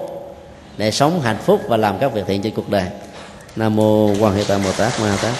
Để 0.77 0.90
sống 0.90 1.20
hạnh 1.20 1.36
phúc 1.44 1.60
và 1.69 1.77
làm 1.77 1.98
các 1.98 2.12
việc 2.12 2.23
thiện 2.27 2.43
trên 2.43 2.55
cuộc 2.55 2.69
đời. 2.69 2.85
Nam 3.56 3.77
mô 3.77 4.10
quan 4.20 4.35
hệ 4.35 4.44
tam 4.48 4.64
bồ 4.64 4.73
tát 4.73 5.01
ma 5.01 5.16
tát. 5.23 5.35